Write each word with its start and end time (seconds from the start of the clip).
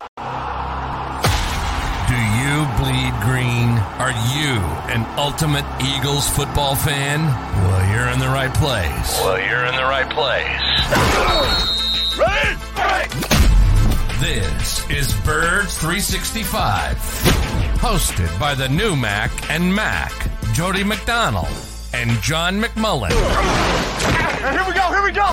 Do 0.00 0.06
you 2.14 2.66
bleed 2.78 3.14
green? 3.20 3.70
Are 3.98 4.14
you 4.32 4.54
an 4.94 5.04
ultimate 5.18 5.64
Eagles 5.82 6.28
football 6.28 6.76
fan? 6.76 7.26
Well, 7.26 7.92
you're 7.92 8.08
in 8.08 8.20
the 8.20 8.28
right 8.28 8.54
place. 8.54 9.20
Well, 9.20 9.40
you're 9.40 9.66
in 9.66 9.74
the 9.74 9.82
right 9.82 10.08
place. 10.08 10.46
This 14.20 14.88
is 14.88 15.12
Birds 15.24 15.76
365, 15.78 16.96
hosted 17.80 18.38
by 18.38 18.54
the 18.54 18.68
new 18.68 18.94
Mac 18.94 19.32
and 19.50 19.74
Mac, 19.74 20.12
Jody 20.52 20.84
McDonald 20.84 21.48
and 21.92 22.10
John 22.22 22.60
McMullen. 22.60 23.10
Here 23.10 24.64
we 24.66 24.72
go, 24.74 24.88
here 24.92 25.02
we 25.02 25.10
go. 25.10 25.32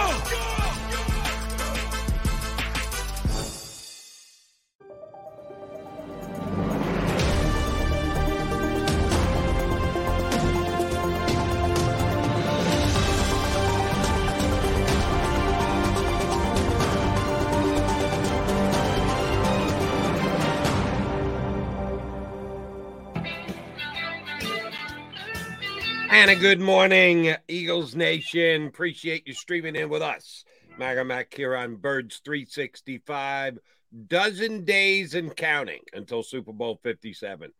And 26.21 26.29
a 26.29 26.35
good 26.35 26.59
morning, 26.59 27.35
Eagles 27.47 27.95
Nation. 27.95 28.67
Appreciate 28.67 29.25
you 29.25 29.33
streaming 29.33 29.75
in 29.75 29.89
with 29.89 30.03
us. 30.03 30.45
Maga 30.77 31.03
Mac 31.03 31.33
here 31.33 31.55
on 31.55 31.77
Birds 31.77 32.21
365. 32.23 33.57
Dozen 34.05 34.63
days 34.63 35.15
and 35.15 35.35
counting 35.35 35.81
until 35.93 36.21
Super 36.21 36.53
Bowl 36.53 36.79
57. 36.83 37.51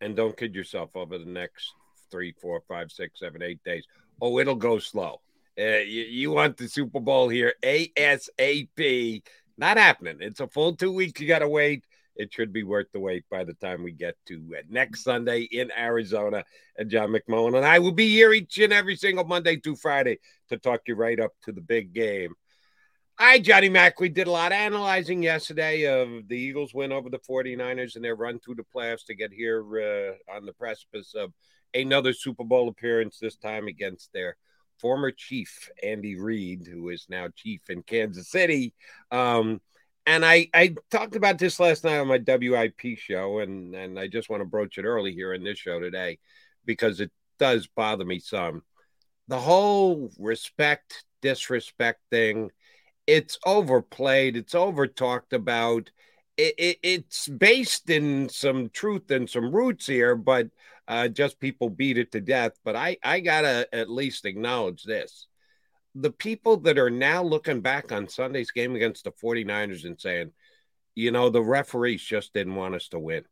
And 0.00 0.14
don't 0.14 0.36
kid 0.36 0.54
yourself 0.54 0.90
over 0.94 1.18
the 1.18 1.24
next 1.24 1.72
three, 2.08 2.32
four, 2.40 2.62
five, 2.68 2.92
six, 2.92 3.18
seven, 3.18 3.42
eight 3.42 3.58
days. 3.64 3.84
Oh, 4.22 4.38
it'll 4.38 4.54
go 4.54 4.78
slow. 4.78 5.20
Uh, 5.58 5.78
you, 5.78 6.04
you 6.04 6.30
want 6.30 6.56
the 6.56 6.68
Super 6.68 7.00
Bowl 7.00 7.28
here 7.28 7.54
ASAP. 7.64 9.24
Not 9.58 9.76
happening. 9.76 10.18
It's 10.20 10.38
a 10.38 10.46
full 10.46 10.76
two 10.76 10.92
weeks. 10.92 11.20
You 11.20 11.26
got 11.26 11.40
to 11.40 11.48
wait 11.48 11.84
it 12.16 12.32
should 12.32 12.52
be 12.52 12.62
worth 12.62 12.86
the 12.92 13.00
wait 13.00 13.24
by 13.30 13.44
the 13.44 13.54
time 13.54 13.82
we 13.82 13.92
get 13.92 14.16
to 14.26 14.54
uh, 14.56 14.62
next 14.68 15.04
Sunday 15.04 15.42
in 15.42 15.70
Arizona. 15.76 16.44
And 16.76 16.90
John 16.90 17.10
McMullen 17.10 17.56
and 17.56 17.66
I 17.66 17.78
will 17.78 17.92
be 17.92 18.08
here 18.08 18.32
each 18.32 18.58
and 18.58 18.72
every 18.72 18.96
single 18.96 19.24
Monday 19.24 19.56
through 19.56 19.76
Friday 19.76 20.18
to 20.48 20.58
talk 20.58 20.82
you 20.86 20.94
right 20.94 21.18
up 21.18 21.32
to 21.44 21.52
the 21.52 21.60
big 21.60 21.92
game. 21.92 22.34
Hi, 23.16 23.38
Johnny 23.38 23.68
Mack. 23.68 24.00
We 24.00 24.08
did 24.08 24.26
a 24.26 24.32
lot 24.32 24.50
of 24.50 24.56
analyzing 24.58 25.22
yesterday 25.22 25.84
of 25.84 26.26
the 26.26 26.36
Eagles 26.36 26.74
win 26.74 26.90
over 26.90 27.08
the 27.08 27.20
49ers 27.20 27.94
and 27.94 28.04
their 28.04 28.16
run 28.16 28.40
through 28.40 28.56
the 28.56 28.64
playoffs 28.74 29.06
to 29.06 29.14
get 29.14 29.32
here 29.32 29.60
uh, 29.62 30.34
on 30.34 30.44
the 30.46 30.52
precipice 30.52 31.14
of 31.14 31.32
another 31.74 32.12
Super 32.12 32.42
Bowl 32.42 32.68
appearance, 32.68 33.18
this 33.20 33.36
time 33.36 33.68
against 33.68 34.12
their 34.12 34.36
former 34.80 35.12
chief, 35.12 35.70
Andy 35.82 36.16
Reid, 36.16 36.66
who 36.66 36.88
is 36.88 37.06
now 37.08 37.28
chief 37.36 37.60
in 37.70 37.82
Kansas 37.82 38.28
City. 38.28 38.74
Um, 39.12 39.60
and 40.06 40.24
I 40.24 40.48
I 40.52 40.74
talked 40.90 41.16
about 41.16 41.38
this 41.38 41.58
last 41.58 41.84
night 41.84 41.98
on 41.98 42.08
my 42.08 42.18
WIP 42.18 42.98
show, 42.98 43.38
and 43.38 43.74
and 43.74 43.98
I 43.98 44.08
just 44.08 44.28
want 44.28 44.42
to 44.42 44.46
broach 44.46 44.78
it 44.78 44.84
early 44.84 45.12
here 45.12 45.32
in 45.32 45.44
this 45.44 45.58
show 45.58 45.80
today 45.80 46.18
because 46.64 47.00
it 47.00 47.10
does 47.38 47.66
bother 47.66 48.04
me 48.04 48.18
some. 48.18 48.62
The 49.28 49.38
whole 49.38 50.10
respect 50.18 51.04
disrespect 51.22 52.00
thing, 52.10 52.50
it's 53.06 53.38
overplayed, 53.46 54.36
it's 54.36 54.54
over 54.54 54.86
talked 54.86 55.32
about. 55.32 55.90
It, 56.36 56.54
it, 56.58 56.78
it's 56.82 57.28
based 57.28 57.90
in 57.90 58.28
some 58.28 58.68
truth 58.70 59.10
and 59.12 59.30
some 59.30 59.54
roots 59.54 59.86
here, 59.86 60.16
but 60.16 60.48
uh, 60.88 61.06
just 61.06 61.38
people 61.38 61.70
beat 61.70 61.96
it 61.96 62.10
to 62.12 62.20
death. 62.20 62.52
But 62.64 62.76
I 62.76 62.98
I 63.02 63.20
gotta 63.20 63.68
at 63.72 63.88
least 63.88 64.26
acknowledge 64.26 64.82
this 64.82 65.28
the 65.94 66.10
people 66.10 66.58
that 66.58 66.78
are 66.78 66.90
now 66.90 67.22
looking 67.22 67.60
back 67.60 67.92
on 67.92 68.08
Sunday's 68.08 68.50
game 68.50 68.74
against 68.74 69.04
the 69.04 69.12
49ers 69.12 69.84
and 69.84 70.00
saying, 70.00 70.32
you 70.94 71.10
know, 71.10 71.30
the 71.30 71.42
referees 71.42 72.02
just 72.02 72.32
didn't 72.32 72.54
want 72.54 72.74
us 72.74 72.88
to 72.88 72.98
win. 72.98 73.24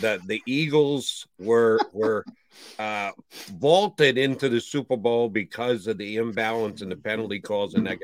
The 0.00 0.20
the 0.26 0.42
Eagles 0.46 1.26
were 1.38 1.80
were 1.92 2.24
uh, 2.78 3.12
vaulted 3.52 4.18
into 4.18 4.48
the 4.48 4.60
Super 4.60 4.96
Bowl 4.96 5.28
because 5.28 5.86
of 5.86 5.98
the 5.98 6.16
imbalance 6.16 6.82
and 6.82 6.92
the 6.92 6.96
penalty 6.96 7.40
calls 7.40 7.74
and 7.74 7.86
that. 7.86 7.98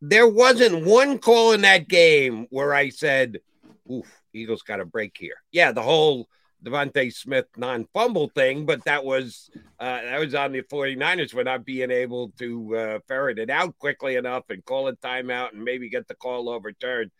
There 0.00 0.28
wasn't 0.28 0.84
one 0.84 1.18
call 1.18 1.52
in 1.52 1.62
that 1.62 1.88
game 1.88 2.46
where 2.50 2.74
I 2.74 2.88
said, 2.88 3.40
"Oof, 3.90 4.06
Eagles 4.32 4.62
got 4.62 4.80
a 4.80 4.84
break 4.84 5.16
here." 5.18 5.36
Yeah, 5.52 5.72
the 5.72 5.82
whole 5.82 6.28
DeVonta 6.64 7.12
Smith 7.12 7.46
non-fumble 7.56 8.30
thing, 8.34 8.66
but 8.66 8.84
that 8.84 9.04
was 9.04 9.50
uh, 9.78 10.02
that 10.02 10.18
was 10.18 10.34
on 10.34 10.52
the 10.52 10.62
49ers 10.62 11.30
for 11.30 11.44
not 11.44 11.64
being 11.64 11.90
able 11.90 12.30
to 12.38 12.76
uh, 12.76 12.98
ferret 13.06 13.38
it 13.38 13.50
out 13.50 13.78
quickly 13.78 14.16
enough 14.16 14.44
and 14.50 14.64
call 14.64 14.88
a 14.88 14.96
timeout 14.96 15.52
and 15.52 15.62
maybe 15.62 15.88
get 15.88 16.08
the 16.08 16.14
call 16.14 16.48
overturned. 16.48 17.10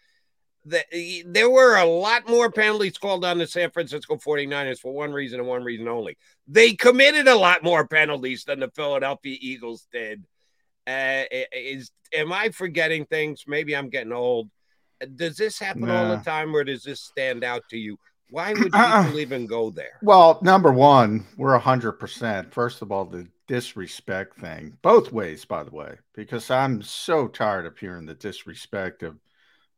The, 0.64 1.24
there 1.24 1.48
were 1.48 1.76
a 1.76 1.84
lot 1.84 2.28
more 2.28 2.50
penalties 2.50 2.98
called 2.98 3.24
on 3.24 3.38
the 3.38 3.46
San 3.46 3.70
Francisco 3.70 4.16
49ers 4.16 4.80
for 4.80 4.92
one 4.92 5.12
reason 5.12 5.38
and 5.38 5.48
one 5.48 5.62
reason 5.62 5.88
only. 5.88 6.18
They 6.46 6.74
committed 6.74 7.28
a 7.28 7.36
lot 7.36 7.62
more 7.62 7.86
penalties 7.86 8.44
than 8.44 8.60
the 8.60 8.70
Philadelphia 8.74 9.36
Eagles 9.40 9.86
did. 9.92 10.24
Uh, 10.86 11.24
is 11.52 11.90
am 12.14 12.32
I 12.32 12.48
forgetting 12.50 13.06
things? 13.06 13.44
Maybe 13.46 13.76
I'm 13.76 13.88
getting 13.88 14.12
old. 14.12 14.50
Does 15.14 15.36
this 15.36 15.58
happen 15.60 15.82
nah. 15.82 16.02
all 16.02 16.16
the 16.16 16.24
time, 16.24 16.54
or 16.54 16.64
does 16.64 16.82
this 16.82 17.00
stand 17.00 17.44
out 17.44 17.62
to 17.70 17.78
you? 17.78 17.98
Why 18.30 18.52
would 18.52 18.74
uh-uh. 18.74 19.04
people 19.04 19.20
even 19.20 19.46
go 19.46 19.70
there? 19.70 19.98
Well, 20.02 20.38
number 20.42 20.72
one, 20.72 21.26
we're 21.36 21.54
a 21.54 21.58
hundred 21.58 21.92
percent. 21.92 22.52
First 22.52 22.82
of 22.82 22.92
all, 22.92 23.04
the 23.04 23.26
disrespect 23.46 24.38
thing, 24.38 24.76
both 24.82 25.12
ways, 25.12 25.44
by 25.44 25.62
the 25.62 25.70
way, 25.70 25.96
because 26.14 26.50
I'm 26.50 26.82
so 26.82 27.28
tired 27.28 27.66
of 27.66 27.78
hearing 27.78 28.06
the 28.06 28.14
disrespect 28.14 29.02
of 29.02 29.16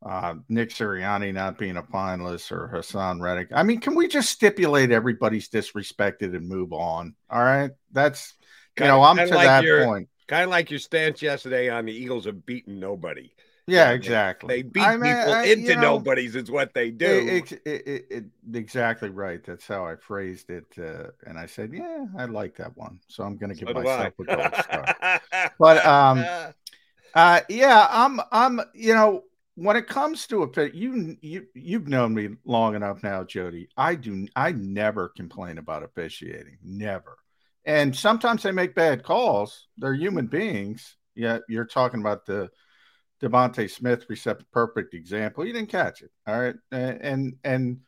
uh, 0.05 0.35
Nick 0.49 0.71
Sirianni 0.71 1.33
not 1.33 1.59
being 1.59 1.77
a 1.77 1.83
finalist 1.83 2.51
or 2.53 2.71
Haason 2.75 3.21
Reddick. 3.21 3.49
I 3.55 3.63
mean, 3.63 3.81
can 3.81 3.95
we 3.95 4.09
just 4.09 4.31
stipulate 4.31 4.91
everybody's 4.91 5.49
disrespected 5.49 6.35
and 6.35 6.49
move 6.49 6.73
on? 6.73 7.15
All 7.31 7.43
right, 7.43 7.71
that's 7.93 8.35
you 8.77 8.83
kind 8.83 8.89
know, 8.89 9.03
I'm 9.03 9.17
to 9.17 9.27
like 9.27 9.47
that 9.47 9.65
your, 9.65 9.85
point. 9.85 10.09
Kind 10.27 10.45
of 10.45 10.51
like 10.51 10.71
your 10.71 10.81
stance 10.81 11.23
yesterday 11.23 11.69
on 11.69 11.85
the 11.85 11.93
Eagles 11.93 12.25
have 12.25 12.47
beaten 12.47 12.81
nobody. 12.81 13.31
Yeah, 13.71 13.91
exactly. 13.91 14.57
They 14.57 14.63
beat 14.63 14.83
I 14.83 14.97
mean, 14.97 15.15
people 15.15 15.33
I, 15.33 15.45
into 15.45 15.75
know, 15.77 15.81
nobodies. 15.81 16.35
Is 16.35 16.51
what 16.51 16.75
they 16.75 16.91
do. 16.91 17.07
It, 17.07 17.53
it, 17.65 18.07
it, 18.11 18.25
exactly 18.53 19.11
right. 19.11 19.43
That's 19.45 19.67
how 19.67 19.87
I 19.87 19.97
phrased 19.97 20.51
it, 20.51 20.67
uh, 20.79 21.11
and 21.27 21.39
I 21.39 21.47
said, 21.47 21.73
"Yeah, 21.73 22.07
I 22.19 22.25
like 22.25 22.57
that 22.57 22.77
one." 22.77 23.01
So 23.09 23.23
I'm 23.23 23.37
going 23.37 23.55
to 23.55 23.57
give 23.57 23.69
so 23.69 23.75
myself 23.75 24.15
a 24.19 24.25
gold 24.25 24.55
star. 24.65 25.53
but 25.59 25.87
um, 25.87 26.25
uh, 27.15 27.41
yeah, 27.49 27.87
I'm, 27.91 28.21
I'm, 28.33 28.61
you 28.75 28.95
know, 28.95 29.25
when 29.55 29.77
it 29.77 29.87
comes 29.87 30.27
to 30.29 30.43
a 30.43 30.69
you 30.71 31.17
you 31.21 31.47
you've 31.55 31.87
known 31.87 32.15
me 32.15 32.31
long 32.45 32.75
enough 32.75 33.03
now, 33.03 33.23
Jody. 33.23 33.69
I 33.77 33.95
do, 33.95 34.27
I 34.35 34.53
never 34.53 35.11
complain 35.11 35.59
about 35.59 35.85
officiating, 35.85 36.59
never. 36.65 37.17
And 37.65 37.95
sometimes 37.95 38.43
they 38.43 38.53
make 38.53 38.75
bad 38.75 39.05
calls. 39.05 39.69
They're 39.79 39.95
human 39.95 40.27
beings. 40.27 40.97
Yeah, 41.15 41.39
you're 41.49 41.67
talking 41.67 42.01
about 42.01 42.27
the 42.27 42.49
DeVonta 43.23 43.71
Smith 43.71 44.07
received 44.09 44.45
perfect 44.53 44.95
example. 44.95 45.47
You 45.47 45.53
didn't 45.53 45.71
catch 45.71 46.03
it. 46.03 46.11
All 46.27 46.41
right. 46.41 46.55
And 46.73 47.37
and 47.45 47.81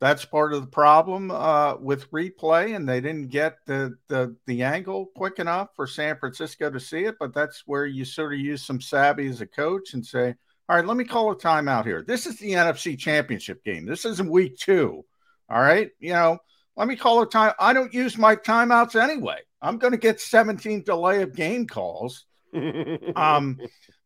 that's 0.00 0.24
part 0.24 0.52
of 0.52 0.60
the 0.60 0.68
problem 0.68 1.30
uh, 1.30 1.76
with 1.76 2.10
replay, 2.12 2.76
and 2.76 2.88
they 2.88 3.00
didn't 3.00 3.28
get 3.28 3.56
the, 3.66 3.96
the 4.08 4.36
the 4.46 4.62
angle 4.62 5.06
quick 5.16 5.38
enough 5.38 5.70
for 5.74 5.86
San 5.86 6.16
Francisco 6.18 6.70
to 6.70 6.80
see 6.80 7.04
it. 7.04 7.16
But 7.18 7.34
that's 7.34 7.64
where 7.66 7.86
you 7.86 8.04
sort 8.04 8.34
of 8.34 8.40
use 8.40 8.64
some 8.64 8.80
savvy 8.80 9.28
as 9.28 9.40
a 9.40 9.46
coach 9.46 9.94
and 9.94 10.06
say, 10.06 10.34
"All 10.68 10.76
right, 10.76 10.86
let 10.86 10.96
me 10.96 11.04
call 11.04 11.32
a 11.32 11.36
timeout 11.36 11.84
here. 11.84 12.04
This 12.06 12.26
is 12.26 12.38
the 12.38 12.52
NFC 12.52 12.96
Championship 12.98 13.64
game. 13.64 13.86
This 13.86 14.04
isn't 14.04 14.30
Week 14.30 14.56
Two. 14.56 15.04
All 15.50 15.60
right, 15.60 15.90
you 15.98 16.12
know, 16.12 16.38
Let 16.76 16.88
me 16.88 16.96
call 16.96 17.22
a 17.22 17.26
time. 17.28 17.54
I 17.58 17.72
don't 17.72 17.92
use 17.92 18.16
my 18.16 18.36
timeouts 18.36 19.00
anyway. 19.00 19.38
I'm 19.60 19.78
going 19.78 19.92
to 19.92 19.98
get 19.98 20.20
17 20.20 20.84
delay 20.84 21.22
of 21.22 21.34
game 21.34 21.66
calls. 21.66 22.26
um, 23.16 23.58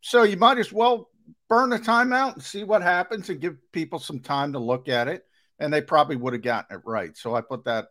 so 0.03 0.25
you 0.25 0.37
might 0.37 0.59
as 0.59 0.73
well 0.73 1.09
burn 1.49 1.71
the 1.71 1.79
timeout 1.79 2.35
and 2.35 2.43
see 2.43 2.65
what 2.65 2.83
happens 2.83 3.31
and 3.31 3.41
give 3.41 3.57
people 3.73 3.99
some 3.99 4.21
time 4.21 4.53
to 4.53 4.59
look 4.59 4.89
at 4.89 5.09
it. 5.09 5.25
And 5.59 5.73
they 5.73 5.81
probably 5.81 6.17
would 6.17 6.33
have 6.33 6.43
gotten 6.43 6.77
it 6.77 6.83
right. 6.85 7.17
So 7.17 7.35
I 7.35 7.41
put 7.41 7.65
that 7.65 7.87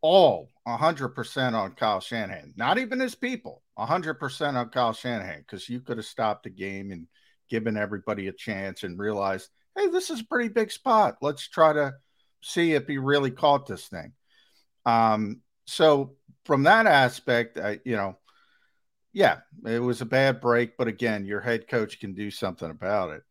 all 0.00 0.50
100% 0.66 1.54
on 1.54 1.72
Kyle 1.72 2.00
Shanahan, 2.00 2.54
not 2.56 2.78
even 2.78 2.98
his 2.98 3.14
people, 3.14 3.62
100% 3.78 4.54
on 4.54 4.68
Kyle 4.70 4.92
Shanahan, 4.92 5.40
because 5.40 5.68
you 5.68 5.80
could 5.80 5.96
have 5.98 6.06
stopped 6.06 6.42
the 6.42 6.50
game 6.50 6.90
and 6.90 7.06
given 7.48 7.76
everybody 7.76 8.26
a 8.26 8.32
chance 8.32 8.82
and 8.82 8.98
realized, 8.98 9.48
hey, 9.76 9.86
this 9.88 10.10
is 10.10 10.20
a 10.20 10.26
pretty 10.26 10.48
big 10.48 10.72
spot. 10.72 11.18
Let's 11.22 11.48
try 11.48 11.72
to 11.72 11.94
see 12.42 12.72
if 12.72 12.86
he 12.88 12.98
really 12.98 13.30
caught 13.30 13.66
this 13.66 13.86
thing. 13.86 14.12
Um, 14.84 15.40
so 15.66 16.14
from 16.44 16.64
that 16.64 16.86
aspect, 16.86 17.58
I, 17.58 17.78
you 17.84 17.96
know, 17.96 18.18
yeah, 19.12 19.38
it 19.66 19.80
was 19.80 20.00
a 20.00 20.06
bad 20.06 20.40
break, 20.40 20.76
but 20.76 20.88
again, 20.88 21.24
your 21.24 21.40
head 21.40 21.68
coach 21.68 22.00
can 22.00 22.14
do 22.14 22.30
something 22.30 22.70
about 22.70 23.10
it. 23.10 23.22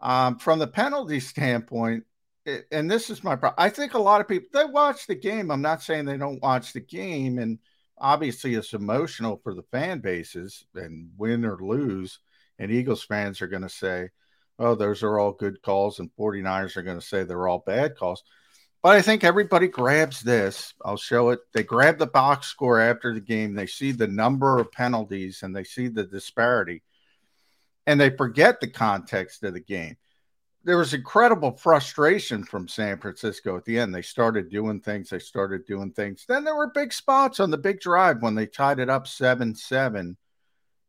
Um, 0.00 0.38
from 0.38 0.58
the 0.58 0.66
penalty 0.66 1.20
standpoint, 1.20 2.04
it, 2.44 2.66
and 2.72 2.90
this 2.90 3.10
is 3.10 3.22
my 3.22 3.36
problem. 3.36 3.56
I 3.58 3.70
think 3.70 3.94
a 3.94 3.98
lot 3.98 4.20
of 4.20 4.28
people 4.28 4.48
they 4.52 4.64
watch 4.64 5.06
the 5.06 5.14
game. 5.14 5.50
I'm 5.50 5.62
not 5.62 5.82
saying 5.82 6.04
they 6.04 6.16
don't 6.16 6.42
watch 6.42 6.72
the 6.72 6.80
game, 6.80 7.38
and 7.38 7.58
obviously 7.98 8.54
it's 8.54 8.72
emotional 8.72 9.40
for 9.42 9.54
the 9.54 9.64
fan 9.70 10.00
bases, 10.00 10.64
and 10.74 11.10
win 11.16 11.44
or 11.44 11.58
lose. 11.60 12.20
And 12.58 12.72
Eagles 12.72 13.04
fans 13.04 13.42
are 13.42 13.48
going 13.48 13.62
to 13.62 13.68
say, 13.68 14.10
"Oh, 14.58 14.74
those 14.74 15.02
are 15.02 15.18
all 15.18 15.32
good 15.32 15.62
calls," 15.62 16.00
and 16.00 16.10
49ers 16.16 16.76
are 16.76 16.82
going 16.82 16.98
to 16.98 17.06
say 17.06 17.24
they're 17.24 17.48
all 17.48 17.62
bad 17.66 17.96
calls. 17.96 18.22
But 18.82 18.96
I 18.96 19.02
think 19.02 19.24
everybody 19.24 19.66
grabs 19.66 20.20
this. 20.20 20.72
I'll 20.84 20.96
show 20.96 21.30
it. 21.30 21.40
They 21.52 21.64
grab 21.64 21.98
the 21.98 22.06
box 22.06 22.46
score 22.46 22.80
after 22.80 23.12
the 23.12 23.20
game. 23.20 23.54
They 23.54 23.66
see 23.66 23.90
the 23.90 24.06
number 24.06 24.58
of 24.58 24.70
penalties 24.70 25.42
and 25.42 25.54
they 25.54 25.64
see 25.64 25.88
the 25.88 26.04
disparity, 26.04 26.82
and 27.86 28.00
they 28.00 28.10
forget 28.10 28.60
the 28.60 28.68
context 28.68 29.42
of 29.42 29.54
the 29.54 29.60
game. 29.60 29.96
There 30.62 30.78
was 30.78 30.94
incredible 30.94 31.52
frustration 31.52 32.44
from 32.44 32.68
San 32.68 32.98
Francisco 32.98 33.56
at 33.56 33.64
the 33.64 33.78
end. 33.78 33.94
They 33.94 34.02
started 34.02 34.50
doing 34.50 34.80
things. 34.80 35.10
They 35.10 35.18
started 35.18 35.66
doing 35.66 35.92
things. 35.92 36.24
Then 36.28 36.44
there 36.44 36.56
were 36.56 36.70
big 36.70 36.92
spots 36.92 37.40
on 37.40 37.50
the 37.50 37.58
big 37.58 37.80
drive 37.80 38.22
when 38.22 38.34
they 38.34 38.46
tied 38.46 38.78
it 38.78 38.90
up 38.90 39.06
7 39.06 39.54
7. 39.54 40.16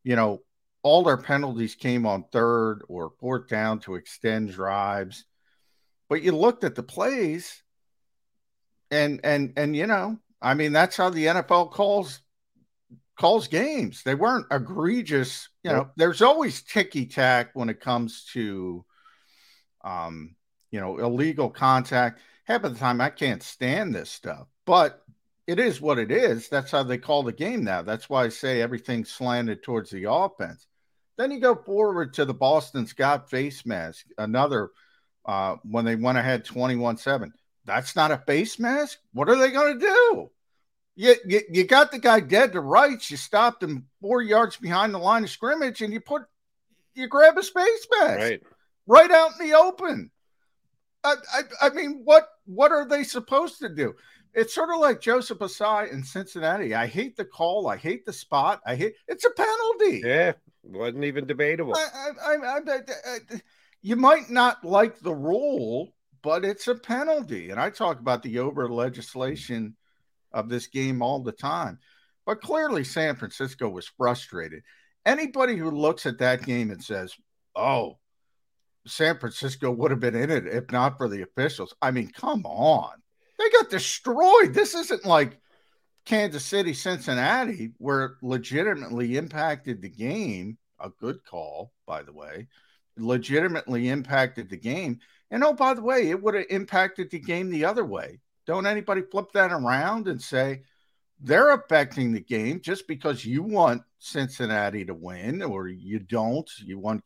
You 0.04 0.16
know, 0.16 0.42
all 0.82 1.02
their 1.02 1.16
penalties 1.16 1.74
came 1.74 2.06
on 2.06 2.24
third 2.30 2.82
or 2.88 3.12
fourth 3.18 3.48
down 3.48 3.80
to 3.80 3.96
extend 3.96 4.52
drives. 4.52 5.24
But 6.08 6.22
you 6.22 6.36
looked 6.36 6.64
at 6.64 6.74
the 6.74 6.82
plays 6.82 7.62
and 8.90 9.20
and 9.24 9.52
and 9.56 9.76
you 9.76 9.86
know, 9.86 10.18
I 10.42 10.54
mean, 10.54 10.72
that's 10.72 10.96
how 10.96 11.10
the 11.10 11.26
NFL 11.26 11.72
calls 11.72 12.20
calls 13.18 13.48
games. 13.48 14.02
They 14.02 14.14
weren't 14.14 14.46
egregious. 14.50 15.48
You 15.62 15.72
know, 15.72 15.90
there's 15.96 16.22
always 16.22 16.62
ticky 16.62 17.06
tack 17.06 17.50
when 17.52 17.68
it 17.68 17.80
comes 17.80 18.24
to, 18.32 18.84
um, 19.84 20.34
you 20.70 20.80
know, 20.80 20.98
illegal 20.98 21.50
contact. 21.50 22.20
Half 22.44 22.64
of 22.64 22.72
the 22.72 22.80
time, 22.80 23.00
I 23.00 23.10
can't 23.10 23.42
stand 23.42 23.94
this 23.94 24.10
stuff, 24.10 24.46
but 24.64 25.02
it 25.46 25.58
is 25.58 25.80
what 25.80 25.98
it 25.98 26.10
is. 26.10 26.48
That's 26.48 26.70
how 26.70 26.82
they 26.82 26.98
call 26.98 27.22
the 27.22 27.32
game 27.32 27.62
now. 27.62 27.82
That's 27.82 28.08
why 28.08 28.24
I 28.24 28.28
say 28.30 28.62
everything's 28.62 29.10
slanted 29.10 29.62
towards 29.62 29.90
the 29.90 30.10
offense. 30.10 30.66
Then 31.18 31.30
you 31.30 31.40
go 31.40 31.54
forward 31.54 32.14
to 32.14 32.24
the 32.24 32.34
Boston 32.34 32.86
Scott 32.86 33.28
face 33.28 33.66
mask, 33.66 34.06
another 34.16 34.70
uh, 35.26 35.56
when 35.64 35.84
they 35.84 35.96
went 35.96 36.16
ahead 36.16 36.44
21 36.46 36.96
7 36.96 37.32
that's 37.64 37.94
not 37.96 38.10
a 38.10 38.18
face 38.18 38.58
mask. 38.58 38.98
What 39.12 39.28
are 39.28 39.36
they 39.36 39.50
going 39.50 39.78
to 39.78 39.86
do? 39.86 40.30
You, 40.96 41.14
you, 41.24 41.40
you 41.50 41.64
got 41.64 41.92
the 41.92 41.98
guy 41.98 42.20
dead 42.20 42.52
to 42.52 42.60
rights. 42.60 43.10
You 43.10 43.16
stopped 43.16 43.62
him 43.62 43.86
four 44.00 44.22
yards 44.22 44.56
behind 44.56 44.92
the 44.92 44.98
line 44.98 45.24
of 45.24 45.30
scrimmage, 45.30 45.80
and 45.82 45.92
you 45.92 46.00
put 46.00 46.22
you 46.94 47.06
grab 47.06 47.38
a 47.38 47.42
face 47.42 47.86
mask 47.98 48.18
right, 48.18 48.42
right 48.86 49.10
out 49.10 49.32
in 49.40 49.48
the 49.48 49.56
open. 49.56 50.10
I, 51.02 51.14
I, 51.32 51.42
I 51.62 51.70
mean, 51.70 52.02
what 52.04 52.28
what 52.44 52.72
are 52.72 52.86
they 52.86 53.04
supposed 53.04 53.60
to 53.60 53.68
do? 53.68 53.94
It's 54.34 54.54
sort 54.54 54.70
of 54.70 54.80
like 54.80 55.00
Joseph 55.00 55.38
Ossai 55.38 55.92
in 55.92 56.04
Cincinnati. 56.04 56.74
I 56.74 56.86
hate 56.86 57.16
the 57.16 57.24
call. 57.24 57.68
I 57.68 57.76
hate 57.76 58.04
the 58.04 58.12
spot. 58.12 58.60
I 58.66 58.76
hate 58.76 58.94
it's 59.08 59.24
a 59.24 59.30
penalty. 59.30 60.02
Yeah, 60.04 60.32
wasn't 60.62 61.04
even 61.04 61.26
debatable. 61.26 61.74
I, 61.74 62.10
I, 62.20 62.58
I, 62.58 63.18
you 63.82 63.96
might 63.96 64.30
not 64.30 64.62
like 64.64 65.00
the 65.00 65.14
rule, 65.14 65.94
but 66.22 66.44
it's 66.44 66.68
a 66.68 66.74
penalty. 66.74 67.50
And 67.50 67.60
I 67.60 67.70
talk 67.70 68.00
about 68.00 68.22
the 68.22 68.38
over 68.38 68.68
mm. 68.68 68.74
legislation 68.74 69.76
of 70.32 70.48
this 70.48 70.66
game 70.66 71.02
all 71.02 71.22
the 71.22 71.32
time. 71.32 71.78
But 72.26 72.42
clearly, 72.42 72.84
San 72.84 73.16
Francisco 73.16 73.68
was 73.68 73.86
frustrated. 73.86 74.62
Anybody 75.06 75.56
who 75.56 75.70
looks 75.70 76.06
at 76.06 76.18
that 76.18 76.44
game 76.44 76.70
and 76.70 76.82
says, 76.82 77.14
oh, 77.56 77.98
San 78.86 79.18
Francisco 79.18 79.70
would 79.70 79.90
have 79.90 80.00
been 80.00 80.14
in 80.14 80.30
it 80.30 80.46
if 80.46 80.70
not 80.70 80.96
for 80.96 81.08
the 81.08 81.22
officials. 81.22 81.74
I 81.82 81.90
mean, 81.90 82.10
come 82.10 82.44
on. 82.46 82.92
They 83.38 83.50
got 83.50 83.70
destroyed. 83.70 84.52
This 84.52 84.74
isn't 84.74 85.04
like 85.04 85.38
Kansas 86.04 86.44
City, 86.44 86.74
Cincinnati, 86.74 87.72
where 87.78 88.04
it 88.04 88.12
legitimately 88.22 89.16
impacted 89.16 89.80
the 89.80 89.88
game. 89.88 90.58
A 90.78 90.90
good 90.90 91.24
call, 91.24 91.72
by 91.86 92.02
the 92.02 92.12
way, 92.12 92.48
legitimately 92.96 93.88
impacted 93.88 94.48
the 94.48 94.56
game. 94.56 94.98
And 95.30 95.44
oh, 95.44 95.52
by 95.52 95.74
the 95.74 95.82
way, 95.82 96.10
it 96.10 96.22
would 96.22 96.34
have 96.34 96.46
impacted 96.50 97.10
the 97.10 97.20
game 97.20 97.50
the 97.50 97.64
other 97.64 97.84
way. 97.84 98.20
Don't 98.46 98.66
anybody 98.66 99.02
flip 99.02 99.32
that 99.32 99.52
around 99.52 100.08
and 100.08 100.20
say 100.20 100.62
they're 101.20 101.52
affecting 101.52 102.12
the 102.12 102.20
game 102.20 102.60
just 102.60 102.88
because 102.88 103.24
you 103.24 103.42
want 103.42 103.82
Cincinnati 103.98 104.84
to 104.86 104.94
win 104.94 105.42
or 105.42 105.68
you 105.68 106.00
don't? 106.00 106.50
You 106.58 106.78
want 106.78 107.04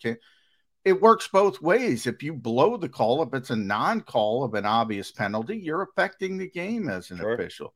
it 0.84 1.00
works 1.00 1.28
both 1.28 1.62
ways. 1.62 2.06
If 2.06 2.22
you 2.22 2.34
blow 2.34 2.76
the 2.76 2.88
call, 2.88 3.22
if 3.22 3.32
it's 3.32 3.50
a 3.50 3.56
non-call 3.56 4.44
of 4.44 4.54
an 4.54 4.66
obvious 4.66 5.10
penalty, 5.10 5.56
you're 5.56 5.82
affecting 5.82 6.36
the 6.36 6.48
game 6.48 6.88
as 6.88 7.10
an 7.10 7.18
sure. 7.18 7.34
official. 7.34 7.74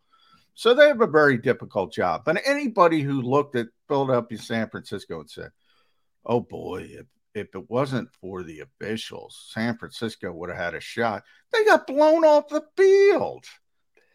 So 0.54 0.74
they 0.74 0.88
have 0.88 1.00
a 1.00 1.06
very 1.06 1.38
difficult 1.38 1.92
job. 1.92 2.22
But 2.24 2.42
anybody 2.44 3.00
who 3.00 3.22
looked 3.22 3.56
at 3.56 3.68
Philadelphia, 3.86 4.38
San 4.38 4.68
Francisco, 4.68 5.20
and 5.20 5.30
said, 5.30 5.50
"Oh 6.26 6.40
boy, 6.40 6.88
if 6.90 7.06
if 7.38 7.54
it 7.54 7.70
wasn't 7.70 8.08
for 8.20 8.42
the 8.42 8.60
officials, 8.60 9.50
San 9.52 9.76
Francisco 9.76 10.32
would 10.32 10.50
have 10.50 10.58
had 10.58 10.74
a 10.74 10.80
shot. 10.80 11.22
They 11.52 11.64
got 11.64 11.86
blown 11.86 12.24
off 12.24 12.48
the 12.48 12.64
field. 12.76 13.44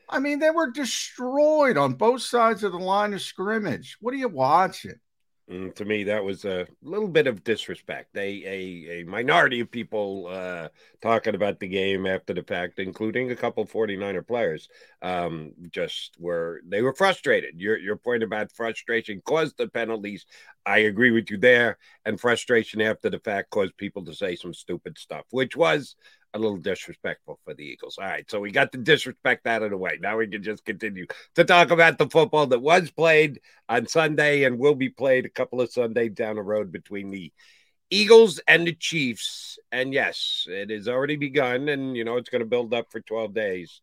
I 0.09 0.19
mean, 0.19 0.39
they 0.39 0.51
were 0.51 0.69
destroyed 0.69 1.77
on 1.77 1.93
both 1.93 2.21
sides 2.21 2.63
of 2.63 2.71
the 2.71 2.77
line 2.77 3.13
of 3.13 3.21
scrimmage. 3.21 3.97
What 3.99 4.13
are 4.13 4.17
you 4.17 4.27
watching? 4.27 4.99
Mm, 5.51 5.75
to 5.75 5.83
me, 5.83 6.05
that 6.05 6.23
was 6.23 6.45
a 6.45 6.65
little 6.81 7.09
bit 7.09 7.27
of 7.27 7.43
disrespect. 7.43 8.15
A 8.15 8.21
a, 8.45 9.01
a 9.01 9.03
minority 9.03 9.59
of 9.59 9.69
people 9.69 10.27
uh, 10.29 10.69
talking 11.01 11.35
about 11.35 11.59
the 11.59 11.67
game 11.67 12.05
after 12.05 12.33
the 12.33 12.43
fact, 12.43 12.79
including 12.79 13.29
a 13.29 13.35
couple 13.35 13.65
49er 13.65 14.21
players, 14.25 14.69
um, 15.01 15.51
just 15.69 16.15
were 16.17 16.61
they 16.65 16.81
were 16.81 16.93
frustrated. 16.93 17.59
Your 17.59 17.77
your 17.77 17.97
point 17.97 18.23
about 18.23 18.53
frustration 18.53 19.21
caused 19.25 19.57
the 19.57 19.67
penalties. 19.67 20.25
I 20.65 20.79
agree 20.79 21.11
with 21.11 21.29
you 21.29 21.37
there, 21.37 21.77
and 22.05 22.17
frustration 22.19 22.79
after 22.79 23.09
the 23.09 23.19
fact 23.19 23.49
caused 23.49 23.75
people 23.75 24.05
to 24.05 24.15
say 24.15 24.37
some 24.37 24.53
stupid 24.53 24.97
stuff, 24.97 25.25
which 25.31 25.57
was 25.57 25.97
a 26.33 26.39
little 26.39 26.57
disrespectful 26.57 27.39
for 27.43 27.53
the 27.53 27.63
Eagles. 27.63 27.97
All 27.99 28.07
right, 28.07 28.29
so 28.29 28.39
we 28.39 28.51
got 28.51 28.71
the 28.71 28.77
disrespect 28.77 29.45
out 29.45 29.63
of 29.63 29.69
the 29.69 29.77
way. 29.77 29.99
Now 30.01 30.17
we 30.17 30.27
can 30.27 30.43
just 30.43 30.65
continue 30.65 31.05
to 31.35 31.43
talk 31.43 31.71
about 31.71 31.97
the 31.97 32.09
football 32.09 32.47
that 32.47 32.59
was 32.61 32.89
played 32.91 33.39
on 33.69 33.87
Sunday 33.87 34.43
and 34.43 34.57
will 34.57 34.75
be 34.75 34.89
played 34.89 35.25
a 35.25 35.29
couple 35.29 35.61
of 35.61 35.71
Sundays 35.71 36.13
down 36.13 36.35
the 36.35 36.41
road 36.41 36.71
between 36.71 37.11
the 37.11 37.31
Eagles 37.89 38.39
and 38.47 38.65
the 38.65 38.73
Chiefs. 38.73 39.59
And 39.71 39.93
yes, 39.93 40.45
it 40.49 40.71
has 40.71 40.87
already 40.87 41.15
begun, 41.15 41.69
and 41.69 41.95
you 41.95 42.03
know 42.03 42.17
it's 42.17 42.29
going 42.29 42.41
to 42.41 42.47
build 42.47 42.73
up 42.73 42.91
for 42.91 43.01
12 43.01 43.33
days. 43.33 43.81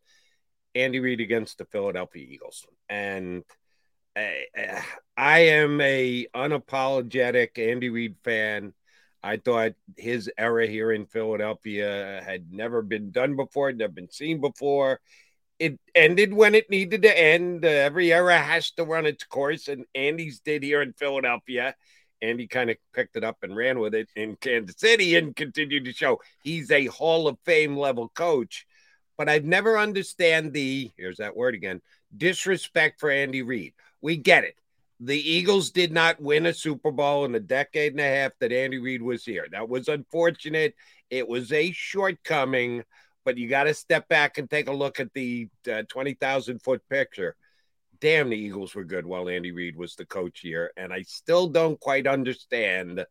Andy 0.73 0.99
Reid 0.99 1.19
against 1.19 1.57
the 1.57 1.65
Philadelphia 1.65 2.25
Eagles, 2.29 2.65
and 2.87 3.43
I, 4.15 4.45
I 5.17 5.39
am 5.39 5.79
a 5.81 6.27
unapologetic 6.35 7.57
Andy 7.57 7.89
Reid 7.89 8.15
fan. 8.23 8.73
I 9.23 9.37
thought 9.37 9.73
his 9.97 10.29
era 10.37 10.65
here 10.67 10.91
in 10.91 11.05
Philadelphia 11.05 12.21
had 12.25 12.51
never 12.51 12.81
been 12.81 13.11
done 13.11 13.35
before, 13.35 13.71
never 13.71 13.93
been 13.93 14.09
seen 14.09 14.41
before. 14.41 14.99
It 15.59 15.79
ended 15.93 16.33
when 16.33 16.55
it 16.55 16.71
needed 16.71 17.03
to 17.03 17.19
end. 17.19 17.63
Uh, 17.63 17.67
every 17.67 18.11
era 18.11 18.37
has 18.37 18.71
to 18.71 18.83
run 18.83 19.05
its 19.05 19.23
course, 19.23 19.67
and 19.67 19.85
Andy's 19.93 20.39
did 20.39 20.63
here 20.63 20.81
in 20.81 20.93
Philadelphia. 20.93 21.75
Andy 22.21 22.47
kind 22.47 22.69
of 22.69 22.77
picked 22.93 23.15
it 23.15 23.23
up 23.23 23.37
and 23.43 23.55
ran 23.55 23.79
with 23.79 23.93
it 23.93 24.09
in 24.15 24.35
Kansas 24.37 24.79
City 24.79 25.15
and 25.15 25.35
continued 25.35 25.85
to 25.85 25.93
show 25.93 26.19
he's 26.43 26.71
a 26.71 26.85
Hall 26.85 27.27
of 27.27 27.37
Fame 27.45 27.77
level 27.77 28.09
coach. 28.09 28.65
But 29.17 29.29
I've 29.29 29.45
never 29.45 29.77
understand 29.77 30.53
the 30.53 30.91
here's 30.97 31.17
that 31.17 31.35
word 31.35 31.53
again 31.53 31.81
disrespect 32.15 32.99
for 32.99 33.09
Andy 33.09 33.41
Reid. 33.41 33.73
We 34.01 34.17
get 34.17 34.43
it 34.43 34.55
the 35.03 35.17
Eagles 35.17 35.71
did 35.71 35.91
not 35.91 36.21
win 36.21 36.45
a 36.45 36.53
Super 36.53 36.91
Bowl 36.91 37.25
in 37.25 37.33
a 37.33 37.39
decade 37.39 37.93
and 37.93 37.99
a 37.99 38.03
half 38.03 38.33
that 38.39 38.51
Andy 38.51 38.77
Reid 38.77 39.01
was 39.01 39.25
here. 39.25 39.47
That 39.51 39.67
was 39.67 39.87
unfortunate. 39.87 40.75
It 41.09 41.27
was 41.27 41.51
a 41.51 41.71
shortcoming, 41.71 42.83
but 43.25 43.35
you 43.35 43.49
got 43.49 43.63
to 43.63 43.73
step 43.73 44.07
back 44.07 44.37
and 44.37 44.47
take 44.47 44.67
a 44.67 44.73
look 44.73 44.99
at 44.99 45.11
the 45.13 45.49
uh, 45.71 45.83
20,000 45.89 46.61
foot 46.61 46.83
picture. 46.87 47.35
Damn, 47.99 48.29
the 48.29 48.37
Eagles 48.37 48.75
were 48.75 48.83
good 48.83 49.07
while 49.07 49.27
Andy 49.27 49.51
Reid 49.51 49.75
was 49.75 49.95
the 49.95 50.05
coach 50.05 50.39
here. 50.39 50.71
And 50.77 50.93
I 50.93 51.01
still 51.01 51.47
don't 51.47 51.79
quite 51.79 52.05
understand 52.05 53.03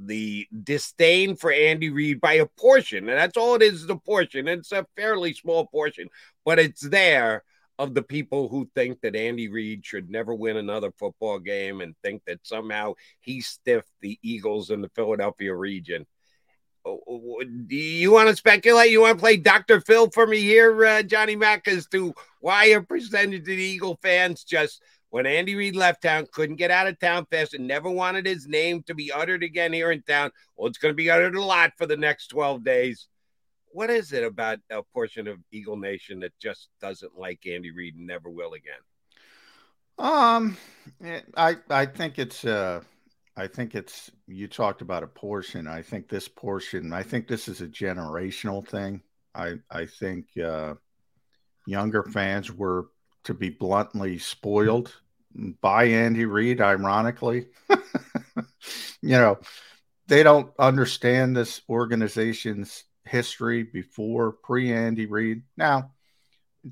the 0.00 0.48
disdain 0.64 1.36
for 1.36 1.52
Andy 1.52 1.90
Reid 1.90 2.20
by 2.20 2.34
a 2.34 2.46
portion. 2.46 3.08
And 3.08 3.18
that's 3.18 3.36
all 3.36 3.54
it 3.54 3.62
is, 3.62 3.84
is 3.84 3.90
a 3.90 3.96
portion. 3.96 4.48
It's 4.48 4.72
a 4.72 4.86
fairly 4.96 5.32
small 5.32 5.66
portion, 5.66 6.08
but 6.44 6.58
it's 6.58 6.82
there 6.82 7.44
of 7.78 7.94
the 7.94 8.02
people 8.02 8.48
who 8.48 8.68
think 8.74 9.00
that 9.02 9.16
Andy 9.16 9.48
Reid 9.48 9.84
should 9.84 10.10
never 10.10 10.34
win 10.34 10.56
another 10.56 10.90
football 10.92 11.38
game 11.38 11.80
and 11.80 11.94
think 12.02 12.22
that 12.26 12.40
somehow 12.42 12.94
he 13.20 13.40
stiffed 13.40 13.90
the 14.00 14.18
Eagles 14.22 14.70
in 14.70 14.80
the 14.80 14.88
Philadelphia 14.90 15.54
region. 15.54 16.06
Oh, 16.86 17.00
oh, 17.08 17.42
do 17.42 17.76
you 17.76 18.12
want 18.12 18.28
to 18.28 18.36
speculate? 18.36 18.92
You 18.92 19.00
want 19.00 19.18
to 19.18 19.20
play 19.20 19.36
Dr. 19.36 19.80
Phil 19.80 20.08
for 20.10 20.26
me 20.26 20.40
here, 20.40 20.84
uh, 20.84 21.02
Johnny 21.02 21.34
Mack, 21.34 21.66
as 21.66 21.86
to 21.88 22.14
why 22.40 22.66
a 22.66 22.80
percentage 22.80 23.40
of 23.40 23.46
the 23.46 23.56
Eagle 23.56 23.98
fans 24.02 24.44
just 24.44 24.80
when 25.10 25.26
Andy 25.26 25.56
Reid 25.56 25.74
left 25.74 26.02
town 26.02 26.28
couldn't 26.32 26.56
get 26.56 26.70
out 26.70 26.86
of 26.86 26.98
town 27.00 27.26
fast 27.30 27.54
and 27.54 27.66
never 27.66 27.90
wanted 27.90 28.24
his 28.24 28.46
name 28.46 28.84
to 28.84 28.94
be 28.94 29.10
uttered 29.10 29.42
again 29.42 29.72
here 29.72 29.90
in 29.90 30.02
town? 30.02 30.30
Well, 30.56 30.68
it's 30.68 30.78
going 30.78 30.92
to 30.92 30.96
be 30.96 31.10
uttered 31.10 31.34
a 31.34 31.42
lot 31.42 31.72
for 31.76 31.86
the 31.86 31.96
next 31.96 32.28
12 32.28 32.62
days. 32.62 33.08
What 33.76 33.90
is 33.90 34.14
it 34.14 34.24
about 34.24 34.58
a 34.70 34.82
portion 34.82 35.28
of 35.28 35.36
Eagle 35.52 35.76
Nation 35.76 36.20
that 36.20 36.32
just 36.40 36.70
doesn't 36.80 37.18
like 37.18 37.46
Andy 37.46 37.72
Reid 37.72 37.94
and 37.94 38.06
never 38.06 38.30
will 38.30 38.54
again? 38.54 38.80
Um, 39.98 40.56
I 41.36 41.56
I 41.68 41.84
think 41.84 42.18
it's 42.18 42.46
uh 42.46 42.80
I 43.36 43.46
think 43.46 43.74
it's 43.74 44.10
you 44.26 44.48
talked 44.48 44.80
about 44.80 45.02
a 45.02 45.06
portion. 45.06 45.66
I 45.66 45.82
think 45.82 46.08
this 46.08 46.26
portion, 46.26 46.94
I 46.94 47.02
think 47.02 47.28
this 47.28 47.48
is 47.48 47.60
a 47.60 47.66
generational 47.66 48.66
thing. 48.66 49.02
I 49.34 49.56
I 49.70 49.84
think 49.84 50.28
uh, 50.42 50.76
younger 51.66 52.02
fans 52.04 52.50
were 52.50 52.86
to 53.24 53.34
be 53.34 53.50
bluntly 53.50 54.16
spoiled 54.16 54.90
by 55.60 55.84
Andy 55.84 56.24
Reid, 56.24 56.62
ironically. 56.62 57.48
you 59.02 59.18
know, 59.18 59.38
they 60.06 60.22
don't 60.22 60.50
understand 60.58 61.36
this 61.36 61.60
organization's 61.68 62.84
history 63.06 63.62
before 63.62 64.32
pre 64.32 64.72
Andy 64.72 65.06
Reid. 65.06 65.42
Now, 65.56 65.92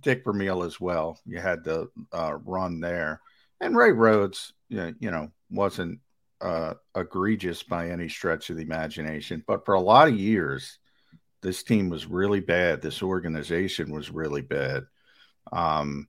Dick 0.01 0.25
Vermeil 0.25 0.63
as 0.63 0.81
well. 0.81 1.19
You 1.25 1.39
had 1.39 1.65
the 1.65 1.89
uh, 2.13 2.39
run 2.45 2.81
there, 2.81 3.21
and 3.61 3.77
Ray 3.77 3.93
Rhodes, 3.93 4.53
you 4.69 4.77
know, 4.79 4.95
you 4.99 5.11
know 5.11 5.31
wasn't 5.51 6.01
uh, 6.41 6.75
egregious 6.97 7.63
by 7.63 7.91
any 7.91 8.09
stretch 8.09 8.51
of 8.51 8.57
the 8.57 8.63
imagination, 8.63 9.43
but 9.47 9.65
for 9.65 9.75
a 9.75 9.81
lot 9.81 10.09
of 10.09 10.19
years, 10.19 10.79
this 11.43 11.63
team 11.63 11.89
was 11.89 12.07
really 12.07 12.41
bad. 12.41 12.81
This 12.81 13.03
organization 13.03 13.93
was 13.93 14.11
really 14.11 14.43
bad. 14.43 14.85
Um, 15.53 16.09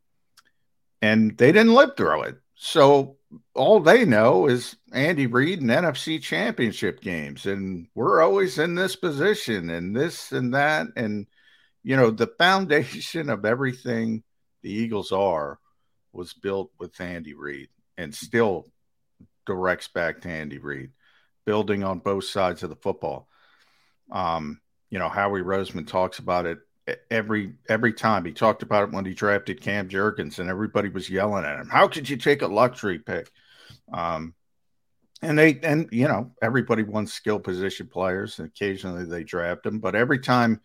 and 1.01 1.37
they 1.37 1.51
didn't 1.51 1.73
live 1.73 1.95
through 1.95 2.23
it. 2.23 2.37
So 2.55 3.17
all 3.53 3.79
they 3.79 4.05
know 4.05 4.47
is 4.47 4.75
Andy 4.91 5.27
Reid 5.27 5.61
and 5.61 5.69
NFC 5.69 6.21
championship 6.21 7.01
games. 7.01 7.45
And 7.45 7.87
we're 7.95 8.21
always 8.21 8.59
in 8.59 8.75
this 8.75 8.95
position 8.95 9.69
and 9.69 9.95
this 9.95 10.31
and 10.31 10.53
that. 10.53 10.87
And, 10.95 11.27
you 11.83 11.95
know, 11.95 12.11
the 12.11 12.27
foundation 12.39 13.29
of 13.29 13.45
everything 13.45 14.23
the 14.61 14.71
Eagles 14.71 15.11
are 15.11 15.59
was 16.11 16.33
built 16.33 16.71
with 16.79 16.99
Andy 16.99 17.33
Reid 17.33 17.69
and 17.97 18.13
still 18.13 18.67
directs 19.45 19.87
back 19.87 20.21
to 20.21 20.29
Andy 20.29 20.57
Reid, 20.57 20.91
building 21.45 21.83
on 21.83 21.99
both 21.99 22.25
sides 22.25 22.63
of 22.63 22.69
the 22.69 22.75
football. 22.75 23.27
Um, 24.11 24.59
you 24.89 24.99
know, 24.99 25.09
Howie 25.09 25.41
Roseman 25.41 25.87
talks 25.87 26.19
about 26.19 26.45
it 26.45 26.59
every 27.09 27.53
every 27.69 27.93
time. 27.93 28.25
He 28.25 28.31
talked 28.31 28.63
about 28.63 28.89
it 28.89 28.93
when 28.93 29.05
he 29.05 29.13
drafted 29.13 29.61
Cam 29.61 29.89
Jurgens, 29.89 30.39
and 30.39 30.49
everybody 30.49 30.89
was 30.89 31.09
yelling 31.09 31.45
at 31.45 31.59
him. 31.59 31.69
How 31.69 31.87
could 31.87 32.09
you 32.09 32.17
take 32.17 32.41
a 32.41 32.47
luxury 32.47 32.99
pick? 32.99 33.29
Um, 33.91 34.33
and 35.21 35.37
they 35.37 35.59
and 35.63 35.89
you 35.91 36.07
know 36.07 36.31
everybody 36.41 36.83
wants 36.83 37.13
skill 37.13 37.39
position 37.39 37.87
players, 37.87 38.39
and 38.39 38.47
occasionally 38.47 39.05
they 39.05 39.23
draft 39.23 39.63
them, 39.63 39.79
but 39.79 39.95
every 39.95 40.19
time 40.19 40.61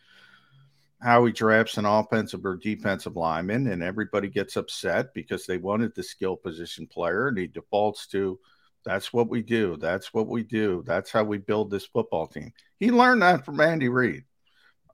Howie 1.03 1.33
drafts 1.33 1.79
an 1.79 1.87
offensive 1.87 2.45
or 2.45 2.57
defensive 2.57 3.17
lineman, 3.17 3.69
and 3.69 3.83
everybody 3.83 4.29
gets 4.29 4.57
upset 4.57 5.15
because 5.15 5.47
they 5.47 5.57
wanted 5.57 5.95
the 5.95 6.03
skill 6.03 6.37
position 6.37 6.87
player, 6.87 7.29
and 7.29 7.39
he 7.39 7.47
defaults 7.47 8.07
to 8.09 8.39
that's 8.85 9.13
what 9.13 9.29
we 9.29 9.43
do. 9.43 9.77
That's 9.77 10.13
what 10.15 10.27
we 10.27 10.43
do. 10.43 10.83
That's 10.87 11.11
how 11.11 11.25
we 11.25 11.39
build 11.39 11.71
this 11.71 11.87
football 11.87 12.27
team. 12.27 12.53
He 12.79 12.91
learned 12.91 13.23
that 13.23 13.45
from 13.45 13.61
Andy 13.61 13.89
Reid. 13.89 14.25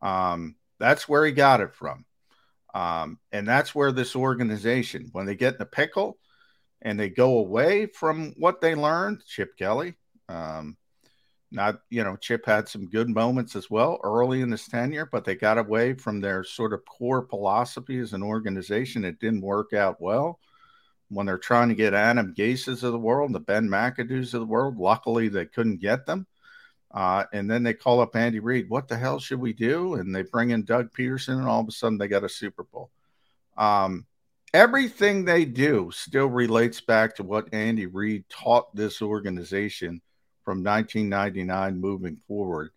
Um, 0.02 0.56
that's 0.78 1.08
where 1.08 1.24
he 1.24 1.32
got 1.32 1.60
it 1.60 1.74
from. 1.74 2.04
Um, 2.74 3.18
and 3.32 3.48
that's 3.48 3.74
where 3.74 3.92
this 3.92 4.14
organization, 4.14 5.08
when 5.12 5.26
they 5.26 5.34
get 5.34 5.54
in 5.54 5.62
a 5.62 5.66
pickle 5.66 6.18
and 6.82 7.00
they 7.00 7.08
go 7.08 7.38
away 7.38 7.86
from 7.86 8.34
what 8.36 8.60
they 8.60 8.74
learned, 8.74 9.22
Chip 9.26 9.56
Kelly, 9.56 9.94
um, 10.28 10.76
not, 11.50 11.80
you 11.88 12.04
know, 12.04 12.16
Chip 12.16 12.44
had 12.44 12.68
some 12.68 12.90
good 12.90 13.08
moments 13.08 13.56
as 13.56 13.70
well 13.70 13.98
early 14.04 14.42
in 14.42 14.50
his 14.50 14.66
tenure, 14.66 15.08
but 15.10 15.24
they 15.24 15.34
got 15.34 15.58
away 15.58 15.94
from 15.94 16.20
their 16.20 16.44
sort 16.44 16.72
of 16.72 16.84
core 16.84 17.26
philosophy 17.28 17.98
as 17.98 18.12
an 18.12 18.22
organization. 18.22 19.04
It 19.04 19.20
didn't 19.20 19.40
work 19.40 19.72
out 19.72 20.00
well 20.00 20.38
when 21.08 21.26
they're 21.26 21.38
trying 21.38 21.68
to 21.68 21.74
get 21.74 21.94
Adam 21.94 22.34
Gases 22.34 22.82
of 22.82 22.92
the 22.92 22.98
world, 22.98 23.32
the 23.32 23.40
Ben 23.40 23.68
McAdoo's 23.68 24.34
of 24.34 24.40
the 24.40 24.46
world. 24.46 24.76
Luckily, 24.76 25.28
they 25.28 25.46
couldn't 25.46 25.80
get 25.80 26.04
them. 26.04 26.26
Uh, 26.96 27.24
and 27.34 27.50
then 27.50 27.62
they 27.62 27.74
call 27.74 28.00
up 28.00 28.16
Andy 28.16 28.40
Reid. 28.40 28.70
What 28.70 28.88
the 28.88 28.96
hell 28.96 29.18
should 29.18 29.38
we 29.38 29.52
do? 29.52 29.94
And 29.94 30.14
they 30.14 30.22
bring 30.22 30.50
in 30.50 30.64
Doug 30.64 30.90
Pederson, 30.96 31.38
and 31.38 31.46
all 31.46 31.60
of 31.60 31.68
a 31.68 31.72
sudden 31.72 31.98
they 31.98 32.08
got 32.08 32.24
a 32.24 32.28
Super 32.28 32.64
Bowl. 32.64 32.90
Um, 33.58 34.06
everything 34.54 35.24
they 35.24 35.44
do 35.44 35.90
still 35.92 36.26
relates 36.26 36.80
back 36.80 37.16
to 37.16 37.22
what 37.22 37.52
Andy 37.52 37.84
Reid 37.84 38.24
taught 38.30 38.74
this 38.74 39.02
organization 39.02 40.00
from 40.42 40.64
1999 40.64 41.78
moving 41.78 42.16
forward. 42.26 42.70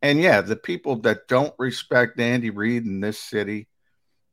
And 0.00 0.18
yeah, 0.18 0.40
the 0.40 0.56
people 0.56 0.96
that 1.00 1.28
don't 1.28 1.54
respect 1.58 2.18
Andy 2.18 2.48
Reid 2.48 2.86
in 2.86 3.00
this 3.00 3.20
city, 3.20 3.68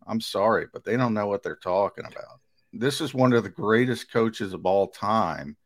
I'm 0.07 0.21
sorry, 0.21 0.67
but 0.71 0.85
they 0.85 0.95
don't 0.95 1.13
know 1.13 1.27
what 1.27 1.43
they're 1.43 1.57
talking 1.57 2.05
about 2.05 2.39
this 2.73 3.01
is 3.01 3.13
one 3.13 3.33
of 3.33 3.43
the 3.43 3.49
greatest 3.49 4.11
coaches 4.11 4.53
of 4.53 4.65
all 4.65 4.87
time. 4.87 5.57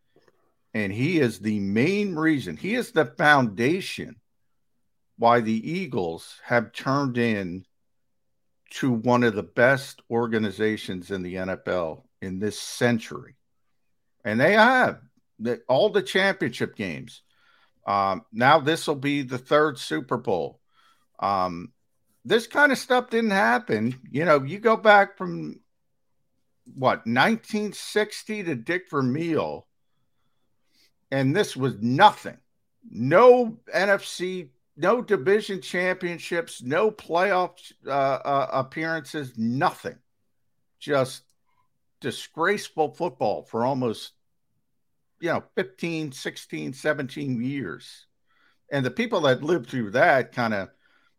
And 0.73 0.91
he 0.91 1.19
is 1.19 1.39
the 1.39 1.59
main 1.59 2.15
reason, 2.15 2.57
he 2.57 2.75
is 2.75 2.91
the 2.91 3.05
foundation 3.05 4.15
why 5.17 5.39
the 5.41 5.71
Eagles 5.71 6.39
have 6.43 6.73
turned 6.73 7.17
in 7.17 7.65
to 8.71 8.91
one 8.91 9.23
of 9.23 9.35
the 9.35 9.43
best 9.43 10.01
organizations 10.09 11.11
in 11.11 11.21
the 11.21 11.35
NFL 11.35 12.03
in 12.21 12.39
this 12.39 12.59
century. 12.59 13.35
And 14.25 14.39
they 14.39 14.53
have 14.53 14.99
the, 15.37 15.61
all 15.67 15.89
the 15.89 16.01
championship 16.01 16.75
games. 16.75 17.21
Um, 17.85 18.25
now, 18.31 18.59
this 18.59 18.87
will 18.87 18.95
be 18.95 19.21
the 19.21 19.37
third 19.37 19.77
Super 19.77 20.17
Bowl. 20.17 20.59
Um, 21.19 21.73
this 22.25 22.47
kind 22.47 22.71
of 22.71 22.77
stuff 22.77 23.09
didn't 23.09 23.31
happen. 23.31 23.99
You 24.09 24.25
know, 24.25 24.43
you 24.43 24.59
go 24.59 24.77
back 24.77 25.17
from 25.17 25.59
what 26.65 27.05
1960 27.05 28.43
to 28.43 28.55
Dick 28.55 28.83
Vermeil, 28.89 29.67
and 31.13 31.35
this 31.35 31.55
was 31.55 31.75
nothing. 31.79 32.37
No 32.89 33.59
NFC, 33.73 34.49
no 34.75 34.99
division 34.99 35.61
championships, 35.61 36.63
no 36.63 36.89
playoff 36.89 37.71
uh, 37.85 37.89
uh, 37.91 38.47
appearances, 38.51 39.37
nothing. 39.37 39.97
Just 40.79 41.21
disgraceful 42.01 42.89
football 42.89 43.43
for 43.43 43.63
almost 43.63 44.11
you 45.21 45.29
know 45.29 45.41
15 45.55 46.11
16 46.11 46.73
17 46.73 47.41
years 47.41 48.07
and 48.69 48.85
the 48.85 48.91
people 48.91 49.21
that 49.21 49.41
lived 49.41 49.69
through 49.69 49.91
that 49.91 50.33
kind 50.33 50.53
of 50.53 50.67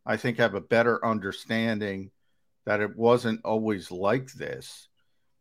i 0.05 0.15
think 0.15 0.37
have 0.37 0.55
a 0.55 0.61
better 0.61 1.03
understanding 1.03 2.11
that 2.67 2.83
it 2.83 2.95
wasn't 2.99 3.41
always 3.47 3.91
like 3.91 4.31
this 4.35 4.89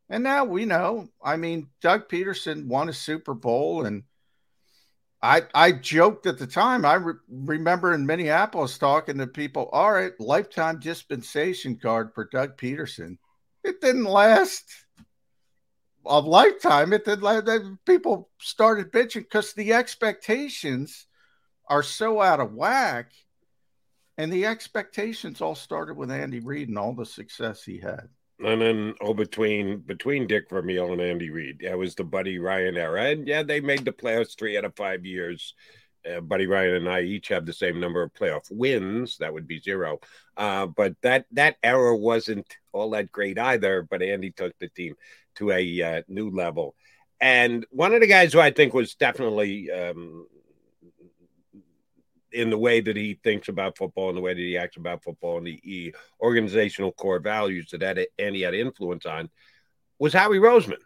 and 0.10 0.24
now 0.24 0.46
we 0.46 0.66
know. 0.66 1.10
I 1.24 1.38
mean, 1.38 1.70
Doug 1.82 2.08
Pederson 2.08 2.68
won 2.68 2.90
a 2.90 2.94
Super 2.94 3.34
Bowl, 3.34 3.86
and 3.86 4.04
I 5.24 5.44
I 5.56 5.72
joked 5.72 6.28
at 6.28 6.38
the 6.38 6.46
time. 6.46 6.86
I 6.86 6.96
re- 6.96 7.14
remember 7.30 7.94
in 7.94 8.06
Minneapolis 8.06 8.78
talking 8.78 9.18
to 9.18 9.26
people. 9.28 9.70
All 9.72 9.94
right, 9.94 10.12
lifetime 10.20 10.80
dispensation 10.80 11.78
card 11.78 12.12
for 12.14 12.26
Doug 12.26 12.58
Pederson. 12.58 13.18
It 13.64 13.80
didn't 13.80 14.04
last 14.04 14.66
a 16.06 16.20
lifetime. 16.20 16.92
It 16.92 17.06
did. 17.06 17.24
Last, 17.24 17.48
people 17.86 18.30
started 18.40 18.92
bitching 18.92 19.22
because 19.22 19.54
the 19.54 19.72
expectations 19.72 21.08
are 21.68 21.84
so 21.84 22.22
out 22.22 22.42
of 22.42 22.54
whack. 22.54 23.14
And 24.18 24.32
the 24.32 24.46
expectations 24.46 25.42
all 25.42 25.56
started 25.56 25.98
with 25.98 26.12
Andy 26.12 26.40
Reid 26.40 26.68
and 26.68 26.78
all 26.78 26.94
the 26.94 27.06
success 27.06 27.64
he 27.64 27.80
had 27.80 28.10
and 28.40 28.62
then 28.62 28.94
oh 29.02 29.14
between 29.14 29.80
between 29.80 30.28
Dick 30.28 30.50
Vermeil 30.50 30.92
and 30.92 31.02
Andy 31.02 31.30
Reid, 31.30 31.60
that 31.64 31.78
was 31.78 31.96
the 31.96 32.04
Buddy 32.04 32.40
Ryan 32.40 32.78
era, 32.78 33.06
and 33.12 33.28
yeah, 33.28 33.44
they 33.44 33.62
made 33.62 33.86
the 33.86 33.92
playoffs 33.92 34.38
three 34.38 34.58
out 34.58 34.66
of 34.66 34.76
five 34.76 35.06
years. 35.06 35.54
uh, 36.10 36.22
Buddy 36.22 36.48
Ryan 36.48 36.76
and 36.76 36.90
I 36.90 37.02
each 37.02 37.30
have 37.30 37.46
the 37.46 37.54
same 37.54 37.80
number 37.80 38.02
of 38.04 38.14
playoff 38.14 38.52
wins. 38.52 39.18
That 39.18 39.34
would 39.34 39.48
be 39.48 39.60
zero. 39.62 40.00
Uh, 40.36 40.66
but 40.68 40.96
that 41.02 41.26
that 41.32 41.58
era 41.64 41.96
wasn't 41.96 42.48
all 42.72 42.92
that 42.92 43.12
great 43.12 43.40
either. 43.40 43.84
But 43.90 44.02
Andy 44.02 44.32
took 44.32 44.58
the 44.60 44.70
team 44.70 44.96
to 45.36 45.52
a 45.52 45.82
uh, 45.82 46.02
new 46.08 46.30
level. 46.30 46.76
And 47.22 47.66
one 47.70 47.94
of 47.94 48.02
the 48.02 48.08
guys 48.08 48.34
who 48.34 48.40
I 48.40 48.52
think 48.52 48.74
was 48.74 48.96
definitely 48.96 49.72
um, 49.72 50.28
in 52.34 52.50
the 52.50 52.58
way 52.58 52.82
that 52.82 52.98
he 52.98 53.20
thinks 53.24 53.48
about 53.48 53.78
football 53.78 54.10
and 54.10 54.18
the 54.18 54.22
way 54.22 54.34
that 54.34 54.40
he 54.40 54.58
acts 54.58 54.78
about 54.78 55.04
football 55.04 55.38
and 55.38 55.48
the 55.48 55.96
organizational 56.20 56.92
core 56.92 57.20
values 57.20 57.70
that 57.72 57.82
that 57.82 58.08
Andy 58.18 58.42
had 58.42 58.54
influence 58.54 59.06
on 59.06 59.30
was 60.00 60.14
Howie 60.14 60.40
Roseman. 60.40 60.80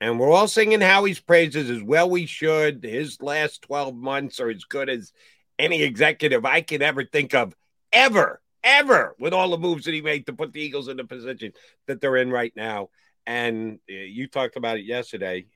And 0.00 0.20
we're 0.20 0.30
all 0.30 0.48
singing 0.48 0.80
Howie's 0.80 1.20
praises 1.20 1.70
as 1.70 1.82
well 1.82 2.10
we 2.10 2.26
should. 2.26 2.84
His 2.84 3.22
last 3.22 3.62
12 3.62 3.94
months 3.94 4.40
are 4.40 4.50
as 4.50 4.64
good 4.64 4.90
as 4.90 5.12
any 5.58 5.82
executive 5.82 6.44
I 6.44 6.60
can 6.60 6.82
ever 6.82 7.04
think 7.04 7.34
of, 7.34 7.54
ever, 7.92 8.42
ever, 8.62 9.14
with 9.18 9.32
all 9.32 9.50
the 9.50 9.58
moves 9.58 9.84
that 9.84 9.94
he 9.94 10.02
made 10.02 10.26
to 10.26 10.32
put 10.32 10.52
the 10.52 10.60
Eagles 10.60 10.88
in 10.88 10.96
the 10.96 11.04
position 11.04 11.52
that 11.86 12.00
they're 12.00 12.16
in 12.16 12.30
right 12.30 12.52
now. 12.54 12.90
And 13.26 13.78
uh, 13.88 13.94
you 13.94 14.26
talked 14.26 14.56
about 14.56 14.78
it 14.78 14.84
yesterday. 14.84 15.46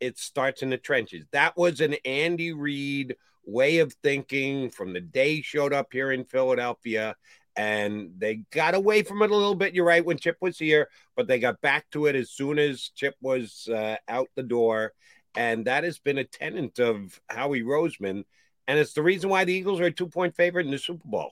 It 0.00 0.18
starts 0.18 0.62
in 0.62 0.70
the 0.70 0.78
trenches. 0.78 1.24
That 1.32 1.56
was 1.56 1.80
an 1.80 1.94
Andy 2.04 2.52
Reid 2.52 3.16
way 3.44 3.78
of 3.78 3.92
thinking 4.02 4.70
from 4.70 4.92
the 4.92 5.00
day 5.00 5.36
he 5.36 5.42
showed 5.42 5.72
up 5.72 5.88
here 5.92 6.12
in 6.12 6.24
Philadelphia. 6.24 7.14
And 7.56 8.10
they 8.18 8.42
got 8.50 8.74
away 8.74 9.02
from 9.02 9.22
it 9.22 9.30
a 9.30 9.34
little 9.36 9.54
bit. 9.54 9.74
You're 9.74 9.86
right 9.86 10.04
when 10.04 10.18
Chip 10.18 10.36
was 10.42 10.58
here, 10.58 10.90
but 11.16 11.26
they 11.26 11.38
got 11.38 11.62
back 11.62 11.88
to 11.92 12.06
it 12.06 12.14
as 12.14 12.30
soon 12.30 12.58
as 12.58 12.90
Chip 12.94 13.14
was 13.22 13.68
uh, 13.72 13.96
out 14.08 14.28
the 14.34 14.42
door. 14.42 14.92
And 15.34 15.66
that 15.66 15.84
has 15.84 15.98
been 15.98 16.18
a 16.18 16.24
tenant 16.24 16.78
of 16.78 17.18
Howie 17.28 17.62
Roseman. 17.62 18.24
And 18.68 18.78
it's 18.78 18.92
the 18.92 19.02
reason 19.02 19.30
why 19.30 19.44
the 19.44 19.54
Eagles 19.54 19.80
are 19.80 19.86
a 19.86 19.92
two 19.92 20.08
point 20.08 20.36
favorite 20.36 20.66
in 20.66 20.72
the 20.72 20.78
Super 20.78 21.06
Bowl. 21.08 21.30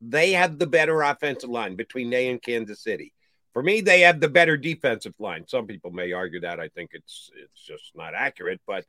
They 0.00 0.32
have 0.32 0.58
the 0.58 0.66
better 0.66 1.02
offensive 1.02 1.50
line 1.50 1.74
between 1.74 2.10
they 2.10 2.28
and 2.28 2.40
Kansas 2.40 2.82
City. 2.82 3.12
For 3.56 3.62
me, 3.62 3.80
they 3.80 4.00
have 4.02 4.20
the 4.20 4.28
better 4.28 4.58
defensive 4.58 5.14
line. 5.18 5.48
Some 5.48 5.66
people 5.66 5.90
may 5.90 6.12
argue 6.12 6.40
that. 6.40 6.60
I 6.60 6.68
think 6.68 6.90
it's 6.92 7.30
it's 7.42 7.58
just 7.58 7.92
not 7.94 8.12
accurate, 8.14 8.60
but 8.66 8.84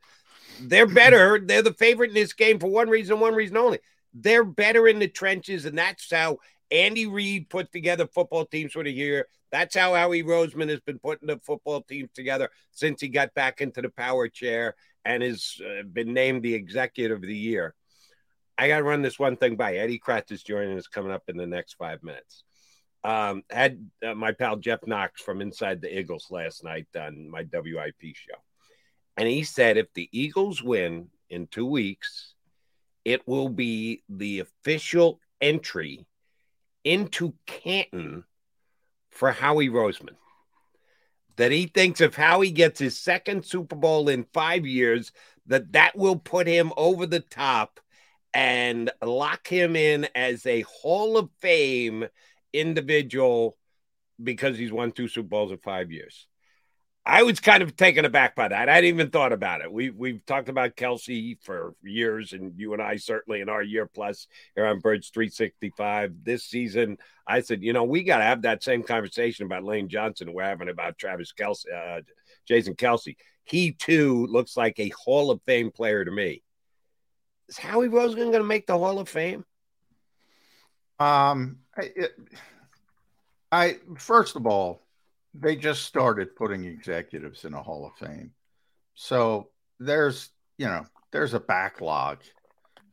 they're 0.60 0.84
better. 0.86 1.38
They're 1.38 1.62
the 1.62 1.72
favorite 1.72 2.10
in 2.10 2.14
this 2.14 2.34
game 2.34 2.58
for 2.58 2.66
one 2.66 2.90
reason, 2.90 3.18
one 3.18 3.34
reason 3.34 3.56
only. 3.56 3.78
They're 4.12 4.44
better 4.44 4.86
in 4.86 4.98
the 4.98 5.08
trenches, 5.08 5.64
and 5.64 5.78
that's 5.78 6.10
how 6.10 6.40
Andy 6.70 7.06
Reid 7.06 7.48
put 7.48 7.72
together 7.72 8.06
football 8.06 8.44
teams 8.44 8.74
for 8.74 8.84
the 8.84 8.92
year. 8.92 9.28
That's 9.50 9.74
how 9.74 9.94
Howie 9.94 10.22
Roseman 10.22 10.68
has 10.68 10.80
been 10.80 10.98
putting 10.98 11.28
the 11.28 11.38
football 11.38 11.80
teams 11.80 12.10
together 12.12 12.50
since 12.70 13.00
he 13.00 13.08
got 13.08 13.32
back 13.32 13.62
into 13.62 13.80
the 13.80 13.88
power 13.88 14.28
chair 14.28 14.74
and 15.02 15.22
has 15.22 15.58
uh, 15.64 15.84
been 15.84 16.12
named 16.12 16.42
the 16.42 16.52
executive 16.52 17.22
of 17.22 17.22
the 17.22 17.34
year. 17.34 17.74
I 18.58 18.68
got 18.68 18.78
to 18.78 18.84
run 18.84 19.00
this 19.00 19.18
one 19.18 19.38
thing 19.38 19.56
by. 19.56 19.76
Eddie 19.76 19.98
Kracz 19.98 20.30
is 20.30 20.42
joining 20.42 20.76
us 20.76 20.88
coming 20.88 21.10
up 21.10 21.22
in 21.28 21.38
the 21.38 21.46
next 21.46 21.76
five 21.78 22.02
minutes 22.02 22.44
um, 23.04 23.42
had 23.50 23.88
uh, 24.04 24.14
my 24.14 24.32
pal 24.32 24.56
Jeff 24.56 24.80
Knox 24.86 25.20
from 25.20 25.40
Inside 25.40 25.80
the 25.80 25.98
Eagles 25.98 26.26
last 26.30 26.64
night 26.64 26.86
on 26.96 27.30
my 27.30 27.44
WIP 27.52 28.14
show. 28.14 28.34
And 29.16 29.28
he 29.28 29.42
said 29.42 29.76
if 29.76 29.92
the 29.94 30.08
Eagles 30.12 30.62
win 30.62 31.08
in 31.30 31.46
two 31.46 31.66
weeks, 31.66 32.34
it 33.04 33.26
will 33.26 33.48
be 33.48 34.02
the 34.08 34.40
official 34.40 35.20
entry 35.40 36.06
into 36.84 37.34
Canton 37.46 38.24
for 39.10 39.32
Howie 39.32 39.68
Roseman. 39.68 40.16
That 41.36 41.52
he 41.52 41.66
thinks 41.66 42.00
if 42.00 42.14
Howie 42.14 42.50
gets 42.50 42.80
his 42.80 42.98
second 42.98 43.44
Super 43.44 43.76
Bowl 43.76 44.08
in 44.08 44.26
five 44.32 44.66
years, 44.66 45.12
that 45.46 45.72
that 45.72 45.96
will 45.96 46.16
put 46.16 46.46
him 46.46 46.72
over 46.76 47.06
the 47.06 47.20
top 47.20 47.80
and 48.34 48.90
lock 49.02 49.46
him 49.48 49.74
in 49.74 50.06
as 50.14 50.44
a 50.46 50.62
Hall 50.62 51.16
of 51.16 51.30
Fame 51.40 52.06
individual 52.52 53.56
because 54.22 54.58
he's 54.58 54.72
won 54.72 54.92
two 54.92 55.08
Super 55.08 55.28
Bowls 55.28 55.52
in 55.52 55.58
five 55.58 55.92
years. 55.92 56.26
I 57.08 57.22
was 57.22 57.40
kind 57.40 57.62
of 57.62 57.74
taken 57.74 58.04
aback 58.04 58.36
by 58.36 58.48
that. 58.48 58.68
I 58.68 58.74
hadn't 58.74 58.88
even 58.90 59.08
thought 59.08 59.32
about 59.32 59.62
it. 59.62 59.72
We 59.72 59.88
we've 59.88 60.24
talked 60.26 60.50
about 60.50 60.76
Kelce 60.76 61.38
for 61.42 61.74
years, 61.82 62.34
and 62.34 62.52
you 62.58 62.74
and 62.74 62.82
I 62.82 62.96
certainly 62.96 63.40
in 63.40 63.48
our 63.48 63.62
year 63.62 63.86
plus 63.86 64.26
here 64.54 64.66
on 64.66 64.80
Birds 64.80 65.08
365 65.08 66.12
this 66.22 66.44
season. 66.44 66.98
I 67.26 67.40
said, 67.40 67.62
you 67.62 67.72
know, 67.72 67.84
we 67.84 68.02
got 68.02 68.18
to 68.18 68.24
have 68.24 68.42
that 68.42 68.62
same 68.62 68.82
conversation 68.82 69.46
about 69.46 69.64
Lane 69.64 69.88
Johnson 69.88 70.34
we're 70.34 70.42
having 70.42 70.68
about 70.68 70.98
Travis 70.98 71.32
Kelce, 71.32 71.64
uh, 71.74 72.02
Jason 72.46 72.74
Kelce. 72.74 73.16
He 73.44 73.72
too 73.72 74.26
looks 74.26 74.54
like 74.54 74.78
a 74.78 74.90
Hall 74.90 75.30
of 75.30 75.40
Fame 75.46 75.70
player 75.70 76.04
to 76.04 76.10
me. 76.10 76.42
Is 77.48 77.56
Howie 77.56 77.88
Roseman 77.88 78.16
going 78.16 78.32
to 78.32 78.44
make 78.44 78.66
the 78.66 78.76
Hall 78.76 78.98
of 78.98 79.08
Fame? 79.08 79.46
Um, 80.98 81.58
it, 81.76 82.12
I 83.52 83.78
first 83.96 84.36
of 84.36 84.46
all, 84.46 84.82
they 85.34 85.56
just 85.56 85.84
started 85.84 86.36
putting 86.36 86.64
executives 86.64 87.44
in 87.44 87.54
a 87.54 87.62
Hall 87.62 87.86
of 87.86 88.06
Fame, 88.06 88.32
so 88.94 89.48
there's 89.78 90.30
you 90.56 90.66
know 90.66 90.84
there's 91.12 91.34
a 91.34 91.40
backlog 91.40 92.18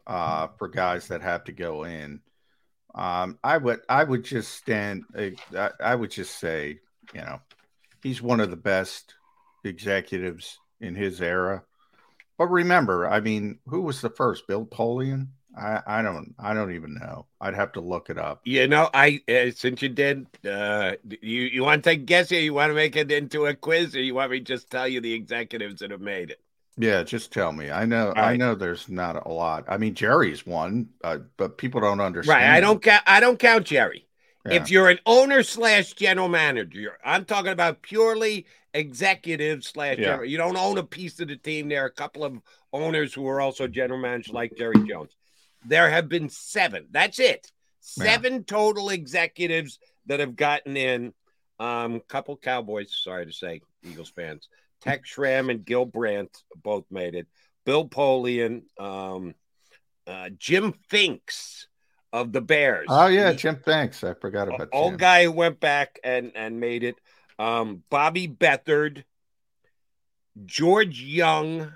uh, 0.07 0.47
for 0.57 0.67
guys 0.67 1.07
that 1.07 1.21
have 1.21 1.43
to 1.45 1.51
go 1.51 1.83
in. 1.83 2.21
Um, 2.93 3.39
I 3.43 3.57
would 3.57 3.81
I 3.89 4.03
would 4.03 4.23
just 4.23 4.53
stand 4.53 5.03
I, 5.17 5.71
I 5.81 5.95
would 5.95 6.11
just 6.11 6.39
say 6.39 6.79
you 7.13 7.21
know 7.21 7.41
he's 8.03 8.21
one 8.21 8.39
of 8.39 8.51
the 8.51 8.55
best 8.55 9.15
executives 9.63 10.59
in 10.79 10.95
his 10.95 11.21
era. 11.21 11.63
But 12.37 12.47
remember, 12.47 13.07
I 13.07 13.19
mean, 13.19 13.59
who 13.67 13.81
was 13.81 14.01
the 14.01 14.09
first? 14.09 14.47
Bill 14.47 14.65
Polian. 14.65 15.29
I, 15.57 15.81
I 15.87 16.01
don't 16.01 16.35
I 16.37 16.53
don't 16.53 16.73
even 16.73 16.95
know. 16.95 17.25
I'd 17.39 17.55
have 17.55 17.71
to 17.73 17.81
look 17.81 18.09
it 18.09 18.17
up. 18.17 18.41
You 18.43 18.67
know, 18.67 18.89
I 18.93 19.21
uh, 19.29 19.51
since 19.55 19.81
you 19.81 19.89
did, 19.89 20.27
uh, 20.45 20.93
you 21.21 21.41
you 21.43 21.63
want 21.63 21.83
to 21.83 21.89
take 21.89 22.01
a 22.01 22.03
guess 22.03 22.29
here? 22.29 22.41
You 22.41 22.53
want 22.53 22.71
to 22.71 22.75
make 22.75 22.95
it 22.95 23.11
into 23.11 23.45
a 23.45 23.53
quiz, 23.53 23.95
or 23.95 24.01
you 24.01 24.15
want 24.15 24.31
me 24.31 24.39
to 24.39 24.45
just 24.45 24.69
tell 24.69 24.87
you 24.87 25.01
the 25.01 25.13
executives 25.13 25.79
that 25.79 25.91
have 25.91 26.01
made 26.01 26.31
it? 26.31 26.41
Yeah, 26.77 27.03
just 27.03 27.31
tell 27.31 27.53
me. 27.53 27.71
I 27.71 27.85
know 27.85 28.07
right. 28.07 28.33
I 28.33 28.35
know 28.35 28.53
there's 28.53 28.89
not 28.89 29.25
a 29.25 29.29
lot. 29.29 29.63
I 29.69 29.77
mean, 29.77 29.93
Jerry's 29.93 30.45
one, 30.45 30.89
uh, 31.03 31.19
but 31.37 31.57
people 31.57 31.79
don't 31.79 32.01
understand. 32.01 32.41
Right. 32.41 32.57
I 32.57 32.59
don't 32.59 32.81
count. 32.81 33.03
I 33.07 33.19
don't 33.19 33.39
count 33.39 33.65
Jerry. 33.65 34.07
Yeah. 34.45 34.55
If 34.55 34.69
you're 34.69 34.89
an 34.89 34.99
owner 35.05 35.41
slash 35.41 35.93
general 35.93 36.27
manager, 36.27 36.97
I'm 37.03 37.25
talking 37.25 37.51
about 37.51 37.81
purely 37.81 38.45
executive 38.73 39.63
slash 39.63 39.97
yeah. 39.97 40.03
general. 40.03 40.25
You 40.25 40.37
don't 40.37 40.57
own 40.57 40.77
a 40.77 40.83
piece 40.83 41.19
of 41.19 41.29
the 41.29 41.37
team. 41.37 41.69
There 41.69 41.83
are 41.83 41.87
a 41.87 41.91
couple 41.91 42.25
of 42.25 42.39
owners 42.73 43.13
who 43.13 43.25
are 43.27 43.39
also 43.39 43.67
general 43.67 43.99
managers, 43.99 44.33
like 44.33 44.55
Jerry 44.57 44.85
Jones. 44.87 45.15
There 45.67 45.89
have 45.89 46.09
been 46.09 46.29
seven. 46.29 46.87
That's 46.91 47.19
it. 47.19 47.51
Seven 47.79 48.33
yeah. 48.33 48.39
total 48.47 48.89
executives 48.89 49.79
that 50.07 50.19
have 50.19 50.35
gotten 50.35 50.77
in. 50.77 51.13
Um, 51.59 52.01
couple 52.07 52.35
Cowboys, 52.37 52.93
sorry 52.93 53.25
to 53.25 53.31
say, 53.31 53.61
Eagles 53.83 54.09
fans. 54.09 54.49
Tex 54.81 55.09
Schramm 55.09 55.49
and 55.49 55.65
Gil 55.65 55.85
Brandt 55.85 56.43
both 56.61 56.85
made 56.91 57.15
it. 57.15 57.27
Bill 57.65 57.87
Polian, 57.87 58.63
um, 58.79 59.33
uh, 60.05 60.29
Jim 60.37 60.73
Finks 60.89 61.67
of 62.13 62.31
the 62.31 62.41
Bears. 62.41 62.87
Oh 62.89 63.07
yeah, 63.07 63.31
he, 63.31 63.37
Jim 63.37 63.57
Finks. 63.57 64.03
I 64.03 64.13
forgot 64.13 64.47
about 64.47 64.59
that. 64.59 64.69
old 64.73 64.93
Jim. 64.93 64.97
guy 64.97 65.23
who 65.23 65.31
went 65.31 65.59
back 65.59 65.99
and 66.03 66.31
and 66.35 66.59
made 66.59 66.83
it. 66.83 66.95
Um, 67.37 67.83
Bobby 67.89 68.27
Beathard, 68.27 69.03
George 70.45 71.01
Young, 71.01 71.73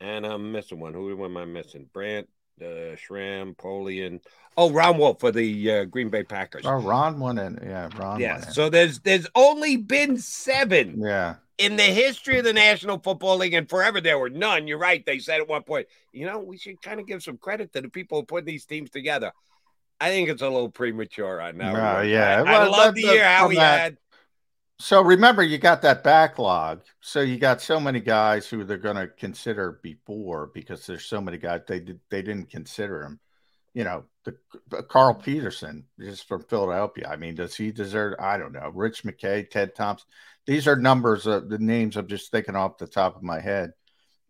and 0.00 0.24
I'm 0.24 0.52
missing 0.52 0.80
one. 0.80 0.94
Who 0.94 1.24
am 1.24 1.36
I 1.36 1.44
missing? 1.44 1.88
Brandt, 1.92 2.28
uh, 2.62 2.96
Schramm, 2.96 3.54
Polian. 3.54 4.20
Oh, 4.56 4.70
Ron 4.70 4.98
Wolf 4.98 5.20
for 5.20 5.30
the 5.30 5.70
uh, 5.70 5.84
Green 5.84 6.08
Bay 6.08 6.22
Packers. 6.22 6.66
Oh, 6.66 6.76
Ron 6.76 7.18
won 7.20 7.38
it. 7.38 7.58
Yeah, 7.62 7.88
Ron. 7.96 8.20
Yeah. 8.20 8.40
So 8.40 8.68
there's 8.68 9.00
there's 9.00 9.26
only 9.34 9.76
been 9.76 10.16
seven. 10.16 11.00
Yeah. 11.00 11.36
In 11.58 11.76
the 11.76 11.82
history 11.82 12.38
of 12.38 12.44
the 12.44 12.54
National 12.54 12.98
Football 12.98 13.36
League, 13.36 13.52
and 13.54 13.68
forever 13.68 14.00
there 14.00 14.18
were 14.18 14.30
none. 14.30 14.66
You're 14.66 14.78
right. 14.78 15.04
They 15.04 15.18
said 15.18 15.40
at 15.40 15.48
one 15.48 15.62
point, 15.62 15.88
you 16.12 16.26
know, 16.26 16.38
we 16.38 16.56
should 16.56 16.80
kind 16.80 16.98
of 16.98 17.06
give 17.06 17.22
some 17.22 17.36
credit 17.36 17.72
to 17.74 17.82
the 17.82 17.90
people 17.90 18.18
who 18.18 18.24
put 18.24 18.46
these 18.46 18.64
teams 18.64 18.90
together. 18.90 19.32
I 20.00 20.08
think 20.08 20.30
it's 20.30 20.40
a 20.40 20.48
little 20.48 20.70
premature 20.70 21.40
on 21.40 21.58
that. 21.58 21.74
Uh, 21.74 22.00
yeah. 22.00 22.38
I, 22.38 22.42
well, 22.42 22.74
I 22.74 22.78
love 22.84 22.94
to 22.94 23.00
hear 23.02 23.24
how 23.24 23.48
we 23.48 23.56
had 23.56 23.98
so 24.80 25.02
remember, 25.02 25.42
you 25.42 25.58
got 25.58 25.82
that 25.82 26.02
backlog. 26.02 26.80
So 27.00 27.20
you 27.20 27.36
got 27.36 27.60
so 27.60 27.78
many 27.78 28.00
guys 28.00 28.48
who 28.48 28.64
they're 28.64 28.78
going 28.78 28.96
to 28.96 29.08
consider 29.08 29.78
before 29.82 30.50
because 30.54 30.86
there's 30.86 31.04
so 31.04 31.20
many 31.20 31.36
guys 31.36 31.60
they 31.68 31.80
did 31.80 32.00
they 32.08 32.22
didn't 32.22 32.48
consider 32.48 33.02
him. 33.02 33.20
You 33.74 33.84
know, 33.84 34.04
the, 34.24 34.36
the 34.70 34.82
Carl 34.82 35.14
Peterson 35.14 35.84
is 35.98 36.22
from 36.22 36.44
Philadelphia. 36.44 37.08
I 37.10 37.16
mean, 37.16 37.34
does 37.34 37.54
he 37.54 37.72
deserve? 37.72 38.14
I 38.18 38.38
don't 38.38 38.52
know. 38.52 38.70
Rich 38.74 39.04
McKay, 39.04 39.48
Ted 39.48 39.74
Thompson. 39.74 40.08
These 40.46 40.66
are 40.66 40.76
numbers 40.76 41.26
of 41.26 41.50
the 41.50 41.58
names 41.58 41.98
I'm 41.98 42.08
just 42.08 42.30
thinking 42.30 42.56
off 42.56 42.78
the 42.78 42.86
top 42.86 43.16
of 43.16 43.22
my 43.22 43.38
head. 43.38 43.74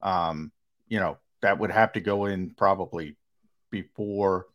Um, 0.02 0.50
you 0.88 0.98
know, 0.98 1.18
that 1.42 1.60
would 1.60 1.70
have 1.70 1.92
to 1.92 2.00
go 2.00 2.26
in 2.26 2.50
probably 2.50 3.16
before. 3.70 4.46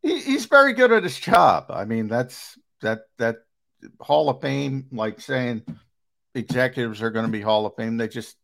He, 0.00 0.18
he's 0.20 0.46
very 0.46 0.72
good 0.72 0.92
at 0.92 1.02
his 1.02 1.20
job. 1.20 1.66
I 1.68 1.84
mean, 1.84 2.08
that's 2.08 2.58
that 2.80 3.02
that 3.18 3.44
Hall 4.00 4.28
of 4.28 4.40
Fame, 4.40 4.86
like 4.92 5.20
saying 5.20 5.64
executives 6.34 7.02
are 7.02 7.10
going 7.10 7.26
to 7.26 7.32
be 7.32 7.40
Hall 7.40 7.66
of 7.66 7.74
Fame. 7.76 7.96
They 7.96 8.08
just, 8.08 8.36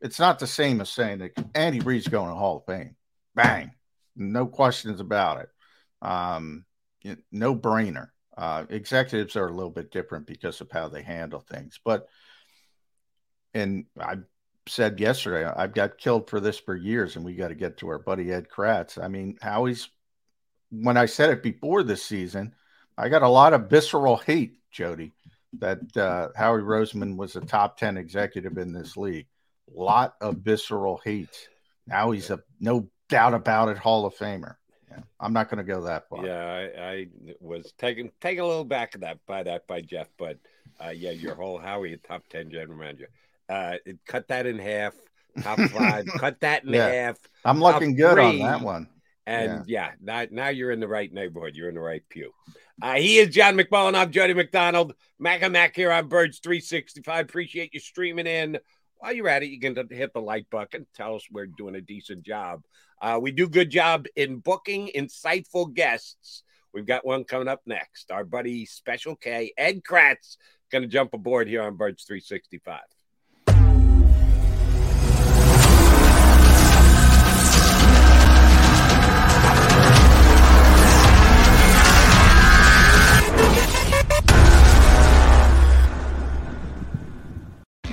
it's 0.00 0.18
not 0.18 0.38
the 0.38 0.46
same 0.46 0.80
as 0.80 0.90
saying 0.90 1.18
that 1.18 1.32
Andy 1.54 1.80
Reid's 1.80 2.08
going 2.08 2.28
to 2.28 2.34
Hall 2.34 2.58
of 2.58 2.72
Fame. 2.72 2.96
Bang, 3.34 3.72
no 4.16 4.46
questions 4.46 5.00
about 5.00 5.40
it. 5.40 5.48
Um, 6.06 6.64
no 7.30 7.54
brainer. 7.54 8.08
Uh, 8.36 8.64
executives 8.70 9.36
are 9.36 9.48
a 9.48 9.52
little 9.52 9.70
bit 9.70 9.90
different 9.90 10.26
because 10.26 10.60
of 10.60 10.70
how 10.70 10.88
they 10.88 11.02
handle 11.02 11.40
things, 11.40 11.78
but 11.84 12.08
and 13.54 13.84
I 14.00 14.16
said 14.66 15.00
yesterday, 15.00 15.44
I've 15.44 15.74
got 15.74 15.98
killed 15.98 16.30
for 16.30 16.40
this 16.40 16.58
for 16.58 16.74
years, 16.74 17.16
and 17.16 17.24
we 17.24 17.34
got 17.34 17.48
to 17.48 17.54
get 17.54 17.76
to 17.78 17.88
our 17.88 17.98
buddy 17.98 18.32
Ed 18.32 18.46
Kracz. 18.48 19.02
I 19.02 19.08
mean, 19.08 19.36
Howie's 19.42 19.88
when 20.70 20.96
I 20.96 21.06
said 21.06 21.30
it 21.30 21.42
before 21.42 21.82
this 21.82 22.02
season, 22.02 22.54
I 22.96 23.10
got 23.10 23.22
a 23.22 23.28
lot 23.28 23.52
of 23.52 23.68
visceral 23.68 24.16
hate, 24.16 24.58
Jody, 24.72 25.12
that 25.58 25.96
uh, 25.96 26.28
Howie 26.36 26.62
Roseman 26.62 27.16
was 27.16 27.36
a 27.36 27.40
top 27.40 27.76
10 27.76 27.96
executive 27.96 28.58
in 28.58 28.72
this 28.72 28.96
league. 28.96 29.26
A 29.74 29.80
lot 29.80 30.14
of 30.20 30.38
visceral 30.38 31.00
hate. 31.04 31.48
Now 31.86 32.10
he's 32.10 32.30
a 32.30 32.40
no 32.60 32.88
doubt 33.08 33.34
about 33.34 33.68
it 33.68 33.78
Hall 33.78 34.06
of 34.06 34.14
Famer. 34.16 34.56
Yeah, 34.90 35.00
I'm 35.20 35.32
not 35.32 35.48
going 35.48 35.64
to 35.64 35.72
go 35.72 35.82
that 35.82 36.08
far. 36.08 36.26
Yeah, 36.26 36.44
I, 36.44 36.80
I, 36.80 37.06
was 37.40 37.72
taken 37.78 38.10
taken 38.20 38.44
a 38.44 38.46
little 38.46 38.64
back 38.64 38.94
of 38.94 39.02
that 39.02 39.18
by 39.26 39.42
that 39.42 39.66
by 39.66 39.80
Jeff, 39.80 40.08
but 40.18 40.38
uh, 40.84 40.90
yeah, 40.90 41.10
your 41.10 41.34
whole 41.34 41.58
Howie, 41.58 41.96
top 41.96 42.26
10 42.28 42.50
general 42.50 42.78
manager. 42.78 43.08
Uh, 43.48 43.76
cut 44.06 44.28
that 44.28 44.46
in 44.46 44.58
half. 44.58 44.94
Top 45.42 45.58
five. 45.58 46.06
cut 46.18 46.40
that 46.40 46.64
in 46.64 46.72
yeah. 46.72 46.88
half. 46.88 47.18
I'm 47.44 47.60
looking 47.60 47.94
good 47.94 48.14
three, 48.14 48.24
on 48.24 48.38
that 48.38 48.60
one. 48.60 48.88
And 49.26 49.66
yeah, 49.66 49.88
yeah 49.88 49.90
now, 50.00 50.26
now 50.30 50.48
you're 50.48 50.70
in 50.70 50.80
the 50.80 50.88
right 50.88 51.12
neighborhood. 51.12 51.54
You're 51.54 51.68
in 51.68 51.74
the 51.74 51.80
right 51.80 52.02
pew. 52.08 52.32
Uh, 52.80 52.94
he 52.94 53.18
is 53.18 53.34
John 53.34 53.56
McMullen. 53.56 53.94
I'm 53.94 54.10
Jody 54.10 54.34
McDonald. 54.34 54.94
Mac 55.18 55.42
and 55.42 55.52
Mac 55.52 55.76
here 55.76 55.92
on 55.92 56.08
Birds 56.08 56.40
365. 56.40 57.24
Appreciate 57.24 57.74
you 57.74 57.80
streaming 57.80 58.26
in. 58.26 58.58
While 58.96 59.12
you're 59.12 59.28
at 59.28 59.42
it, 59.42 59.50
you 59.50 59.60
can 59.60 59.76
hit 59.90 60.12
the 60.12 60.20
like 60.20 60.48
button. 60.50 60.86
Tell 60.94 61.14
us 61.14 61.24
we're 61.30 61.46
doing 61.46 61.76
a 61.76 61.80
decent 61.80 62.22
job. 62.24 62.62
Uh, 63.00 63.18
we 63.20 63.32
do 63.32 63.48
good 63.48 63.70
job 63.70 64.06
in 64.16 64.38
booking 64.38 64.90
insightful 64.96 65.72
guests. 65.72 66.42
We've 66.72 66.86
got 66.86 67.04
one 67.04 67.24
coming 67.24 67.48
up 67.48 67.60
next. 67.66 68.10
Our 68.10 68.24
buddy 68.24 68.64
Special 68.64 69.16
K, 69.16 69.52
Ed 69.58 69.82
Kracz, 69.84 70.36
going 70.70 70.82
to 70.82 70.88
jump 70.88 71.12
aboard 71.14 71.48
here 71.48 71.62
on 71.62 71.76
Birds 71.76 72.04
365. 72.04 72.80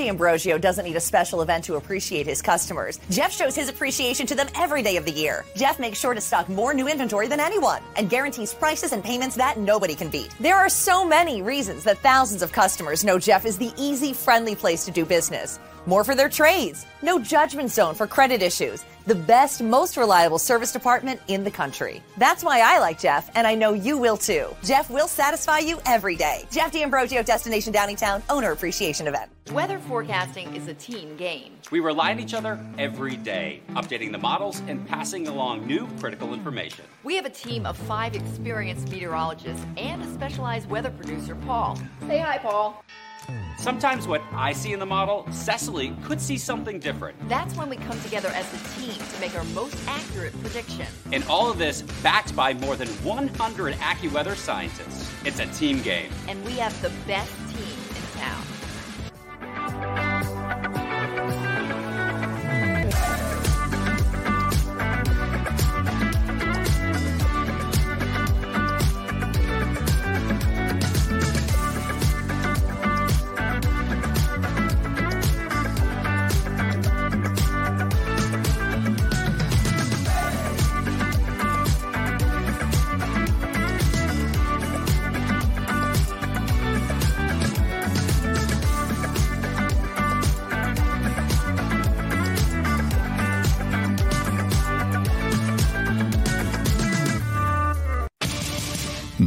D'Ambrosio 0.00 0.56
doesn't 0.56 0.86
need 0.86 0.96
a 0.96 1.00
special 1.00 1.42
event 1.42 1.64
to 1.64 1.74
appreciate 1.74 2.26
his 2.26 2.40
customers. 2.40 2.98
Jeff 3.10 3.30
shows 3.30 3.54
his 3.54 3.68
appreciation 3.68 4.26
to 4.26 4.34
them 4.34 4.48
every 4.54 4.82
day 4.82 4.96
of 4.96 5.04
the 5.04 5.10
year. 5.10 5.44
Jeff 5.54 5.78
makes 5.78 5.98
sure 5.98 6.14
to 6.14 6.20
stock 6.22 6.48
more 6.48 6.72
new 6.72 6.88
inventory 6.88 7.28
than 7.28 7.38
anyone 7.38 7.82
and 7.96 8.08
guarantees 8.08 8.54
prices 8.54 8.92
and 8.92 9.04
payments 9.04 9.36
that 9.36 9.58
nobody 9.58 9.94
can 9.94 10.08
beat. 10.08 10.34
There 10.40 10.56
are 10.56 10.70
so 10.70 11.04
many 11.04 11.42
reasons 11.42 11.84
that 11.84 11.98
thousands 11.98 12.40
of 12.40 12.50
customers 12.50 13.04
know 13.04 13.18
Jeff 13.18 13.44
is 13.44 13.58
the 13.58 13.72
easy, 13.76 14.14
friendly 14.14 14.54
place 14.54 14.86
to 14.86 14.90
do 14.90 15.04
business. 15.04 15.58
More 15.86 16.04
for 16.04 16.14
their 16.14 16.28
trades. 16.28 16.86
No 17.02 17.18
judgment 17.18 17.70
zone 17.70 17.94
for 17.94 18.06
credit 18.06 18.42
issues. 18.42 18.84
The 19.06 19.14
best, 19.14 19.62
most 19.62 19.96
reliable 19.96 20.38
service 20.38 20.72
department 20.72 21.20
in 21.28 21.42
the 21.42 21.50
country. 21.50 22.02
That's 22.18 22.44
why 22.44 22.60
I 22.60 22.78
like 22.78 23.00
Jeff, 23.00 23.30
and 23.34 23.46
I 23.46 23.54
know 23.54 23.72
you 23.72 23.96
will 23.96 24.18
too. 24.18 24.54
Jeff 24.62 24.90
will 24.90 25.08
satisfy 25.08 25.58
you 25.58 25.80
every 25.86 26.16
day. 26.16 26.44
Jeff 26.50 26.72
D'Ambrosio, 26.72 27.22
Destination 27.22 27.72
Downingtown, 27.72 28.22
Owner 28.28 28.52
Appreciation 28.52 29.08
Event. 29.08 29.30
Weather 29.52 29.78
forecasting 29.78 30.54
is 30.54 30.68
a 30.68 30.74
team 30.74 31.16
game. 31.16 31.54
We 31.70 31.80
rely 31.80 32.12
on 32.12 32.20
each 32.20 32.34
other 32.34 32.60
every 32.78 33.16
day, 33.16 33.62
updating 33.70 34.12
the 34.12 34.18
models 34.18 34.60
and 34.68 34.86
passing 34.86 35.28
along 35.28 35.66
new 35.66 35.88
critical 35.98 36.34
information. 36.34 36.84
We 37.02 37.16
have 37.16 37.24
a 37.24 37.30
team 37.30 37.64
of 37.64 37.76
five 37.76 38.14
experienced 38.14 38.90
meteorologists 38.90 39.64
and 39.76 40.02
a 40.02 40.12
specialized 40.12 40.68
weather 40.68 40.90
producer, 40.90 41.34
Paul. 41.34 41.78
Say 42.06 42.18
hi, 42.18 42.38
Paul. 42.38 42.84
Sometimes 43.58 44.08
what 44.08 44.22
I 44.32 44.52
see 44.52 44.72
in 44.72 44.78
the 44.78 44.86
model, 44.86 45.26
Cecily 45.30 45.94
could 46.04 46.20
see 46.20 46.38
something 46.38 46.78
different. 46.78 47.16
That's 47.28 47.54
when 47.56 47.68
we 47.68 47.76
come 47.76 48.00
together 48.00 48.28
as 48.28 48.46
a 48.54 48.80
team 48.80 48.94
to 48.94 49.20
make 49.20 49.36
our 49.36 49.44
most 49.44 49.76
accurate 49.86 50.32
prediction. 50.40 50.86
And 51.12 51.22
all 51.24 51.50
of 51.50 51.58
this 51.58 51.82
backed 52.02 52.34
by 52.34 52.54
more 52.54 52.76
than 52.76 52.88
100 52.88 53.74
AccuWeather 53.74 54.36
scientists. 54.36 55.12
It's 55.24 55.40
a 55.40 55.46
team 55.46 55.82
game. 55.82 56.10
And 56.28 56.42
we 56.44 56.52
have 56.52 56.80
the 56.80 56.90
best 57.06 57.32
team 57.54 57.76
in 57.90 58.18
town. 58.18 58.42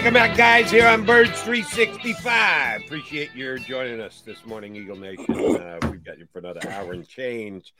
Welcome 0.00 0.14
back, 0.14 0.34
guys, 0.34 0.70
here 0.70 0.86
on 0.86 1.04
Birds 1.04 1.42
365. 1.42 2.84
Appreciate 2.86 3.34
your 3.34 3.58
joining 3.58 4.00
us 4.00 4.22
this 4.22 4.46
morning, 4.46 4.74
Eagle 4.74 4.96
Nation. 4.96 5.26
Uh, 5.28 5.78
we've 5.90 6.02
got 6.02 6.18
you 6.18 6.26
for 6.32 6.38
another 6.38 6.66
hour 6.70 6.94
and 6.94 7.06
change. 7.06 7.74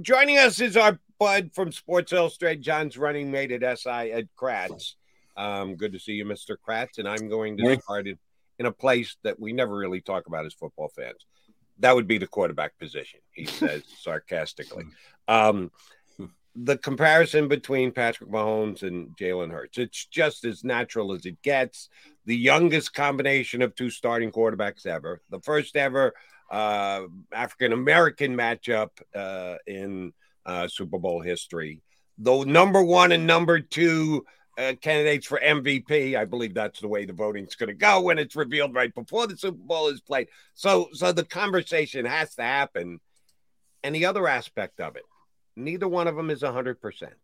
Joining 0.00 0.38
us 0.38 0.60
is 0.60 0.76
our 0.76 1.00
bud 1.18 1.50
from 1.52 1.72
Sports 1.72 2.12
Illustrated, 2.12 2.62
John's 2.62 2.96
running 2.96 3.32
mate 3.32 3.50
at 3.50 3.80
SI, 3.80 3.90
Ed 3.90 4.28
Kracz. 4.40 4.94
Um, 5.36 5.74
good 5.74 5.92
to 5.92 5.98
see 5.98 6.12
you, 6.12 6.24
Mr. 6.24 6.54
Kracz. 6.56 6.98
And 6.98 7.08
I'm 7.08 7.28
going 7.28 7.56
to 7.56 7.80
start 7.82 8.06
in, 8.06 8.16
in 8.60 8.66
a 8.66 8.72
place 8.72 9.16
that 9.24 9.40
we 9.40 9.52
never 9.52 9.76
really 9.76 10.00
talk 10.00 10.28
about 10.28 10.46
as 10.46 10.54
football 10.54 10.92
fans. 10.94 11.26
That 11.80 11.96
would 11.96 12.06
be 12.06 12.18
the 12.18 12.28
quarterback 12.28 12.78
position, 12.78 13.18
he 13.32 13.46
says 13.46 13.82
sarcastically. 13.98 14.84
Um, 15.26 15.72
the 16.56 16.76
comparison 16.76 17.48
between 17.48 17.92
Patrick 17.92 18.30
Mahomes 18.30 18.82
and 18.82 19.16
Jalen 19.16 19.50
Hurts, 19.50 19.78
it's 19.78 20.06
just 20.06 20.44
as 20.44 20.64
natural 20.64 21.12
as 21.12 21.26
it 21.26 21.40
gets. 21.42 21.88
The 22.26 22.36
youngest 22.36 22.92
combination 22.94 23.62
of 23.62 23.74
two 23.74 23.90
starting 23.90 24.30
quarterbacks 24.30 24.86
ever, 24.86 25.22
the 25.30 25.40
first 25.40 25.76
ever 25.76 26.14
uh, 26.50 27.02
African 27.32 27.72
American 27.72 28.36
matchup 28.36 28.90
uh, 29.14 29.56
in 29.66 30.12
uh, 30.44 30.68
Super 30.68 30.98
Bowl 30.98 31.20
history. 31.20 31.80
The 32.18 32.44
number 32.44 32.82
one 32.82 33.12
and 33.12 33.26
number 33.26 33.60
two 33.60 34.26
uh, 34.58 34.74
candidates 34.80 35.26
for 35.26 35.40
MVP. 35.40 36.16
I 36.16 36.24
believe 36.24 36.54
that's 36.54 36.80
the 36.80 36.88
way 36.88 37.04
the 37.04 37.12
voting's 37.12 37.54
going 37.54 37.68
to 37.68 37.74
go 37.74 38.02
when 38.02 38.18
it's 38.18 38.36
revealed 38.36 38.74
right 38.74 38.94
before 38.94 39.26
the 39.26 39.36
Super 39.36 39.56
Bowl 39.56 39.88
is 39.88 40.00
played. 40.00 40.28
So, 40.54 40.88
so 40.92 41.12
the 41.12 41.24
conversation 41.24 42.04
has 42.04 42.34
to 42.34 42.42
happen. 42.42 43.00
And 43.82 43.94
the 43.94 44.04
other 44.04 44.28
aspect 44.28 44.80
of 44.80 44.96
it, 44.96 45.04
neither 45.56 45.88
one 45.88 46.08
of 46.08 46.16
them 46.16 46.30
is 46.30 46.42
hundred 46.42 46.80
percent. 46.80 47.14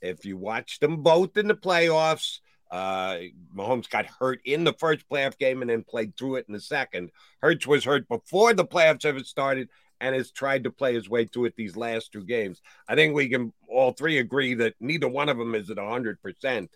If 0.00 0.24
you 0.24 0.36
watch 0.36 0.78
them 0.78 1.02
both 1.02 1.36
in 1.36 1.48
the 1.48 1.54
playoffs, 1.54 2.38
uh, 2.70 3.18
Mahomes 3.54 3.88
got 3.88 4.06
hurt 4.06 4.40
in 4.44 4.64
the 4.64 4.74
first 4.74 5.08
playoff 5.08 5.38
game 5.38 5.62
and 5.62 5.70
then 5.70 5.82
played 5.82 6.16
through 6.16 6.36
it 6.36 6.46
in 6.48 6.54
the 6.54 6.60
second. 6.60 7.10
Hurts 7.42 7.66
was 7.66 7.84
hurt 7.84 8.08
before 8.08 8.54
the 8.54 8.66
playoffs 8.66 9.04
ever 9.04 9.20
started 9.20 9.68
and 10.00 10.14
has 10.14 10.30
tried 10.30 10.64
to 10.64 10.70
play 10.70 10.94
his 10.94 11.08
way 11.08 11.24
through 11.24 11.46
it 11.46 11.56
these 11.56 11.76
last 11.76 12.12
two 12.12 12.24
games. 12.24 12.62
I 12.88 12.94
think 12.94 13.14
we 13.14 13.28
can 13.28 13.52
all 13.68 13.92
three 13.92 14.18
agree 14.18 14.54
that 14.54 14.74
neither 14.80 15.08
one 15.08 15.28
of 15.28 15.38
them 15.38 15.54
is 15.54 15.70
at 15.70 15.76
100%. 15.76 16.68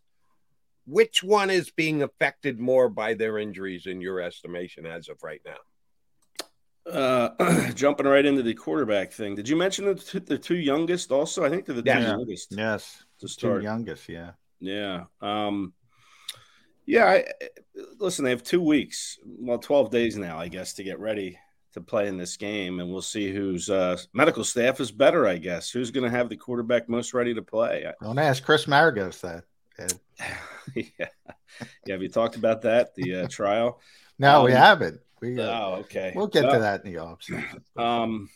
Which 0.85 1.23
one 1.23 1.51
is 1.51 1.71
being 1.71 2.03
affected 2.03 2.59
more 2.59 2.89
by 2.89 3.15
their 3.15 3.39
injuries 3.39 3.87
in 3.87 4.01
your 4.01 4.21
estimation 4.21 4.85
as 4.87 5.09
of 5.09 5.23
right 5.23 5.41
now? 5.45 5.59
Uh, 6.91 7.71
jumping 7.75 8.07
right 8.07 8.25
into 8.25 8.43
the 8.43 8.55
quarterback 8.55 9.13
thing. 9.13 9.35
Did 9.35 9.49
you 9.49 9.57
mention 9.57 9.85
the, 9.85 9.95
t- 9.95 10.19
the 10.19 10.39
two 10.39 10.57
youngest 10.57 11.13
also? 11.13 11.45
I 11.45 11.49
think 11.49 11.67
they're 11.67 11.77
the 11.77 11.83
yeah. 11.85 12.01
two 12.01 12.07
youngest. 12.07 12.49
Yes. 12.51 13.05
To 13.21 13.29
start. 13.29 13.61
Two 13.61 13.65
youngest, 13.65 14.09
yeah. 14.09 14.33
Yeah. 14.59 15.05
Um, 15.21 15.75
yeah. 16.85 17.05
I, 17.07 17.25
listen, 17.99 18.25
they 18.25 18.31
have 18.31 18.43
two 18.43 18.61
weeks, 18.61 19.19
well, 19.25 19.59
12 19.59 19.91
days 19.91 20.17
now, 20.17 20.39
I 20.39 20.49
guess, 20.49 20.73
to 20.75 20.83
get 20.85 20.99
ready 20.99 21.39
to 21.73 21.81
play 21.81 22.09
in 22.09 22.17
this 22.17 22.37
game, 22.37 22.81
and 22.81 22.91
we'll 22.91 23.03
see 23.03 23.33
whose 23.33 23.71
uh, 23.71 23.97
medical 24.13 24.45
staff 24.45 24.81
is 24.81 24.91
better. 24.91 25.27
I 25.27 25.39
guess 25.39 25.71
who's 25.71 25.91
going 25.91 26.05
to 26.05 26.17
have 26.17 26.29
the 26.29 26.37
quarterback 26.37 26.89
most 26.89 27.15
ready 27.15 27.35
to 27.35 27.43
play. 27.43 27.87
Don't 28.03 28.19
ask 28.19 28.43
Chris 28.43 28.67
Maragos 28.67 29.21
that. 29.21 29.45
yeah, 30.75 30.85
yeah. 30.99 31.07
Have 31.89 32.03
you 32.03 32.09
talked 32.09 32.37
about 32.37 32.63
that 32.63 32.95
the 32.95 33.23
uh, 33.23 33.29
trial? 33.29 33.81
No, 34.19 34.41
um, 34.41 34.45
we 34.45 34.53
haven't. 34.53 35.01
We, 35.23 35.41
uh, 35.41 35.51
oh, 35.51 35.75
okay. 35.81 36.13
We'll 36.15 36.27
get 36.27 36.43
to 36.43 36.59
that 36.59 36.85
in 36.85 36.93
the 36.93 36.99
off. 36.99 37.21
Um, 37.77 38.29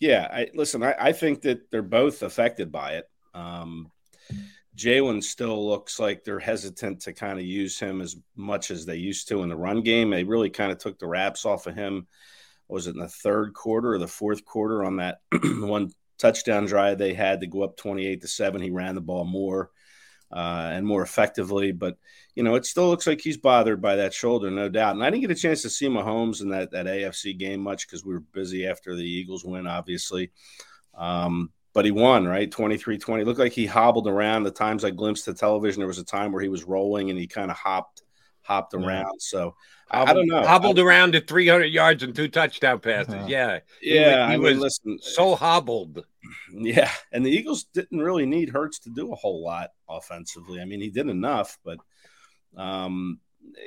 yeah. 0.00 0.26
I 0.32 0.48
listen. 0.54 0.82
I, 0.82 0.94
I 0.98 1.12
think 1.12 1.42
that 1.42 1.70
they're 1.70 1.82
both 1.82 2.22
affected 2.22 2.72
by 2.72 2.94
it. 2.94 3.04
Um, 3.34 3.92
Jalen 4.76 5.22
still 5.22 5.68
looks 5.68 6.00
like 6.00 6.24
they're 6.24 6.38
hesitant 6.38 7.02
to 7.02 7.12
kind 7.12 7.38
of 7.38 7.44
use 7.44 7.78
him 7.78 8.00
as 8.00 8.16
much 8.34 8.70
as 8.70 8.86
they 8.86 8.96
used 8.96 9.28
to 9.28 9.42
in 9.42 9.50
the 9.50 9.56
run 9.56 9.82
game. 9.82 10.10
They 10.10 10.24
really 10.24 10.50
kind 10.50 10.72
of 10.72 10.78
took 10.78 10.98
the 10.98 11.06
wraps 11.06 11.44
off 11.44 11.66
of 11.66 11.74
him 11.74 12.06
was 12.70 12.86
it 12.86 12.94
in 12.94 13.00
the 13.00 13.08
third 13.08 13.52
quarter 13.52 13.94
or 13.94 13.98
the 13.98 14.06
fourth 14.06 14.44
quarter 14.44 14.84
on 14.84 14.96
that 14.96 15.18
one 15.42 15.90
touchdown 16.18 16.66
drive 16.66 16.98
they 16.98 17.14
had 17.14 17.40
to 17.40 17.46
go 17.46 17.62
up 17.62 17.76
28 17.76 18.20
to 18.20 18.28
7 18.28 18.62
he 18.62 18.70
ran 18.70 18.94
the 18.94 19.00
ball 19.00 19.24
more 19.24 19.70
uh, 20.32 20.70
and 20.72 20.86
more 20.86 21.02
effectively 21.02 21.72
but 21.72 21.96
you 22.34 22.42
know 22.42 22.54
it 22.54 22.64
still 22.64 22.88
looks 22.88 23.06
like 23.06 23.20
he's 23.20 23.36
bothered 23.36 23.80
by 23.80 23.96
that 23.96 24.14
shoulder 24.14 24.50
no 24.50 24.68
doubt 24.68 24.94
and 24.94 25.02
i 25.02 25.10
didn't 25.10 25.22
get 25.22 25.30
a 25.30 25.34
chance 25.34 25.62
to 25.62 25.70
see 25.70 25.88
mahomes 25.88 26.40
in 26.40 26.48
that, 26.48 26.70
that 26.70 26.86
afc 26.86 27.36
game 27.38 27.60
much 27.60 27.86
because 27.86 28.04
we 28.04 28.14
were 28.14 28.20
busy 28.20 28.66
after 28.66 28.94
the 28.94 29.04
eagles 29.04 29.44
win 29.44 29.66
obviously 29.66 30.30
um, 30.94 31.50
but 31.72 31.84
he 31.84 31.90
won 31.90 32.26
right 32.26 32.50
23-20 32.50 33.24
looked 33.24 33.38
like 33.38 33.52
he 33.52 33.66
hobbled 33.66 34.08
around 34.08 34.42
the 34.42 34.50
times 34.50 34.84
i 34.84 34.90
glimpsed 34.90 35.26
the 35.26 35.34
television 35.34 35.80
there 35.80 35.88
was 35.88 35.98
a 35.98 36.04
time 36.04 36.32
where 36.32 36.42
he 36.42 36.48
was 36.48 36.64
rolling 36.64 37.10
and 37.10 37.18
he 37.18 37.26
kind 37.26 37.50
of 37.50 37.56
hopped 37.56 38.02
hopped 38.42 38.74
around 38.74 39.20
so 39.20 39.54
Hobbled, 39.90 40.08
I 40.08 40.12
don't 40.12 40.28
know. 40.28 40.46
Hobbled 40.46 40.78
I, 40.78 40.82
around 40.82 41.12
to 41.12 41.20
300 41.20 41.64
yards 41.64 42.02
and 42.04 42.14
two 42.14 42.28
touchdown 42.28 42.78
passes. 42.78 43.14
Uh, 43.14 43.26
yeah. 43.28 43.58
Yeah. 43.82 44.26
He, 44.28 44.34
he 44.34 44.38
was 44.38 44.52
mean, 44.52 44.60
listen, 44.60 44.98
so 45.00 45.34
hobbled. 45.34 46.04
Yeah. 46.52 46.90
And 47.12 47.24
the 47.24 47.30
Eagles 47.30 47.64
didn't 47.64 48.00
really 48.00 48.26
need 48.26 48.50
Hurts 48.50 48.80
to 48.80 48.90
do 48.90 49.12
a 49.12 49.16
whole 49.16 49.42
lot 49.42 49.70
offensively. 49.88 50.60
I 50.60 50.64
mean, 50.64 50.80
he 50.80 50.90
did 50.90 51.08
enough, 51.08 51.58
but 51.64 51.78
um, 52.56 53.20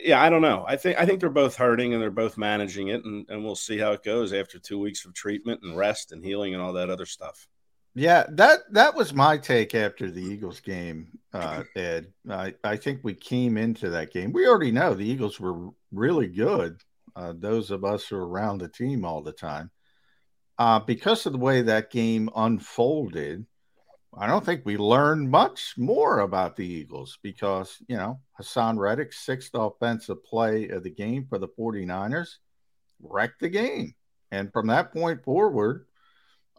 yeah, 0.04 0.22
I 0.22 0.30
don't 0.30 0.42
know. 0.42 0.66
I 0.68 0.76
think 0.76 1.00
I 1.00 1.06
think 1.06 1.20
they're 1.20 1.30
both 1.30 1.56
hurting 1.56 1.94
and 1.94 2.02
they're 2.02 2.12
both 2.12 2.38
managing 2.38 2.90
it, 2.90 3.04
and, 3.04 3.26
and 3.30 3.44
we'll 3.44 3.56
see 3.56 3.78
how 3.78 3.92
it 3.92 4.04
goes 4.04 4.34
after 4.34 4.60
two 4.60 4.80
weeks 4.80 5.06
of 5.06 5.14
treatment 5.14 5.62
and 5.64 5.78
rest 5.78 6.12
and 6.12 6.24
healing 6.24 6.54
and 6.54 6.62
all 6.62 6.74
that 6.74 6.90
other 6.90 7.06
stuff. 7.06 7.48
Yeah, 7.96 8.26
that 8.32 8.62
that 8.72 8.96
was 8.96 9.14
my 9.14 9.38
take 9.38 9.76
after 9.76 10.10
the 10.10 10.22
Eagles 10.22 10.60
game, 10.60 11.08
uh, 11.34 11.64
Ed. 11.76 12.12
I, 12.30 12.54
I 12.64 12.76
think 12.76 13.02
we 13.04 13.14
came 13.14 13.58
into 13.58 13.90
that 13.90 14.12
game. 14.12 14.32
We 14.32 14.48
already 14.48 14.72
know 14.72 14.94
the 14.94 15.08
Eagles 15.08 15.40
were 15.40 15.70
really 15.92 16.28
good. 16.28 16.82
Uh, 17.16 17.34
those 17.38 17.70
of 17.70 17.86
us 17.86 18.08
who 18.08 18.16
are 18.16 18.28
around 18.28 18.58
the 18.58 18.68
team 18.68 19.06
all 19.06 19.22
the 19.22 19.32
time, 19.32 19.70
uh, 20.58 20.80
because 20.80 21.26
of 21.26 21.34
the 21.34 21.40
way 21.40 21.62
that 21.62 21.92
game 21.92 22.30
unfolded, 22.36 23.46
I 24.16 24.28
don't 24.28 24.46
think 24.46 24.62
we 24.64 24.78
learned 24.78 25.32
much 25.32 25.74
more 25.78 26.20
about 26.20 26.56
the 26.56 26.66
Eagles 26.66 27.18
because 27.24 27.78
you 27.88 27.98
know 27.98 28.20
Haason 28.40 28.78
Reddick, 28.78 29.14
sixth 29.14 29.52
offensive 29.54 30.24
play 30.24 30.70
of 30.70 30.84
the 30.84 30.92
game 30.92 31.26
for 31.28 31.40
the 31.40 31.48
49ers, 31.48 32.36
wrecked 33.02 33.40
the 33.40 33.50
game, 33.50 33.96
and 34.32 34.54
from 34.54 34.68
that 34.68 34.94
point 34.94 35.24
forward, 35.24 35.88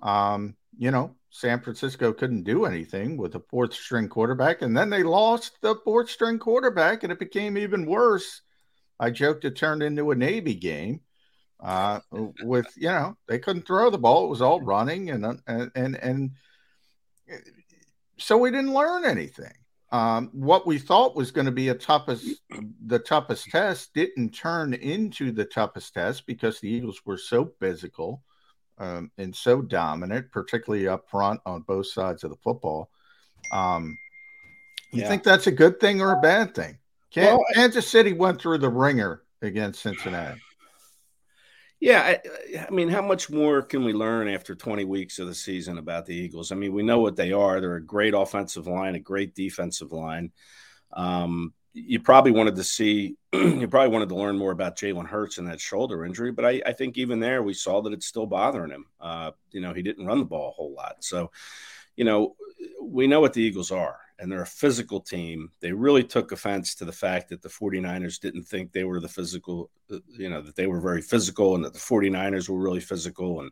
um, 0.02 0.56
you 0.76 0.90
know 0.90 1.14
San 1.30 1.60
Francisco 1.60 2.12
couldn't 2.12 2.44
do 2.44 2.64
anything 2.64 3.16
with 3.16 3.34
a 3.34 3.42
fourth 3.50 3.74
string 3.74 4.08
quarterback. 4.08 4.62
And 4.62 4.76
then 4.76 4.88
they 4.88 5.02
lost 5.02 5.58
the 5.62 5.74
fourth 5.84 6.08
string 6.08 6.38
quarterback, 6.38 7.02
and 7.02 7.12
it 7.12 7.18
became 7.18 7.58
even 7.58 7.86
worse. 7.86 8.42
I 9.00 9.10
joked 9.10 9.44
it 9.44 9.56
turned 9.56 9.82
into 9.82 10.12
a 10.12 10.14
Navy 10.14 10.54
game 10.54 11.00
uh, 11.60 12.00
with, 12.42 12.66
you 12.76 12.88
know, 12.88 13.16
they 13.26 13.38
couldn't 13.38 13.66
throw 13.66 13.90
the 13.90 13.98
ball. 13.98 14.26
It 14.26 14.30
was 14.30 14.42
all 14.42 14.60
running. 14.60 15.10
And, 15.10 15.40
and, 15.46 15.70
and, 15.74 15.96
and 15.96 16.30
so 18.18 18.36
we 18.36 18.50
didn't 18.50 18.74
learn 18.74 19.04
anything. 19.04 19.52
Um, 19.92 20.30
what 20.32 20.66
we 20.66 20.78
thought 20.78 21.14
was 21.14 21.30
going 21.30 21.46
to 21.46 21.52
be 21.52 21.68
a 21.68 21.74
toughest, 21.74 22.42
the 22.86 22.98
toughest 22.98 23.48
test 23.50 23.94
didn't 23.94 24.30
turn 24.30 24.74
into 24.74 25.30
the 25.30 25.44
toughest 25.44 25.94
test 25.94 26.26
because 26.26 26.58
the 26.58 26.68
Eagles 26.68 27.00
were 27.04 27.16
so 27.16 27.52
physical 27.60 28.22
um, 28.78 29.12
and 29.18 29.34
so 29.34 29.62
dominant, 29.62 30.32
particularly 30.32 30.88
up 30.88 31.08
front 31.08 31.40
on 31.46 31.62
both 31.62 31.86
sides 31.86 32.24
of 32.24 32.30
the 32.30 32.36
football. 32.36 32.90
Um, 33.52 33.96
you 34.92 35.02
yeah. 35.02 35.08
think 35.08 35.22
that's 35.22 35.46
a 35.46 35.52
good 35.52 35.78
thing 35.78 36.00
or 36.00 36.12
a 36.12 36.20
bad 36.20 36.54
thing? 36.54 36.78
Kansas, 37.10 37.32
well, 37.32 37.44
Kansas 37.54 37.86
City 37.86 38.12
went 38.12 38.40
through 38.40 38.58
the 38.58 38.68
ringer 38.68 39.22
against 39.42 39.82
Cincinnati. 39.82 40.40
Yeah, 41.84 42.00
I, 42.00 42.66
I, 42.66 42.70
mean, 42.70 42.88
how 42.88 43.02
much 43.02 43.28
more 43.28 43.60
can 43.60 43.84
we 43.84 43.92
learn 43.92 44.26
after 44.26 44.54
20 44.54 44.86
weeks 44.86 45.18
of 45.18 45.26
the 45.26 45.34
season 45.34 45.76
about 45.76 46.06
the 46.06 46.14
Eagles? 46.14 46.50
I 46.50 46.54
mean, 46.54 46.72
we 46.72 46.82
know 46.82 47.00
what 47.00 47.14
they 47.14 47.30
are. 47.32 47.60
They're 47.60 47.76
a 47.76 47.84
great 47.84 48.14
offensive 48.14 48.66
line, 48.66 48.94
a 48.94 49.00
great 49.00 49.34
defensive 49.34 49.92
line. 49.92 50.32
Um, 50.94 51.52
you 51.74 52.00
probably 52.00 52.32
wanted 52.32 52.56
to 52.56 52.64
see, 52.64 53.18
you 53.34 53.68
probably 53.68 53.90
wanted 53.92 54.08
to 54.08 54.14
learn 54.14 54.38
more 54.38 54.50
about 54.50 54.78
Jalen 54.78 55.06
Hurts 55.06 55.36
and 55.36 55.46
that 55.48 55.60
shoulder 55.60 56.06
injury, 56.06 56.32
but 56.32 56.46
I, 56.46 56.62
I, 56.64 56.72
think 56.72 56.96
even 56.96 57.20
there 57.20 57.42
we 57.42 57.52
saw 57.52 57.82
that 57.82 57.92
it's 57.92 58.06
still 58.06 58.24
bothering 58.24 58.70
him. 58.70 58.86
Uh, 58.98 59.32
you 59.50 59.60
know, 59.60 59.74
he 59.74 59.82
didn't 59.82 60.06
run 60.06 60.20
the 60.20 60.24
ball 60.24 60.48
a 60.48 60.52
whole 60.52 60.72
lot. 60.72 61.04
So, 61.04 61.32
you 61.96 62.06
know, 62.06 62.34
we 62.80 63.06
know 63.08 63.20
what 63.20 63.34
the 63.34 63.42
Eagles 63.42 63.70
are, 63.70 63.98
and 64.18 64.30
they're 64.30 64.42
a 64.42 64.46
physical 64.46 65.00
team. 65.00 65.50
They 65.60 65.72
really 65.72 66.04
took 66.04 66.32
offense 66.32 66.74
to 66.76 66.84
the 66.84 66.92
fact 66.92 67.28
that 67.30 67.42
the 67.42 67.48
49ers 67.48 68.20
didn't 68.20 68.44
think 68.44 68.72
they 68.72 68.84
were 68.84 69.00
the 69.00 69.08
physical, 69.08 69.70
uh, 69.92 69.98
you 70.08 70.30
know, 70.30 70.40
that 70.40 70.56
they 70.56 70.66
were 70.66 70.80
very 70.80 71.02
physical 71.02 71.54
and 71.54 71.64
that 71.64 71.72
the 71.72 71.78
49ers 71.78 72.48
were 72.48 72.58
really 72.58 72.80
physical. 72.80 73.40
And, 73.40 73.50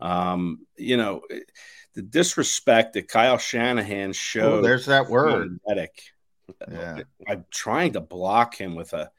um, 0.00 0.66
you 0.76 0.96
know, 0.96 1.22
the 1.94 2.02
disrespect 2.02 2.92
that 2.94 3.08
Kyle 3.08 3.38
Shanahan 3.38 4.12
showed. 4.12 4.58
Oh, 4.58 4.62
there's 4.62 4.86
that 4.86 5.08
word. 5.08 5.58
Reddick 5.66 6.02
yeah. 6.70 7.00
I'm 7.28 7.44
trying 7.50 7.92
to 7.94 8.00
block 8.00 8.56
him 8.56 8.74
with 8.74 8.92
a. 8.92 9.10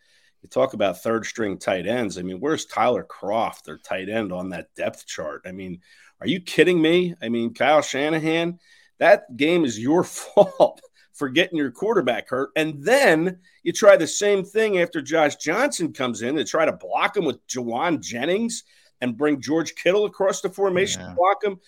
You 0.41 0.47
talk 0.47 0.73
about 0.73 1.03
third 1.03 1.25
string 1.25 1.57
tight 1.57 1.85
ends. 1.85 2.17
I 2.17 2.21
mean, 2.21 2.39
where's 2.39 2.65
Tyler 2.65 3.05
Kroft, 3.05 3.63
their 3.63 3.77
tight 3.77 4.07
end, 4.07 4.31
on 4.31 4.49
that 4.49 4.73
depth 4.73 5.05
chart? 5.05 5.41
I 5.45 5.51
mean, 5.51 5.81
are 6.21 6.27
you 6.27 6.39
kidding 6.39 6.81
me? 6.81 7.13
I 7.21 7.27
mean, 7.27 7.53
Kyle 7.53 7.81
Shanahan, 7.81 8.57
that 8.99 9.35
game 9.35 9.65
is 9.65 9.79
your 9.79 10.03
fault 10.05 10.81
for 11.13 11.29
getting 11.29 11.57
your 11.57 11.71
quarterback 11.71 12.29
hurt. 12.29 12.49
And 12.55 12.81
then 12.81 13.39
you 13.63 13.73
try 13.73 13.97
the 13.97 14.07
same 14.07 14.43
thing 14.43 14.79
after 14.79 15.01
Josh 15.01 15.35
Johnson 15.35 15.91
comes 15.91 16.21
in 16.21 16.35
to 16.35 16.45
try 16.45 16.65
to 16.65 16.71
block 16.71 17.17
him 17.17 17.25
with 17.25 17.45
Jauan 17.47 18.01
Jennings 18.01 18.63
and 19.01 19.17
bring 19.17 19.41
George 19.41 19.75
Kittle 19.75 20.05
across 20.05 20.41
the 20.41 20.49
formation 20.49 21.01
yeah. 21.01 21.09
to 21.09 21.15
block 21.15 21.43
him. 21.43 21.59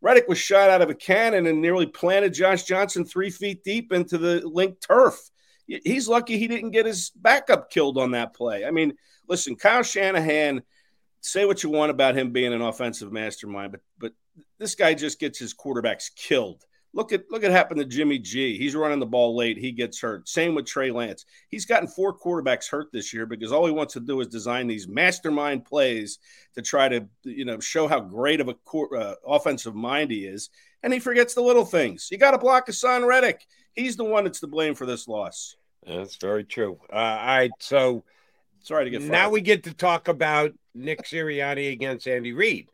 Reddick 0.00 0.28
was 0.28 0.38
shot 0.38 0.70
out 0.70 0.82
of 0.82 0.90
a 0.90 0.94
cannon 0.94 1.46
and 1.46 1.60
nearly 1.60 1.86
planted 1.86 2.34
Josh 2.34 2.64
Johnson 2.64 3.04
three 3.04 3.30
feet 3.30 3.64
deep 3.64 3.92
into 3.92 4.18
the 4.18 4.46
linked 4.46 4.86
turf. 4.86 5.18
he's 5.66 6.06
lucky 6.06 6.38
he 6.38 6.46
didn't 6.46 6.70
get 6.70 6.86
his 6.86 7.10
backup 7.10 7.70
killed 7.70 7.98
on 7.98 8.12
that 8.12 8.34
play. 8.34 8.64
I 8.64 8.70
mean, 8.70 8.92
listen, 9.26 9.56
Kyle 9.56 9.82
Shanahan, 9.82 10.62
say 11.20 11.46
what 11.46 11.62
you 11.62 11.70
want 11.70 11.90
about 11.90 12.16
him 12.16 12.30
being 12.30 12.52
an 12.52 12.62
offensive 12.62 13.10
mastermind, 13.10 13.72
but 13.72 13.80
but 13.98 14.12
this 14.58 14.74
guy 14.74 14.94
just 14.94 15.18
gets 15.18 15.38
his 15.38 15.54
quarterbacks 15.54 16.14
killed. 16.14 16.64
Look 16.98 17.12
at 17.12 17.30
look 17.30 17.44
at 17.44 17.52
happened 17.52 17.78
to 17.78 17.86
Jimmy 17.86 18.18
G. 18.18 18.58
He's 18.58 18.74
running 18.74 18.98
the 18.98 19.06
ball 19.06 19.36
late. 19.36 19.56
He 19.56 19.70
gets 19.70 20.00
hurt. 20.00 20.28
Same 20.28 20.56
with 20.56 20.66
Trey 20.66 20.90
Lance. 20.90 21.26
He's 21.48 21.64
gotten 21.64 21.86
four 21.86 22.18
quarterbacks 22.18 22.68
hurt 22.68 22.88
this 22.92 23.14
year 23.14 23.24
because 23.24 23.52
all 23.52 23.64
he 23.66 23.70
wants 23.70 23.94
to 23.94 24.00
do 24.00 24.20
is 24.20 24.26
design 24.26 24.66
these 24.66 24.88
mastermind 24.88 25.64
plays 25.64 26.18
to 26.56 26.60
try 26.60 26.88
to 26.88 27.06
you 27.22 27.44
know 27.44 27.60
show 27.60 27.86
how 27.86 28.00
great 28.00 28.40
of 28.40 28.48
a 28.48 28.56
uh, 28.96 29.14
offensive 29.24 29.76
mind 29.76 30.10
he 30.10 30.26
is, 30.26 30.50
and 30.82 30.92
he 30.92 30.98
forgets 30.98 31.34
the 31.34 31.40
little 31.40 31.64
things. 31.64 32.08
You 32.10 32.18
got 32.18 32.32
to 32.32 32.38
block 32.38 32.66
Haason 32.66 33.06
Reddick. 33.06 33.46
He's 33.74 33.96
the 33.96 34.02
one 34.02 34.24
that's 34.24 34.40
to 34.40 34.48
blame 34.48 34.74
for 34.74 34.84
this 34.84 35.06
loss. 35.06 35.54
That's 35.86 36.16
very 36.16 36.42
true. 36.42 36.80
Uh, 36.92 36.96
all 36.96 37.26
right, 37.26 37.50
so 37.60 38.02
sorry 38.64 38.86
to 38.86 38.90
get 38.90 39.02
fired. 39.02 39.12
now 39.12 39.30
we 39.30 39.40
get 39.40 39.62
to 39.62 39.72
talk 39.72 40.08
about 40.08 40.50
Nick 40.74 41.04
Sirianni 41.04 41.70
against 41.70 42.08
Andy 42.08 42.32
Reid. 42.32 42.66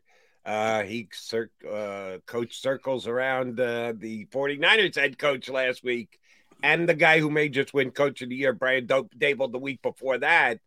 Uh, 0.45 0.83
he 0.83 1.09
cir- 1.11 1.49
uh, 1.69 2.17
coached 2.25 2.61
circles 2.61 3.07
around 3.07 3.59
uh, 3.59 3.93
the 3.97 4.25
49ers 4.27 4.95
head 4.95 5.17
coach 5.17 5.49
last 5.49 5.83
week 5.83 6.19
and 6.63 6.87
the 6.87 6.93
guy 6.93 7.19
who 7.19 7.29
may 7.29 7.49
just 7.49 7.73
win 7.73 7.91
coach 7.91 8.21
of 8.21 8.29
the 8.29 8.35
year, 8.35 8.53
Brian 8.53 8.87
Daboll, 8.87 9.51
the 9.51 9.59
week 9.59 9.81
before 9.81 10.17
that. 10.19 10.59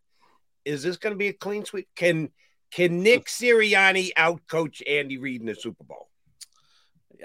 Is 0.65 0.83
this 0.83 0.97
going 0.97 1.13
to 1.13 1.17
be 1.17 1.27
a 1.27 1.33
clean 1.33 1.65
sweep? 1.65 1.87
Can 1.95 2.29
can 2.71 3.01
Nick 3.01 3.25
Sirianni 3.25 4.11
outcoach 4.15 4.81
Andy 4.87 5.17
Reid 5.17 5.41
in 5.41 5.47
the 5.47 5.55
Super 5.55 5.83
Bowl? 5.83 6.07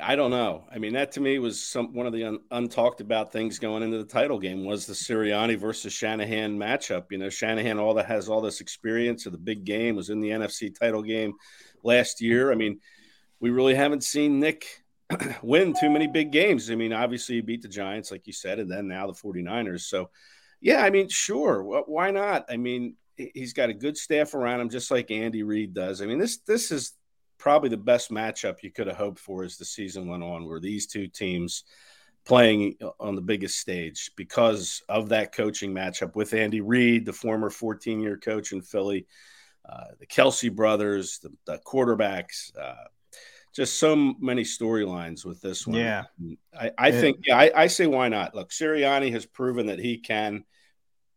I 0.03 0.17
don't 0.17 0.31
know. 0.31 0.65
I 0.73 0.79
mean, 0.79 0.95
that 0.95 1.13
to 1.13 1.21
me 1.21 1.39
was 1.39 1.63
some 1.63 1.93
one 1.95 2.07
of 2.07 2.13
the 2.13 2.25
un, 2.25 2.39
untalked 2.51 3.01
about 3.01 3.33
things 3.33 3.59
going 3.59 3.83
into 3.83 3.99
the 3.99 4.05
title 4.05 4.39
game 4.39 4.65
was 4.65 4.87
the 4.87 4.95
Sirianni 4.95 5.57
versus 5.59 5.93
Shanahan 5.93 6.59
matchup. 6.59 7.05
You 7.11 7.19
know, 7.19 7.29
Shanahan 7.29 7.79
all 7.79 7.95
that 7.95 8.07
has 8.07 8.29
all 8.29 8.41
this 8.41 8.61
experience 8.61 9.27
of 9.27 9.33
the 9.33 9.39
big 9.39 9.65
game 9.65 9.95
was 9.95 10.11
in 10.11 10.21
the 10.21 10.31
NFC 10.31 10.77
title 10.77 11.03
game 11.03 11.35
last 11.85 12.21
year. 12.21 12.51
I 12.51 12.55
mean, 12.55 12.81
we 13.41 13.51
really 13.51 13.75
haven't 13.75 14.03
seen 14.03 14.41
Nick 14.41 14.67
win 15.43 15.75
too 15.79 15.91
many 15.91 16.07
big 16.07 16.33
games. 16.33 16.71
I 16.71 16.75
mean, 16.75 16.93
obviously 16.93 17.37
he 17.37 17.41
beat 17.41 17.63
the 17.63 17.69
Giants, 17.69 18.11
like 18.11 18.27
you 18.27 18.33
said, 18.33 18.59
and 18.59 18.71
then 18.71 18.89
now 18.89 19.07
the 19.07 19.13
49ers. 19.13 19.83
So, 19.83 20.11
yeah, 20.61 20.83
I 20.83 20.91
mean, 20.91 21.09
sure. 21.09 21.63
Why 21.63 22.11
not? 22.11 22.47
I 22.49 22.57
mean, 22.57 22.97
he's 23.17 23.53
got 23.53 23.71
a 23.71 23.75
good 23.75 23.97
staff 23.97 24.35
around 24.35 24.61
him, 24.61 24.71
just 24.71 24.91
like 24.91 25.11
Andy 25.11 25.43
Reid 25.43 25.75
does. 25.75 26.01
I 26.01 26.07
mean, 26.07 26.19
this 26.19 26.39
this 26.39 26.71
is 26.71 26.93
probably 27.39 27.69
the 27.69 27.77
best 27.77 28.11
matchup 28.11 28.63
you 28.63 28.71
could 28.71 28.87
have 28.87 28.97
hoped 28.97 29.19
for 29.19 29.45
as 29.45 29.57
the 29.57 29.65
season 29.65 30.09
went 30.09 30.23
on, 30.23 30.47
where 30.47 30.61
these 30.61 30.87
two 30.87 31.07
teams 31.07 31.65
playing 32.25 32.77
on 32.99 33.15
the 33.15 33.21
biggest 33.21 33.59
stage 33.59 34.11
because 34.17 34.83
of 34.89 35.11
that 35.11 35.35
coaching 35.35 35.75
matchup 35.75 36.17
with 36.17 36.33
Andy 36.33 36.63
Reid, 36.63 37.05
the 37.05 37.13
former 37.13 37.51
14 37.51 38.01
year 38.01 38.17
coach 38.17 38.53
in 38.53 38.63
Philly, 38.63 39.07
uh, 39.69 39.85
the 39.99 40.07
Kelce 40.07 40.55
brothers, 40.55 41.19
the, 41.23 41.31
the 41.47 41.61
quarterbacks. 41.67 42.57
Uh, 42.59 42.75
just 43.55 43.79
so 43.79 43.95
many 44.19 44.43
storylines 44.43 45.25
with 45.25 45.41
this 45.41 45.67
one. 45.67 45.79
Yeah, 45.79 46.05
I, 46.59 46.73
I 46.77 46.91
think 46.91 47.19
yeah, 47.25 47.39
I, 47.39 47.53
I, 47.55 47.67
say 47.69 47.87
why 47.87 48.09
not? 48.09 48.35
Look, 48.35 48.51
Sirianni 48.51 49.13
has 49.13 49.27
proven 49.27 49.67
that 49.67 49.79
he 49.79 49.99
can 49.99 50.45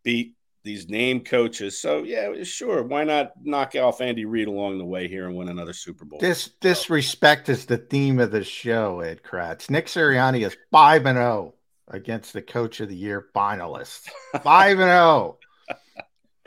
beat 0.04 0.36
these 0.64 0.88
name 0.88 1.22
coaches. 1.22 1.80
So 1.80 2.04
yeah, 2.04 2.44
sure, 2.44 2.84
why 2.84 3.06
not 3.06 3.32
knock 3.42 3.76
off 3.76 4.02
Andy 4.02 4.26
Reid 4.26 4.48
along 4.48 4.78
the 4.78 4.86
way 4.86 5.08
here 5.08 5.26
and 5.26 5.36
win 5.36 5.50
another 5.50 5.74
Super 5.74 6.06
Bowl? 6.06 6.20
This 6.20 6.52
disrespect 6.62 7.50
is 7.50 7.66
the 7.66 7.78
theme 7.78 8.20
of 8.20 8.30
the 8.30 8.44
show, 8.44 9.00
Ed 9.00 9.24
Kracz. 9.24 9.72
Nick 9.72 9.88
Sirianni 9.88 10.46
is 10.46 10.56
five 10.72 11.08
and 11.08 11.18
zero 11.18 11.54
oh 11.54 11.58
against 11.88 12.34
the 12.34 12.42
Coach 12.42 12.82
of 12.82 12.90
the 12.90 12.96
Year 12.96 13.28
finalist. 13.36 14.10
Five 14.44 14.80
and 14.80 14.90
zero. 14.90 15.38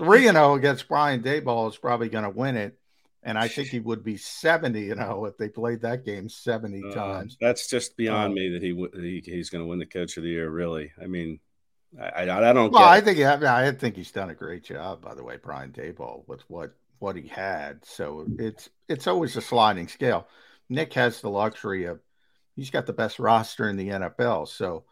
Oh 0.00 0.04
three 0.04 0.28
and 0.28 0.36
zero 0.36 0.52
oh 0.52 0.54
against 0.54 0.88
Brian 0.88 1.22
Daboll 1.22 1.68
is 1.68 1.76
probably 1.76 2.08
going 2.08 2.24
to 2.24 2.30
win 2.30 2.56
it, 2.56 2.78
and 3.22 3.38
I 3.38 3.48
think 3.48 3.68
he 3.68 3.80
would 3.80 4.02
be 4.02 4.16
seventy 4.16 4.90
and 4.90 5.00
zero 5.00 5.26
if 5.26 5.36
they 5.36 5.48
played 5.48 5.82
that 5.82 6.04
game 6.04 6.28
seventy 6.28 6.82
uh, 6.84 6.94
times. 6.94 7.36
That's 7.40 7.68
just 7.68 7.96
beyond 7.96 8.28
um, 8.30 8.34
me 8.34 8.48
that 8.50 8.62
he, 8.62 8.74
he 9.00 9.22
he's 9.24 9.50
going 9.50 9.62
to 9.62 9.68
win 9.68 9.78
the 9.78 9.86
Coach 9.86 10.16
of 10.16 10.22
the 10.22 10.30
Year. 10.30 10.50
Really, 10.50 10.92
I 11.00 11.06
mean, 11.06 11.40
I 12.00 12.24
I, 12.26 12.50
I 12.50 12.52
don't. 12.52 12.72
Well, 12.72 12.82
I 12.82 13.00
think 13.00 13.20
I, 13.20 13.68
I 13.68 13.72
think 13.72 13.96
he's 13.96 14.12
done 14.12 14.30
a 14.30 14.34
great 14.34 14.64
job. 14.64 15.02
By 15.02 15.14
the 15.14 15.24
way, 15.24 15.36
Brian 15.42 15.72
Daboll 15.72 16.26
with 16.26 16.42
what 16.48 16.74
what 17.00 17.16
he 17.16 17.26
had. 17.26 17.84
So 17.84 18.26
it's 18.38 18.70
it's 18.88 19.06
always 19.06 19.36
a 19.36 19.42
sliding 19.42 19.88
scale. 19.88 20.28
Nick 20.68 20.94
has 20.94 21.20
the 21.20 21.30
luxury 21.30 21.86
of 21.86 22.00
he's 22.54 22.70
got 22.70 22.86
the 22.86 22.92
best 22.92 23.18
roster 23.18 23.68
in 23.68 23.76
the 23.76 23.88
NFL. 23.88 24.46
So 24.48 24.84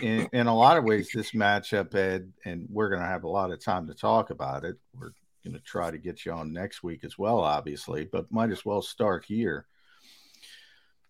in, 0.00 0.28
in 0.32 0.46
a 0.46 0.56
lot 0.56 0.76
of 0.76 0.84
ways, 0.84 1.10
this 1.12 1.32
matchup, 1.32 1.94
Ed, 1.94 2.32
and 2.44 2.66
we're 2.70 2.88
going 2.88 3.02
to 3.02 3.06
have 3.06 3.24
a 3.24 3.28
lot 3.28 3.50
of 3.50 3.62
time 3.62 3.86
to 3.88 3.94
talk 3.94 4.30
about 4.30 4.64
it. 4.64 4.76
We're 4.98 5.12
going 5.44 5.54
to 5.54 5.60
try 5.60 5.90
to 5.90 5.98
get 5.98 6.24
you 6.24 6.32
on 6.32 6.52
next 6.52 6.82
week 6.82 7.04
as 7.04 7.18
well, 7.18 7.40
obviously, 7.40 8.04
but 8.04 8.30
might 8.32 8.50
as 8.50 8.64
well 8.64 8.82
start 8.82 9.24
here. 9.24 9.66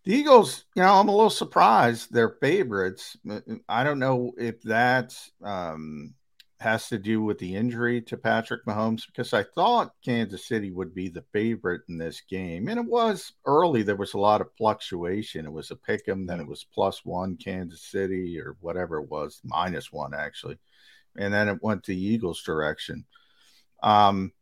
The 0.05 0.15
Eagles, 0.15 0.65
you 0.75 0.83
know, 0.83 0.95
I'm 0.95 1.09
a 1.09 1.13
little 1.13 1.31
surprised 1.31 2.13
they're 2.13 2.37
favorites. 2.41 3.17
I 3.69 3.85
don't 3.85 4.01
know 4.01 4.33
if 4.37 4.61
that 4.63 5.15
um, 5.45 6.15
has 6.63 6.89
to 6.89 6.99
do 6.99 7.23
with 7.23 7.39
the 7.39 7.55
injury 7.55 8.01
to 8.03 8.17
Patrick 8.17 8.65
Mahomes 8.65 9.07
because 9.07 9.33
I 9.33 9.43
thought 9.43 9.95
Kansas 10.05 10.47
City 10.47 10.71
would 10.71 10.95
be 10.95 11.09
the 11.09 11.25
favorite 11.33 11.83
in 11.89 11.99
this 11.99 12.23
game. 12.23 12.69
And 12.69 12.79
it 12.79 12.87
was 12.87 13.33
early, 13.45 13.83
there 13.83 13.97
was 13.97 14.15
a 14.15 14.19
lot 14.19 14.41
of 14.41 14.53
fluctuation. 14.57 15.45
It 15.45 15.53
was 15.53 15.71
a 15.71 15.77
pick 15.77 16.09
'em, 16.09 16.27
then 16.27 16.41
it 16.41 16.47
was 16.47 16.65
plus 16.65 17.05
one 17.05 17.37
Kansas 17.37 17.83
City 17.83 18.41
or 18.41 18.57
whatever 18.61 18.99
it 18.99 19.11
was, 19.11 19.41
minus 19.45 19.93
one 19.93 20.15
actually. 20.15 20.59
And 21.17 21.35
then 21.35 21.49
it 21.49 21.63
went 21.63 21.85
the 21.85 21.97
Eagles' 21.97 22.43
direction. 22.43 23.05
Um, 23.83 24.33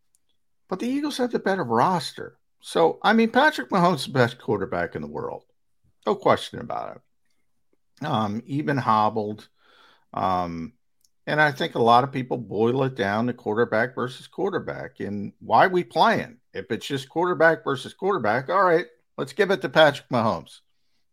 but 0.69 0.79
the 0.79 0.87
Eagles 0.89 1.17
have 1.17 1.33
the 1.33 1.39
better 1.41 1.65
roster. 1.65 2.39
So, 2.61 2.99
I 3.03 3.13
mean, 3.15 3.31
Patrick 3.31 3.71
Mahomes 3.71 3.97
is 3.97 4.07
the 4.07 4.13
best 4.13 4.39
quarterback 4.39 4.95
in 4.95 5.03
the 5.03 5.09
world. 5.09 5.45
No 6.07 6.15
question 6.15 6.61
about 6.61 6.97
it. 6.97 8.07
Um, 8.07 8.43
even 8.47 8.77
hobbled. 8.77 9.49
Um, 10.15 10.75
and 11.27 11.41
I 11.41 11.53
think 11.53 11.75
a 11.75 11.83
lot 11.83 12.05
of 12.05 12.13
people 12.13 12.39
boil 12.39 12.83
it 12.85 12.97
down 12.97 13.27
to 13.27 13.33
quarterback 13.33 13.95
versus 13.95 14.27
quarterback. 14.27 15.01
And 15.01 15.33
why 15.41 15.67
we 15.67 15.85
playing? 15.85 16.39
If 16.53 16.71
it's 16.71 16.87
just 16.87 17.09
quarterback 17.09 17.63
versus 17.63 17.95
quarterback, 17.95 18.49
all 18.49 18.65
right, 18.65 18.87
let's 19.17 19.33
give 19.33 19.51
it 19.51 19.63
to 19.63 19.69
Patrick 19.69 20.09
Mahomes. 20.09 20.61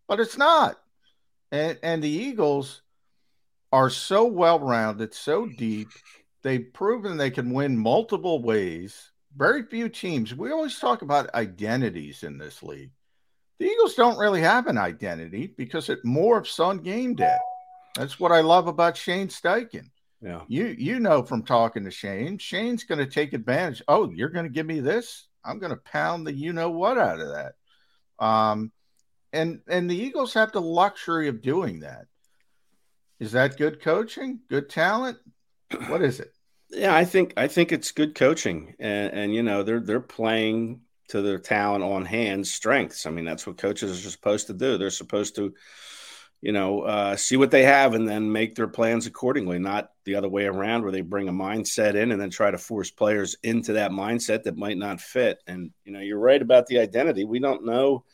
But 0.07 0.19
it's 0.19 0.37
not. 0.37 0.77
And 1.51 1.77
and 1.83 2.01
the 2.01 2.09
Eagles 2.09 2.81
are 3.71 3.89
so 3.89 4.25
well 4.25 4.59
rounded, 4.59 5.13
so 5.13 5.47
deep. 5.57 5.89
They've 6.43 6.71
proven 6.73 7.17
they 7.17 7.31
can 7.31 7.51
win 7.51 7.77
multiple 7.77 8.41
ways. 8.41 9.11
Very 9.35 9.63
few 9.63 9.89
teams. 9.89 10.33
We 10.33 10.51
always 10.51 10.79
talk 10.79 11.01
about 11.01 11.33
identities 11.35 12.23
in 12.23 12.37
this 12.37 12.63
league. 12.63 12.91
The 13.59 13.65
Eagles 13.65 13.95
don't 13.95 14.17
really 14.17 14.41
have 14.41 14.67
an 14.67 14.77
identity 14.77 15.53
because 15.57 15.89
it 15.89 16.03
morphs 16.05 16.59
on 16.59 16.79
game 16.79 17.15
day. 17.15 17.37
That's 17.95 18.19
what 18.19 18.31
I 18.31 18.41
love 18.41 18.67
about 18.67 18.95
Shane 18.95 19.27
Steichen. 19.27 19.89
Yeah. 20.21 20.41
You 20.47 20.75
you 20.77 20.99
know 20.99 21.23
from 21.23 21.43
talking 21.43 21.83
to 21.85 21.91
Shane, 21.91 22.37
Shane's 22.37 22.83
going 22.83 22.99
to 22.99 23.05
take 23.05 23.33
advantage. 23.33 23.83
Oh, 23.87 24.09
you're 24.09 24.29
going 24.29 24.45
to 24.45 24.51
give 24.51 24.65
me 24.65 24.79
this? 24.79 25.27
I'm 25.43 25.59
going 25.59 25.71
to 25.71 25.77
pound 25.77 26.25
the 26.25 26.33
you 26.33 26.53
know 26.53 26.71
what 26.71 26.97
out 26.97 27.19
of 27.19 27.29
that. 27.29 27.53
Um 28.23 28.71
and 29.33 29.61
and 29.67 29.89
the 29.89 29.95
Eagles 29.95 30.33
have 30.33 30.51
the 30.51 30.61
luxury 30.61 31.27
of 31.27 31.41
doing 31.41 31.81
that. 31.81 32.05
Is 33.19 33.31
that 33.33 33.57
good 33.57 33.81
coaching? 33.81 34.39
Good 34.49 34.69
talent? 34.69 35.17
What 35.87 36.01
is 36.01 36.19
it? 36.19 36.33
Yeah, 36.69 36.95
I 36.95 37.05
think 37.05 37.33
I 37.37 37.47
think 37.47 37.71
it's 37.71 37.91
good 37.91 38.13
coaching, 38.13 38.75
and, 38.79 39.13
and 39.13 39.35
you 39.35 39.43
know 39.43 39.63
they're 39.63 39.79
they're 39.79 39.99
playing 39.99 40.81
to 41.09 41.21
their 41.21 41.39
talent 41.39 41.83
on 41.83 42.05
hand 42.05 42.45
strengths. 42.45 43.05
I 43.05 43.11
mean 43.11 43.25
that's 43.25 43.47
what 43.47 43.57
coaches 43.57 44.05
are 44.05 44.09
supposed 44.09 44.47
to 44.47 44.53
do. 44.53 44.77
They're 44.77 44.89
supposed 44.89 45.35
to 45.35 45.53
you 46.41 46.51
know, 46.51 46.81
uh, 46.81 47.15
see 47.15 47.35
what 47.35 47.51
they 47.51 47.63
have 47.63 47.93
and 47.93 48.07
then 48.07 48.31
make 48.31 48.55
their 48.55 48.67
plans 48.67 49.07
accordingly, 49.07 49.57
not 49.57 49.91
the 50.05 50.15
other 50.15 50.29
way 50.29 50.45
around 50.45 50.83
where 50.83 50.91
they 50.91 51.01
bring 51.01 51.27
a 51.27 51.33
mindset 51.33 51.95
in 51.95 52.11
and 52.11 52.21
then 52.21 52.29
try 52.29 52.51
to 52.51 52.57
force 52.57 52.91
players 52.91 53.35
into 53.43 53.73
that 53.73 53.91
mindset 53.91 54.43
that 54.43 54.55
might 54.55 54.77
not 54.77 55.01
fit. 55.01 55.39
And, 55.47 55.71
you 55.83 55.91
know, 55.91 55.99
you're 55.99 56.19
right 56.19 56.41
about 56.41 56.67
the 56.67 56.79
identity. 56.79 57.25
We 57.25 57.39
don't 57.39 57.65
know 57.65 58.05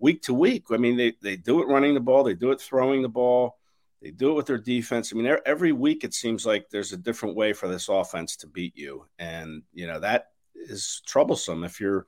week 0.00 0.22
to 0.22 0.34
week. 0.34 0.64
I 0.72 0.76
mean, 0.76 0.96
they, 0.96 1.14
they 1.22 1.36
do 1.36 1.62
it 1.62 1.68
running 1.68 1.94
the 1.94 2.00
ball, 2.00 2.24
they 2.24 2.34
do 2.34 2.50
it 2.50 2.60
throwing 2.60 3.02
the 3.02 3.08
ball, 3.08 3.58
they 4.02 4.10
do 4.10 4.32
it 4.32 4.34
with 4.34 4.46
their 4.46 4.58
defense. 4.58 5.12
I 5.12 5.16
mean, 5.16 5.36
every 5.46 5.70
week 5.70 6.02
it 6.02 6.12
seems 6.12 6.44
like 6.44 6.68
there's 6.68 6.92
a 6.92 6.96
different 6.96 7.36
way 7.36 7.52
for 7.52 7.68
this 7.68 7.88
offense 7.88 8.36
to 8.38 8.48
beat 8.48 8.76
you. 8.76 9.06
And, 9.20 9.62
you 9.72 9.86
know, 9.86 10.00
that 10.00 10.30
is 10.56 11.00
troublesome 11.06 11.62
if 11.62 11.80
you're 11.80 12.06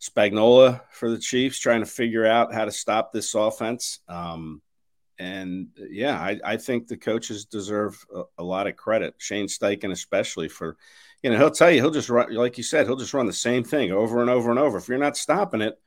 Spagnuolo 0.00 0.80
for 0.90 1.10
the 1.10 1.18
Chiefs 1.18 1.60
trying 1.60 1.80
to 1.80 1.86
figure 1.86 2.26
out 2.26 2.52
how 2.52 2.64
to 2.64 2.72
stop 2.72 3.12
this 3.12 3.34
offense. 3.34 4.00
Um, 4.08 4.60
and 5.20 5.68
yeah, 5.76 6.18
I, 6.18 6.40
I 6.44 6.56
think 6.56 6.88
the 6.88 6.96
coaches 6.96 7.44
deserve 7.44 8.04
a, 8.14 8.22
a, 8.38 8.44
lot 8.44 8.66
of 8.66 8.74
credit. 8.74 9.14
Shane 9.18 9.46
Steichen, 9.46 9.92
especially 9.92 10.48
for, 10.48 10.76
you 11.22 11.30
know, 11.30 11.36
he'll 11.36 11.50
tell 11.50 11.70
you 11.70 11.80
he'll 11.80 11.90
just 11.90 12.08
run, 12.08 12.34
like 12.34 12.56
you 12.58 12.64
said, 12.64 12.86
he'll 12.86 12.96
just 12.96 13.14
run 13.14 13.26
the 13.26 13.32
same 13.32 13.62
thing 13.62 13.92
over 13.92 14.20
and 14.20 14.30
over 14.30 14.50
and 14.50 14.58
over. 14.58 14.78
If 14.78 14.88
you're 14.88 14.98
not 14.98 15.16
stopping 15.16 15.60
it, 15.60 15.78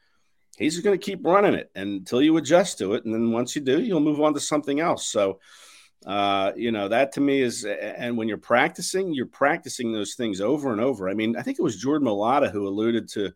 he's 0.57 0.79
going 0.79 0.97
to 0.97 1.05
keep 1.05 1.25
running 1.25 1.55
it 1.55 1.71
until 1.75 2.21
you 2.21 2.38
adjust 2.38 2.77
to 2.77 2.93
it, 2.93 3.05
and 3.05 3.13
then 3.13 3.31
once 3.31 3.55
you 3.55 3.61
do, 3.61 3.81
you'll 3.81 3.99
move 3.99 4.21
on 4.21 4.34
to 4.36 4.39
something 4.39 4.79
else. 4.79 5.07
So, 5.07 5.39
Uh, 6.05 6.51
you 6.57 6.71
know, 6.71 6.89
that 6.89 7.13
to 7.13 7.21
me 7.21 7.41
is, 7.41 7.65
and 7.65 8.17
when 8.17 8.27
you're 8.27 8.49
practicing, 8.55 9.13
you're 9.13 9.39
practicing 9.43 9.93
those 9.93 10.15
things 10.15 10.41
over 10.41 10.71
and 10.73 10.81
over. 10.81 11.09
I 11.09 11.13
mean, 11.13 11.38
I 11.38 11.43
think 11.43 11.57
it 11.57 11.63
was 11.63 11.77
Jordan 11.77 12.07
Mailata 12.07 12.51
who 12.51 12.67
alluded 12.67 13.07
to 13.15 13.31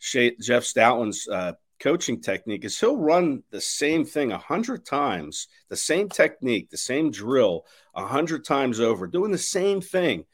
Jeff 0.00 0.64
Stoutland's 0.64 1.28
uh, 1.28 1.52
coaching 1.80 2.20
technique 2.20 2.64
is 2.64 2.78
he'll 2.78 2.96
run 2.96 3.42
the 3.50 3.60
same 3.60 4.04
thing 4.04 4.32
a 4.32 4.38
hundred 4.38 4.84
times, 4.84 5.48
the 5.68 5.76
same 5.76 6.08
technique, 6.08 6.70
the 6.70 6.76
same 6.76 7.10
drill 7.10 7.64
a 7.94 8.06
hundred 8.06 8.44
times 8.44 8.80
over, 8.80 9.06
doing 9.06 9.32
the 9.32 9.38
same 9.38 9.80
thing 9.80 10.24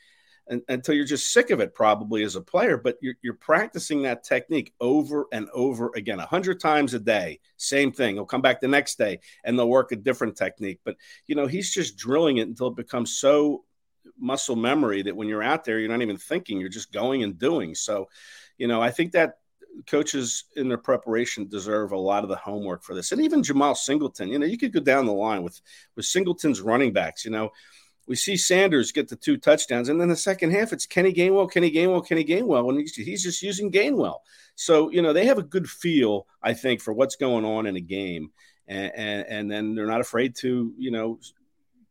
and, 0.48 0.62
until 0.68 0.94
you're 0.94 1.04
just 1.04 1.32
sick 1.32 1.50
of 1.50 1.60
it, 1.60 1.74
probably 1.74 2.22
as 2.24 2.36
a 2.36 2.40
player. 2.40 2.76
But 2.76 2.98
you're, 3.00 3.14
you're 3.22 3.34
practicing 3.34 4.02
that 4.02 4.24
technique 4.24 4.74
over 4.80 5.26
and 5.32 5.48
over 5.52 5.90
again, 5.94 6.18
a 6.18 6.26
hundred 6.26 6.60
times 6.60 6.94
a 6.94 6.98
day. 7.00 7.40
Same 7.56 7.92
thing. 7.92 8.16
He'll 8.16 8.24
come 8.24 8.42
back 8.42 8.60
the 8.60 8.68
next 8.68 8.98
day 8.98 9.20
and 9.44 9.58
they'll 9.58 9.68
work 9.68 9.92
a 9.92 9.96
different 9.96 10.36
technique. 10.36 10.80
But 10.84 10.96
you 11.26 11.34
know, 11.34 11.46
he's 11.46 11.72
just 11.72 11.96
drilling 11.96 12.38
it 12.38 12.48
until 12.48 12.68
it 12.68 12.76
becomes 12.76 13.18
so 13.18 13.64
muscle 14.18 14.56
memory 14.56 15.02
that 15.02 15.16
when 15.16 15.28
you're 15.28 15.42
out 15.42 15.64
there, 15.64 15.78
you're 15.78 15.90
not 15.90 16.02
even 16.02 16.16
thinking, 16.16 16.60
you're 16.60 16.68
just 16.68 16.92
going 16.92 17.22
and 17.22 17.38
doing. 17.38 17.74
So, 17.74 18.08
you 18.58 18.66
know, 18.66 18.82
I 18.82 18.90
think 18.90 19.12
that 19.12 19.38
coaches 19.86 20.44
in 20.56 20.68
their 20.68 20.78
preparation 20.78 21.48
deserve 21.48 21.92
a 21.92 21.98
lot 21.98 22.22
of 22.22 22.28
the 22.28 22.36
homework 22.36 22.82
for 22.82 22.94
this. 22.94 23.12
And 23.12 23.20
even 23.22 23.42
Jemal 23.42 23.74
Singleton, 23.74 24.28
you 24.28 24.38
know, 24.38 24.46
you 24.46 24.58
could 24.58 24.72
go 24.72 24.80
down 24.80 25.06
the 25.06 25.12
line 25.12 25.42
with 25.42 25.60
with 25.96 26.06
Singleton's 26.06 26.60
running 26.60 26.92
backs, 26.92 27.24
you 27.24 27.30
know. 27.30 27.50
We 28.08 28.16
see 28.16 28.36
Sanders 28.36 28.90
get 28.90 29.08
the 29.08 29.16
two 29.16 29.36
touchdowns, 29.36 29.88
and 29.88 30.00
then 30.00 30.08
the 30.08 30.16
second 30.16 30.50
half, 30.50 30.72
it's 30.72 30.86
Kenny 30.86 31.12
Gainwell, 31.12 31.50
Kenny 31.50 31.70
Gainwell, 31.70 32.06
Kenny 32.06 32.24
Gainwell, 32.24 32.68
and 32.68 32.80
he's, 32.80 32.96
he's 32.96 33.22
just 33.22 33.42
using 33.42 33.70
Gainwell. 33.70 34.18
So 34.56 34.90
you 34.90 35.02
know 35.02 35.12
they 35.12 35.26
have 35.26 35.38
a 35.38 35.42
good 35.42 35.68
feel, 35.68 36.26
I 36.42 36.52
think, 36.54 36.80
for 36.80 36.92
what's 36.92 37.16
going 37.16 37.44
on 37.44 37.66
in 37.66 37.76
a 37.76 37.80
game, 37.80 38.32
and, 38.66 38.92
and, 38.94 39.26
and 39.28 39.50
then 39.50 39.74
they're 39.74 39.86
not 39.86 40.00
afraid 40.00 40.34
to 40.36 40.74
you 40.76 40.90
know 40.90 41.20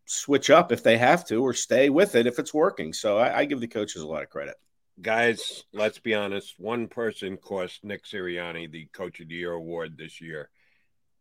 switch 0.06 0.50
up 0.50 0.74
if 0.74 0.84
they 0.84 0.98
have 0.98 1.26
to, 1.28 1.38
or 1.38 1.54
stay 1.54 1.90
with 1.90 2.16
it 2.16 2.28
if 2.28 2.40
it's 2.40 2.54
working. 2.54 2.92
So 2.92 3.18
I, 3.18 3.40
I 3.40 3.46
give 3.46 3.62
the 3.62 3.68
coaches 3.68 4.02
a 4.02 4.08
lot 4.08 4.24
of 4.24 4.30
credit 4.30 4.56
guys, 5.02 5.64
let's 5.74 6.00
be 6.00 6.14
honest. 6.14 6.56
One 6.58 6.88
person 6.88 7.38
cost 7.38 7.84
Nick 7.84 8.06
Sirianni 8.06 8.72
the 8.72 8.86
Coach 8.94 9.20
of 9.20 9.28
the 9.28 9.36
Year 9.36 9.52
award 9.52 9.98
this 9.98 10.22
year, 10.22 10.50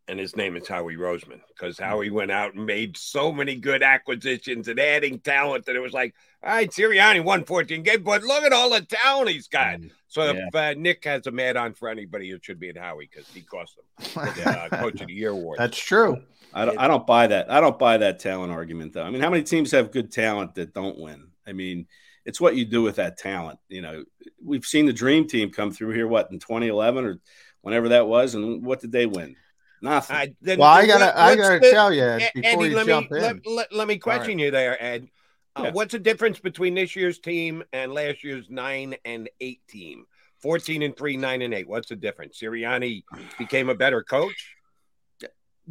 and 0.07 0.19
his 0.19 0.35
name 0.35 0.55
is 0.55 0.67
Howie 0.67 0.95
Roseman 0.95 1.41
because 1.49 1.77
hmm. 1.77 1.83
Howie 1.83 2.09
went 2.09 2.31
out 2.31 2.53
and 2.53 2.65
made 2.65 2.97
so 2.97 3.31
many 3.31 3.55
good 3.55 3.83
acquisitions 3.83 4.67
and 4.67 4.79
adding 4.79 5.19
talent 5.19 5.65
that 5.65 5.75
it 5.75 5.81
was 5.81 5.93
like, 5.93 6.13
all 6.43 6.51
right, 6.51 6.69
Sirianni 6.69 7.23
won 7.23 7.45
14 7.45 7.83
games, 7.83 8.03
but 8.03 8.23
look 8.23 8.43
at 8.43 8.53
all 8.53 8.69
the 8.69 8.81
talent 8.81 9.29
he's 9.29 9.47
got. 9.47 9.79
So 10.07 10.23
yeah. 10.23 10.47
if 10.47 10.55
uh, 10.55 10.73
Nick 10.79 11.03
has 11.05 11.27
a 11.27 11.31
mad 11.31 11.57
on 11.57 11.73
for 11.73 11.89
anybody, 11.89 12.29
it 12.29 12.43
should 12.43 12.59
be 12.59 12.69
at 12.69 12.77
Howie 12.77 13.09
because 13.11 13.27
he 13.29 13.41
cost 13.41 13.77
him 13.77 14.33
the 14.35 14.49
uh, 14.49 14.69
Coach 14.69 15.01
of 15.01 15.07
the 15.07 15.13
Year 15.13 15.29
award. 15.29 15.59
That's 15.59 15.77
true. 15.77 16.21
I 16.53 16.65
don't, 16.65 16.77
I 16.77 16.87
don't 16.87 17.07
buy 17.07 17.27
that. 17.27 17.49
I 17.49 17.61
don't 17.61 17.79
buy 17.79 17.97
that 17.97 18.19
talent 18.19 18.51
argument, 18.51 18.93
though. 18.93 19.03
I 19.03 19.09
mean, 19.09 19.21
how 19.21 19.29
many 19.29 19.43
teams 19.43 19.71
have 19.71 19.91
good 19.91 20.11
talent 20.11 20.55
that 20.55 20.73
don't 20.73 20.99
win? 20.99 21.29
I 21.47 21.53
mean, 21.53 21.87
it's 22.25 22.41
what 22.41 22.55
you 22.55 22.65
do 22.65 22.81
with 22.81 22.97
that 22.97 23.17
talent. 23.17 23.59
You 23.69 23.81
know, 23.81 24.03
we've 24.43 24.65
seen 24.65 24.85
the 24.85 24.93
dream 24.93 25.27
team 25.27 25.51
come 25.51 25.71
through 25.71 25.93
here, 25.93 26.07
what 26.07 26.31
in 26.31 26.39
2011 26.39 27.05
or 27.05 27.19
whenever 27.61 27.89
that 27.89 28.07
was, 28.07 28.35
and 28.35 28.63
what 28.63 28.81
did 28.81 28.91
they 28.91 29.05
win? 29.05 29.35
Nothing. 29.81 30.15
I, 30.15 30.35
then, 30.41 30.59
well, 30.59 30.69
I 30.69 30.85
gotta, 30.85 31.19
I 31.19 31.35
gotta 31.35 31.59
the, 31.59 31.71
tell 31.71 31.91
you 31.91 32.19
before 32.35 32.63
Eddie, 32.63 32.69
you 32.69 32.75
let 32.75 32.85
jump 32.85 33.11
me, 33.11 33.17
in. 33.17 33.23
Let, 33.23 33.47
let, 33.47 33.73
let 33.73 33.87
me 33.87 33.97
question 33.97 34.37
right. 34.37 34.45
you 34.45 34.51
there, 34.51 34.81
Ed. 34.81 35.07
Uh, 35.55 35.63
yeah. 35.65 35.71
What's 35.71 35.91
the 35.91 35.99
difference 35.99 36.39
between 36.39 36.75
this 36.75 36.95
year's 36.95 37.19
team 37.19 37.63
and 37.73 37.91
last 37.91 38.23
year's 38.23 38.49
nine 38.49 38.95
and 39.03 39.29
eight 39.39 39.61
team? 39.67 40.05
14 40.41 40.81
and 40.81 40.95
three, 40.95 41.17
nine 41.17 41.41
and 41.41 41.53
eight. 41.53 41.67
What's 41.67 41.89
the 41.89 41.95
difference? 41.95 42.39
Sirianni 42.39 43.03
became 43.37 43.69
a 43.69 43.75
better 43.75 44.01
coach. 44.03 44.55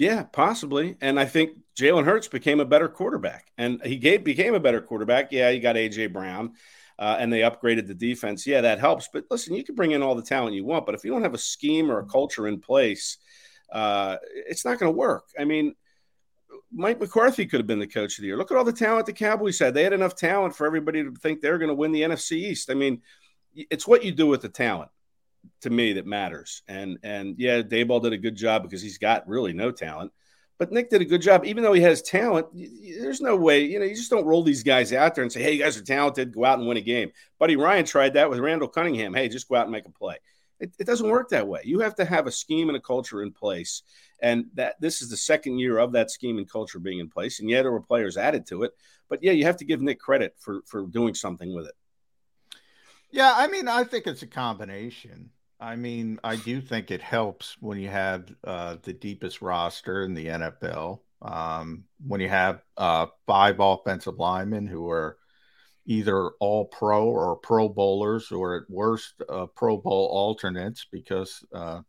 Yeah, 0.01 0.22
possibly. 0.22 0.96
And 1.03 1.20
I 1.20 1.26
think 1.26 1.59
Jalen 1.78 2.07
Hurts 2.07 2.26
became 2.26 2.59
a 2.59 2.64
better 2.64 2.88
quarterback, 2.88 3.53
and 3.59 3.84
he 3.84 3.96
gave, 3.96 4.24
became 4.24 4.55
a 4.55 4.61
better 4.61 4.80
quarterback. 4.80 5.30
Yeah, 5.30 5.51
you 5.51 5.61
got 5.61 5.76
AJ 5.76 6.11
Brown, 6.14 6.55
uh, 6.98 7.18
and 7.20 7.30
they 7.30 7.40
upgraded 7.40 7.86
the 7.86 7.92
defense. 7.92 8.46
Yeah, 8.46 8.62
that 8.62 8.80
helps. 8.80 9.11
But 9.12 9.24
listen, 9.30 9.55
you 9.55 9.62
can 9.62 9.74
bring 9.74 9.90
in 9.90 10.03
all 10.03 10.14
the 10.14 10.22
talent 10.22 10.55
you 10.55 10.64
want, 10.64 10.86
but 10.86 10.94
if 10.94 11.05
you 11.05 11.11
don't 11.11 11.20
have 11.20 11.34
a 11.34 11.38
scheme 11.38 11.90
or 11.90 11.98
a 11.98 12.07
culture 12.07 12.48
in 12.48 12.61
place, 12.61 13.18
uh, 13.70 14.16
it's 14.32 14.64
not 14.64 14.78
going 14.78 14.90
to 14.90 14.96
work. 14.96 15.24
I 15.38 15.44
mean, 15.44 15.74
Mike 16.72 16.98
McCarthy 16.98 17.44
could 17.44 17.61
have 17.61 17.66
been 17.66 17.78
the 17.78 17.86
coach 17.86 18.16
of 18.16 18.22
the 18.22 18.28
year. 18.28 18.38
Look 18.38 18.51
at 18.51 18.57
all 18.57 18.64
the 18.64 18.72
talent 18.72 19.05
the 19.05 19.12
Cowboys 19.12 19.59
had. 19.59 19.74
They 19.74 19.84
had 19.84 19.92
enough 19.92 20.16
talent 20.16 20.57
for 20.57 20.66
everybody 20.66 21.05
to 21.05 21.12
think 21.16 21.42
they're 21.42 21.59
going 21.59 21.68
to 21.68 21.74
win 21.74 21.92
the 21.92 22.03
NFC 22.03 22.38
East. 22.38 22.70
I 22.70 22.74
mean, 22.74 23.03
it's 23.55 23.86
what 23.86 24.03
you 24.03 24.12
do 24.12 24.28
with 24.28 24.40
the 24.40 24.48
talent 24.48 24.90
to 25.62 25.70
me 25.70 25.95
that 25.95 26.07
matters. 26.07 26.62
And 26.68 26.99
and 27.03 27.36
yeah, 27.38 27.62
Daboll 27.62 28.03
did 28.03 28.12
a 28.12 28.18
good 28.18 28.36
job 28.36 28.62
because 28.62 28.82
he's 28.82 28.99
got 28.99 29.28
really 29.28 29.53
no 29.53 29.70
talent. 29.70 30.12
But 30.59 30.72
Nick 30.72 30.91
did 30.91 31.01
a 31.01 31.07
good 31.07 31.22
job, 31.22 31.47
even 31.47 31.62
though 31.62 31.72
he 31.72 31.80
has 31.80 32.03
talent. 32.03 32.49
There's 32.53 33.22
no 33.22 33.34
way, 33.34 33.64
you 33.64 33.78
know, 33.78 33.86
you 33.86 33.95
just 33.95 34.11
don't 34.11 34.26
roll 34.26 34.43
these 34.43 34.62
guys 34.62 34.93
out 34.93 35.14
there 35.14 35.24
and 35.24 35.32
say, 35.32 35.43
"Hey, 35.43 35.53
you 35.53 35.62
guys 35.62 35.78
are 35.78 35.82
talented. 35.82 36.34
Go 36.34 36.45
out 36.45 36.59
and 36.59 36.68
win 36.68 36.76
a 36.76 36.82
game." 36.82 37.12
Buddy 37.38 37.57
Ryan 37.57 37.86
tried 37.86 38.14
that 38.14 38.28
with 38.28 38.38
Randall 38.41 38.68
Cunningham. 38.68 39.14
Hey, 39.14 39.28
just 39.28 39.49
go 39.49 39.55
out 39.55 39.64
and 39.64 39.72
make 39.72 39.86
a 39.86 39.91
play. 39.91 40.18
It, 40.61 40.74
it 40.78 40.86
doesn't 40.86 41.09
work 41.09 41.30
that 41.30 41.49
way. 41.49 41.62
You 41.64 41.80
have 41.80 41.95
to 41.95 42.05
have 42.05 42.26
a 42.26 42.30
scheme 42.30 42.68
and 42.68 42.76
a 42.76 42.80
culture 42.80 43.22
in 43.22 43.32
place, 43.32 43.82
and 44.20 44.45
that 44.53 44.78
this 44.80 45.01
is 45.01 45.09
the 45.09 45.16
second 45.16 45.59
year 45.59 45.78
of 45.78 45.93
that 45.93 46.11
scheme 46.11 46.36
and 46.36 46.51
culture 46.51 46.78
being 46.78 46.99
in 46.99 47.09
place. 47.09 47.41
And 47.41 47.49
yeah, 47.49 47.62
there 47.62 47.72
were 47.72 47.80
players 47.80 48.18
added 48.18 48.47
to 48.49 48.64
it, 48.64 48.72
but 49.09 49.22
yeah, 49.22 49.32
you 49.32 49.45
have 49.45 49.57
to 49.57 49.64
give 49.64 49.80
Nick 49.80 49.99
credit 49.99 50.34
for 50.38 50.61
for 50.66 50.86
doing 50.86 51.14
something 51.14 51.55
with 51.55 51.66
it. 51.66 51.74
Yeah, 53.11 53.33
I 53.37 53.49
mean, 53.49 53.69
I 53.69 53.85
think 53.85 54.07
it's 54.07 54.23
a 54.23 54.27
combination. 54.27 55.31
I 55.59 55.77
mean, 55.77 56.19
I 56.25 56.37
do 56.37 56.61
think 56.61 56.91
it 56.91 57.03
helps 57.03 57.57
when 57.61 57.79
you 57.79 57.89
have 57.89 58.33
uh, 58.45 58.77
the 58.83 58.93
deepest 58.93 59.43
roster 59.43 60.05
in 60.05 60.15
the 60.15 60.27
NFL. 60.27 61.01
Um, 61.23 61.85
when 62.07 62.21
you 62.21 62.29
have 62.29 62.63
uh, 62.79 63.07
five 63.27 63.57
offensive 63.59 64.19
linemen 64.19 64.67
who 64.67 64.89
are 64.89 65.19
either 65.85 66.29
all 66.41 66.65
pro 66.65 67.07
or 67.07 67.37
pro 67.37 67.69
bowlers, 67.69 68.31
or 68.33 68.57
at 68.57 68.71
worst, 68.71 69.15
uh, 69.29 69.47
Pro 69.47 69.77
Bowl 69.77 70.07
alternates 70.07 70.87
because 70.91 71.45
uh, 71.53 71.81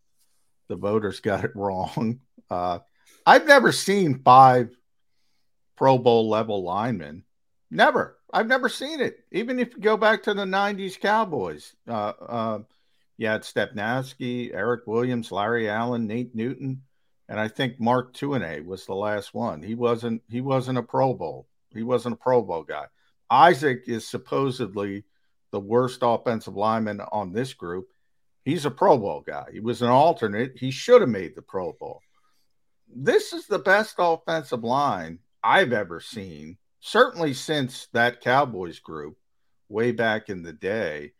the 0.68 0.76
voters 0.76 1.20
got 1.22 1.46
it 1.46 1.56
wrong. 1.56 2.20
Uh, 2.50 2.80
I've 3.26 3.46
never 3.46 3.72
seen 3.72 4.22
five 4.24 4.76
Pro 5.78 5.98
Bowl 5.98 6.30
level 6.30 6.64
linemen. 6.64 7.24
Never. 7.70 8.18
I've 8.34 8.48
never 8.48 8.70
seen 8.70 9.02
it. 9.02 9.20
Even 9.32 9.60
if 9.60 9.74
you 9.76 9.82
go 9.82 9.98
back 9.98 10.24
to 10.24 10.34
the 10.34 10.46
90s 10.46 11.00
Cowboys. 11.00 11.74
Uh, 11.88 12.14
uh, 12.28 12.60
you 13.18 13.28
had 13.28 13.42
Stepnoski, 13.42 14.52
Eric 14.54 14.88
Williams, 14.88 15.32
Larry 15.32 15.70
Allen, 15.70 16.08
Nate 16.08 16.34
Newton, 16.34 16.82
and 17.30 17.40
I 17.40 17.48
think 17.48 17.80
Mark 17.80 18.14
Tuinei 18.14 18.66
was 18.66 18.86
the 18.86 18.96
last 18.96 19.34
one. 19.34 19.62
He 19.62 19.76
wasn't 19.76 20.24
he 20.28 20.42
wasn't 20.42 20.80
a 20.80 20.84
Pro 20.84 21.14
Bowl. 21.14 21.48
He 21.74 21.84
wasn't 21.84 22.14
a 22.14 22.18
Pro 22.18 22.42
Bowl 22.42 22.64
guy. 22.64 22.86
Isaac 23.30 23.84
is 23.86 24.08
supposedly 24.08 25.04
the 25.52 25.60
worst 25.60 26.00
offensive 26.02 26.56
lineman 26.56 27.00
on 27.12 27.32
this 27.32 27.54
group. 27.54 27.88
He's 28.44 28.66
a 28.66 28.72
Pro 28.72 28.98
Bowl 28.98 29.22
guy. 29.22 29.46
He 29.54 29.60
was 29.60 29.82
an 29.82 29.90
alternate. 29.90 30.58
He 30.58 30.72
should 30.72 31.02
have 31.02 31.10
made 31.10 31.36
the 31.36 31.42
Pro 31.42 31.74
Bowl. 31.74 32.02
This 32.94 33.34
is 33.34 33.46
the 33.46 33.60
best 33.60 33.96
offensive 34.00 34.64
line 34.64 35.20
I've 35.44 35.74
ever 35.74 36.00
seen, 36.00 36.58
certainly 36.82 37.34
since 37.34 37.88
that 37.94 38.22
Cowboys 38.22 38.80
group 38.80 39.18
way 39.70 39.92
back 39.92 40.30
in 40.30 40.44
the 40.44 40.52
day. 40.52 41.14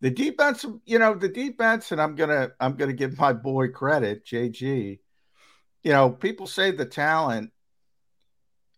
The 0.00 0.10
defense, 0.10 0.64
you 0.84 0.98
know, 0.98 1.14
the 1.14 1.28
defense, 1.28 1.90
and 1.90 2.00
I'm 2.00 2.14
gonna 2.14 2.50
I'm 2.60 2.76
gonna 2.76 2.92
give 2.92 3.18
my 3.18 3.32
boy 3.32 3.68
credit, 3.68 4.24
JG. 4.24 5.00
You 5.82 5.92
know, 5.92 6.10
people 6.10 6.46
say 6.46 6.70
the 6.70 6.84
talent. 6.84 7.50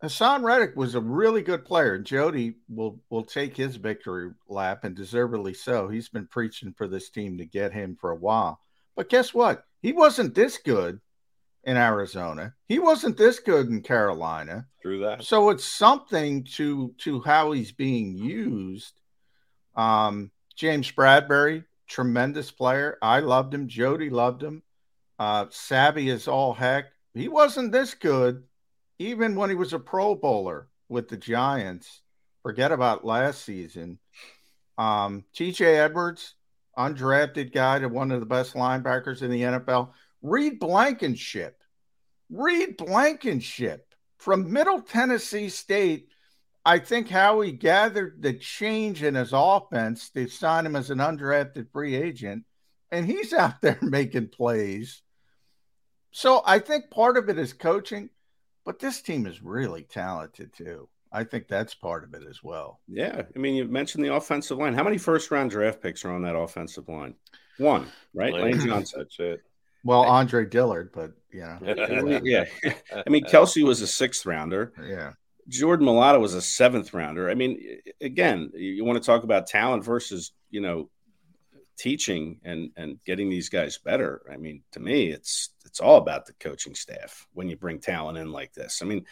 Haason 0.03 0.45
Reddick 0.45 0.77
was 0.77 0.95
a 0.95 1.01
really 1.01 1.43
good 1.43 1.65
player, 1.65 1.95
and 1.95 2.07
Jody 2.07 2.55
will 2.69 3.01
will 3.11 3.25
take 3.25 3.57
his 3.57 3.75
victory 3.75 4.31
lap, 4.49 4.85
and 4.85 4.95
deservedly 4.95 5.55
so. 5.55 5.89
He's 5.89 6.09
been 6.09 6.29
preaching 6.29 6.73
for 6.73 6.87
this 6.87 7.11
team 7.11 7.37
to 7.39 7.45
get 7.45 7.73
him 7.73 7.97
for 8.01 8.13
a 8.13 8.17
while. 8.17 8.61
But 8.95 9.09
guess 9.09 9.35
what? 9.35 9.65
He 9.83 9.93
wasn't 9.93 10.37
this 10.37 10.59
good 10.59 11.01
in 11.69 11.77
Arizona. 11.77 12.55
He 12.67 12.79
wasn't 12.79 13.19
this 13.19 13.41
good 13.41 13.69
in 13.69 13.83
Carolina. 13.83 14.67
Through 14.81 15.01
that. 15.01 15.23
So 15.23 15.51
it's 15.51 15.67
something 15.67 16.45
to 16.55 16.95
to 16.99 17.21
how 17.21 17.53
he's 17.53 17.73
being 17.73 18.17
used. 18.17 18.99
Um, 19.77 20.31
James 20.57 20.91
Bradberry, 20.91 21.65
tremendous 21.87 22.51
player. 22.51 22.97
I 23.03 23.21
loved 23.21 23.53
him. 23.53 23.69
Jody 23.69 24.09
loved 24.09 24.43
him. 24.43 24.63
Uh, 25.19 25.47
savvy 25.51 26.09
as 26.09 26.27
all 26.27 26.55
heck. 26.55 26.87
He 27.13 27.29
wasn't 27.29 27.71
this 27.71 27.93
good, 27.93 28.45
even 28.99 29.37
when 29.37 29.51
he 29.51 29.57
was 29.57 29.75
a 29.75 29.79
Pro 29.79 30.15
Bowler 30.15 30.69
with 30.89 31.09
the 31.09 31.19
Giants. 31.19 32.01
Forget 32.43 32.73
about 32.73 33.05
last 33.05 33.45
season. 33.45 33.99
Um, 34.79 35.25
TJ 35.35 35.61
Edwards, 35.61 36.35
undrafted 36.79 37.53
guy 37.53 37.81
to 37.81 37.89
one 37.89 38.11
of 38.11 38.21
the 38.21 38.27
best 38.27 38.55
linebackers 38.55 39.21
in 39.21 39.31
the 39.31 39.43
NFL. 39.43 39.91
Reed 40.23 40.59
Blankenship. 40.59 41.58
Reed 42.31 42.77
Blankenship 42.77 43.95
from 44.19 44.53
Middle 44.53 44.83
Tennessee 44.83 45.49
State 45.49 46.09
I 46.69 46.79
think 46.79 47.09
Howie 47.09 47.53
gathered 47.53 48.21
the 48.21 48.35
change 48.35 49.03
in 49.03 49.15
his 49.15 49.31
offense 49.33 50.11
to 50.11 50.29
sign 50.29 50.67
him 50.67 50.77
as 50.77 50.91
an 50.91 50.99
undrafted 50.99 51.73
free 51.73 51.95
agent, 51.95 52.45
and 52.93 53.07
he's 53.07 53.33
out 53.33 53.63
there 53.63 53.79
making 53.81 54.29
plays. 54.29 55.01
So 56.11 56.43
I 56.45 56.59
think 56.59 56.91
part 56.91 57.17
of 57.17 57.31
it 57.31 57.39
is 57.39 57.55
coaching, 57.55 58.11
but 58.67 58.79
this 58.79 59.01
team 59.01 59.27
is 59.27 59.43
really 59.43 59.83
talented 59.83 60.53
too. 60.53 60.91
I 61.11 61.25
think 61.25 61.49
that's 61.49 61.75
part 61.75 62.05
of 62.05 62.13
it 62.13 62.29
as 62.29 62.43
well. 62.43 62.81
Yeah. 62.87 63.23
I 63.35 63.39
mean, 63.39 63.55
you 63.55 63.65
mentioned 63.65 64.05
the 64.05 64.15
offensive 64.15 64.59
line. 64.59 64.75
How 64.75 64.85
many 64.85 64.99
first 64.99 65.31
round 65.31 65.51
draft 65.51 65.81
picks 65.81 66.05
are 66.05 66.13
on 66.13 66.21
that 66.23 66.37
offensive 66.37 66.87
line? 66.87 67.15
One, 67.57 67.87
right? 68.13 68.35
Lane 68.35 68.61
Johnson. 68.67 68.99
That's 68.99 69.19
it. 69.19 69.41
Well, 69.85 70.03
Andre 70.03 70.45
Dillard, 70.45 70.91
but 70.93 71.13
you 71.33 71.41
know. 71.61 72.21
yeah. 72.23 72.45
I 72.93 73.09
mean, 73.09 73.25
Kelce 73.31 73.65
was 73.65 73.81
a 73.83 73.87
sixth 73.87 74.27
rounder. 74.27 74.73
Yeah. 74.83 75.13
Jordan 75.49 75.87
Mailata 75.87 76.21
was 76.21 76.35
a 76.35 76.43
seventh 76.43 76.93
rounder. 76.93 77.31
I 77.31 77.35
mean, 77.35 77.81
again, 78.01 78.51
you 78.55 78.85
want 78.85 79.03
to 79.03 79.07
talk 79.07 79.25
about 79.25 79.47
talent 79.47 79.83
versus, 79.83 80.33
you 80.51 80.61
know, 80.61 80.91
teaching 81.79 82.41
and 82.45 82.71
and 82.77 82.99
getting 83.07 83.31
these 83.31 83.49
guys 83.49 83.79
better. 83.79 84.21
I 84.31 84.37
mean, 84.37 84.63
to 84.73 84.81
me, 84.81 85.09
it's 85.11 85.51
it's 85.65 85.81
all 85.81 85.97
about 85.97 86.27
the 86.27 86.35
coaching 86.35 86.75
staff 86.75 87.27
when 87.33 87.49
you 87.49 87.57
bring 87.57 87.79
talent 87.81 88.19
in 88.19 88.31
like 88.31 88.53
this. 88.53 88.81
I 88.83 88.85
mean, 88.85 89.07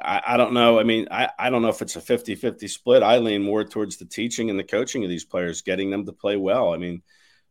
I, 0.00 0.22
I 0.26 0.36
don't 0.36 0.52
know. 0.52 0.78
I 0.78 0.84
mean, 0.84 1.08
I, 1.10 1.30
I 1.38 1.50
don't 1.50 1.62
know 1.62 1.68
if 1.68 1.82
it's 1.82 1.96
a 1.96 2.00
50-50 2.00 2.68
split. 2.68 3.02
I 3.02 3.18
lean 3.18 3.42
more 3.42 3.64
towards 3.64 3.96
the 3.96 4.06
teaching 4.06 4.50
and 4.50 4.58
the 4.58 4.64
coaching 4.64 5.04
of 5.04 5.10
these 5.10 5.24
players, 5.24 5.62
getting 5.62 5.90
them 5.90 6.06
to 6.06 6.12
play 6.12 6.36
well. 6.36 6.72
I 6.72 6.78
mean, 6.78 7.02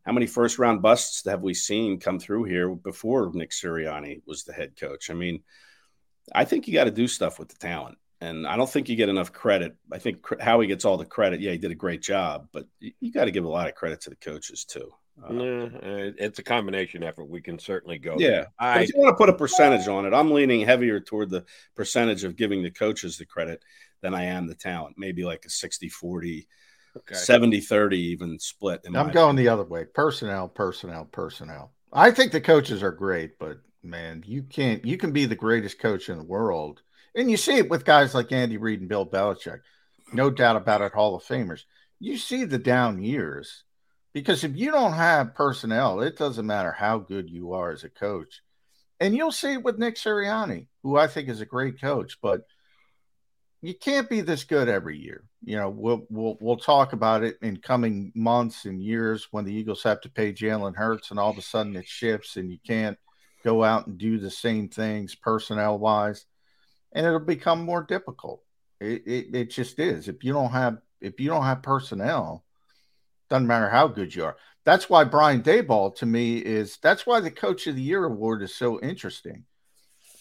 how 0.04 0.12
many 0.12 0.28
first 0.28 0.60
round 0.60 0.82
busts 0.82 1.26
have 1.26 1.42
we 1.42 1.54
seen 1.54 2.00
come 2.00 2.20
through 2.20 2.44
here 2.44 2.70
before 2.70 3.32
Nick 3.34 3.52
Sirianni 3.52 4.22
was 4.26 4.44
the 4.44 4.54
head 4.54 4.76
coach? 4.80 5.10
I 5.10 5.14
mean, 5.14 5.42
I 6.34 6.46
think 6.46 6.68
you 6.68 6.74
got 6.74 6.86
to 6.86 6.92
do 6.92 7.08
stuff 7.08 7.40
with 7.40 7.50
the 7.50 7.56
talent. 7.56 7.98
And 8.22 8.48
I 8.48 8.56
don't 8.56 8.70
think 8.70 8.88
you 8.88 8.96
get 8.96 9.10
enough 9.10 9.34
credit. 9.34 9.76
I 9.92 9.98
think 9.98 10.26
Howie 10.40 10.68
gets 10.68 10.86
all 10.86 10.96
the 10.96 11.06
credit. 11.06 11.42
Yeah, 11.42 11.52
he 11.52 11.58
did 11.58 11.72
a 11.72 11.76
great 11.76 12.02
job, 12.02 12.48
but 12.54 12.68
you 12.80 13.12
got 13.12 13.26
to 13.26 13.32
give 13.32 13.44
a 13.44 13.50
lot 13.50 13.68
of 13.68 13.76
credit 13.76 14.00
to 14.02 14.10
the 14.10 14.16
coaches 14.16 14.64
too. 14.64 14.94
Uh, 15.22 16.16
it's 16.18 16.40
a 16.40 16.44
combination 16.44 17.04
effort. 17.04 17.26
We 17.26 17.42
can 17.42 17.60
certainly 17.60 17.98
go. 17.98 18.16
Yeah. 18.18 18.46
I, 18.58 18.82
if 18.82 18.94
you 18.94 19.00
want 19.00 19.14
to 19.14 19.18
put 19.18 19.30
a 19.30 19.38
percentage 19.38 19.88
on 19.88 20.06
it, 20.06 20.14
I'm 20.14 20.32
leaning 20.32 20.62
heavier 20.62 21.00
toward 21.00 21.30
the 21.30 21.46
percentage 21.76 22.24
of 22.24 22.36
giving 22.36 22.64
the 22.64 22.72
coaches 22.72 23.18
the 23.18 23.26
credit 23.26 23.62
than 24.02 24.14
I 24.14 24.24
am 24.26 24.48
the 24.48 24.56
talent. 24.56 24.96
Maybe 24.98 25.24
like 25.24 25.46
a 25.46 25.50
60 25.50 25.90
40, 25.90 26.48
okay. 26.98 27.16
70 27.16 27.60
30 27.62 27.98
even 27.98 28.40
split. 28.40 28.82
I'm 28.86 28.94
going 28.94 29.10
opinion. 29.10 29.36
the 29.36 29.48
other 29.50 29.64
way 29.64 29.86
personnel, 29.86 30.48
personnel, 30.48 31.06
personnel. 31.06 31.72
I 31.92 32.12
think 32.12 32.32
the 32.32 32.42
coaches 32.42 32.82
are 32.82 32.92
great, 32.92 33.38
but 33.38 33.60
man, 33.84 34.24
you 34.26 34.44
can't, 34.44 34.84
you 34.86 34.98
can 34.98 35.12
be 35.12 35.26
the 35.26 35.36
greatest 35.36 35.80
coach 35.80 36.10
in 36.10 36.18
the 36.18 36.24
world. 36.24 36.82
And 37.16 37.30
you 37.30 37.38
see 37.38 37.58
it 37.58 37.70
with 37.70 37.86
guys 37.86 38.16
like 38.16 38.32
Andy 38.32 38.58
Reid 38.58 38.80
and 38.80 38.90
Bill 38.90 39.06
Belichick. 39.06 39.60
No 40.12 40.30
doubt 40.32 40.56
about 40.56 40.82
it, 40.82 40.94
Hall 40.94 41.16
of 41.16 41.24
Famers. 41.24 41.64
You 42.00 42.18
see 42.18 42.44
the 42.44 42.58
down 42.58 43.04
years 43.04 43.64
because 44.14 44.44
if 44.44 44.56
you 44.56 44.72
don't 44.72 44.94
have 44.94 45.36
personnel, 45.36 46.02
it 46.02 46.18
doesn't 46.18 46.46
matter 46.46 46.72
how 46.72 47.00
good 47.00 47.30
you 47.30 47.54
are 47.54 47.72
as 47.72 47.84
a 47.84 47.90
coach. 47.90 48.42
And 49.00 49.16
you'll 49.16 49.32
see 49.32 49.54
it 49.54 49.64
with 49.64 49.80
Nick 49.80 49.96
Sirianni, 49.96 50.68
who 50.84 50.98
I 50.98 51.08
think 51.08 51.30
is 51.30 51.42
a 51.42 51.46
great 51.46 51.82
coach, 51.82 52.20
but 52.22 52.46
you 53.64 53.74
can't 53.74 54.10
be 54.10 54.20
this 54.20 54.44
good 54.44 54.68
every 54.68 54.98
year. 54.98 55.24
You 55.42 55.56
know, 55.56 55.70
we'll 55.70 56.06
we'll 56.10 56.38
we'll 56.42 56.58
talk 56.58 56.92
about 56.92 57.24
it 57.24 57.38
in 57.42 57.58
coming 57.58 58.12
months 58.14 58.66
and 58.66 58.84
years 58.84 59.30
when 59.32 59.46
the 59.46 59.54
Eagles 59.54 59.84
have 59.84 60.02
to 60.02 60.10
pay 60.10 60.34
Jalen 60.34 60.76
Hurts, 60.76 61.12
and 61.12 61.20
all 61.20 61.32
of 61.32 61.38
a 61.38 61.42
sudden 61.42 61.78
it 61.78 61.88
shifts, 61.88 62.36
and 62.36 62.52
you 62.52 62.58
can't 62.68 62.98
go 63.46 63.64
out 63.64 63.88
and 63.88 63.98
do 63.98 64.20
the 64.20 64.30
same 64.30 64.68
things 64.68 65.16
personnel 65.16 65.80
wise, 65.80 66.26
and 66.92 67.06
it'll 67.06 67.20
become 67.22 67.64
more 67.64 67.84
difficult. 67.84 68.44
It, 68.82 69.08
it 69.08 69.28
it 69.34 69.50
just 69.50 69.80
is. 69.80 70.10
If 70.10 70.26
you 70.26 70.34
don't 70.34 70.52
have 70.52 70.80
if 71.00 71.22
you 71.22 71.30
don't 71.30 71.46
have 71.46 71.64
personnel, 71.64 72.44
doesn't 73.30 73.48
matter 73.48 73.70
how 73.70 73.88
good 73.88 74.14
you 74.14 74.26
are. 74.26 74.36
That's 74.66 74.90
why 74.90 75.06
Brian 75.06 75.42
Daboll 75.42 75.96
to 75.96 76.06
me 76.06 76.38
is 76.38 76.80
that's 76.84 77.06
why 77.06 77.22
the 77.22 77.32
Coach 77.32 77.66
of 77.68 77.78
the 77.78 77.82
Year 77.82 78.04
award 78.04 78.44
is 78.44 78.54
so 78.54 78.82
interesting. 78.82 79.46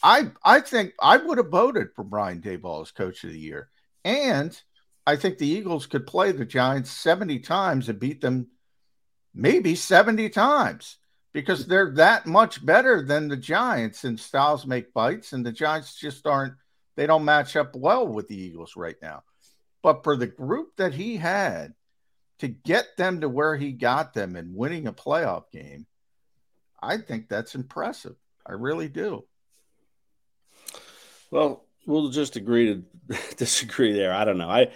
I 0.02 0.30
I 0.44 0.60
think 0.60 0.92
I 1.00 1.16
would 1.16 1.38
have 1.38 1.48
voted 1.48 1.88
for 1.94 2.04
Brian 2.04 2.40
Daboll 2.40 2.82
as 2.82 2.90
Coach 2.90 3.24
of 3.24 3.30
the 3.30 3.38
Year, 3.38 3.68
and 4.04 4.60
I 5.06 5.16
think 5.16 5.38
the 5.38 5.46
Eagles 5.46 5.86
could 5.86 6.06
play 6.06 6.32
the 6.32 6.44
Giants 6.44 6.90
seventy 6.90 7.38
times 7.38 7.88
and 7.88 7.98
beat 7.98 8.20
them 8.20 8.48
maybe 9.34 9.74
seventy 9.74 10.28
times 10.28 10.98
because 11.32 11.66
they're 11.66 11.92
that 11.92 12.26
much 12.26 12.64
better 12.64 13.02
than 13.02 13.28
the 13.28 13.36
Giants 13.36 14.04
and 14.04 14.18
styles 14.18 14.66
make 14.66 14.92
bites, 14.92 15.32
and 15.32 15.44
the 15.46 15.52
Giants 15.52 15.96
just 15.96 16.26
aren't. 16.26 16.54
They 16.96 17.06
don't 17.06 17.24
match 17.24 17.56
up 17.56 17.74
well 17.74 18.06
with 18.06 18.28
the 18.28 18.36
Eagles 18.36 18.76
right 18.76 18.96
now. 19.00 19.22
But 19.82 20.04
for 20.04 20.16
the 20.16 20.26
group 20.26 20.76
that 20.76 20.94
he 20.94 21.16
had, 21.16 21.74
to 22.40 22.48
get 22.48 22.96
them 22.96 23.20
to 23.20 23.28
where 23.28 23.56
he 23.56 23.72
got 23.72 24.14
them 24.14 24.34
and 24.36 24.54
winning 24.54 24.88
a 24.88 24.92
playoff 24.92 25.44
game, 25.52 25.86
I 26.82 26.98
think 26.98 27.28
that's 27.28 27.54
impressive. 27.54 28.16
I 28.44 28.52
really 28.52 28.88
do. 28.88 29.24
Well, 31.32 31.64
we'll 31.86 32.10
just 32.10 32.36
agree 32.36 32.66
to 33.08 33.16
disagree 33.36 33.92
there. 33.92 34.12
I 34.12 34.24
don't 34.24 34.38
know. 34.38 34.50
I, 34.50 34.68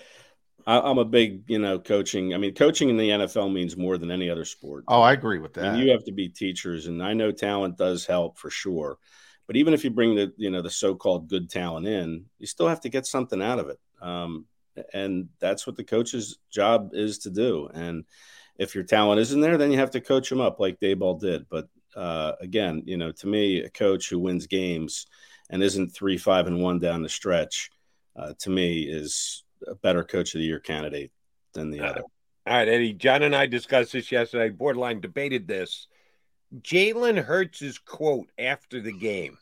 I 0.66 0.90
am 0.90 0.98
a 0.98 1.04
big, 1.04 1.44
you 1.46 1.61
know, 1.61 1.78
coaching. 1.78 2.34
I 2.34 2.38
mean, 2.38 2.54
coaching 2.54 2.88
in 2.88 2.96
the 2.96 3.11
NFL 3.11 3.52
means 3.52 3.76
more 3.76 3.98
than 3.98 4.11
any 4.11 4.28
other 4.30 4.46
sport. 4.46 4.84
Oh, 4.88 5.02
I 5.02 5.12
agree 5.12 5.38
with 5.38 5.52
that. 5.54 5.66
I 5.66 5.72
mean, 5.72 5.86
you 5.86 5.92
have 5.92 6.04
to 6.07 6.12
be 6.12 6.28
teachers, 6.28 6.86
and 6.86 7.02
I 7.02 7.12
know 7.12 7.30
talent 7.30 7.76
does 7.76 8.07
help 8.07 8.38
for 8.38 8.50
sure. 8.50 8.98
But 9.46 9.57
even 9.57 9.74
if 9.74 9.84
you 9.84 9.90
bring 9.90 10.16
the, 10.16 10.32
you 10.38 10.50
know, 10.50 10.62
the 10.62 10.70
so-called 10.70 11.28
good 11.28 11.50
talent 11.50 11.86
in, 11.86 12.24
you 12.38 12.46
still 12.46 12.66
have 12.66 12.80
to 12.80 12.88
get 12.88 13.07
something 13.07 13.40
out 13.40 13.61
of 13.61 13.68
it. 13.68 13.78
Um, 14.00 14.46
and 14.92 15.28
that's 15.38 15.66
what 15.66 15.76
the 15.76 15.84
coach's 15.84 16.38
job 16.50 16.90
is 16.94 17.18
to 17.18 17.30
do. 17.30 17.68
And 17.72 18.04
if 18.59 18.74
your 18.74 18.82
talent 18.82 19.20
isn't 19.20 19.40
there, 19.40 19.57
then 19.57 19.70
you 19.70 19.78
have 19.78 19.92
to 19.92 20.00
coach 20.00 20.28
them 20.30 20.40
up 20.40 20.59
like 20.59 20.80
Daboll 20.80 21.20
did. 21.20 21.46
But 21.48 21.68
uh, 21.94 22.32
again, 22.40 22.82
you 22.86 22.96
know, 22.96 23.12
to 23.12 23.26
me, 23.26 23.61
a 23.61 23.70
coach 23.70 24.09
who 24.09 24.18
wins 24.18 24.48
games 24.48 25.07
and 25.51 25.62
isn't 25.62 25.90
three, 25.90 26.16
five, 26.16 26.47
and 26.47 26.61
one 26.61 26.78
down 26.78 27.03
the 27.03 27.09
stretch, 27.09 27.70
uh, 28.16 28.32
to 28.40 28.51
me, 28.51 28.82
is 28.82 29.44
a 29.66 29.74
better 29.74 30.05
coach 30.05 30.34
of 30.34 30.40
the 30.40 30.47
year 30.47 30.61
candidate 30.61 31.12
than 31.53 31.70
the 31.70 31.80
other. 31.80 32.03
All 32.47 32.57
right, 32.57 32.68
Eddie. 32.68 32.92
John 32.92 33.22
and 33.22 33.34
I 33.34 33.47
discussed 33.47 33.92
this 33.92 34.12
yesterday. 34.12 34.51
Borderline 34.51 35.01
debated 35.01 35.49
this. 35.49 35.88
Jalen 36.61 37.22
Hurts' 37.22 37.78
quote 37.78 38.30
after 38.38 38.80
the 38.80 38.92
game 38.92 39.36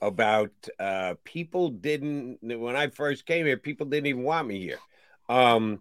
about 0.00 0.50
uh, 0.80 1.14
people 1.24 1.68
didn't 1.68 2.38
when 2.42 2.74
I 2.74 2.88
first 2.88 3.26
came 3.26 3.46
here, 3.46 3.56
people 3.56 3.86
didn't 3.86 4.06
even 4.06 4.22
want 4.22 4.48
me 4.48 4.60
here. 4.60 4.78
Um, 5.28 5.80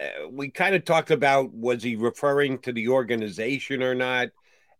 uh, 0.00 0.28
we 0.30 0.50
kind 0.50 0.74
of 0.74 0.84
talked 0.84 1.10
about 1.10 1.52
was 1.52 1.82
he 1.82 1.96
referring 1.96 2.58
to 2.60 2.72
the 2.72 2.88
organization 2.88 3.82
or 3.82 3.94
not. 3.94 4.28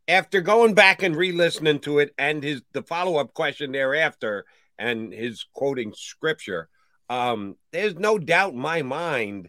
After 0.09 0.41
going 0.41 0.75
back 0.75 1.03
and 1.03 1.17
re-listening 1.17 1.81
to 1.81 1.99
it, 1.99 2.15
and 2.17 2.43
his 2.43 2.63
the 2.73 2.83
follow-up 2.83 3.35
question 3.35 3.73
thereafter, 3.73 4.45
and 4.79 5.13
his 5.13 5.45
quoting 5.53 5.93
scripture, 5.97 6.69
um, 7.09 7.57
there's 7.73 7.97
no 7.97 8.19
doubt 8.19 8.53
in 8.53 8.59
my 8.59 8.83
mind 8.83 9.49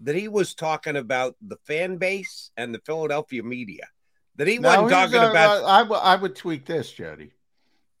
that 0.00 0.14
he 0.14 0.28
was 0.28 0.54
talking 0.54 0.96
about 0.96 1.34
the 1.40 1.56
fan 1.64 1.96
base 1.96 2.50
and 2.56 2.74
the 2.74 2.80
Philadelphia 2.84 3.42
media. 3.42 3.88
That 4.36 4.46
he 4.46 4.58
wasn't 4.58 4.90
talking 4.90 5.18
uh, 5.18 5.30
about. 5.30 5.64
I, 5.64 5.80
I 5.80 6.16
would 6.16 6.36
tweak 6.36 6.66
this, 6.66 6.92
Jody. 6.92 7.32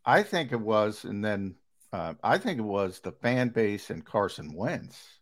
I 0.04 0.22
think 0.22 0.52
it 0.52 0.60
was, 0.60 1.04
and 1.04 1.24
then 1.24 1.56
uh, 1.92 2.14
I 2.22 2.38
think 2.38 2.58
it 2.58 2.62
was 2.62 3.00
the 3.00 3.12
fan 3.12 3.48
base 3.48 3.90
and 3.90 4.04
Carson 4.04 4.52
Wentz. 4.52 5.18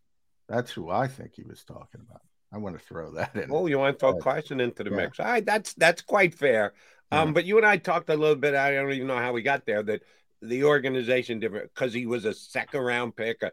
That's 0.47 0.71
who 0.71 0.89
I 0.89 1.07
think 1.07 1.31
he 1.35 1.43
was 1.43 1.63
talking 1.63 2.01
about. 2.07 2.21
I 2.55 2.57
want 2.57 2.79
to 2.79 2.85
throw 2.85 3.11
that 3.11 3.35
in. 3.35 3.51
Oh, 3.51 3.67
you 3.67 3.77
want 3.77 3.95
to 3.95 3.99
throw 3.99 4.15
Carson 4.15 4.61
into 4.61 4.85
the 4.85 4.89
yeah. 4.89 4.95
mix? 4.95 5.19
All 5.19 5.25
right, 5.25 5.45
that's 5.45 5.73
that's 5.73 6.01
quite 6.01 6.33
fair. 6.33 6.73
Um, 7.11 7.33
but 7.33 7.45
you 7.45 7.57
and 7.57 7.65
I 7.65 7.77
talked 7.77 8.09
a 8.09 8.15
little 8.15 8.35
bit. 8.35 8.55
I 8.55 8.73
don't 8.73 8.91
even 8.91 9.07
know 9.07 9.17
how 9.17 9.33
we 9.33 9.41
got 9.41 9.65
there. 9.65 9.83
That 9.83 10.03
the 10.41 10.63
organization 10.63 11.39
different 11.39 11.73
because 11.73 11.93
he 11.93 12.05
was 12.05 12.23
a 12.23 12.33
second 12.33 12.79
round 12.79 13.15
pick. 13.15 13.43
Uh, 13.43 13.49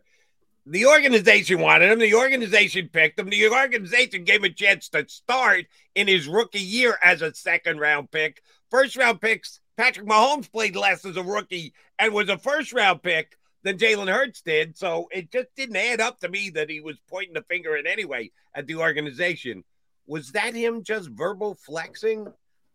the 0.66 0.86
organization 0.86 1.60
wanted 1.60 1.90
him. 1.90 1.98
The 1.98 2.14
organization 2.14 2.88
picked 2.92 3.18
him. 3.18 3.28
The 3.28 3.48
organization 3.48 4.22
gave 4.22 4.36
him 4.36 4.44
a 4.44 4.50
chance 4.50 4.88
to 4.90 5.04
start 5.08 5.66
in 5.96 6.06
his 6.06 6.28
rookie 6.28 6.60
year 6.60 6.96
as 7.02 7.22
a 7.22 7.34
second 7.34 7.80
round 7.80 8.08
pick. 8.12 8.40
First 8.70 8.96
round 8.96 9.20
picks 9.20 9.58
Patrick 9.76 10.06
Mahomes 10.06 10.50
played 10.50 10.76
less 10.76 11.04
as 11.04 11.16
a 11.16 11.24
rookie 11.24 11.74
and 11.98 12.14
was 12.14 12.28
a 12.28 12.38
first 12.38 12.72
round 12.72 13.02
pick 13.02 13.36
than 13.62 13.78
Jalen 13.78 14.12
Hurts 14.12 14.42
did. 14.42 14.76
So 14.76 15.08
it 15.10 15.30
just 15.30 15.48
didn't 15.56 15.76
add 15.76 16.00
up 16.00 16.20
to 16.20 16.28
me 16.28 16.50
that 16.50 16.70
he 16.70 16.80
was 16.80 16.98
pointing 17.08 17.34
the 17.34 17.42
finger 17.42 17.76
in 17.76 17.86
anyway 17.86 18.30
at 18.54 18.66
the 18.66 18.76
organization. 18.76 19.64
Was 20.06 20.32
that 20.32 20.54
him 20.54 20.82
just 20.82 21.08
verbal 21.10 21.54
flexing 21.54 22.26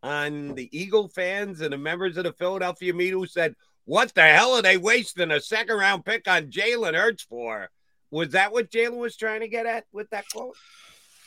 on 0.03 0.55
the 0.55 0.69
Eagle 0.77 1.09
fans 1.09 1.61
and 1.61 1.73
the 1.73 1.77
members 1.77 2.17
of 2.17 2.23
the 2.23 2.33
Philadelphia 2.33 2.93
media 2.93 3.13
who 3.15 3.27
said, 3.27 3.55
What 3.85 4.13
the 4.13 4.21
hell 4.21 4.53
are 4.53 4.61
they 4.61 4.77
wasting 4.77 5.31
a 5.31 5.41
second 5.41 5.77
round 5.77 6.05
pick 6.05 6.27
on 6.27 6.51
Jalen 6.51 6.95
Hurts 6.95 7.23
for? 7.23 7.69
Was 8.09 8.29
that 8.29 8.53
what 8.53 8.71
Jalen 8.71 8.97
was 8.97 9.17
trying 9.17 9.41
to 9.41 9.47
get 9.49 9.65
at 9.65 9.85
with 9.91 10.09
that 10.11 10.25
quote? 10.31 10.55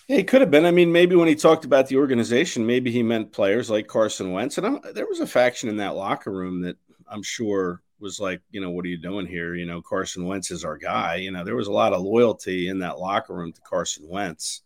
Yeah, 0.08 0.16
he 0.16 0.24
could 0.24 0.40
have 0.40 0.50
been. 0.50 0.64
I 0.64 0.70
mean, 0.70 0.90
maybe 0.90 1.14
when 1.14 1.28
he 1.28 1.36
talked 1.36 1.64
about 1.64 1.86
the 1.86 1.98
organization, 1.98 2.66
maybe 2.66 2.90
he 2.90 3.02
meant 3.02 3.32
players 3.32 3.70
like 3.70 3.86
Carson 3.86 4.32
Wentz. 4.32 4.58
And 4.58 4.66
I'm, 4.66 4.80
there 4.94 5.06
was 5.06 5.20
a 5.20 5.26
faction 5.26 5.68
in 5.68 5.76
that 5.76 5.94
locker 5.94 6.32
room 6.32 6.62
that 6.62 6.76
I'm 7.06 7.22
sure 7.22 7.82
was 8.00 8.18
like, 8.18 8.40
you 8.50 8.60
know, 8.60 8.70
what 8.70 8.84
are 8.84 8.88
you 8.88 8.96
doing 8.96 9.26
here? 9.26 9.54
You 9.54 9.66
know, 9.66 9.82
Carson 9.82 10.26
Wentz 10.26 10.50
is 10.50 10.64
our 10.64 10.76
guy. 10.76 11.16
You 11.16 11.30
know, 11.30 11.44
there 11.44 11.56
was 11.56 11.68
a 11.68 11.72
lot 11.72 11.92
of 11.92 12.02
loyalty 12.02 12.68
in 12.68 12.78
that 12.80 12.98
locker 12.98 13.34
room 13.34 13.52
to 13.52 13.60
Carson 13.60 14.08
Wentz. 14.08 14.62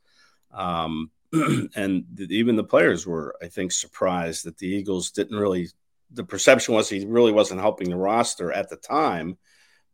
Um, 0.52 1.10
and 1.32 2.04
even 2.18 2.56
the 2.56 2.64
players 2.64 3.06
were, 3.06 3.36
I 3.42 3.48
think, 3.48 3.72
surprised 3.72 4.44
that 4.44 4.58
the 4.58 4.68
Eagles 4.68 5.10
didn't 5.10 5.36
really 5.36 5.68
the 6.14 6.24
perception 6.24 6.74
was 6.74 6.88
he 6.88 7.04
really 7.04 7.32
wasn't 7.32 7.60
helping 7.60 7.90
the 7.90 7.96
roster 7.96 8.52
at 8.52 8.68
the 8.70 8.76
time 8.76 9.36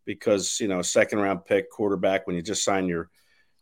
because 0.04 0.60
you 0.60 0.68
know 0.68 0.82
second 0.82 1.18
round 1.18 1.44
pick 1.44 1.70
quarterback 1.70 2.26
when 2.26 2.36
you 2.36 2.42
just 2.42 2.64
sign 2.64 2.86
your 2.86 3.10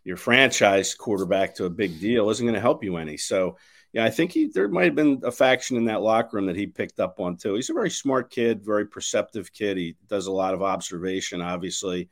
your 0.05 0.17
franchise 0.17 0.95
quarterback 0.95 1.55
to 1.55 1.67
a 1.67 1.71
big 1.71 2.01
deal 2.01 2.31
isn't 2.31 2.45
going 2.45 2.55
to 2.55 2.61
help 2.61 2.83
you 2.83 2.97
any. 2.97 3.17
So 3.17 3.59
yeah, 3.99 4.05
I 4.05 4.11
think 4.11 4.31
he 4.31 4.47
there 4.47 4.69
might 4.69 4.85
have 4.85 4.95
been 4.95 5.21
a 5.25 5.33
faction 5.33 5.77
in 5.77 5.85
that 5.87 6.03
locker 6.03 6.37
room 6.37 6.47
that 6.47 6.55
he 6.55 6.69
picked 6.69 7.01
up 7.01 7.19
on 7.19 7.37
too. 7.37 7.55
He's 7.55 7.69
a 7.69 7.75
very 7.75 7.91
smart 7.91 8.31
kid, 8.31 8.65
very 8.65 8.87
perceptive 8.87 9.53
kid. 9.53 9.77
He 9.77 9.97
does 10.07 10.29
a 10.29 10.33
lot 10.33 10.55
of 10.55 10.63
observation, 10.63 11.43
obviously, 11.43 12.09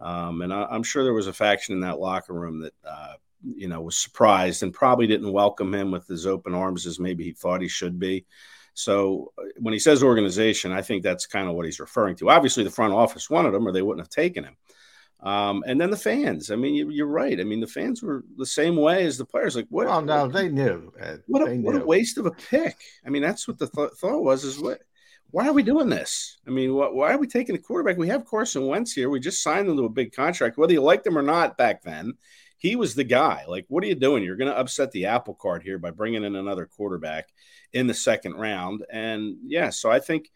um, 0.00 0.40
and 0.40 0.50
I, 0.50 0.74
am 0.74 0.82
sure 0.82 1.04
there 1.04 1.12
was 1.12 1.26
a 1.26 1.34
faction 1.34 1.74
in 1.74 1.82
that 1.82 1.98
locker 1.98 2.32
room 2.32 2.60
that 2.60 2.72
uh, 2.88 3.14
you 3.44 3.68
know 3.68 3.82
was 3.82 3.98
surprised 3.98 4.62
and 4.62 4.72
probably 4.72 5.06
didn't 5.06 5.30
welcome 5.30 5.74
him 5.74 5.90
with 5.90 6.10
as 6.10 6.24
open 6.24 6.54
arms 6.54 6.86
as 6.86 6.98
maybe 6.98 7.22
he 7.24 7.32
thought 7.32 7.60
he 7.60 7.68
should 7.68 7.98
be. 7.98 8.24
So 8.72 9.34
uh, 9.36 9.42
when 9.58 9.74
he 9.74 9.78
says 9.78 10.02
organization, 10.02 10.72
I 10.72 10.80
think 10.80 11.02
that's 11.02 11.26
kind 11.26 11.50
of 11.50 11.54
what 11.54 11.66
he's 11.66 11.80
referring 11.80 12.16
to. 12.16 12.30
Obviously, 12.30 12.64
the 12.64 12.70
front 12.70 12.94
office 12.94 13.28
wanted 13.28 13.52
him, 13.52 13.68
or 13.68 13.72
they 13.72 13.82
wouldn't 13.82 14.06
have 14.06 14.08
taken 14.08 14.42
him. 14.42 14.56
Um, 15.20 15.64
and 15.66 15.80
then 15.80 15.90
the 15.90 15.96
fans. 15.96 16.50
I 16.50 16.56
mean, 16.56 16.74
you, 16.74 17.04
are 17.04 17.08
right. 17.08 17.40
I 17.40 17.44
mean, 17.44 17.60
the 17.60 17.66
fans 17.66 18.02
were 18.02 18.24
the 18.36 18.46
same 18.46 18.76
way 18.76 19.04
as 19.06 19.16
the 19.16 19.24
players. 19.24 19.56
Like, 19.56 19.66
what? 19.70 19.86
Oh 19.86 20.00
no, 20.00 20.28
they 20.28 20.48
knew. 20.48 20.92
What, 21.26 21.42
a, 21.42 21.46
they 21.46 21.58
what 21.58 21.74
a 21.74 21.84
waste 21.84 22.18
of 22.18 22.26
a 22.26 22.30
pick. 22.30 22.76
I 23.04 23.10
mean, 23.10 23.22
that's 23.22 23.48
what 23.48 23.58
the 23.58 23.66
th- 23.66 23.92
thought 23.98 24.22
was. 24.22 24.44
Is 24.44 24.58
what? 24.58 24.80
Why 25.30 25.48
are 25.48 25.52
we 25.52 25.62
doing 25.62 25.88
this? 25.88 26.38
I 26.46 26.50
mean, 26.50 26.74
what, 26.74 26.94
why 26.94 27.12
are 27.12 27.18
we 27.18 27.26
taking 27.26 27.56
a 27.56 27.58
quarterback? 27.58 27.96
We 27.96 28.08
have 28.08 28.26
Carson 28.26 28.66
Wentz 28.66 28.92
here. 28.92 29.10
We 29.10 29.20
just 29.20 29.42
signed 29.42 29.68
him 29.68 29.76
to 29.76 29.84
a 29.84 29.90
big 29.90 30.12
contract, 30.12 30.56
whether 30.56 30.72
you 30.72 30.80
liked 30.80 31.06
him 31.06 31.18
or 31.18 31.22
not 31.22 31.58
back 31.58 31.82
then. 31.82 32.14
He 32.58 32.76
was 32.76 32.94
the 32.94 33.04
guy. 33.04 33.44
Like, 33.46 33.66
what 33.68 33.84
are 33.84 33.86
you 33.86 33.96
doing? 33.96 34.22
You're 34.22 34.36
going 34.36 34.50
to 34.50 34.58
upset 34.58 34.92
the 34.92 35.06
apple 35.06 35.34
cart 35.34 35.62
here 35.62 35.78
by 35.78 35.90
bringing 35.90 36.24
in 36.24 36.36
another 36.36 36.64
quarterback 36.64 37.28
in 37.72 37.86
the 37.86 37.94
second 37.94 38.34
round. 38.34 38.84
And 38.90 39.36
yeah, 39.44 39.70
so 39.70 39.90
I 39.90 40.00
think 40.00 40.30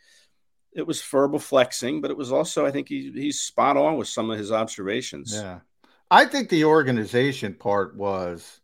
it 0.73 0.87
was 0.87 1.03
verbal 1.03 1.39
flexing, 1.39 2.01
but 2.01 2.11
it 2.11 2.17
was 2.17 2.33
also 2.33 2.67
I 2.67 2.71
think 2.71 2.89
he, 2.89 3.11
he's 3.15 3.41
spot 3.41 3.77
on 3.77 3.97
with 3.97 4.09
some 4.09 4.31
of 4.31 4.39
his 4.39 4.53
observations. 4.53 5.33
Yeah, 5.35 5.61
I 6.11 6.25
think 6.27 6.49
the 6.49 6.65
organization 6.65 7.55
part 7.55 7.97
was, 7.97 8.61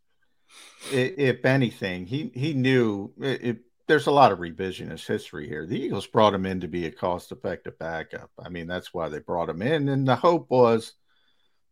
if 0.93 1.45
anything, 1.45 2.07
he 2.07 2.31
he 2.35 2.55
knew 2.55 3.13
it, 3.21 3.45
it, 3.45 3.59
there's 3.87 4.07
a 4.07 4.13
lot 4.13 4.33
of 4.33 4.39
revisionist 4.39 5.07
history 5.07 5.49
here. 5.49 5.67
The 5.67 5.81
Eagles 5.81 6.07
brought 6.07 6.35
him 6.35 6.47
in 6.47 6.61
to 6.61 6.69
be 6.69 6.87
a 6.87 6.91
cost-effective 6.91 7.79
backup. 7.79 8.31
I 8.39 8.49
mean, 8.49 8.67
that's 8.67 8.93
why 8.93 9.09
they 9.09 9.21
brought 9.21 9.49
him 9.49 9.63
in, 9.63 9.89
and 9.89 10.07
the 10.07 10.17
hope 10.17 10.51
was 10.51 10.95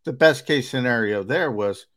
the 0.05 0.13
best 0.13 0.45
case 0.45 0.69
scenario 0.69 1.23
there 1.23 1.51
was, 1.51 1.87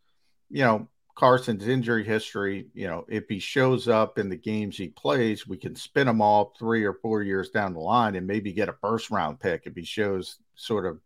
you 0.49 0.65
know, 0.65 0.89
Carson's 1.19 1.67
injury 1.67 2.05
history, 2.05 2.69
you 2.75 2.87
know, 2.87 3.05
if 3.09 3.25
he 3.29 3.41
shows 3.41 3.89
up 3.89 4.21
in 4.21 4.29
the 4.29 4.37
games 4.37 4.77
he 4.77 4.91
plays, 4.91 5.49
we 5.49 5.57
can 5.57 5.75
spin 5.75 6.07
him 6.07 6.23
all 6.23 6.55
three 6.57 6.85
or 6.85 6.95
four 6.95 7.25
years 7.25 7.51
down 7.51 7.75
the 7.75 7.81
line 7.81 8.15
and 8.15 8.25
maybe 8.25 8.53
get 8.53 8.69
a 8.69 8.75
first 8.75 9.11
round 9.11 9.41
pick 9.41 9.63
if 9.67 9.75
he 9.75 9.83
shows 9.83 10.37
sort 10.55 10.87
of 10.87 11.01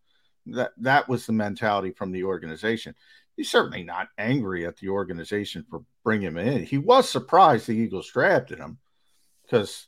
that 0.44 0.72
that 0.76 1.08
was 1.08 1.24
the 1.24 1.32
mentality 1.32 1.92
from 1.92 2.12
the 2.12 2.24
organization. 2.24 2.94
He's 3.38 3.50
certainly 3.50 3.84
not 3.84 4.08
angry 4.18 4.66
at 4.66 4.76
the 4.76 4.90
organization 4.90 5.64
for 5.70 5.82
bringing 6.04 6.28
him 6.28 6.36
in. 6.36 6.66
He 6.66 6.76
was 6.76 7.08
surprised 7.08 7.66
the 7.66 7.72
Eagles 7.72 8.10
drafted 8.10 8.58
him 8.58 8.76
because 9.44 9.86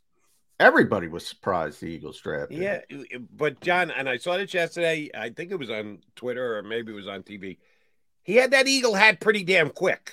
everybody 0.59 1.07
was 1.07 1.27
surprised 1.27 1.83
the 1.83 1.89
Eagles 1.89 2.19
drafted. 2.19 2.57
Yeah, 2.57 2.81
him. 2.89 3.29
but 3.31 3.61
John, 3.61 3.91
and 3.91 4.09
I 4.09 4.17
saw 4.17 4.39
this 4.39 4.55
yesterday. 4.55 5.11
I 5.15 5.29
think 5.29 5.51
it 5.51 5.59
was 5.59 5.69
on 5.69 5.99
Twitter 6.17 6.57
or 6.57 6.63
maybe 6.63 6.93
it 6.93 6.97
was 6.97 7.09
on 7.09 7.23
TV 7.25 7.59
he 8.25 8.37
had 8.37 8.51
that 8.51 8.67
eagle 8.67 8.95
hat 8.95 9.21
pretty 9.21 9.45
damn 9.45 9.71
quick. 9.71 10.13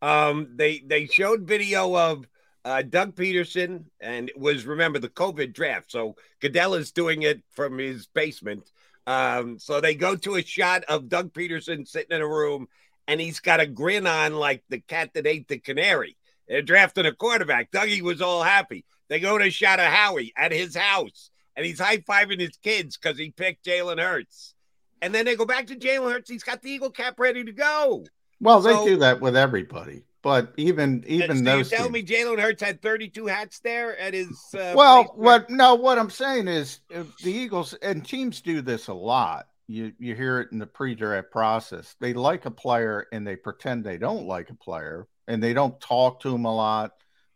Um, 0.00 0.48
they 0.56 0.80
they 0.80 1.06
showed 1.06 1.46
video 1.46 1.94
of 1.96 2.26
uh, 2.64 2.82
Doug 2.82 3.14
Pederson, 3.14 3.84
and 4.00 4.30
it 4.30 4.38
was 4.38 4.66
remember 4.66 4.98
the 4.98 5.08
COVID 5.08 5.52
draft. 5.52 5.92
So 5.92 6.16
Goodell 6.40 6.74
is 6.74 6.90
doing 6.90 7.22
it 7.22 7.42
from 7.50 7.78
his 7.78 8.06
basement. 8.06 8.70
Um, 9.06 9.58
so 9.58 9.80
they 9.80 9.94
go 9.94 10.16
to 10.16 10.36
a 10.36 10.42
shot 10.42 10.84
of 10.84 11.08
Doug 11.08 11.32
Pederson 11.32 11.86
sitting 11.86 12.16
in 12.16 12.22
a 12.22 12.28
room, 12.28 12.68
and 13.06 13.20
he's 13.20 13.40
got 13.40 13.60
a 13.60 13.66
grin 13.66 14.06
on 14.06 14.34
like 14.34 14.64
the 14.68 14.80
cat 14.80 15.10
that 15.14 15.26
ate 15.26 15.48
the 15.48 15.58
canary. 15.58 16.16
They're 16.48 16.62
drafting 16.62 17.06
a 17.06 17.12
quarterback. 17.12 17.70
Dougie 17.70 18.02
was 18.02 18.22
all 18.22 18.42
happy. 18.42 18.84
They 19.08 19.20
go 19.20 19.38
to 19.38 19.44
a 19.44 19.50
shot 19.50 19.78
of 19.78 19.86
Howie 19.86 20.32
at 20.36 20.52
his 20.52 20.74
house, 20.74 21.30
and 21.54 21.66
he's 21.66 21.80
high 21.80 21.98
fiving 21.98 22.40
his 22.40 22.56
kids 22.62 22.96
because 22.96 23.18
he 23.18 23.30
picked 23.30 23.66
Jalen 23.66 24.00
Hurts 24.00 24.54
and 25.02 25.12
then 25.12 25.26
they 25.26 25.36
go 25.36 25.44
back 25.44 25.66
to 25.66 25.76
Jalen 25.76 26.12
Hurts. 26.12 26.30
He's 26.30 26.44
got 26.44 26.62
the 26.62 26.70
Eagle 26.70 26.90
cap 26.90 27.18
ready 27.18 27.44
to 27.44 27.52
go. 27.52 28.06
Well, 28.40 28.62
so, 28.62 28.68
they 28.68 28.90
do 28.90 28.96
that 28.98 29.20
with 29.20 29.36
everybody, 29.36 30.04
but 30.22 30.54
even 30.56 31.04
even 31.06 31.38
so 31.38 31.44
those. 31.44 31.70
You 31.70 31.76
tell 31.76 31.90
me 31.90 32.02
Jalen 32.02 32.40
Hurts 32.40 32.62
had 32.62 32.80
32 32.80 33.26
hats 33.26 33.58
there 33.58 33.98
at 33.98 34.14
his. 34.14 34.38
Uh, 34.54 34.72
well, 34.74 35.12
what? 35.16 35.50
No, 35.50 35.74
what 35.74 35.98
I'm 35.98 36.10
saying 36.10 36.48
is 36.48 36.80
the 36.88 37.30
Eagles 37.30 37.74
and 37.74 38.06
teams 38.06 38.40
do 38.40 38.62
this 38.62 38.88
a 38.88 38.94
lot. 38.94 39.48
You 39.66 39.92
you 39.98 40.14
hear 40.14 40.40
it 40.40 40.52
in 40.52 40.58
the 40.58 40.66
pre-draft 40.66 41.30
process. 41.30 41.94
They 42.00 42.14
like 42.14 42.46
a 42.46 42.50
player 42.50 43.06
and 43.12 43.26
they 43.26 43.36
pretend 43.36 43.84
they 43.84 43.98
don't 43.98 44.26
like 44.26 44.50
a 44.50 44.54
player, 44.54 45.08
and 45.28 45.42
they 45.42 45.52
don't 45.52 45.80
talk 45.80 46.20
to 46.20 46.34
him 46.34 46.44
a 46.44 46.54
lot. 46.54 46.92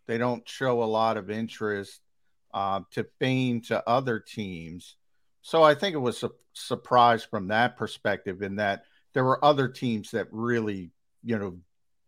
They 0.06 0.18
don't 0.18 0.48
show 0.48 0.82
a 0.82 0.84
lot 0.84 1.16
of 1.16 1.30
interest 1.30 2.00
uh, 2.54 2.80
to 2.92 3.06
feign 3.18 3.62
to 3.62 3.88
other 3.88 4.20
teams 4.20 4.96
so 5.46 5.62
I 5.62 5.76
think 5.76 5.94
it 5.94 5.98
was 5.98 6.24
a 6.24 6.32
surprise 6.54 7.22
from 7.22 7.46
that 7.48 7.76
perspective, 7.76 8.42
in 8.42 8.56
that 8.56 8.82
there 9.14 9.22
were 9.22 9.44
other 9.44 9.68
teams 9.68 10.10
that 10.10 10.26
really, 10.32 10.90
you 11.22 11.38
know, 11.38 11.58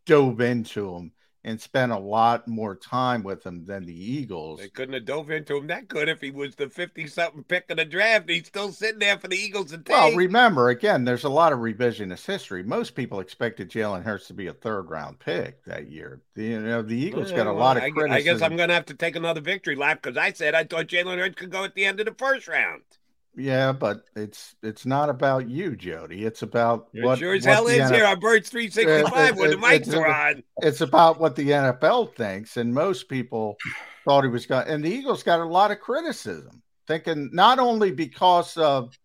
dove 0.07 0.41
into 0.41 0.93
him 0.93 1.12
and 1.45 1.61
spent 1.61 1.93
a 1.93 1.99
lot 1.99 2.49
more 2.49 2.74
time 2.74 3.22
with 3.22 3.47
him 3.47 3.64
than 3.64 3.86
the 3.86 3.95
Eagles. 3.95 4.59
They 4.59 4.68
couldn't 4.68 4.95
have 4.95 5.05
dove 5.05 5.30
into 5.30 5.57
him 5.57 5.68
that 5.68 5.86
good 5.86 6.09
if 6.09 6.20
he 6.20 6.32
was 6.32 6.57
the 6.57 6.68
50 6.68 7.07
something 7.07 7.45
pick 7.45 7.70
of 7.70 7.76
the 7.76 7.84
draft. 7.84 8.28
He's 8.28 8.49
still 8.49 8.72
sitting 8.72 8.99
there 8.99 9.16
for 9.16 9.28
the 9.28 9.36
Eagles 9.36 9.70
to 9.70 9.78
take. 9.78 9.91
Well, 9.91 10.16
remember, 10.16 10.70
again, 10.70 11.05
there's 11.05 11.22
a 11.22 11.28
lot 11.28 11.53
of 11.53 11.61
revisionist 11.61 12.26
history. 12.26 12.64
Most 12.64 12.97
people 12.97 13.20
expected 13.20 13.70
Jalen 13.70 14.03
Hurts 14.03 14.26
to 14.26 14.34
be 14.34 14.49
a 14.49 14.53
third 14.53 14.91
round 14.91 15.20
pick 15.20 15.64
that 15.64 15.89
year. 15.93 16.22
The, 16.34 16.43
you 16.43 16.61
know, 16.61 16.82
the 16.82 16.99
Eagles 16.99 17.30
got 17.30 17.47
a 17.47 17.53
lot 17.53 17.76
of 17.76 17.84
criticism. 17.84 18.11
I 18.11 18.20
guess 18.20 18.43
I'm 18.43 18.57
going 18.57 18.70
to 18.70 18.74
have 18.74 18.86
to 18.86 18.95
take 18.95 19.14
another 19.14 19.41
victory 19.41 19.76
lap 19.76 20.03
because 20.03 20.16
I 20.16 20.32
said 20.32 20.57
I 20.57 20.64
thought 20.64 20.89
Jalen 20.89 21.18
Hurts 21.18 21.36
could 21.36 21.53
go 21.53 21.62
at 21.62 21.76
the 21.76 21.84
end 21.84 22.01
of 22.01 22.07
the 22.07 22.14
first 22.14 22.49
round. 22.49 22.82
Yeah, 23.36 23.72
but 23.72 24.02
it's 24.16 24.56
it's 24.62 24.84
not 24.84 25.10
about 25.10 25.48
you, 25.48 25.76
Jody. 25.76 26.24
It's 26.24 26.42
about 26.42 26.88
it 26.92 27.04
what 27.04 27.18
sure 27.20 27.34
as 27.34 27.44
hell 27.44 27.68
is 27.68 27.88
here 27.88 28.04
on 28.04 28.18
Birds 28.18 28.48
365 28.50 29.36
when 29.36 29.50
the 29.50 29.56
mics 29.56 29.94
are 29.94 30.06
on. 30.06 30.42
It's 30.58 30.80
about 30.80 31.20
what 31.20 31.36
the 31.36 31.50
NFL 31.50 32.14
thinks, 32.16 32.56
and 32.56 32.74
most 32.74 33.08
people 33.08 33.56
thought 34.04 34.24
he 34.24 34.30
was 34.30 34.46
going. 34.46 34.66
And 34.66 34.84
the 34.84 34.90
Eagles 34.90 35.22
got 35.22 35.40
a 35.40 35.44
lot 35.44 35.70
of 35.70 35.78
criticism, 35.78 36.62
thinking 36.88 37.30
not 37.32 37.60
only 37.60 37.92
because 37.92 38.56
of 38.56 38.98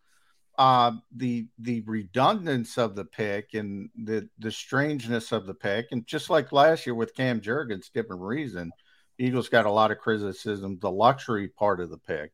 uh, 0.57 0.93
the 1.15 1.47
the 1.59 1.81
redundance 1.81 2.79
of 2.79 2.95
the 2.95 3.05
pick 3.05 3.53
and 3.53 3.89
the 4.03 4.27
the 4.39 4.51
strangeness 4.51 5.31
of 5.31 5.45
the 5.45 5.53
pick, 5.53 5.87
and 5.91 6.07
just 6.07 6.31
like 6.31 6.51
last 6.51 6.87
year 6.87 6.95
with 6.95 7.15
Cam 7.15 7.39
Jurgens, 7.39 7.91
different 7.91 8.21
reason. 8.21 8.71
Eagles 9.19 9.47
got 9.47 9.67
a 9.67 9.71
lot 9.71 9.91
of 9.91 9.99
criticism, 9.99 10.79
the 10.81 10.89
luxury 10.89 11.47
part 11.47 11.79
of 11.79 11.91
the 11.91 11.99
pick 11.99 12.31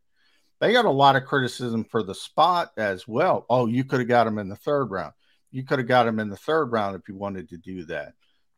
they 0.59 0.73
got 0.73 0.85
a 0.85 0.91
lot 0.91 1.15
of 1.15 1.25
criticism 1.25 1.83
for 1.83 2.03
the 2.03 2.15
spot 2.15 2.71
as 2.77 3.07
well. 3.07 3.45
Oh, 3.49 3.65
you 3.65 3.83
could 3.83 3.99
have 3.99 4.09
got 4.09 4.27
him 4.27 4.37
in 4.37 4.49
the 4.49 4.55
third 4.55 4.91
round. 4.91 5.13
You 5.51 5.63
could 5.63 5.79
have 5.79 5.87
got 5.87 6.07
him 6.07 6.19
in 6.19 6.29
the 6.29 6.37
third 6.37 6.71
round 6.71 6.95
if 6.95 7.07
you 7.07 7.15
wanted 7.15 7.49
to 7.49 7.57
do 7.57 7.85
that. 7.85 8.13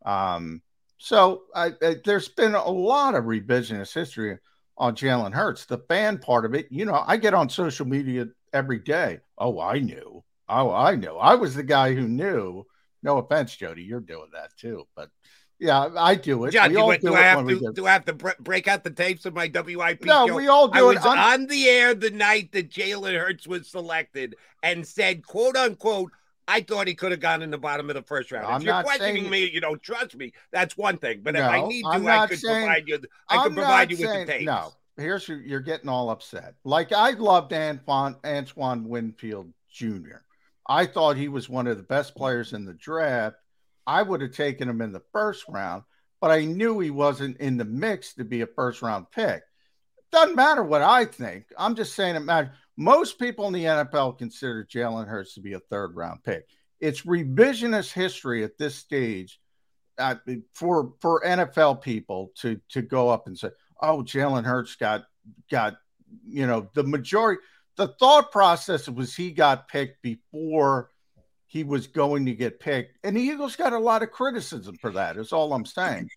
Um, 0.05 0.61
so 0.97 1.43
I, 1.55 1.71
I, 1.81 1.95
there's 2.03 2.29
been 2.29 2.55
a 2.55 2.69
lot 2.69 3.15
of 3.15 3.25
revisionist 3.25 3.93
history 3.93 4.37
on 4.77 4.95
Jalen 4.95 5.33
Hurts. 5.33 5.65
The 5.65 5.77
fan 5.89 6.17
part 6.17 6.45
of 6.45 6.53
it, 6.53 6.67
you 6.71 6.85
know, 6.85 7.03
I 7.05 7.17
get 7.17 7.33
on 7.33 7.49
social 7.49 7.87
media 7.87 8.27
every 8.51 8.79
day. 8.79 9.19
Oh, 9.37 9.59
I 9.59 9.79
knew. 9.79 10.23
Oh, 10.49 10.71
I 10.71 10.95
knew. 10.95 11.15
I 11.15 11.35
was 11.35 11.55
the 11.55 11.63
guy 11.63 11.93
who 11.93 12.07
knew. 12.07 12.65
No 13.03 13.17
offense, 13.17 13.55
Jody, 13.55 13.83
you're 13.83 13.99
doing 13.99 14.29
that 14.33 14.55
too, 14.57 14.87
but 14.95 15.09
yeah, 15.61 15.89
I 15.95 16.15
do 16.15 16.45
it. 16.45 16.51
John, 16.51 16.69
do, 16.69 16.75
do, 16.75 16.97
do 16.97 17.13
I 17.13 17.21
have 17.21 17.47
to 17.47 17.71
do 17.71 17.85
I 17.85 17.91
have 17.91 18.05
to 18.05 18.13
break 18.39 18.67
out 18.67 18.83
the 18.83 18.89
tapes 18.89 19.27
of 19.27 19.35
my 19.35 19.45
WIP? 19.47 20.03
No, 20.03 20.27
show? 20.27 20.35
we 20.35 20.47
all 20.47 20.67
do 20.67 20.87
I 20.87 20.91
it. 20.91 20.95
was 20.95 21.05
on 21.05 21.45
the 21.45 21.69
air 21.69 21.93
the 21.93 22.09
night 22.09 22.51
that 22.53 22.71
Jalen 22.71 23.15
Hurts 23.15 23.45
was 23.45 23.67
selected 23.67 24.35
and 24.63 24.85
said, 24.85 25.25
"quote 25.25 25.55
unquote." 25.55 26.11
I 26.47 26.61
thought 26.61 26.87
he 26.87 26.95
could 26.95 27.11
have 27.11 27.19
gone 27.19 27.43
in 27.43 27.51
the 27.51 27.59
bottom 27.59 27.91
of 27.91 27.95
the 27.95 28.01
first 28.01 28.31
round. 28.31 28.47
I'm 28.47 28.61
if 28.61 28.65
you're 28.65 28.73
not 28.73 28.85
questioning 28.85 29.21
saying... 29.21 29.29
me, 29.29 29.51
you 29.51 29.61
don't 29.61 29.81
trust 29.81 30.15
me. 30.15 30.33
That's 30.51 30.75
one 30.75 30.97
thing. 30.97 31.21
But 31.21 31.35
no, 31.35 31.45
if 31.45 31.49
I 31.49 31.67
need 31.67 31.83
to, 31.83 31.89
I 31.89 32.27
could 32.27 32.39
saying... 32.39 32.65
provide 32.65 32.87
you. 32.87 32.99
I 33.29 33.37
I'm 33.37 33.43
could 33.43 33.53
provide 33.53 33.91
you 33.91 33.97
with 33.97 34.27
the 34.27 34.33
tapes. 34.33 34.45
No, 34.45 34.73
here's 34.97 35.27
your, 35.27 35.39
you're 35.41 35.59
getting 35.59 35.89
all 35.89 36.09
upset. 36.09 36.55
Like 36.63 36.91
I 36.91 37.11
loved 37.11 37.53
Antoine 37.53 38.15
Antoine 38.25 38.89
Winfield 38.89 39.53
Jr. 39.71 40.23
I 40.67 40.87
thought 40.87 41.17
he 41.17 41.27
was 41.27 41.47
one 41.47 41.67
of 41.67 41.77
the 41.77 41.83
best 41.83 42.15
players 42.15 42.53
in 42.53 42.65
the 42.65 42.73
draft. 42.73 43.37
I 43.85 44.01
would 44.01 44.21
have 44.21 44.33
taken 44.33 44.69
him 44.69 44.81
in 44.81 44.91
the 44.91 45.03
first 45.11 45.45
round 45.47 45.83
but 46.21 46.29
I 46.29 46.45
knew 46.45 46.79
he 46.79 46.91
wasn't 46.91 47.37
in 47.37 47.57
the 47.57 47.65
mix 47.65 48.13
to 48.13 48.23
be 48.23 48.41
a 48.41 48.47
first 48.47 48.81
round 48.81 49.07
pick. 49.11 49.41
Doesn't 50.11 50.35
matter 50.35 50.63
what 50.63 50.83
I 50.83 51.05
think. 51.05 51.45
I'm 51.57 51.75
just 51.75 51.95
saying 51.95 52.15
it 52.15 52.19
matters. 52.19 52.51
Most 52.77 53.19
people 53.19 53.47
in 53.47 53.53
the 53.53 53.65
NFL 53.65 54.19
consider 54.19 54.63
Jalen 54.63 55.07
Hurts 55.07 55.33
to 55.33 55.41
be 55.41 55.53
a 55.53 55.59
third 55.59 55.95
round 55.95 56.23
pick. 56.23 56.47
It's 56.79 57.01
revisionist 57.01 57.91
history 57.91 58.43
at 58.43 58.57
this 58.57 58.75
stage 58.75 59.39
uh, 59.97 60.15
for 60.53 60.93
for 60.99 61.23
NFL 61.25 61.81
people 61.81 62.31
to 62.37 62.59
to 62.69 62.81
go 62.81 63.09
up 63.09 63.27
and 63.27 63.37
say, 63.37 63.49
"Oh, 63.81 64.03
Jalen 64.03 64.45
Hurts 64.45 64.75
got 64.75 65.05
got 65.49 65.77
you 66.27 66.45
know, 66.45 66.69
the 66.73 66.83
majority, 66.83 67.41
the 67.77 67.87
thought 67.99 68.31
process 68.31 68.89
was 68.89 69.15
he 69.15 69.31
got 69.31 69.67
picked 69.67 70.01
before 70.01 70.89
he 71.51 71.65
was 71.65 71.85
going 71.85 72.25
to 72.25 72.33
get 72.33 72.61
picked. 72.61 72.97
And 73.03 73.17
the 73.17 73.21
Eagles 73.21 73.57
got 73.57 73.73
a 73.73 73.77
lot 73.77 74.03
of 74.03 74.11
criticism 74.11 74.77
for 74.77 74.89
that, 74.91 75.17
is 75.17 75.33
all 75.33 75.51
I'm 75.51 75.65
saying. 75.65 76.07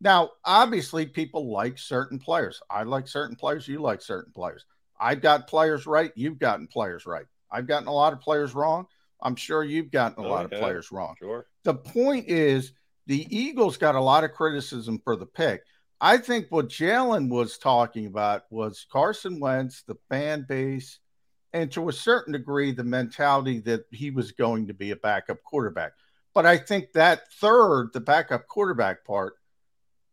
Now, 0.00 0.30
obviously, 0.44 1.06
people 1.06 1.52
like 1.52 1.78
certain 1.78 2.18
players. 2.18 2.60
I 2.68 2.82
like 2.82 3.06
certain 3.06 3.36
players. 3.36 3.68
You 3.68 3.78
like 3.78 4.02
certain 4.02 4.32
players. 4.32 4.66
I've 5.00 5.20
got 5.20 5.46
players 5.46 5.86
right. 5.86 6.10
You've 6.16 6.40
gotten 6.40 6.66
players 6.66 7.06
right. 7.06 7.26
I've 7.52 7.68
gotten 7.68 7.86
a 7.86 7.92
lot 7.92 8.12
of 8.12 8.20
players 8.20 8.52
wrong. 8.52 8.86
I'm 9.22 9.36
sure 9.36 9.62
you've 9.62 9.92
gotten 9.92 10.24
a 10.24 10.26
oh, 10.26 10.30
lot 10.30 10.44
of 10.46 10.50
players 10.50 10.90
wrong. 10.90 11.14
Sure. 11.20 11.46
The 11.62 11.74
point 11.74 12.26
is, 12.26 12.72
the 13.06 13.28
Eagles 13.30 13.76
got 13.76 13.94
a 13.94 14.00
lot 14.00 14.24
of 14.24 14.32
criticism 14.32 15.00
for 15.04 15.14
the 15.14 15.26
pick. 15.26 15.62
I 16.00 16.16
think 16.16 16.46
what 16.48 16.68
Jalen 16.68 17.28
was 17.28 17.58
talking 17.58 18.06
about 18.06 18.42
was 18.50 18.86
Carson 18.90 19.38
Wentz, 19.38 19.84
the 19.86 19.96
fan 20.08 20.46
base, 20.48 20.98
and 21.52 21.70
to 21.72 21.88
a 21.88 21.92
certain 21.92 22.32
degree, 22.32 22.72
the 22.72 22.84
mentality 22.84 23.60
that 23.60 23.84
he 23.90 24.10
was 24.10 24.32
going 24.32 24.68
to 24.68 24.74
be 24.74 24.90
a 24.90 24.96
backup 24.96 25.42
quarterback. 25.42 25.92
But 26.34 26.46
I 26.46 26.58
think 26.58 26.92
that 26.92 27.32
third, 27.40 27.90
the 27.92 28.00
backup 28.00 28.46
quarterback 28.46 29.04
part, 29.04 29.34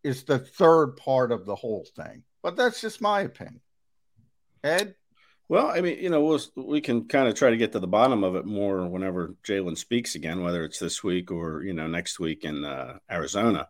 is 0.03 0.23
the 0.23 0.39
third 0.39 0.95
part 0.97 1.31
of 1.31 1.45
the 1.45 1.55
whole 1.55 1.85
thing. 1.95 2.23
But 2.41 2.55
that's 2.55 2.81
just 2.81 3.01
my 3.01 3.21
opinion. 3.21 3.61
Ed? 4.63 4.95
Well, 5.49 5.67
I 5.67 5.81
mean, 5.81 5.99
you 5.99 6.09
know, 6.09 6.23
we'll, 6.23 6.41
we 6.55 6.81
can 6.81 7.07
kind 7.07 7.27
of 7.27 7.35
try 7.35 7.49
to 7.49 7.57
get 7.57 7.71
to 7.71 7.79
the 7.79 7.87
bottom 7.87 8.23
of 8.23 8.35
it 8.35 8.45
more 8.45 8.85
whenever 8.87 9.35
Jalen 9.47 9.77
speaks 9.77 10.15
again, 10.15 10.43
whether 10.43 10.63
it's 10.63 10.79
this 10.79 11.03
week 11.03 11.31
or, 11.31 11.63
you 11.63 11.73
know, 11.73 11.87
next 11.87 12.19
week 12.19 12.43
in 12.43 12.65
uh, 12.65 12.99
Arizona. 13.09 13.69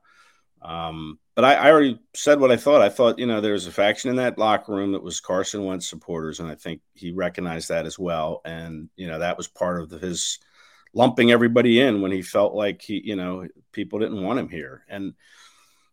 Um, 0.61 1.19
but 1.35 1.45
I, 1.45 1.53
I, 1.53 1.71
already 1.71 1.99
said 2.13 2.39
what 2.39 2.51
I 2.51 2.57
thought. 2.57 2.81
I 2.81 2.89
thought, 2.89 3.19
you 3.19 3.27
know, 3.27 3.41
there 3.41 3.53
was 3.53 3.67
a 3.67 3.71
faction 3.71 4.09
in 4.09 4.15
that 4.15 4.39
locker 4.39 4.73
room 4.73 4.93
that 4.93 5.03
was 5.03 5.19
Carson 5.19 5.63
Wentz 5.63 5.87
supporters, 5.87 6.39
and 6.39 6.49
I 6.49 6.55
think 6.55 6.81
he 6.93 7.11
recognized 7.11 7.69
that 7.69 7.85
as 7.85 7.99
well. 7.99 8.41
And, 8.43 8.89
you 8.95 9.07
know, 9.07 9.19
that 9.19 9.37
was 9.37 9.47
part 9.47 9.79
of 9.79 9.89
the, 9.89 9.99
his 9.99 10.39
lumping 10.93 11.31
everybody 11.31 11.79
in 11.79 12.01
when 12.01 12.11
he 12.11 12.23
felt 12.23 12.55
like 12.55 12.81
he, 12.81 13.01
you 13.05 13.15
know, 13.15 13.47
people 13.71 13.99
didn't 13.99 14.23
want 14.23 14.39
him 14.39 14.49
here. 14.49 14.83
And, 14.89 15.13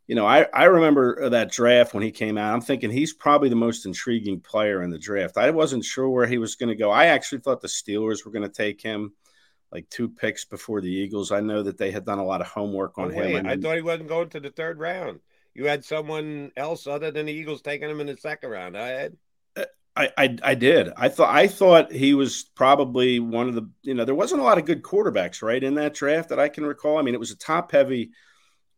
you 0.07 0.15
know, 0.15 0.27
I, 0.27 0.47
I 0.53 0.65
remember 0.65 1.29
that 1.31 1.51
draft 1.51 1.93
when 1.93 2.03
he 2.03 2.11
came 2.11 2.39
out. 2.39 2.55
I'm 2.55 2.61
thinking 2.61 2.91
he's 2.91 3.13
probably 3.13 3.51
the 3.51 3.57
most 3.57 3.87
intriguing 3.87 4.41
player 4.41 4.83
in 4.83 4.91
the 4.91 4.99
draft. 4.99 5.37
I 5.37 5.51
wasn't 5.51 5.85
sure 5.85 6.09
where 6.09 6.27
he 6.27 6.39
was 6.39 6.57
going 6.57 6.71
to 6.71 6.75
go. 6.75 6.91
I 6.91 7.07
actually 7.07 7.41
thought 7.41 7.61
the 7.61 7.69
Steelers 7.69 8.25
were 8.25 8.33
going 8.33 8.49
to 8.49 8.49
take 8.49 8.81
him 8.81 9.13
like 9.75 9.91
two 9.91 10.09
picks 10.09 10.45
before 10.45 10.81
the 10.81 10.91
Eagles. 10.91 11.33
I 11.33 11.41
know 11.41 11.65
that 11.65 11.77
they 11.77 11.91
had 11.91 12.07
done 12.07 12.21
a 12.21 12.25
lot 12.25 12.41
of 12.41 12.47
homework 12.47 12.97
on 12.97 13.07
oh, 13.07 13.23
him. 13.23 13.47
I 13.47 13.57
thought 13.57 13.75
he 13.75 13.83
wasn't 13.83 14.09
going 14.09 14.29
to 14.31 14.41
the 14.41 14.51
third 14.51 14.79
round. 14.79 15.19
You 15.53 15.67
had 15.67 15.85
someone 15.85 16.53
else 16.57 16.87
other 16.87 17.11
than 17.11 17.27
the 17.27 17.33
Eagles 17.33 17.61
taking 17.61 17.91
him 17.91 18.01
in 18.01 18.07
the 18.07 18.17
second 18.17 18.51
round. 18.51 18.79
I 18.79 18.89
had. 18.89 19.17
Uh, 19.57 19.65
I, 19.97 20.11
I, 20.17 20.39
I 20.43 20.55
did. 20.55 20.91
I 20.97 21.09
thought 21.09 21.35
I 21.35 21.49
thought 21.49 21.93
he 21.93 22.15
was 22.15 22.45
probably 22.55 23.19
one 23.19 23.49
of 23.49 23.55
the 23.57 23.69
you 23.83 23.95
know 23.95 24.05
there 24.05 24.15
wasn't 24.15 24.41
a 24.41 24.45
lot 24.45 24.59
of 24.59 24.65
good 24.65 24.83
quarterbacks 24.83 25.43
right 25.43 25.63
in 25.63 25.75
that 25.75 25.95
draft 25.95 26.29
that 26.29 26.41
I 26.41 26.49
can 26.49 26.65
recall. 26.65 26.99
I 26.99 27.03
mean 27.03 27.15
it 27.15 27.21
was 27.21 27.33
a 27.33 27.37
top 27.37 27.73
heavy 27.73 28.11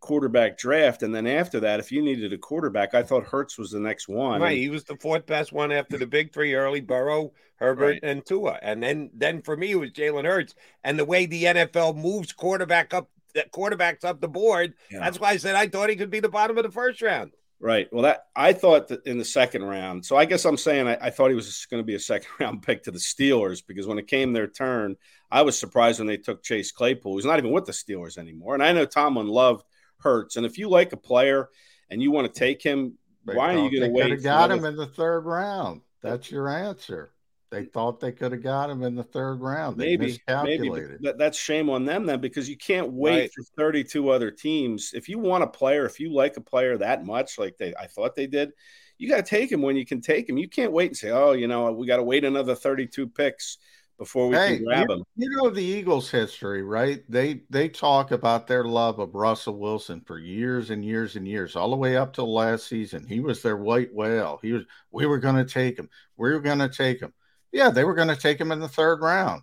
quarterback 0.00 0.58
draft. 0.58 1.02
And 1.02 1.14
then 1.14 1.26
after 1.26 1.60
that, 1.60 1.80
if 1.80 1.90
you 1.90 2.02
needed 2.02 2.32
a 2.32 2.38
quarterback, 2.38 2.94
I 2.94 3.02
thought 3.02 3.24
Hurts 3.24 3.58
was 3.58 3.70
the 3.70 3.80
next 3.80 4.08
one. 4.08 4.40
Right. 4.40 4.58
He 4.58 4.68
was 4.68 4.84
the 4.84 4.96
fourth 4.96 5.26
best 5.26 5.52
one 5.52 5.72
after 5.72 5.98
the 5.98 6.06
big 6.06 6.32
three 6.32 6.54
early 6.54 6.80
Burrow, 6.80 7.32
Herbert, 7.56 7.84
right. 7.84 8.00
and 8.02 8.24
Tua. 8.24 8.58
And 8.62 8.82
then 8.82 9.10
then 9.14 9.42
for 9.42 9.56
me 9.56 9.72
it 9.72 9.76
was 9.76 9.90
Jalen 9.90 10.24
Hurts. 10.24 10.54
And 10.84 10.98
the 10.98 11.04
way 11.04 11.26
the 11.26 11.44
NFL 11.44 11.96
moves 11.96 12.32
quarterback 12.32 12.94
up 12.94 13.10
quarterbacks 13.52 14.04
up 14.04 14.20
the 14.20 14.28
board, 14.28 14.74
yeah. 14.90 15.00
that's 15.00 15.20
why 15.20 15.30
I 15.30 15.36
said 15.36 15.56
I 15.56 15.66
thought 15.66 15.90
he 15.90 15.96
could 15.96 16.10
be 16.10 16.20
the 16.20 16.28
bottom 16.28 16.56
of 16.56 16.64
the 16.64 16.70
first 16.70 17.02
round. 17.02 17.32
Right. 17.58 17.90
Well, 17.90 18.02
that 18.02 18.26
I 18.36 18.52
thought 18.52 18.88
that 18.88 19.06
in 19.06 19.16
the 19.16 19.24
second 19.24 19.64
round. 19.64 20.04
So 20.04 20.16
I 20.16 20.26
guess 20.26 20.44
I'm 20.44 20.58
saying 20.58 20.88
I, 20.88 20.98
I 21.00 21.10
thought 21.10 21.30
he 21.30 21.34
was 21.34 21.66
going 21.70 21.82
to 21.82 21.86
be 21.86 21.94
a 21.94 22.00
second 22.00 22.28
round 22.40 22.62
pick 22.62 22.82
to 22.84 22.90
the 22.90 22.98
Steelers 22.98 23.62
because 23.66 23.86
when 23.86 23.98
it 23.98 24.06
came 24.06 24.32
their 24.32 24.46
turn, 24.46 24.96
I 25.30 25.42
was 25.42 25.58
surprised 25.58 25.98
when 25.98 26.06
they 26.06 26.18
took 26.18 26.42
Chase 26.42 26.70
Claypool, 26.70 27.14
who's 27.14 27.24
not 27.24 27.38
even 27.38 27.52
with 27.52 27.64
the 27.64 27.72
Steelers 27.72 28.18
anymore. 28.18 28.54
And 28.54 28.62
I 28.62 28.72
know 28.72 28.84
Tomlin 28.84 29.28
loved 29.28 29.64
Hurts. 30.06 30.36
And 30.36 30.46
if 30.46 30.56
you 30.56 30.68
like 30.68 30.92
a 30.92 30.96
player 30.96 31.48
and 31.90 32.00
you 32.00 32.12
want 32.12 32.32
to 32.32 32.38
take 32.38 32.62
him, 32.62 32.94
they 33.24 33.34
why 33.34 33.54
are 33.54 33.58
you 33.58 33.76
going 33.76 33.90
to 33.90 33.94
wait? 33.94 34.02
Could 34.02 34.12
have 34.12 34.22
got 34.22 34.50
him 34.52 34.64
in 34.64 34.76
the 34.76 34.86
third 34.86 35.26
round. 35.26 35.80
That's 36.00 36.30
your 36.30 36.48
answer. 36.48 37.10
They 37.50 37.64
thought 37.64 38.00
they 38.00 38.12
could 38.12 38.32
have 38.32 38.42
got 38.42 38.70
him 38.70 38.82
in 38.82 38.94
the 38.94 39.02
third 39.02 39.40
round. 39.40 39.78
They 39.78 39.96
maybe, 39.96 40.06
miscalculated. 40.06 41.00
maybe 41.00 41.16
that's 41.18 41.38
shame 41.38 41.70
on 41.70 41.84
them 41.84 42.06
then 42.06 42.20
because 42.20 42.48
you 42.48 42.56
can't 42.56 42.92
wait 42.92 43.20
right. 43.20 43.30
for 43.32 43.42
32 43.56 44.08
other 44.10 44.30
teams. 44.30 44.92
If 44.94 45.08
you 45.08 45.18
want 45.18 45.44
a 45.44 45.48
player, 45.48 45.86
if 45.86 45.98
you 45.98 46.12
like 46.12 46.36
a 46.36 46.40
player 46.40 46.76
that 46.78 47.04
much, 47.04 47.38
like 47.38 47.56
they 47.56 47.74
I 47.74 47.86
thought 47.86 48.14
they 48.14 48.26
did, 48.26 48.52
you 48.98 49.08
got 49.08 49.16
to 49.16 49.22
take 49.22 49.50
him 49.50 49.62
when 49.62 49.76
you 49.76 49.86
can 49.86 50.00
take 50.00 50.28
him. 50.28 50.38
You 50.38 50.48
can't 50.48 50.72
wait 50.72 50.88
and 50.88 50.96
say, 50.96 51.10
"Oh, 51.10 51.32
you 51.32 51.46
know, 51.46 51.70
we 51.72 51.86
got 51.86 51.98
to 51.98 52.02
wait 52.02 52.24
another 52.24 52.54
32 52.54 53.08
picks." 53.08 53.58
Before 53.98 54.28
we 54.28 54.36
hey, 54.36 54.56
can 54.56 54.64
grab 54.64 54.88
you, 54.90 55.04
You 55.16 55.30
know 55.30 55.50
the 55.50 55.62
Eagles' 55.62 56.10
history, 56.10 56.62
right? 56.62 57.02
They 57.08 57.42
they 57.48 57.68
talk 57.68 58.10
about 58.10 58.46
their 58.46 58.64
love 58.64 58.98
of 58.98 59.14
Russell 59.14 59.58
Wilson 59.58 60.02
for 60.02 60.18
years 60.18 60.70
and 60.70 60.84
years 60.84 61.16
and 61.16 61.26
years, 61.26 61.56
all 61.56 61.70
the 61.70 61.76
way 61.76 61.96
up 61.96 62.12
to 62.14 62.24
last 62.24 62.66
season. 62.66 63.06
He 63.06 63.20
was 63.20 63.42
their 63.42 63.56
white 63.56 63.94
whale. 63.94 64.38
He 64.42 64.52
was. 64.52 64.64
We 64.90 65.06
were 65.06 65.18
going 65.18 65.36
to 65.36 65.44
take 65.44 65.78
him. 65.78 65.88
We 66.16 66.30
were 66.30 66.40
going 66.40 66.58
to 66.58 66.68
take 66.68 67.00
him. 67.00 67.12
Yeah, 67.52 67.70
they 67.70 67.84
were 67.84 67.94
going 67.94 68.08
to 68.08 68.16
take 68.16 68.40
him 68.40 68.52
in 68.52 68.60
the 68.60 68.68
third 68.68 69.00
round, 69.00 69.42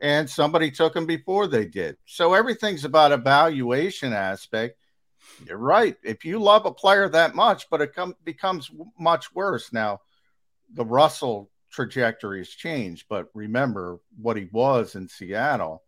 and 0.00 0.30
somebody 0.30 0.70
took 0.70 0.94
him 0.94 1.06
before 1.06 1.48
they 1.48 1.66
did. 1.66 1.96
So 2.06 2.34
everything's 2.34 2.84
about 2.84 3.12
evaluation 3.12 4.12
aspect. 4.12 4.76
You're 5.46 5.58
right. 5.58 5.96
If 6.04 6.24
you 6.24 6.38
love 6.38 6.64
a 6.64 6.72
player 6.72 7.08
that 7.08 7.34
much, 7.34 7.68
but 7.70 7.80
it 7.80 7.94
com- 7.94 8.16
becomes 8.24 8.70
much 8.98 9.34
worse 9.34 9.72
now. 9.72 10.00
The 10.74 10.84
Russell 10.84 11.50
trajectory 11.70 12.38
has 12.38 12.48
changed. 12.48 13.06
But 13.08 13.28
remember 13.34 14.00
what 14.20 14.36
he 14.36 14.48
was 14.52 14.94
in 14.94 15.08
Seattle. 15.08 15.82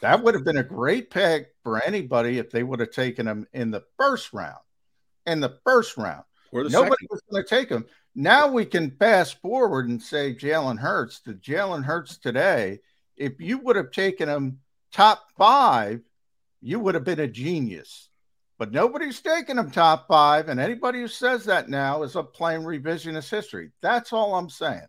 That 0.00 0.22
would 0.22 0.34
have 0.34 0.44
been 0.44 0.56
a 0.56 0.62
great 0.62 1.10
pick 1.10 1.48
for 1.62 1.82
anybody 1.82 2.38
if 2.38 2.50
they 2.50 2.62
would 2.62 2.80
have 2.80 2.90
taken 2.90 3.28
him 3.28 3.46
in 3.52 3.70
the 3.70 3.84
first 3.98 4.32
round. 4.32 4.60
In 5.26 5.40
the 5.40 5.58
first 5.64 5.96
round. 5.96 6.24
Nobody 6.52 6.72
second. 6.72 7.08
was 7.10 7.22
going 7.30 7.42
to 7.42 7.48
take 7.48 7.68
him. 7.68 7.86
Now 8.14 8.48
we 8.48 8.64
can 8.64 8.90
fast 8.92 9.40
forward 9.40 9.88
and 9.88 10.02
say 10.02 10.34
Jalen 10.34 10.78
Hurts. 10.78 11.20
The 11.20 11.34
Jalen 11.34 11.84
Hurts 11.84 12.18
today, 12.18 12.80
if 13.16 13.40
you 13.40 13.58
would 13.58 13.76
have 13.76 13.92
taken 13.92 14.28
him 14.28 14.60
top 14.92 15.28
five, 15.36 16.00
you 16.60 16.80
would 16.80 16.94
have 16.94 17.04
been 17.04 17.20
a 17.20 17.28
genius. 17.28 18.08
But 18.58 18.72
nobody's 18.72 19.20
taking 19.20 19.56
him 19.56 19.70
top 19.70 20.06
five, 20.08 20.48
and 20.48 20.60
anybody 20.60 21.00
who 21.00 21.08
says 21.08 21.44
that 21.44 21.70
now 21.70 22.02
is 22.02 22.16
up 22.16 22.34
playing 22.34 22.62
revisionist 22.62 23.30
history. 23.30 23.70
That's 23.80 24.12
all 24.12 24.34
I'm 24.34 24.50
saying. 24.50 24.86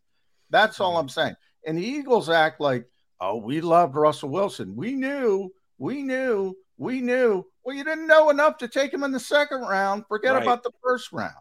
That's 0.51 0.79
all 0.79 0.97
I'm 0.97 1.07
mm-hmm. 1.07 1.19
saying. 1.19 1.35
And 1.65 1.77
the 1.77 1.85
Eagles 1.85 2.29
act 2.29 2.61
like, 2.61 2.85
oh, 3.19 3.37
we 3.37 3.61
loved 3.61 3.95
Russell 3.95 4.29
Wilson. 4.29 4.75
We 4.75 4.93
knew, 4.93 5.51
we 5.77 6.03
knew, 6.03 6.55
we 6.77 7.01
knew. 7.01 7.45
Well, 7.63 7.75
you 7.75 7.83
didn't 7.83 8.07
know 8.07 8.29
enough 8.29 8.57
to 8.57 8.67
take 8.67 8.93
him 8.93 9.03
in 9.03 9.11
the 9.11 9.19
second 9.19 9.61
round. 9.61 10.05
Forget 10.07 10.33
right. 10.33 10.43
about 10.43 10.63
the 10.63 10.71
first 10.83 11.11
round. 11.11 11.33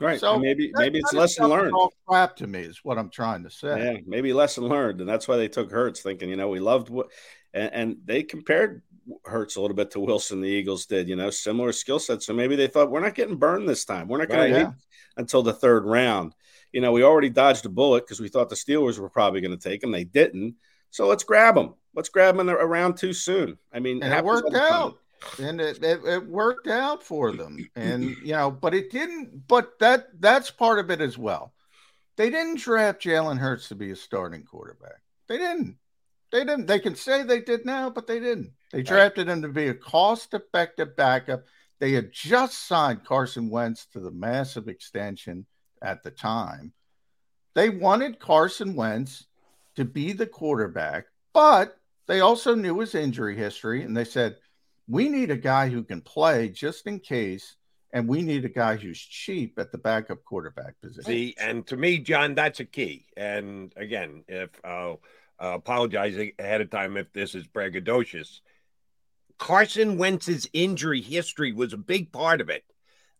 Right. 0.00 0.18
So 0.18 0.34
and 0.34 0.42
maybe 0.42 0.72
maybe 0.74 0.98
it's 0.98 1.12
lesson 1.12 1.46
learned. 1.46 1.72
All 1.72 1.92
crap 2.06 2.36
to 2.36 2.46
me 2.48 2.60
is 2.60 2.80
what 2.82 2.98
I'm 2.98 3.10
trying 3.10 3.44
to 3.44 3.50
say. 3.50 3.92
Yeah, 3.92 4.00
maybe 4.06 4.32
lesson 4.32 4.64
learned, 4.64 5.00
and 5.00 5.08
that's 5.08 5.28
why 5.28 5.36
they 5.36 5.46
took 5.46 5.70
Hurts, 5.70 6.00
thinking 6.00 6.28
you 6.28 6.36
know 6.36 6.48
we 6.48 6.58
loved 6.58 6.90
what, 6.90 7.10
and, 7.52 7.72
and 7.72 7.96
they 8.04 8.24
compared 8.24 8.82
Hurts 9.24 9.56
a 9.56 9.60
little 9.60 9.76
bit 9.76 9.92
to 9.92 10.00
Wilson. 10.00 10.40
The 10.40 10.48
Eagles 10.48 10.86
did, 10.86 11.08
you 11.08 11.16
know, 11.16 11.30
similar 11.30 11.72
skill 11.72 11.98
set. 11.98 12.22
So 12.22 12.32
maybe 12.32 12.56
they 12.56 12.66
thought 12.66 12.90
we're 12.90 13.00
not 13.00 13.14
getting 13.14 13.36
burned 13.36 13.68
this 13.68 13.84
time. 13.84 14.08
We're 14.08 14.18
not 14.18 14.28
going 14.28 14.52
right, 14.52 14.58
to 14.58 14.58
yeah. 14.58 14.72
until 15.16 15.42
the 15.42 15.52
third 15.52 15.84
round 15.84 16.34
you 16.74 16.80
know, 16.80 16.90
we 16.90 17.04
already 17.04 17.28
dodged 17.28 17.64
a 17.66 17.68
bullet 17.68 18.04
because 18.04 18.18
we 18.18 18.28
thought 18.28 18.48
the 18.48 18.56
Steelers 18.56 18.98
were 18.98 19.08
probably 19.08 19.40
going 19.40 19.56
to 19.56 19.68
take 19.68 19.84
him. 19.84 19.92
They 19.92 20.02
didn't. 20.02 20.56
So 20.90 21.06
let's 21.06 21.22
grab 21.22 21.54
them. 21.54 21.74
Let's 21.94 22.08
grab 22.08 22.36
them 22.36 22.50
around 22.50 22.96
too 22.96 23.12
soon. 23.12 23.56
I 23.72 23.78
mean, 23.78 24.02
and 24.02 24.12
it 24.12 24.24
worked 24.24 24.54
out. 24.54 24.98
And 25.40 25.60
it, 25.60 25.82
it, 25.84 26.04
it 26.04 26.26
worked 26.26 26.66
out 26.66 27.00
for 27.00 27.30
them. 27.30 27.70
And, 27.76 28.16
you 28.24 28.32
know, 28.32 28.50
but 28.50 28.74
it 28.74 28.90
didn't, 28.90 29.46
but 29.46 29.78
that 29.78 30.08
that's 30.20 30.50
part 30.50 30.80
of 30.80 30.90
it 30.90 31.00
as 31.00 31.16
well. 31.16 31.54
They 32.16 32.28
didn't 32.28 32.58
draft 32.58 33.02
Jalen 33.02 33.38
Hurts 33.38 33.68
to 33.68 33.76
be 33.76 33.92
a 33.92 33.96
starting 33.96 34.42
quarterback. 34.42 35.00
They 35.28 35.38
didn't. 35.38 35.78
They 36.32 36.40
didn't. 36.40 36.66
They 36.66 36.80
can 36.80 36.96
say 36.96 37.22
they 37.22 37.40
did 37.40 37.64
now, 37.64 37.88
but 37.88 38.08
they 38.08 38.18
didn't. 38.18 38.50
They 38.72 38.82
drafted 38.82 39.28
him 39.28 39.42
to 39.42 39.48
be 39.48 39.68
a 39.68 39.74
cost 39.74 40.34
effective 40.34 40.96
backup. 40.96 41.44
They 41.78 41.92
had 41.92 42.12
just 42.12 42.66
signed 42.66 43.04
Carson 43.04 43.48
Wentz 43.48 43.86
to 43.92 44.00
the 44.00 44.10
massive 44.10 44.66
extension 44.66 45.46
at 45.84 46.02
the 46.02 46.10
time. 46.10 46.72
They 47.54 47.68
wanted 47.68 48.18
Carson 48.18 48.74
Wentz 48.74 49.26
to 49.76 49.84
be 49.84 50.12
the 50.12 50.26
quarterback, 50.26 51.06
but 51.32 51.76
they 52.06 52.20
also 52.20 52.54
knew 52.54 52.80
his 52.80 52.94
injury 52.94 53.36
history 53.36 53.82
and 53.82 53.96
they 53.96 54.04
said, 54.04 54.36
we 54.88 55.08
need 55.08 55.30
a 55.30 55.36
guy 55.36 55.68
who 55.68 55.82
can 55.82 56.00
play 56.00 56.48
just 56.48 56.86
in 56.86 56.98
case, 57.00 57.56
and 57.92 58.08
we 58.08 58.22
need 58.22 58.44
a 58.44 58.50
guy 58.50 58.76
who's 58.76 59.00
cheap 59.00 59.58
at 59.58 59.72
the 59.72 59.78
backup 59.78 60.24
quarterback 60.24 60.80
position. 60.80 61.04
See, 61.04 61.34
and 61.40 61.66
to 61.68 61.76
me, 61.76 61.98
John, 61.98 62.34
that's 62.34 62.60
a 62.60 62.64
key. 62.64 63.06
And 63.16 63.72
again, 63.76 64.24
if 64.28 64.50
I'll 64.64 65.00
uh, 65.40 65.54
apologize 65.54 66.18
ahead 66.38 66.60
of 66.60 66.70
time 66.70 66.96
if 66.96 67.12
this 67.12 67.34
is 67.34 67.46
braggadocious, 67.46 68.40
Carson 69.38 69.96
Wentz's 69.96 70.48
injury 70.52 71.00
history 71.00 71.52
was 71.52 71.72
a 71.72 71.78
big 71.78 72.12
part 72.12 72.40
of 72.40 72.50
it. 72.50 72.64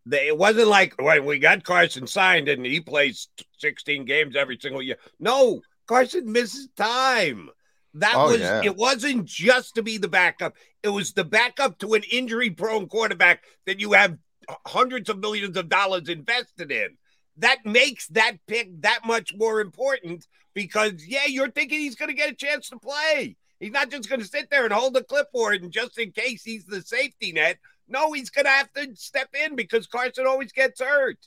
They, 0.06 0.28
it 0.28 0.36
wasn't 0.36 0.68
like 0.68 1.00
when 1.00 1.24
we 1.24 1.38
got 1.38 1.64
Carson 1.64 2.06
signed 2.06 2.48
and 2.48 2.64
he 2.64 2.80
plays 2.80 3.28
16 3.58 4.04
games 4.04 4.36
every 4.36 4.58
single 4.60 4.82
year. 4.82 4.96
No, 5.18 5.62
Carson 5.86 6.30
misses 6.30 6.68
time. 6.76 7.48
That 7.94 8.14
oh, 8.16 8.26
was 8.26 8.40
yeah. 8.40 8.62
it 8.64 8.76
wasn't 8.76 9.24
just 9.24 9.76
to 9.76 9.82
be 9.82 9.98
the 9.98 10.08
backup. 10.08 10.56
It 10.82 10.88
was 10.88 11.12
the 11.12 11.24
backup 11.24 11.78
to 11.78 11.94
an 11.94 12.02
injury 12.10 12.50
prone 12.50 12.88
quarterback 12.88 13.44
that 13.66 13.80
you 13.80 13.92
have 13.92 14.18
hundreds 14.66 15.08
of 15.08 15.18
millions 15.18 15.56
of 15.56 15.68
dollars 15.68 16.08
invested 16.08 16.72
in. 16.72 16.96
That 17.38 17.64
makes 17.64 18.08
that 18.08 18.36
pick 18.46 18.82
that 18.82 19.00
much 19.06 19.32
more 19.34 19.60
important 19.60 20.26
because 20.54 21.06
yeah, 21.06 21.26
you're 21.26 21.50
thinking 21.50 21.80
he's 21.80 21.96
going 21.96 22.10
to 22.10 22.14
get 22.14 22.30
a 22.30 22.34
chance 22.34 22.68
to 22.70 22.78
play. 22.78 23.36
He's 23.60 23.72
not 23.72 23.90
just 23.90 24.08
going 24.08 24.20
to 24.20 24.26
sit 24.26 24.50
there 24.50 24.64
and 24.64 24.72
hold 24.72 24.94
the 24.94 25.04
clipboard 25.04 25.62
and 25.62 25.72
just 25.72 25.98
in 25.98 26.10
case 26.10 26.42
he's 26.42 26.66
the 26.66 26.82
safety 26.82 27.32
net. 27.32 27.58
No, 27.88 28.12
he's 28.12 28.30
going 28.30 28.46
to 28.46 28.50
have 28.50 28.72
to 28.72 28.94
step 28.94 29.28
in 29.44 29.56
because 29.56 29.86
Carson 29.86 30.26
always 30.26 30.52
gets 30.52 30.80
hurt. 30.80 31.18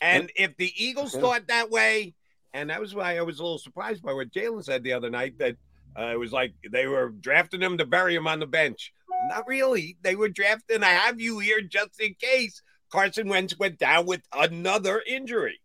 And 0.00 0.30
if 0.36 0.56
the 0.56 0.72
Eagles 0.76 1.14
thought 1.14 1.48
that 1.48 1.70
way, 1.70 2.14
and 2.52 2.70
that 2.70 2.80
was 2.80 2.94
why 2.94 3.18
I 3.18 3.22
was 3.22 3.38
a 3.38 3.42
little 3.42 3.58
surprised 3.58 4.02
by 4.02 4.12
what 4.12 4.30
Jalen 4.30 4.64
said 4.64 4.82
the 4.82 4.92
other 4.92 5.10
night 5.10 5.38
that 5.38 5.56
uh, 5.98 6.12
it 6.12 6.18
was 6.18 6.32
like 6.32 6.54
they 6.70 6.86
were 6.86 7.08
drafting 7.08 7.60
him 7.60 7.78
to 7.78 7.86
bury 7.86 8.14
him 8.14 8.26
on 8.26 8.40
the 8.40 8.46
bench. 8.46 8.92
Not 9.28 9.46
really. 9.46 9.96
They 10.02 10.14
were 10.14 10.28
drafting. 10.28 10.82
I 10.82 10.90
have 10.90 11.20
you 11.20 11.38
here 11.38 11.60
just 11.62 12.00
in 12.00 12.14
case 12.14 12.62
Carson 12.90 13.28
Wentz 13.28 13.58
went 13.58 13.78
down 13.78 14.06
with 14.06 14.22
another 14.32 15.02
injury. 15.06 15.60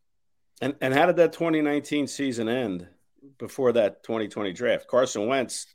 And 0.61 0.75
and 0.81 0.93
how 0.93 1.05
did 1.07 1.17
that 1.17 1.33
2019 1.33 2.07
season 2.07 2.47
end 2.47 2.87
before 3.39 3.73
that 3.73 4.03
2020 4.03 4.53
draft? 4.53 4.87
Carson 4.87 5.27
Wentz 5.27 5.65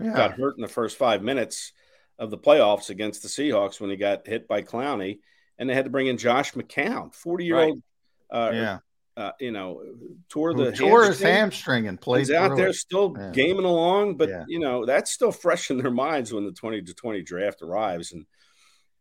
yeah. 0.00 0.14
got 0.14 0.32
hurt 0.32 0.56
in 0.56 0.62
the 0.62 0.68
first 0.68 0.96
five 0.96 1.22
minutes 1.22 1.72
of 2.18 2.30
the 2.30 2.38
playoffs 2.38 2.90
against 2.90 3.22
the 3.22 3.28
Seahawks 3.28 3.80
when 3.80 3.90
he 3.90 3.96
got 3.96 4.26
hit 4.26 4.48
by 4.48 4.62
Clowney, 4.62 5.18
and 5.58 5.68
they 5.68 5.74
had 5.74 5.84
to 5.84 5.90
bring 5.90 6.06
in 6.06 6.18
Josh 6.18 6.52
McCown, 6.52 7.14
40 7.14 7.44
year 7.44 7.58
old. 7.58 7.82
Uh, 8.30 8.50
yeah 8.52 8.78
uh, 9.16 9.32
you 9.40 9.50
know, 9.50 9.82
tore 10.28 10.52
the 10.52 10.72
tore 10.72 11.04
hamstring. 11.04 11.06
his 11.06 11.20
hamstring 11.20 11.88
and 11.88 12.00
played. 12.00 12.20
He's 12.20 12.30
out 12.30 12.54
there 12.54 12.72
still 12.74 13.14
yeah. 13.18 13.30
gaming 13.30 13.64
along, 13.64 14.16
but 14.16 14.28
yeah. 14.28 14.44
you 14.46 14.58
know 14.58 14.84
that's 14.84 15.10
still 15.10 15.32
fresh 15.32 15.70
in 15.70 15.78
their 15.78 15.90
minds 15.90 16.32
when 16.32 16.44
the 16.44 16.52
twenty 16.52 16.82
to 16.82 16.92
twenty 16.92 17.22
draft 17.22 17.62
arrives, 17.62 18.12
and 18.12 18.26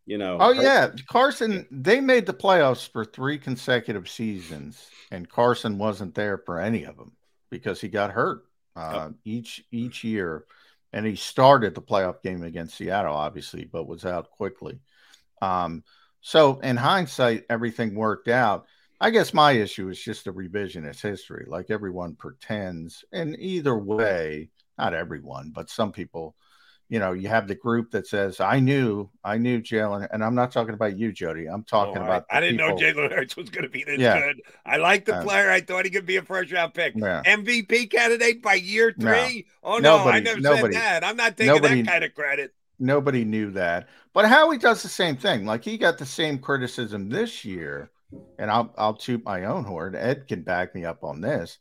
you 0.05 0.17
know. 0.17 0.37
Oh 0.39 0.51
yeah, 0.51 0.91
Carson. 1.09 1.67
They 1.69 1.99
made 1.99 2.25
the 2.25 2.33
playoffs 2.33 2.89
for 2.89 3.03
three 3.03 3.37
consecutive 3.37 4.07
seasons, 4.07 4.87
and 5.11 5.29
Carson 5.29 5.77
wasn't 5.77 6.15
there 6.15 6.37
for 6.37 6.61
any 6.61 6.85
of 6.85 6.95
them 6.95 7.11
because 7.49 7.81
he 7.81 7.89
got 7.89 8.11
hurt 8.11 8.45
uh, 8.77 9.09
oh. 9.09 9.13
each 9.25 9.65
each 9.69 10.05
year, 10.05 10.45
and 10.95 11.05
he 11.05 11.15
started 11.15 11.75
the 11.75 11.81
playoff 11.83 12.23
game 12.23 12.41
against 12.41 12.75
Seattle, 12.75 13.13
obviously, 13.13 13.65
but 13.65 13.87
was 13.87 14.03
out 14.03 14.31
quickly. 14.31 14.79
Um, 15.43 15.83
so 16.21 16.59
in 16.61 16.77
hindsight, 16.77 17.43
everything 17.51 17.93
worked 17.93 18.27
out 18.27 18.65
I 18.99 19.09
guess 19.09 19.33
my 19.33 19.51
issue 19.51 19.89
is 19.89 20.01
just 20.01 20.27
a 20.27 20.33
revisionist 20.33 21.01
history. 21.01 21.45
Like 21.47 21.69
everyone 21.69 22.15
pretends, 22.15 23.03
and 23.11 23.35
either 23.39 23.77
way, 23.77 24.49
not 24.77 24.93
everyone, 24.93 25.51
but 25.53 25.69
some 25.69 25.91
people, 25.91 26.35
you 26.87 26.99
know, 26.99 27.13
you 27.13 27.27
have 27.27 27.47
the 27.47 27.55
group 27.55 27.91
that 27.91 28.07
says, 28.07 28.39
"I 28.39 28.59
knew, 28.59 29.09
I 29.23 29.37
knew 29.37 29.61
Jalen," 29.61 30.07
and 30.11 30.23
I'm 30.23 30.35
not 30.35 30.51
talking 30.51 30.73
about 30.73 30.97
you, 30.97 31.11
Jody. 31.11 31.47
I'm 31.47 31.63
talking 31.63 31.97
oh, 31.97 32.03
about. 32.03 32.25
I, 32.29 32.37
I 32.37 32.39
didn't 32.41 32.59
people. 32.59 32.77
know 32.79 33.07
Jalen 33.09 33.11
Hurts 33.13 33.35
was 33.35 33.49
going 33.49 33.63
to 33.63 33.69
be 33.69 33.83
this 33.83 33.99
yeah. 33.99 34.19
good. 34.19 34.41
I 34.65 34.77
like 34.77 35.05
the 35.05 35.15
uh, 35.15 35.23
player. 35.23 35.49
I 35.49 35.61
thought 35.61 35.85
he 35.85 35.91
could 35.91 36.05
be 36.05 36.17
a 36.17 36.21
first 36.21 36.51
round 36.51 36.73
pick, 36.73 36.93
yeah. 36.95 37.23
MVP 37.25 37.89
candidate 37.89 38.41
by 38.41 38.55
year 38.55 38.93
three. 38.99 39.45
No. 39.63 39.71
Oh 39.71 39.77
no, 39.77 39.97
nobody, 39.97 40.17
I 40.17 40.19
never 40.19 40.39
nobody, 40.41 40.73
said 40.73 40.81
that. 40.81 41.03
I'm 41.03 41.17
not 41.17 41.37
taking 41.37 41.53
nobody, 41.53 41.81
that 41.81 41.91
kind 41.91 42.03
of 42.03 42.13
credit. 42.13 42.53
Nobody 42.77 43.23
knew 43.23 43.51
that, 43.51 43.87
but 44.13 44.25
Howie 44.25 44.57
does 44.57 44.83
the 44.83 44.89
same 44.89 45.15
thing. 45.15 45.45
Like 45.45 45.63
he 45.63 45.77
got 45.77 45.97
the 45.97 46.05
same 46.05 46.37
criticism 46.39 47.09
this 47.09 47.45
year 47.45 47.89
and 48.37 48.51
I'll 48.51 48.73
I'll 48.77 48.93
toot 48.93 49.23
my 49.23 49.45
own 49.45 49.63
horn. 49.63 49.95
Ed 49.95 50.27
can 50.27 50.41
back 50.41 50.75
me 50.75 50.85
up 50.85 51.03
on 51.03 51.21
this. 51.21 51.57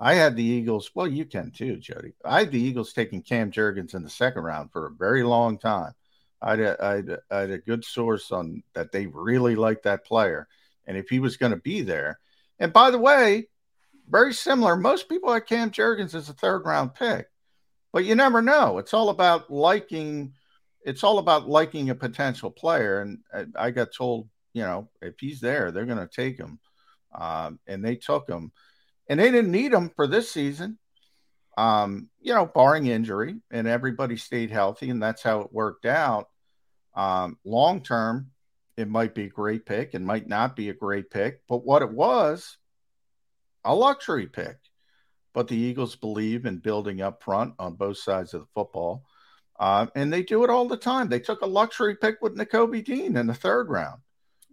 I 0.00 0.14
had 0.14 0.34
the 0.34 0.42
Eagles. 0.44 0.90
Well, 0.94 1.06
you 1.06 1.26
can 1.26 1.50
too, 1.50 1.76
Jody. 1.76 2.14
I 2.24 2.40
had 2.40 2.50
the 2.50 2.60
Eagles 2.60 2.92
taking 2.92 3.22
Cam 3.22 3.52
Jurgens 3.52 3.94
in 3.94 4.02
the 4.02 4.10
second 4.10 4.42
round 4.42 4.72
for 4.72 4.86
a 4.86 4.90
very 4.90 5.22
long 5.22 5.58
time. 5.58 5.92
I 6.40 6.56
had, 6.56 6.80
I 6.80 6.96
had, 6.96 7.18
I 7.30 7.40
had 7.40 7.50
a 7.50 7.58
good 7.58 7.84
source 7.84 8.32
on 8.32 8.62
that 8.74 8.92
they 8.92 9.06
really 9.06 9.56
liked 9.56 9.84
that 9.84 10.06
player, 10.06 10.48
and 10.86 10.96
if 10.96 11.08
he 11.10 11.20
was 11.20 11.36
going 11.36 11.52
to 11.52 11.58
be 11.58 11.82
there. 11.82 12.18
And 12.58 12.72
by 12.72 12.90
the 12.90 12.98
way, 12.98 13.48
very 14.08 14.32
similar. 14.32 14.76
Most 14.76 15.08
people 15.08 15.32
had 15.32 15.46
Cam 15.46 15.70
Jurgens 15.70 16.14
as 16.14 16.30
a 16.30 16.34
third 16.34 16.64
round 16.64 16.94
pick, 16.94 17.26
but 17.92 18.06
you 18.06 18.14
never 18.14 18.40
know. 18.40 18.78
It's 18.78 18.94
all 18.94 19.10
about 19.10 19.50
liking. 19.50 20.32
It's 20.82 21.04
all 21.04 21.18
about 21.18 21.46
liking 21.46 21.90
a 21.90 21.94
potential 21.94 22.50
player, 22.50 23.02
and 23.02 23.18
I, 23.34 23.66
I 23.66 23.70
got 23.70 23.94
told 23.94 24.30
you 24.52 24.62
know, 24.62 24.88
if 25.00 25.14
he's 25.18 25.40
there, 25.40 25.70
they're 25.70 25.86
going 25.86 25.98
to 25.98 26.08
take 26.08 26.38
him. 26.38 26.58
Um, 27.14 27.58
and 27.66 27.84
they 27.84 27.96
took 27.96 28.28
him, 28.28 28.52
and 29.10 29.18
they 29.18 29.32
didn't 29.32 29.50
need 29.50 29.72
him 29.72 29.90
for 29.96 30.06
this 30.06 30.30
season. 30.30 30.78
Um, 31.58 32.08
you 32.20 32.32
know, 32.32 32.46
barring 32.46 32.86
injury, 32.86 33.40
and 33.50 33.66
everybody 33.66 34.16
stayed 34.16 34.52
healthy, 34.52 34.88
and 34.88 35.02
that's 35.02 35.22
how 35.22 35.40
it 35.40 35.52
worked 35.52 35.84
out. 35.84 36.28
Um, 36.94 37.36
long 37.44 37.82
term, 37.82 38.30
it 38.76 38.88
might 38.88 39.14
be 39.14 39.24
a 39.24 39.28
great 39.28 39.66
pick, 39.66 39.94
and 39.94 40.06
might 40.06 40.28
not 40.28 40.54
be 40.54 40.70
a 40.70 40.74
great 40.74 41.10
pick, 41.10 41.42
but 41.48 41.66
what 41.66 41.82
it 41.82 41.90
was, 41.90 42.56
a 43.64 43.74
luxury 43.74 44.28
pick. 44.28 44.56
But 45.34 45.48
the 45.48 45.56
Eagles 45.56 45.96
believe 45.96 46.46
in 46.46 46.58
building 46.58 47.02
up 47.02 47.22
front 47.22 47.54
on 47.58 47.74
both 47.74 47.98
sides 47.98 48.32
of 48.32 48.42
the 48.42 48.48
football. 48.54 49.04
Uh, 49.58 49.86
and 49.94 50.12
they 50.12 50.22
do 50.22 50.44
it 50.44 50.50
all 50.50 50.68
the 50.68 50.76
time. 50.76 51.08
They 51.08 51.20
took 51.20 51.42
a 51.42 51.46
luxury 51.46 51.96
pick 51.96 52.22
with 52.22 52.36
Nakobe 52.36 52.84
Dean 52.84 53.16
in 53.16 53.26
the 53.26 53.34
third 53.34 53.68
round. 53.68 54.00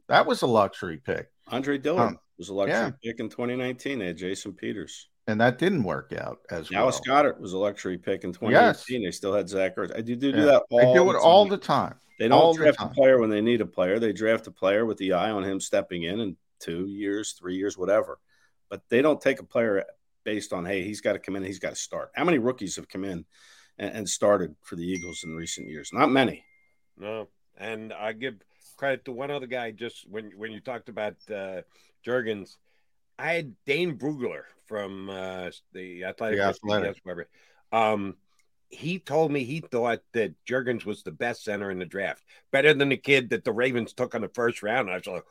That 0.07 0.25
was 0.25 0.41
a 0.41 0.47
luxury 0.47 0.97
pick. 0.97 1.29
Andre 1.47 1.77
Dillard 1.77 2.07
um, 2.09 2.19
was 2.37 2.49
a 2.49 2.53
luxury 2.53 2.75
yeah. 2.75 2.91
pick 3.03 3.19
in 3.19 3.29
2019. 3.29 3.99
They 3.99 4.07
had 4.07 4.17
Jason 4.17 4.53
Peters. 4.53 5.09
And 5.27 5.41
that 5.41 5.57
didn't 5.57 5.83
work 5.83 6.13
out 6.17 6.39
as 6.49 6.69
Dallas 6.69 7.01
well. 7.05 7.23
Goedert 7.23 7.39
was 7.39 7.53
a 7.53 7.57
luxury 7.57 7.97
pick 7.97 8.23
in 8.23 8.31
2018. 8.31 9.01
Yes. 9.01 9.07
They 9.07 9.11
still 9.11 9.33
had 9.33 9.49
Zach 9.49 9.75
Ertz. 9.75 9.95
I 9.95 10.01
do, 10.01 10.15
do, 10.15 10.31
do 10.31 10.39
yeah. 10.39 10.45
that 10.45 10.63
all 10.69 10.79
They 10.79 10.99
do 10.99 11.09
it 11.09 11.13
the 11.13 11.19
all 11.19 11.45
the 11.45 11.57
time. 11.57 11.95
They 12.19 12.29
don't 12.29 12.39
all 12.39 12.53
draft 12.53 12.81
a 12.81 12.87
player 12.87 13.19
when 13.19 13.29
they 13.29 13.41
need 13.41 13.61
a 13.61 13.65
player. 13.65 13.99
They 13.99 14.13
draft 14.13 14.47
a 14.47 14.51
player 14.51 14.85
with 14.85 14.97
the 14.97 15.13
eye 15.13 15.29
on 15.29 15.43
him 15.43 15.59
stepping 15.59 16.03
in 16.03 16.19
in 16.19 16.37
two 16.59 16.87
years, 16.87 17.33
three 17.33 17.57
years, 17.57 17.77
whatever. 17.77 18.19
But 18.69 18.81
they 18.89 19.01
don't 19.01 19.21
take 19.21 19.39
a 19.39 19.45
player 19.45 19.83
based 20.23 20.53
on, 20.53 20.65
hey, 20.65 20.83
he's 20.83 21.01
got 21.01 21.13
to 21.13 21.19
come 21.19 21.35
in, 21.35 21.43
he's 21.43 21.59
got 21.59 21.71
to 21.71 21.75
start. 21.75 22.11
How 22.15 22.23
many 22.23 22.37
rookies 22.37 22.75
have 22.77 22.89
come 22.89 23.03
in 23.03 23.25
and, 23.77 23.93
and 23.93 24.09
started 24.09 24.55
for 24.63 24.75
the 24.75 24.83
Eagles 24.83 25.23
in 25.23 25.35
recent 25.35 25.69
years? 25.69 25.91
Not 25.93 26.09
many. 26.09 26.43
No. 26.97 27.27
And 27.57 27.91
I 27.93 28.13
give– 28.13 28.35
credit 28.77 29.03
to 29.05 29.11
one 29.11 29.31
other 29.31 29.47
guy. 29.47 29.71
Just 29.71 30.09
when 30.09 30.31
when 30.37 30.51
you 30.51 30.61
talked 30.61 30.87
about 30.87 31.15
uh, 31.33 31.61
Jurgens, 32.05 32.55
I 33.19 33.33
had 33.33 33.53
Dane 33.65 33.97
Brugler 33.97 34.43
from 34.65 35.09
uh, 35.09 35.51
the 35.73 36.05
Athletic. 36.05 36.39
The 36.39 36.45
athletic. 36.45 37.27
Um, 37.71 38.15
he 38.69 38.99
told 38.99 39.31
me 39.31 39.43
he 39.43 39.61
thought 39.61 40.01
that 40.13 40.33
Jurgens 40.45 40.85
was 40.85 41.03
the 41.03 41.11
best 41.11 41.43
center 41.43 41.71
in 41.71 41.79
the 41.79 41.85
draft, 41.85 42.23
better 42.51 42.73
than 42.73 42.89
the 42.89 42.97
kid 42.97 43.29
that 43.29 43.43
the 43.45 43.53
Ravens 43.53 43.93
took 43.93 44.13
on 44.13 44.21
the 44.21 44.29
first 44.29 44.61
round. 44.61 44.89
I 44.89 44.95
was 44.95 45.07
like, 45.07 45.23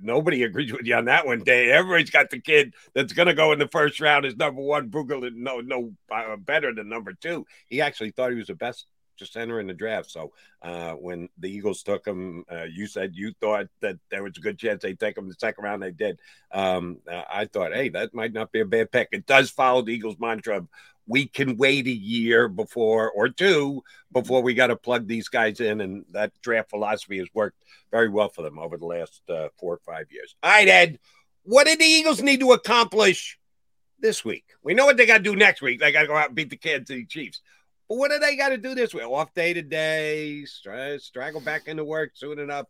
nobody 0.00 0.44
agrees 0.44 0.72
with 0.72 0.86
you 0.86 0.94
on 0.94 1.06
that 1.06 1.26
one, 1.26 1.42
Dave. 1.42 1.70
Everybody's 1.70 2.10
got 2.10 2.30
the 2.30 2.40
kid 2.40 2.74
that's 2.94 3.12
going 3.12 3.28
to 3.28 3.34
go 3.34 3.52
in 3.52 3.58
the 3.58 3.68
first 3.68 4.00
round 4.00 4.24
as 4.24 4.36
number 4.36 4.62
one. 4.62 4.90
Brugler, 4.90 5.34
no, 5.34 5.60
no, 5.60 5.92
uh, 6.10 6.36
better 6.36 6.72
than 6.72 6.88
number 6.88 7.12
two. 7.12 7.46
He 7.66 7.80
actually 7.80 8.10
thought 8.10 8.30
he 8.30 8.38
was 8.38 8.46
the 8.46 8.54
best 8.54 8.86
just 9.20 9.36
enter 9.36 9.60
in 9.60 9.68
the 9.68 9.74
draft. 9.74 10.10
So 10.10 10.32
uh, 10.62 10.92
when 10.92 11.28
the 11.38 11.48
Eagles 11.48 11.84
took 11.84 12.04
him, 12.04 12.44
uh, 12.50 12.64
you 12.64 12.88
said 12.88 13.14
you 13.14 13.32
thought 13.40 13.68
that 13.80 13.98
there 14.10 14.24
was 14.24 14.36
a 14.36 14.40
good 14.40 14.58
chance 14.58 14.82
they'd 14.82 14.98
take 14.98 15.16
him 15.16 15.28
the 15.28 15.34
second 15.38 15.62
round. 15.62 15.82
They 15.82 15.92
did. 15.92 16.18
Um, 16.50 16.98
uh, 17.08 17.22
I 17.30 17.44
thought, 17.44 17.72
hey, 17.72 17.90
that 17.90 18.12
might 18.12 18.32
not 18.32 18.50
be 18.50 18.60
a 18.60 18.64
bad 18.64 18.90
pick. 18.90 19.08
It 19.12 19.26
does 19.26 19.50
follow 19.50 19.82
the 19.82 19.92
Eagles' 19.92 20.16
mantra 20.18 20.56
of 20.56 20.68
we 21.06 21.26
can 21.26 21.56
wait 21.56 21.86
a 21.86 21.90
year 21.90 22.48
before 22.48 23.10
or 23.10 23.28
two 23.28 23.82
before 24.12 24.42
we 24.42 24.54
got 24.54 24.68
to 24.68 24.76
plug 24.76 25.06
these 25.06 25.28
guys 25.28 25.60
in. 25.60 25.80
And 25.80 26.04
that 26.12 26.32
draft 26.40 26.70
philosophy 26.70 27.18
has 27.18 27.28
worked 27.34 27.58
very 27.90 28.08
well 28.08 28.28
for 28.28 28.42
them 28.42 28.58
over 28.58 28.76
the 28.76 28.86
last 28.86 29.22
uh, 29.28 29.48
four 29.58 29.74
or 29.74 29.80
five 29.84 30.06
years. 30.10 30.34
All 30.42 30.50
right, 30.50 30.68
Ed, 30.68 30.98
what 31.42 31.66
did 31.66 31.80
the 31.80 31.84
Eagles 31.84 32.22
need 32.22 32.40
to 32.40 32.52
accomplish 32.52 33.38
this 33.98 34.24
week? 34.24 34.44
We 34.62 34.74
know 34.74 34.86
what 34.86 34.96
they 34.96 35.06
got 35.06 35.18
to 35.18 35.22
do 35.22 35.36
next 35.36 35.62
week. 35.62 35.80
They 35.80 35.92
got 35.92 36.02
to 36.02 36.06
go 36.06 36.16
out 36.16 36.28
and 36.28 36.36
beat 36.36 36.50
the 36.50 36.56
Kansas 36.56 36.88
City 36.88 37.06
Chiefs. 37.06 37.40
But 37.90 37.98
what 37.98 38.12
do 38.12 38.20
they 38.20 38.36
got 38.36 38.50
to 38.50 38.56
do 38.56 38.76
this 38.76 38.94
way? 38.94 39.02
Off 39.02 39.34
day 39.34 39.52
to 39.52 39.62
today, 39.62 40.44
straggle 40.44 41.40
back 41.40 41.66
into 41.66 41.84
work 41.84 42.12
soon 42.14 42.38
enough. 42.38 42.66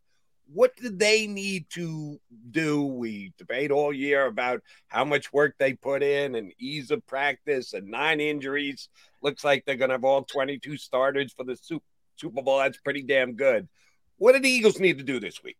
What 0.50 0.74
do 0.78 0.88
they 0.88 1.26
need 1.26 1.68
to 1.74 2.18
do? 2.50 2.86
We 2.86 3.34
debate 3.36 3.70
all 3.70 3.92
year 3.92 4.24
about 4.24 4.62
how 4.88 5.04
much 5.04 5.30
work 5.30 5.56
they 5.58 5.74
put 5.74 6.02
in 6.02 6.36
and 6.36 6.54
ease 6.58 6.90
of 6.90 7.06
practice 7.06 7.74
and 7.74 7.88
nine 7.88 8.18
injuries. 8.18 8.88
Looks 9.20 9.44
like 9.44 9.66
they're 9.66 9.76
going 9.76 9.90
to 9.90 9.96
have 9.96 10.04
all 10.04 10.24
22 10.24 10.78
starters 10.78 11.34
for 11.34 11.44
the 11.44 11.54
Super 12.16 12.42
Bowl. 12.42 12.56
That's 12.56 12.78
pretty 12.78 13.02
damn 13.02 13.34
good. 13.34 13.68
What 14.16 14.32
do 14.32 14.40
the 14.40 14.48
Eagles 14.48 14.80
need 14.80 14.96
to 14.96 15.04
do 15.04 15.20
this 15.20 15.42
week? 15.42 15.58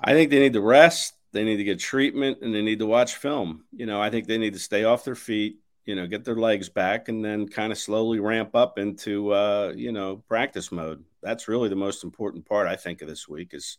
I 0.00 0.12
think 0.12 0.30
they 0.30 0.38
need 0.38 0.52
to 0.52 0.60
rest. 0.60 1.12
They 1.32 1.42
need 1.42 1.56
to 1.56 1.64
get 1.64 1.80
treatment 1.80 2.38
and 2.42 2.54
they 2.54 2.62
need 2.62 2.78
to 2.78 2.86
watch 2.86 3.16
film. 3.16 3.64
You 3.72 3.86
know, 3.86 4.00
I 4.00 4.10
think 4.10 4.28
they 4.28 4.38
need 4.38 4.52
to 4.52 4.60
stay 4.60 4.84
off 4.84 5.04
their 5.04 5.16
feet 5.16 5.56
you 5.88 5.94
know, 5.94 6.06
get 6.06 6.22
their 6.22 6.36
legs 6.36 6.68
back 6.68 7.08
and 7.08 7.24
then 7.24 7.48
kind 7.48 7.72
of 7.72 7.78
slowly 7.78 8.20
ramp 8.20 8.54
up 8.54 8.78
into, 8.78 9.32
uh, 9.32 9.72
you 9.74 9.90
know, 9.90 10.18
practice 10.28 10.70
mode. 10.70 11.02
That's 11.22 11.48
really 11.48 11.70
the 11.70 11.76
most 11.76 12.04
important 12.04 12.44
part, 12.44 12.68
I 12.68 12.76
think, 12.76 13.00
of 13.00 13.08
this 13.08 13.26
week 13.26 13.54
is 13.54 13.78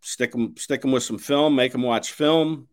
stick 0.00 0.30
them 0.30 0.54
stick 0.56 0.80
them 0.80 0.92
with 0.92 1.02
some 1.02 1.18
film, 1.18 1.56
make 1.56 1.72
them 1.72 1.82
watch 1.82 2.12
film. 2.12 2.68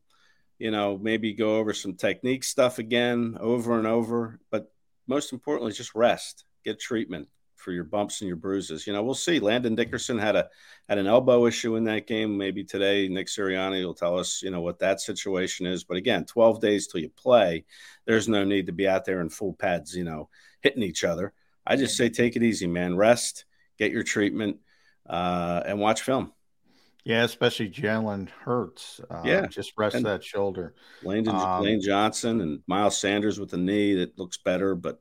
You 0.60 0.70
know, 0.70 0.96
maybe 0.96 1.34
go 1.34 1.58
over 1.58 1.74
some 1.74 1.96
technique 1.96 2.44
stuff 2.44 2.78
again 2.78 3.36
over 3.40 3.80
and 3.80 3.88
over. 3.88 4.40
But 4.52 4.72
most 5.08 5.34
importantly, 5.34 5.72
just 5.72 5.96
rest, 5.96 6.46
get 6.64 6.80
treatment 6.80 7.30
for 7.60 7.72
your 7.72 7.84
bumps 7.84 8.22
and 8.22 8.28
your 8.28 8.38
bruises. 8.38 8.88
You 8.88 8.94
know, 8.94 9.04
we'll 9.04 9.14
see. 9.14 9.40
Landon 9.40 9.76
Dickerson 9.76 10.18
had 10.18 10.36
a 10.36 10.50
had 10.88 10.98
an 10.98 11.08
elbow 11.08 11.46
issue 11.46 11.76
in 11.76 11.84
that 11.86 12.08
game. 12.08 12.38
Maybe 12.38 12.64
today 12.64 13.08
Nick 13.08 13.28
Sirianni 13.28 13.84
will 13.86 13.94
tell 13.94 14.18
us, 14.18 14.42
you 14.42 14.50
know, 14.50 14.62
what 14.62 14.80
that 14.80 15.02
situation 15.02 15.66
is. 15.66 15.84
But 15.84 15.98
again, 15.98 16.26
12 16.26 16.60
days 16.62 16.88
till 16.88 17.02
you 17.02 17.10
play, 17.10 17.66
there's 18.06 18.28
no 18.28 18.44
need 18.44 18.66
to 18.68 18.72
be 18.72 18.88
out 18.88 19.06
there 19.06 19.22
in 19.22 19.30
full 19.30 19.54
pads, 19.54 19.96
you 19.96 20.04
know, 20.04 20.30
hitting 20.62 20.84
each 20.84 21.04
other. 21.04 21.34
I 21.68 21.76
just 21.76 21.96
say 21.96 22.10
take 22.10 22.36
it 22.36 22.44
easy, 22.44 22.66
man. 22.66 22.98
Rest, 22.98 23.46
get 23.78 23.92
your 23.92 24.04
treatment, 24.04 24.58
uh, 25.08 25.62
and 25.66 25.80
watch 25.80 26.02
film. 26.02 26.32
Yeah, 27.04 27.24
especially 27.24 27.70
Jalen 27.70 28.30
Hurts. 28.30 29.02
Uh, 29.10 29.22
yeah, 29.24 29.48
just 29.48 29.74
rest 29.78 29.96
and 29.96 30.06
that 30.06 30.24
shoulder. 30.24 30.76
Lane, 31.02 31.28
um, 31.28 31.64
Lane 31.64 31.82
Johnson 31.82 32.42
and 32.42 32.62
Miles 32.68 32.98
Sanders 32.98 33.40
with 33.40 33.50
the 33.50 33.58
knee 33.58 33.96
that 33.96 34.18
looks 34.20 34.38
better, 34.38 34.76
but 34.76 35.00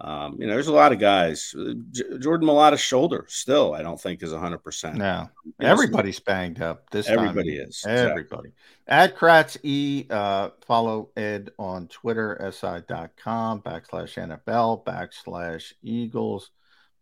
um, 0.00 0.36
you 0.38 0.46
know, 0.46 0.52
there's 0.52 0.68
a 0.68 0.72
lot 0.72 0.92
of 0.92 0.98
guys. 0.98 1.54
J- 1.90 2.18
Jordan 2.18 2.48
Mailata's 2.48 2.80
shoulder 2.80 3.24
still, 3.28 3.74
I 3.74 3.82
don't 3.82 4.00
think, 4.00 4.22
is 4.22 4.32
100. 4.32 4.58
percent 4.58 4.96
No, 4.96 5.28
everybody's 5.60 6.20
banged 6.20 6.62
up 6.62 6.88
this 6.90 7.08
Everybody 7.08 7.58
time. 7.58 7.68
is. 7.68 7.84
Everybody. 7.86 8.48
Exactly. 8.48 8.52
At 8.86 9.16
Kracz 9.16 9.56
E, 9.62 10.06
uh, 10.08 10.50
follow 10.66 11.10
Ed 11.16 11.50
on 11.58 11.88
Twitter, 11.88 12.38
si.com 12.52 13.62
backslash 13.62 14.16
NFL 14.16 14.84
backslash 14.84 15.72
Eagles. 15.82 16.50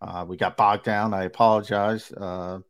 Uh, 0.00 0.24
we 0.26 0.36
got 0.36 0.56
bogged 0.56 0.84
down. 0.84 1.14
I 1.14 1.24
apologize. 1.24 2.10
Uh, 2.12 2.60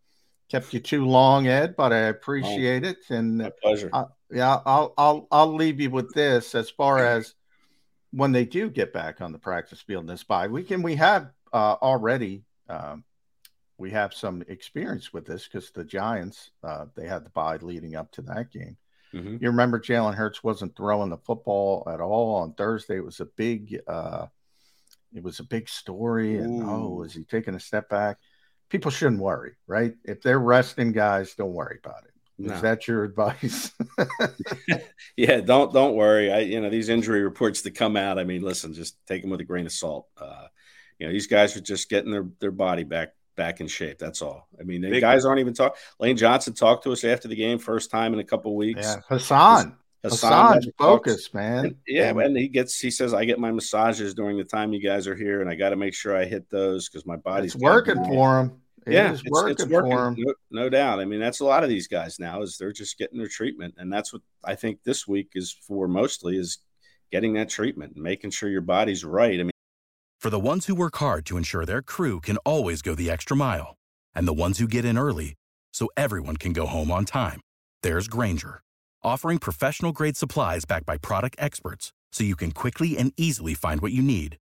kept 0.48 0.72
you 0.72 0.80
too 0.80 1.06
long, 1.06 1.46
Ed, 1.46 1.76
but 1.76 1.92
I 1.92 2.08
appreciate 2.08 2.84
oh, 2.84 2.88
it. 2.88 2.98
And 3.10 3.38
my 3.38 3.52
pleasure. 3.62 3.90
Uh, 3.92 4.06
yeah, 4.30 4.60
I'll 4.66 4.92
I'll 4.98 5.28
I'll 5.30 5.54
leave 5.54 5.80
you 5.80 5.90
with 5.90 6.12
this 6.12 6.54
as 6.54 6.68
far 6.68 6.98
as 6.98 7.34
when 8.12 8.32
they 8.32 8.44
do 8.44 8.70
get 8.70 8.92
back 8.92 9.20
on 9.20 9.32
the 9.32 9.38
practice 9.38 9.80
field 9.80 10.04
in 10.04 10.06
this 10.06 10.24
bye 10.24 10.48
week, 10.48 10.70
and 10.70 10.82
we 10.82 10.96
have 10.96 11.30
uh, 11.52 11.76
already 11.82 12.44
um, 12.68 13.04
we 13.78 13.90
have 13.90 14.14
some 14.14 14.42
experience 14.48 15.12
with 15.12 15.26
this 15.26 15.46
because 15.46 15.70
the 15.70 15.84
Giants 15.84 16.50
uh, 16.62 16.86
they 16.94 17.06
had 17.06 17.24
the 17.24 17.30
bye 17.30 17.56
leading 17.56 17.96
up 17.96 18.10
to 18.12 18.22
that 18.22 18.50
game. 18.50 18.76
Mm-hmm. 19.14 19.36
You 19.40 19.50
remember 19.50 19.80
Jalen 19.80 20.14
Hurts 20.14 20.42
wasn't 20.42 20.76
throwing 20.76 21.10
the 21.10 21.18
football 21.18 21.86
at 21.90 22.00
all 22.00 22.36
on 22.36 22.54
Thursday. 22.54 22.96
It 22.96 23.04
was 23.04 23.20
a 23.20 23.26
big 23.26 23.80
uh, 23.86 24.26
it 25.14 25.22
was 25.22 25.40
a 25.40 25.44
big 25.44 25.68
story, 25.68 26.38
and 26.38 26.62
oh, 26.62 26.98
oh, 26.98 27.02
is 27.02 27.14
he 27.14 27.24
taking 27.24 27.54
a 27.54 27.60
step 27.60 27.88
back? 27.88 28.18
People 28.68 28.90
shouldn't 28.90 29.20
worry, 29.20 29.54
right? 29.66 29.94
If 30.04 30.22
they're 30.22 30.40
resting 30.40 30.92
guys, 30.92 31.34
don't 31.34 31.52
worry 31.52 31.78
about 31.82 32.04
it. 32.04 32.10
No. 32.38 32.54
Is 32.54 32.62
that 32.62 32.86
your 32.86 33.04
advice? 33.04 33.72
yeah, 35.16 35.40
don't 35.40 35.72
don't 35.72 35.94
worry. 35.94 36.30
I 36.30 36.40
you 36.40 36.60
know 36.60 36.68
these 36.68 36.88
injury 36.88 37.22
reports 37.22 37.62
that 37.62 37.74
come 37.74 37.96
out. 37.96 38.18
I 38.18 38.24
mean, 38.24 38.42
listen, 38.42 38.74
just 38.74 38.96
take 39.06 39.22
them 39.22 39.30
with 39.30 39.40
a 39.40 39.44
grain 39.44 39.66
of 39.66 39.72
salt. 39.72 40.06
Uh, 40.18 40.46
you 40.98 41.06
know, 41.06 41.12
these 41.12 41.26
guys 41.26 41.56
are 41.56 41.60
just 41.60 41.88
getting 41.88 42.10
their 42.10 42.26
their 42.40 42.50
body 42.50 42.84
back 42.84 43.14
back 43.36 43.60
in 43.60 43.68
shape. 43.68 43.98
That's 43.98 44.20
all. 44.20 44.48
I 44.58 44.64
mean, 44.64 44.82
the 44.82 45.00
guys 45.00 45.24
aren't 45.24 45.40
even 45.40 45.54
talking. 45.54 45.78
Lane 45.98 46.16
Johnson 46.16 46.52
talked 46.52 46.84
to 46.84 46.92
us 46.92 47.04
after 47.04 47.28
the 47.28 47.36
game, 47.36 47.58
first 47.58 47.90
time 47.90 48.12
in 48.12 48.20
a 48.20 48.24
couple 48.24 48.54
weeks. 48.54 48.80
Yeah, 48.82 49.00
Hassan. 49.08 49.76
Hassan, 50.02 50.60
focus, 50.78 51.32
man. 51.34 51.64
And, 51.64 51.76
yeah, 51.86 52.10
and 52.10 52.36
he 52.36 52.48
gets. 52.48 52.78
He 52.78 52.90
says, 52.90 53.14
"I 53.14 53.24
get 53.24 53.38
my 53.38 53.50
massages 53.50 54.14
during 54.14 54.36
the 54.36 54.44
time 54.44 54.72
you 54.72 54.80
guys 54.80 55.06
are 55.08 55.16
here, 55.16 55.40
and 55.40 55.50
I 55.50 55.54
got 55.54 55.70
to 55.70 55.76
make 55.76 55.94
sure 55.94 56.16
I 56.16 56.24
hit 56.24 56.48
those 56.50 56.88
because 56.88 57.06
my 57.06 57.16
body's 57.16 57.54
it's 57.54 57.62
working 57.62 58.02
for 58.04 58.40
him." 58.40 58.60
It 58.86 58.92
yeah, 58.92 59.12
it's, 59.12 59.22
working, 59.28 59.50
it's 59.50 59.66
working 59.66 60.14
no, 60.16 60.34
no, 60.52 60.68
doubt. 60.68 61.00
I 61.00 61.04
mean, 61.04 61.18
that's 61.18 61.40
a 61.40 61.44
lot 61.44 61.64
of 61.64 61.68
these 61.68 61.88
guys 61.88 62.20
now 62.20 62.42
is 62.42 62.56
they're 62.56 62.72
just 62.72 62.96
getting 62.98 63.18
their 63.18 63.26
treatment, 63.26 63.74
and 63.78 63.92
that's 63.92 64.12
what 64.12 64.22
I 64.44 64.54
think 64.54 64.84
this 64.84 65.08
week 65.08 65.30
is 65.34 65.50
for 65.50 65.88
mostly 65.88 66.36
is 66.36 66.58
getting 67.10 67.34
that 67.34 67.48
treatment 67.48 67.94
and 67.94 68.04
making 68.04 68.30
sure 68.30 68.48
your 68.48 68.60
body's 68.60 69.04
right. 69.04 69.40
I 69.40 69.42
mean, 69.42 69.50
for 70.20 70.30
the 70.30 70.38
ones 70.38 70.66
who 70.66 70.74
work 70.76 70.96
hard 70.96 71.26
to 71.26 71.36
ensure 71.36 71.64
their 71.64 71.82
crew 71.82 72.20
can 72.20 72.36
always 72.38 72.80
go 72.80 72.94
the 72.94 73.10
extra 73.10 73.36
mile, 73.36 73.74
and 74.14 74.26
the 74.26 74.32
ones 74.32 74.58
who 74.58 74.68
get 74.68 74.84
in 74.84 74.96
early 74.96 75.34
so 75.72 75.88
everyone 75.96 76.36
can 76.36 76.52
go 76.52 76.66
home 76.66 76.90
on 76.92 77.04
time, 77.04 77.40
there's 77.82 78.06
Grainger, 78.06 78.60
offering 79.02 79.38
professional 79.38 79.92
grade 79.92 80.16
supplies 80.16 80.64
backed 80.64 80.86
by 80.86 80.96
product 80.96 81.34
experts, 81.40 81.92
so 82.12 82.22
you 82.22 82.36
can 82.36 82.52
quickly 82.52 82.96
and 82.96 83.12
easily 83.16 83.54
find 83.54 83.80
what 83.80 83.92
you 83.92 84.02
need. 84.02 84.36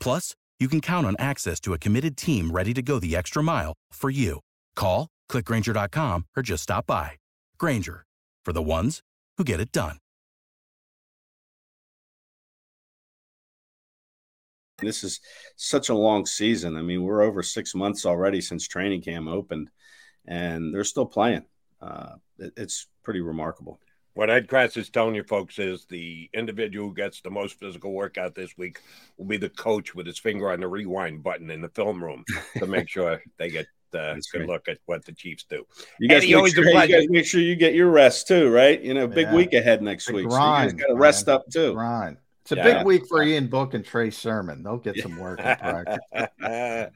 Plus 0.00 0.34
you 0.60 0.68
can 0.68 0.80
count 0.80 1.06
on 1.06 1.16
access 1.18 1.58
to 1.60 1.72
a 1.72 1.78
committed 1.78 2.16
team 2.16 2.50
ready 2.50 2.74
to 2.74 2.82
go 2.82 2.98
the 3.00 3.16
extra 3.16 3.42
mile 3.42 3.72
for 3.92 4.10
you. 4.10 4.40
Call, 4.76 5.08
clickgrainger.com, 5.30 6.26
or 6.36 6.42
just 6.42 6.64
stop 6.64 6.86
by. 6.86 7.12
Grainger, 7.58 8.04
for 8.44 8.52
the 8.52 8.62
ones 8.62 9.00
who 9.38 9.44
get 9.44 9.60
it 9.60 9.72
done. 9.72 9.96
This 14.80 15.04
is 15.04 15.20
such 15.56 15.88
a 15.88 15.94
long 15.94 16.26
season. 16.26 16.76
I 16.76 16.82
mean, 16.82 17.02
we're 17.02 17.22
over 17.22 17.42
six 17.42 17.74
months 17.74 18.06
already 18.06 18.40
since 18.40 18.66
training 18.66 19.02
camp 19.02 19.28
opened, 19.28 19.70
and 20.26 20.74
they're 20.74 20.84
still 20.84 21.06
playing. 21.06 21.44
Uh, 21.80 22.14
it, 22.38 22.52
it's 22.56 22.86
pretty 23.02 23.20
remarkable. 23.20 23.80
What 24.14 24.30
Ed 24.30 24.48
Kracz 24.48 24.76
is 24.76 24.90
telling 24.90 25.14
you 25.14 25.22
folks 25.22 25.58
is 25.58 25.86
the 25.86 26.28
individual 26.34 26.88
who 26.88 26.94
gets 26.94 27.20
the 27.20 27.30
most 27.30 27.58
physical 27.58 27.92
workout 27.92 28.34
this 28.34 28.56
week 28.58 28.80
will 29.16 29.26
be 29.26 29.36
the 29.36 29.48
coach 29.48 29.94
with 29.94 30.06
his 30.06 30.18
finger 30.18 30.50
on 30.50 30.60
the 30.60 30.68
rewind 30.68 31.22
button 31.22 31.50
in 31.50 31.60
the 31.60 31.68
film 31.68 32.02
room 32.02 32.24
to 32.58 32.66
make 32.66 32.88
sure 32.88 33.22
they 33.38 33.50
get 33.50 33.66
uh, 33.94 34.14
good 34.14 34.24
great. 34.32 34.48
look 34.48 34.68
at 34.68 34.78
what 34.86 35.04
the 35.04 35.12
Chiefs 35.12 35.44
do. 35.48 35.66
You 35.98 36.08
guys, 36.08 36.22
Eddie, 36.22 36.34
make 36.34 36.54
sure, 36.54 36.64
you 36.64 36.88
guys 36.88 37.08
make 37.08 37.26
sure 37.26 37.40
you 37.40 37.56
get 37.56 37.74
your 37.74 37.90
rest 37.90 38.28
too, 38.28 38.50
right? 38.50 38.80
You 38.80 38.94
know, 38.94 39.06
big 39.06 39.28
yeah. 39.28 39.34
week 39.34 39.52
ahead 39.52 39.82
next 39.82 40.06
the 40.06 40.14
week. 40.14 40.28
Grind, 40.28 40.70
so 40.70 40.76
you 40.76 40.78
guys 40.78 40.86
got 40.86 40.94
to 40.94 41.00
rest 41.00 41.28
up 41.28 41.50
too. 41.50 41.72
Grind. 41.74 42.16
It's 42.42 42.52
a 42.52 42.56
yeah. 42.56 42.78
big 42.78 42.86
week 42.86 43.06
for 43.06 43.22
Ian 43.22 43.48
Book 43.48 43.74
and 43.74 43.84
Trey 43.84 44.10
Sermon. 44.10 44.62
They'll 44.62 44.78
get 44.78 44.96
some 44.98 45.18
work 45.18 45.40
in 45.40 45.56
practice. 45.56 45.98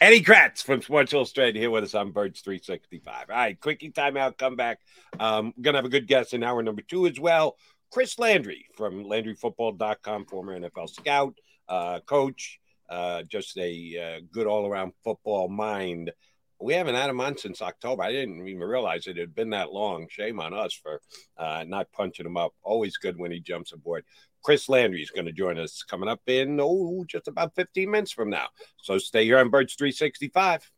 Eddie 0.00 0.22
Kracz 0.22 0.62
from 0.62 0.82
Sports 0.82 1.12
Illustrated 1.12 1.56
here 1.58 1.70
with 1.70 1.84
us 1.84 1.94
on 1.94 2.10
Birds 2.10 2.40
365. 2.40 3.26
All 3.30 3.36
right, 3.36 3.58
quickie 3.60 3.90
timeout, 3.90 4.38
come 4.38 4.56
back. 4.56 4.80
Um, 5.18 5.54
we're 5.56 5.62
going 5.62 5.74
to 5.74 5.78
have 5.78 5.84
a 5.84 5.90
good 5.90 6.08
guest 6.08 6.34
in 6.34 6.42
hour 6.42 6.62
number 6.62 6.82
two 6.82 7.06
as 7.06 7.18
well. 7.18 7.56
Chris 7.90 8.18
Landry 8.18 8.66
from 8.74 9.04
LandryFootball.com, 9.04 10.26
former 10.26 10.58
NFL 10.58 10.90
scout, 10.90 11.34
uh, 11.68 12.00
coach, 12.00 12.60
uh, 12.88 13.22
just 13.22 13.56
a 13.56 14.18
uh, 14.18 14.20
good 14.32 14.46
all 14.46 14.66
around 14.66 14.92
football 15.04 15.48
mind. 15.48 16.12
We 16.60 16.74
haven't 16.74 16.96
had 16.96 17.08
him 17.08 17.20
on 17.20 17.38
since 17.38 17.62
October. 17.62 18.02
I 18.02 18.10
didn't 18.10 18.46
even 18.46 18.60
realize 18.60 19.06
it 19.06 19.16
had 19.16 19.34
been 19.34 19.50
that 19.50 19.72
long. 19.72 20.08
Shame 20.10 20.40
on 20.40 20.52
us 20.52 20.74
for 20.74 21.00
uh, 21.36 21.64
not 21.66 21.92
punching 21.92 22.26
him 22.26 22.36
up. 22.36 22.52
Always 22.62 22.96
good 22.96 23.16
when 23.16 23.30
he 23.30 23.38
jumps 23.40 23.72
aboard. 23.72 24.04
Chris 24.42 24.68
Landry 24.68 25.02
is 25.02 25.10
going 25.10 25.26
to 25.26 25.32
join 25.32 25.58
us 25.58 25.82
coming 25.82 26.08
up 26.08 26.20
in, 26.26 26.58
oh, 26.60 27.04
just 27.06 27.28
about 27.28 27.54
15 27.54 27.90
minutes 27.90 28.12
from 28.12 28.30
now. 28.30 28.46
So 28.82 28.98
stay 28.98 29.24
here 29.24 29.38
on 29.38 29.50
Birds 29.50 29.74
365. 29.74 30.70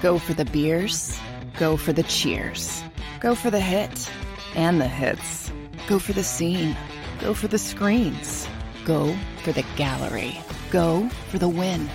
Go 0.00 0.18
for 0.18 0.34
the 0.34 0.44
beers, 0.46 1.16
go 1.60 1.76
for 1.76 1.92
the 1.92 2.02
cheers, 2.04 2.82
go 3.20 3.36
for 3.36 3.50
the 3.50 3.60
hit 3.60 4.10
and 4.56 4.80
the 4.80 4.88
hits, 4.88 5.52
go 5.86 6.00
for 6.00 6.12
the 6.12 6.24
scene, 6.24 6.76
go 7.20 7.34
for 7.34 7.46
the 7.46 7.58
screens 7.58 8.48
Go 8.84 9.14
for 9.42 9.52
the 9.52 9.64
gallery. 9.76 10.38
Go 10.70 11.08
for 11.30 11.38
the 11.38 11.48
win. 11.48 11.88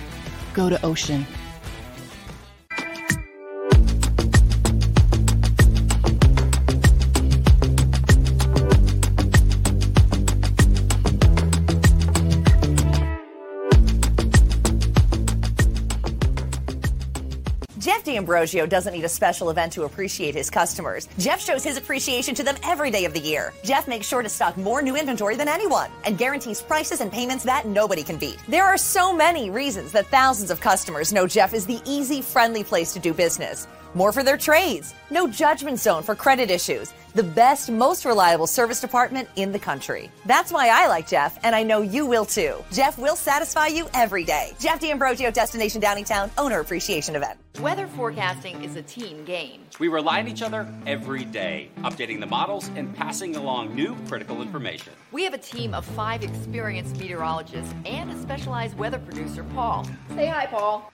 Go 0.54 0.70
to 0.70 0.84
Ocean. 0.84 1.26
D'Ambrosio 18.08 18.64
doesn't 18.64 18.94
need 18.94 19.04
a 19.04 19.08
special 19.08 19.50
event 19.50 19.70
to 19.74 19.82
appreciate 19.82 20.34
his 20.34 20.48
customers. 20.48 21.06
Jeff 21.18 21.40
shows 21.40 21.62
his 21.62 21.76
appreciation 21.76 22.34
to 22.34 22.42
them 22.42 22.56
every 22.62 22.90
day 22.90 23.04
of 23.04 23.12
the 23.12 23.20
year. 23.20 23.52
Jeff 23.62 23.86
makes 23.86 24.06
sure 24.06 24.22
to 24.22 24.30
stock 24.30 24.56
more 24.56 24.80
new 24.80 24.96
inventory 24.96 25.36
than 25.36 25.46
anyone 25.46 25.90
and 26.04 26.16
guarantees 26.16 26.62
prices 26.62 27.02
and 27.02 27.12
payments 27.12 27.44
that 27.44 27.66
nobody 27.66 28.02
can 28.02 28.16
beat. 28.16 28.38
There 28.48 28.64
are 28.64 28.78
so 28.78 29.12
many 29.12 29.50
reasons 29.50 29.92
that 29.92 30.06
thousands 30.06 30.50
of 30.50 30.58
customers 30.58 31.12
know 31.12 31.26
Jeff 31.26 31.52
is 31.52 31.66
the 31.66 31.82
easy, 31.84 32.22
friendly 32.22 32.64
place 32.64 32.94
to 32.94 32.98
do 32.98 33.12
business. 33.12 33.68
More 33.94 34.12
for 34.12 34.22
their 34.22 34.36
trades. 34.36 34.94
No 35.10 35.26
judgment 35.26 35.78
zone 35.78 36.02
for 36.02 36.14
credit 36.14 36.50
issues. 36.50 36.92
the 37.14 37.22
best, 37.24 37.68
most 37.68 38.04
reliable 38.04 38.46
service 38.46 38.80
department 38.80 39.28
in 39.34 39.50
the 39.50 39.58
country. 39.58 40.08
That's 40.24 40.52
why 40.52 40.68
I 40.68 40.86
like 40.86 41.08
Jeff, 41.08 41.36
and 41.42 41.56
I 41.56 41.64
know 41.64 41.80
you 41.80 42.06
will 42.06 42.24
too. 42.24 42.62
Jeff 42.70 42.96
will 42.96 43.16
satisfy 43.16 43.66
you 43.66 43.88
every 43.92 44.22
day. 44.22 44.52
Jeff 44.60 44.78
D'Ambrosio, 44.78 45.30
Destination 45.32 45.80
Downingtown, 45.80 46.30
owner 46.38 46.60
appreciation 46.60 47.16
event. 47.16 47.40
Weather 47.60 47.88
forecasting 47.88 48.62
is 48.62 48.76
a 48.76 48.82
team 48.82 49.24
game. 49.24 49.62
We 49.80 49.88
rely 49.88 50.20
on 50.20 50.28
each 50.28 50.42
other 50.42 50.72
every 50.86 51.24
day, 51.24 51.70
updating 51.78 52.20
the 52.20 52.26
models 52.26 52.70
and 52.76 52.94
passing 52.94 53.34
along 53.34 53.74
new 53.74 53.96
critical 54.06 54.40
information. 54.40 54.92
We 55.10 55.24
have 55.24 55.34
a 55.34 55.38
team 55.38 55.74
of 55.74 55.84
five 55.84 56.22
experienced 56.22 56.98
meteorologists 56.98 57.74
and 57.84 58.12
a 58.12 58.18
specialized 58.20 58.78
weather 58.78 59.00
producer, 59.00 59.42
Paul. 59.54 59.88
Say 60.14 60.26
hi, 60.26 60.46
Paul. 60.46 60.92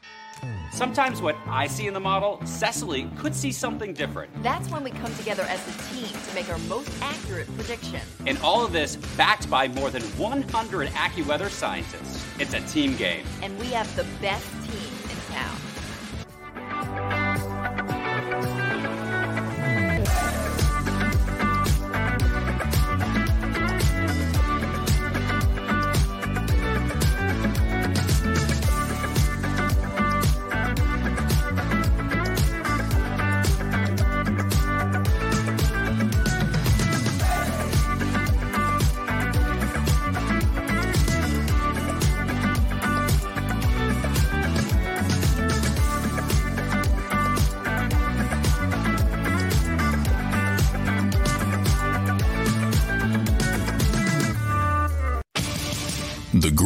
Sometimes 0.72 1.22
what 1.22 1.36
I 1.46 1.66
see 1.66 1.86
in 1.86 1.94
the 1.94 2.00
model, 2.00 2.40
Cecily 2.44 3.08
could 3.16 3.34
see 3.34 3.52
something 3.52 3.94
different. 3.94 4.30
That's 4.42 4.68
when 4.70 4.82
we 4.82 4.90
come 4.90 5.14
together 5.14 5.44
as 5.44 5.60
a 5.68 5.94
team 5.94 6.08
to 6.08 6.34
make 6.34 6.48
our 6.48 6.58
most 6.68 6.90
accurate 7.00 7.46
prediction. 7.56 8.00
And 8.26 8.38
all 8.38 8.64
of 8.64 8.72
this 8.72 8.96
backed 9.16 9.48
by 9.48 9.68
more 9.68 9.90
than 9.90 10.02
100 10.02 10.88
AccuWeather 10.88 11.50
scientists. 11.50 12.24
It's 12.38 12.54
a 12.54 12.60
team 12.62 12.96
game. 12.96 13.24
And 13.42 13.58
we 13.58 13.66
have 13.66 13.94
the 13.96 14.06
best 14.20 14.50
team 14.64 14.92
in 15.10 15.34
town. 15.34 15.56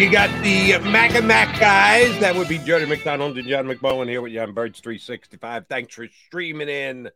You 0.00 0.10
got 0.10 0.30
the 0.42 0.78
Mac 0.90 1.14
and 1.14 1.28
Mac 1.28 1.60
guys. 1.60 2.18
That 2.20 2.34
would 2.34 2.48
be 2.48 2.56
Jody 2.56 2.86
McDonald 2.86 3.36
and 3.36 3.46
John 3.46 3.66
McMullen 3.66 4.08
here 4.08 4.22
with 4.22 4.32
you 4.32 4.40
on 4.40 4.54
Birds 4.54 4.80
365. 4.80 5.66
Thanks 5.68 5.94
for 5.94 6.08
streaming 6.26 6.70
in. 6.70 7.10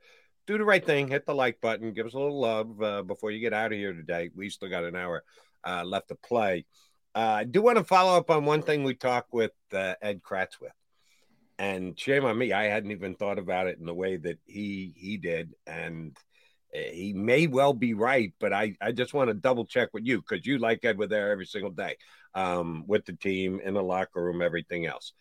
Do 0.46 0.58
the 0.58 0.66
right 0.66 0.84
thing. 0.84 1.08
Hit 1.08 1.24
the 1.24 1.34
like 1.34 1.62
button. 1.62 1.94
Give 1.94 2.06
us 2.06 2.12
a 2.12 2.18
little 2.18 2.38
love 2.38 2.82
uh, 2.82 3.02
before 3.02 3.30
you 3.30 3.40
get 3.40 3.54
out 3.54 3.72
of 3.72 3.78
here 3.78 3.94
today. 3.94 4.28
We 4.36 4.50
still 4.50 4.68
got 4.68 4.84
an 4.84 4.96
hour 4.96 5.24
uh, 5.66 5.82
left 5.86 6.08
to 6.08 6.14
play. 6.14 6.66
Uh, 7.14 7.36
I 7.38 7.44
do 7.44 7.62
want 7.62 7.78
to 7.78 7.84
follow 7.84 8.18
up 8.18 8.28
on 8.28 8.44
one 8.44 8.60
thing 8.60 8.84
we 8.84 8.94
talked 8.94 9.32
with 9.32 9.52
uh, 9.72 9.94
Ed 10.02 10.20
Kracz 10.22 10.60
with. 10.60 10.72
And 11.58 11.98
shame 11.98 12.26
on 12.26 12.36
me, 12.36 12.52
I 12.52 12.64
hadn't 12.64 12.90
even 12.90 13.14
thought 13.14 13.38
about 13.38 13.66
it 13.66 13.78
in 13.78 13.86
the 13.86 13.94
way 13.94 14.18
that 14.18 14.40
he 14.44 14.92
he 14.94 15.16
did. 15.16 15.54
And 15.66 16.14
he 16.74 17.12
may 17.12 17.46
well 17.46 17.72
be 17.72 17.94
right, 17.94 18.32
but 18.40 18.52
I, 18.52 18.74
I 18.80 18.92
just 18.92 19.14
want 19.14 19.28
to 19.28 19.34
double 19.34 19.64
check 19.64 19.90
with 19.92 20.04
you 20.04 20.20
because 20.20 20.44
you 20.46 20.58
like 20.58 20.84
Ed 20.84 20.98
were 20.98 21.06
there 21.06 21.30
every 21.30 21.46
single 21.46 21.70
day 21.70 21.96
um, 22.34 22.84
with 22.86 23.04
the 23.04 23.12
team 23.12 23.60
in 23.62 23.74
the 23.74 23.82
locker 23.82 24.22
room, 24.22 24.42
everything 24.42 24.86
else. 24.86 25.12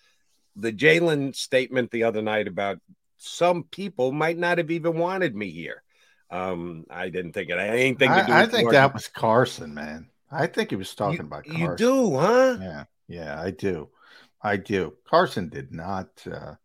The 0.56 0.74
Jalen 0.74 1.36
statement 1.36 1.92
the 1.92 2.04
other 2.04 2.22
night 2.22 2.48
about 2.48 2.80
some 3.18 3.64
people 3.64 4.12
might 4.12 4.38
not 4.38 4.58
have 4.58 4.72
even 4.72 4.98
wanted 4.98 5.36
me 5.36 5.50
here. 5.50 5.84
Um, 6.30 6.86
I 6.90 7.10
didn't 7.10 7.34
think 7.34 7.50
it 7.50 7.60
anything 7.60 8.12
to 8.12 8.26
do. 8.26 8.34
I, 8.34 8.42
I 8.42 8.46
think 8.48 8.72
that 8.72 8.94
was 8.94 9.08
Carson, 9.08 9.74
man. 9.74 10.10
I 10.32 10.48
think 10.48 10.72
he 10.72 10.76
was 10.76 10.96
talking 10.96 11.20
about 11.20 11.46
Carson. 11.46 11.56
You 11.56 11.78
do, 11.78 12.18
huh? 12.18 12.58
Yeah, 12.60 12.84
yeah, 13.08 13.40
I 13.40 13.52
do. 13.52 13.90
I 14.42 14.58
do. 14.58 14.94
Carson 15.08 15.50
did 15.50 15.72
not. 15.72 16.10
Uh, 16.30 16.56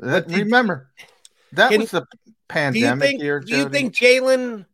did- 0.00 0.28
remember, 0.28 0.90
that 1.52 1.72
was 1.78 1.92
the 1.92 2.04
Do 2.48 2.58
you 2.58 2.62
pandemic 2.86 3.08
think? 3.08 3.22
year. 3.22 3.40
Do 3.40 3.56
you 3.56 3.68
think 3.68 3.94
Jalen 3.94 4.66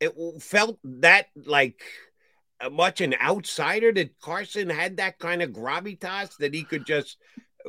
it 0.00 0.12
felt 0.40 0.78
that 0.84 1.26
like 1.44 1.82
uh, 2.60 2.70
much 2.70 3.00
an 3.00 3.14
outsider 3.20 3.92
that 3.92 4.18
Carson 4.20 4.70
had 4.70 4.96
that 4.98 5.18
kind 5.18 5.42
of 5.42 5.50
gravitas 5.50 6.36
that 6.38 6.54
he 6.54 6.64
could 6.64 6.86
just? 6.86 7.16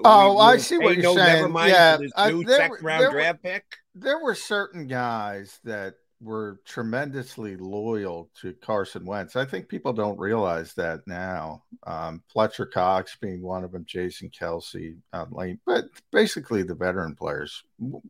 Oh, 0.05 0.35
we- 0.35 0.41
I 0.41 0.57
see 0.57 0.77
what 0.77 0.93
you're 0.95 1.03
no, 1.03 1.15
saying. 1.15 1.35
Never 1.35 1.49
mind 1.49 1.71
Yeah, 1.71 1.97
for 1.97 2.03
this 2.03 2.11
I- 2.15 2.31
new 2.31 2.43
there 2.43 2.57
second 2.57 2.83
round 2.85 3.01
there 3.03 3.11
draft 3.11 3.43
pick. 3.43 3.65
there 3.95 4.19
were 4.23 4.35
certain 4.35 4.87
guys 4.87 5.59
that 5.65 5.95
were 6.21 6.59
tremendously 6.65 7.55
loyal 7.55 8.29
to 8.41 8.53
Carson 8.53 9.05
Wentz. 9.05 9.35
I 9.35 9.45
think 9.45 9.69
people 9.69 9.93
don't 9.93 10.19
realize 10.19 10.73
that 10.73 11.07
now. 11.07 11.63
Um, 11.87 12.21
Fletcher 12.31 12.65
Cox 12.65 13.15
being 13.21 13.41
one 13.41 13.63
of 13.63 13.71
them, 13.71 13.85
Jason 13.85 14.29
Kelce, 14.29 14.97
uh, 15.13 15.25
Lane, 15.31 15.59
but 15.65 15.85
basically 16.11 16.63
the 16.63 16.75
veteran 16.75 17.15
players. 17.15 17.63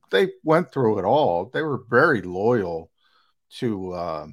They 0.10 0.30
went 0.44 0.72
through 0.72 1.00
it 1.00 1.06
all. 1.06 1.52
They 1.54 1.62
were 1.62 1.84
very 1.90 2.22
loyal 2.22 2.90
to 3.58 3.94
uh, 3.94 4.28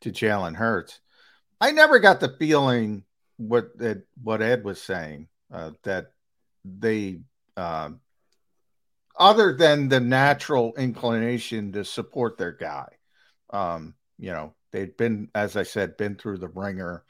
to 0.00 0.10
Jalen 0.10 0.56
Hurts. 0.56 1.00
I 1.60 1.70
never 1.70 2.00
got 2.00 2.20
the 2.20 2.34
feeling 2.38 3.04
what 3.36 3.70
Ed, 3.80 4.02
what 4.22 4.42
Ed 4.42 4.64
was 4.64 4.82
saying 4.82 5.28
uh, 5.52 5.72
that 5.84 6.12
they. 6.64 7.20
Uh, 7.56 7.90
other 9.18 9.56
than 9.56 9.88
the 9.88 10.00
natural 10.00 10.74
inclination 10.76 11.72
to 11.72 11.84
support 11.84 12.36
their 12.36 12.52
guy. 12.52 12.86
Um, 13.56 13.94
you 14.18 14.32
know, 14.32 14.54
they'd 14.72 14.96
been, 14.96 15.28
as 15.34 15.56
I 15.56 15.62
said, 15.62 15.96
been 15.96 16.16
through 16.16 16.38
the 16.38 16.48
ringer 16.48 17.04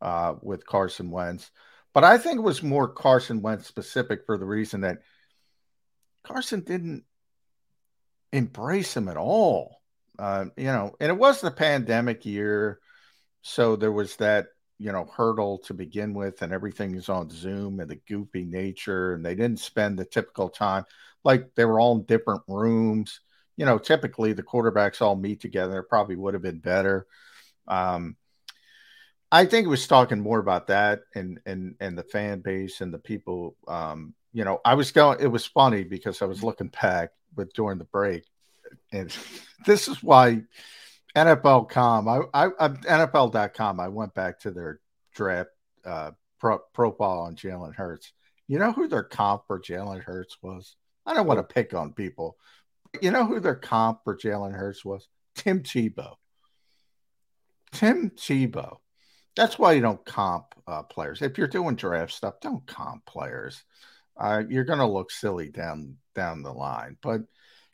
uh, 0.00 0.34
with 0.40 0.66
Carson 0.66 1.10
Wentz. 1.10 1.50
But 1.92 2.04
I 2.04 2.18
think 2.18 2.38
it 2.38 2.42
was 2.42 2.62
more 2.62 2.88
Carson 2.88 3.42
Wentz 3.42 3.66
specific 3.66 4.20
for 4.24 4.38
the 4.38 4.46
reason 4.46 4.82
that 4.82 4.98
Carson 6.22 6.60
didn't 6.60 7.04
embrace 8.32 8.96
him 8.96 9.08
at 9.08 9.16
all. 9.16 9.76
Uh, 10.18 10.46
you 10.56 10.64
know, 10.64 10.94
and 11.00 11.10
it 11.10 11.18
was 11.18 11.40
the 11.40 11.50
pandemic 11.50 12.24
year. 12.24 12.78
So 13.42 13.76
there 13.76 13.92
was 13.92 14.16
that, 14.16 14.46
you 14.78 14.92
know, 14.92 15.04
hurdle 15.04 15.58
to 15.64 15.74
begin 15.74 16.14
with, 16.14 16.42
and 16.42 16.52
everything 16.52 16.94
is 16.94 17.08
on 17.08 17.30
Zoom 17.30 17.80
and 17.80 17.90
the 17.90 18.00
goofy 18.08 18.44
nature, 18.44 19.12
and 19.12 19.24
they 19.24 19.34
didn't 19.34 19.60
spend 19.60 19.98
the 19.98 20.04
typical 20.04 20.48
time 20.48 20.84
like 21.24 21.54
they 21.54 21.64
were 21.64 21.80
all 21.80 21.96
in 21.96 22.04
different 22.04 22.42
rooms. 22.48 23.20
You 23.60 23.66
know, 23.66 23.76
typically 23.76 24.32
the 24.32 24.42
quarterbacks 24.42 25.02
all 25.02 25.16
meet 25.16 25.40
together. 25.40 25.82
Probably 25.82 26.16
would 26.16 26.32
have 26.32 26.42
been 26.42 26.60
better. 26.60 27.06
Um, 27.68 28.16
I 29.30 29.44
think 29.44 29.66
it 29.66 29.68
was 29.68 29.86
talking 29.86 30.18
more 30.18 30.38
about 30.38 30.68
that 30.68 31.02
and 31.14 31.40
and 31.44 31.74
and 31.78 31.98
the 31.98 32.02
fan 32.02 32.40
base 32.40 32.80
and 32.80 32.90
the 32.90 32.98
people. 32.98 33.56
Um, 33.68 34.14
you 34.32 34.46
know, 34.46 34.62
I 34.64 34.72
was 34.72 34.92
going. 34.92 35.20
It 35.20 35.26
was 35.26 35.44
funny 35.44 35.84
because 35.84 36.22
I 36.22 36.24
was 36.24 36.42
looking 36.42 36.68
back 36.82 37.10
with 37.36 37.52
during 37.52 37.76
the 37.76 37.84
break, 37.84 38.24
and 38.94 39.14
this 39.66 39.88
is 39.88 40.02
why 40.02 40.40
NFL.com. 41.14 42.08
I, 42.08 42.20
I, 42.32 42.46
I 42.58 42.68
NFL.com. 42.68 43.78
I 43.78 43.88
went 43.88 44.14
back 44.14 44.40
to 44.40 44.52
their 44.52 44.80
draft 45.14 45.50
uh, 45.84 46.12
pro, 46.38 46.60
profile 46.72 47.18
on 47.18 47.36
Jalen 47.36 47.74
Hurts. 47.74 48.14
You 48.48 48.58
know 48.58 48.72
who 48.72 48.88
their 48.88 49.02
comp 49.02 49.42
for 49.46 49.60
Jalen 49.60 50.02
Hurts 50.02 50.38
was? 50.40 50.76
I 51.04 51.12
don't 51.12 51.26
want 51.26 51.46
to 51.46 51.54
pick 51.54 51.74
on 51.74 51.92
people. 51.92 52.38
You 53.00 53.10
know 53.10 53.24
who 53.24 53.40
their 53.40 53.54
comp 53.54 54.00
for 54.04 54.16
Jalen 54.16 54.52
Hurts 54.52 54.84
was? 54.84 55.08
Tim 55.34 55.62
Tebow. 55.62 56.14
Tim 57.72 58.10
Tebow. 58.10 58.78
That's 59.36 59.58
why 59.58 59.72
you 59.72 59.80
don't 59.80 60.04
comp 60.04 60.46
uh, 60.66 60.82
players. 60.82 61.22
If 61.22 61.38
you're 61.38 61.46
doing 61.46 61.76
draft 61.76 62.12
stuff, 62.12 62.40
don't 62.40 62.66
comp 62.66 63.06
players. 63.06 63.62
Uh, 64.16 64.42
you're 64.48 64.64
going 64.64 64.80
to 64.80 64.86
look 64.86 65.10
silly 65.10 65.50
down 65.50 65.96
down 66.14 66.42
the 66.42 66.52
line. 66.52 66.96
But 67.00 67.22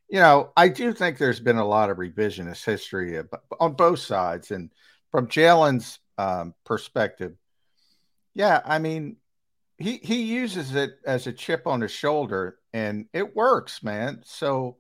you 0.09 0.21
know, 0.21 0.53
I 0.57 0.69
do 0.69 0.93
think 0.93 1.19
there's 1.19 1.41
been 1.41 1.57
a 1.57 1.67
lot 1.67 1.91
of 1.91 1.97
revisionist 1.97 2.65
history 2.65 3.21
on 3.59 3.73
both 3.73 3.99
sides, 3.99 4.51
and 4.51 4.71
from 5.11 5.27
Jalen's 5.27 5.99
um, 6.19 6.55
perspective, 6.65 7.33
yeah, 8.35 8.61
I 8.65 8.79
mean, 8.79 9.17
he 9.79 9.97
he 9.97 10.23
uses 10.23 10.75
it 10.75 10.99
as 11.05 11.27
a 11.27 11.33
chip 11.33 11.67
on 11.67 11.81
his 11.81 11.91
shoulder, 11.91 12.59
and 12.73 13.07
it 13.13 13.35
works, 13.35 13.83
man. 13.83 14.21
So 14.25 14.77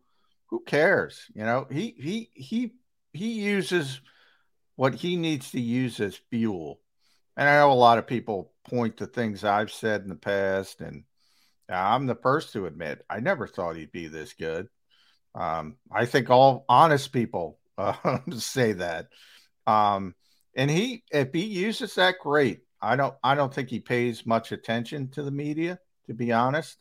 who 0.48 0.62
cares? 0.64 1.27
You 1.35 1.44
know, 1.44 1.66
he 1.70 1.94
he 1.98 2.31
he 2.35 2.73
he 3.12 3.32
uses 3.32 4.01
what 4.77 4.94
he 4.94 5.16
needs 5.16 5.51
to 5.52 5.60
use 5.60 6.01
as 6.01 6.20
fuel. 6.31 6.81
And 7.36 7.48
I 7.48 7.59
know 7.59 7.73
a 7.73 7.74
lot 7.74 7.98
of 7.98 8.06
people 8.06 8.52
point 8.68 8.98
to 8.98 9.06
things 9.06 9.44
I've 9.44 9.73
said 9.73 10.02
in 10.02 10.09
the 10.09 10.14
past, 10.16 10.81
and 10.81 11.05
I'm 11.68 12.06
the 12.06 12.14
first 12.14 12.52
to 12.52 12.66
admit 12.66 13.05
I 13.10 13.20
never 13.20 13.47
thought 13.47 13.77
he'd 13.77 13.93
be 13.93 14.09
this 14.09 14.32
good. 14.35 14.68
Um, 15.35 15.77
I 15.93 16.06
think 16.06 16.31
all 16.31 16.64
honest 16.68 17.12
people 17.12 17.59
uh, 17.77 18.18
say 18.39 18.73
that. 18.74 19.09
Um, 19.66 20.14
and 20.55 20.70
he, 20.70 21.05
if 21.10 21.32
he 21.32 21.44
uses 21.44 21.94
that, 21.97 22.16
great. 22.23 22.60
I 22.81 22.97
don't, 22.97 23.14
I 23.23 23.35
don't 23.35 23.52
think 23.52 23.68
he 23.68 23.81
pays 23.81 24.24
much 24.24 24.52
attention 24.52 25.09
to 25.10 25.23
the 25.23 25.31
media, 25.31 25.78
to 26.06 26.14
be 26.14 26.32
honest. 26.32 26.78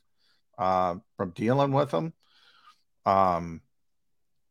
Uh, 0.58 0.96
from 1.18 1.32
dealing 1.32 1.74
with 1.74 1.92
them, 1.92 2.14
um, 3.06 3.62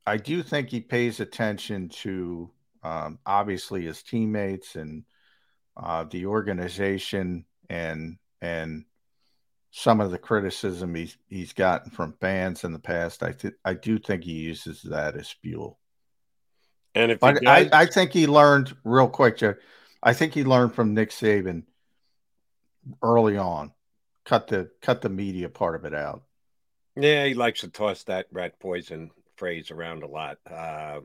I 0.06 0.16
do 0.16 0.43
think 0.43 0.68
he 0.68 0.81
pays 0.81 1.20
attention 1.20 1.89
to 1.90 2.51
um, 2.82 3.18
obviously 3.24 3.82
his 3.82 4.02
teammates 4.02 4.76
and 4.76 5.05
uh, 5.76 6.05
the 6.05 6.26
organization 6.26 7.44
and 7.68 8.18
and 8.40 8.85
some 9.70 10.01
of 10.01 10.12
the 10.12 10.18
criticism 10.18 10.94
he's 10.94 11.16
he's 11.28 11.52
gotten 11.52 11.90
from 11.90 12.14
fans 12.20 12.62
in 12.62 12.72
the 12.72 12.78
past, 12.78 13.22
I 13.22 13.32
th- 13.32 13.55
I 13.64 13.74
do 13.74 13.98
think 13.98 14.22
he 14.22 14.32
uses 14.32 14.82
that 14.82 15.16
as 15.16 15.28
fuel. 15.28 15.78
And 16.94 17.10
if 17.10 17.18
does, 17.18 17.40
I, 17.44 17.68
I 17.72 17.86
think 17.86 18.12
he 18.12 18.28
learned 18.28 18.76
real 18.85 19.09
quick, 19.09 19.39
Joe. 19.39 19.55
I 20.01 20.12
think 20.12 20.32
he 20.32 20.44
learned 20.44 20.74
from 20.74 20.94
Nick 20.94 21.10
Saban 21.10 21.64
early 23.02 23.36
on. 23.36 23.72
Cut 24.24 24.47
the 24.47 24.70
cut 24.81 25.01
the 25.01 25.09
media 25.09 25.48
part 25.48 25.74
of 25.74 25.85
it 25.85 25.94
out. 25.94 26.22
Yeah, 26.97 27.27
he 27.27 27.35
likes 27.35 27.61
to 27.61 27.69
toss 27.69 28.05
that 28.05 28.27
rat 28.31 28.61
poison 28.61 29.11
phrase 29.37 29.71
around 29.71 30.03
a 30.03 30.09
lot. 30.09 30.39
Uh, 30.49 31.01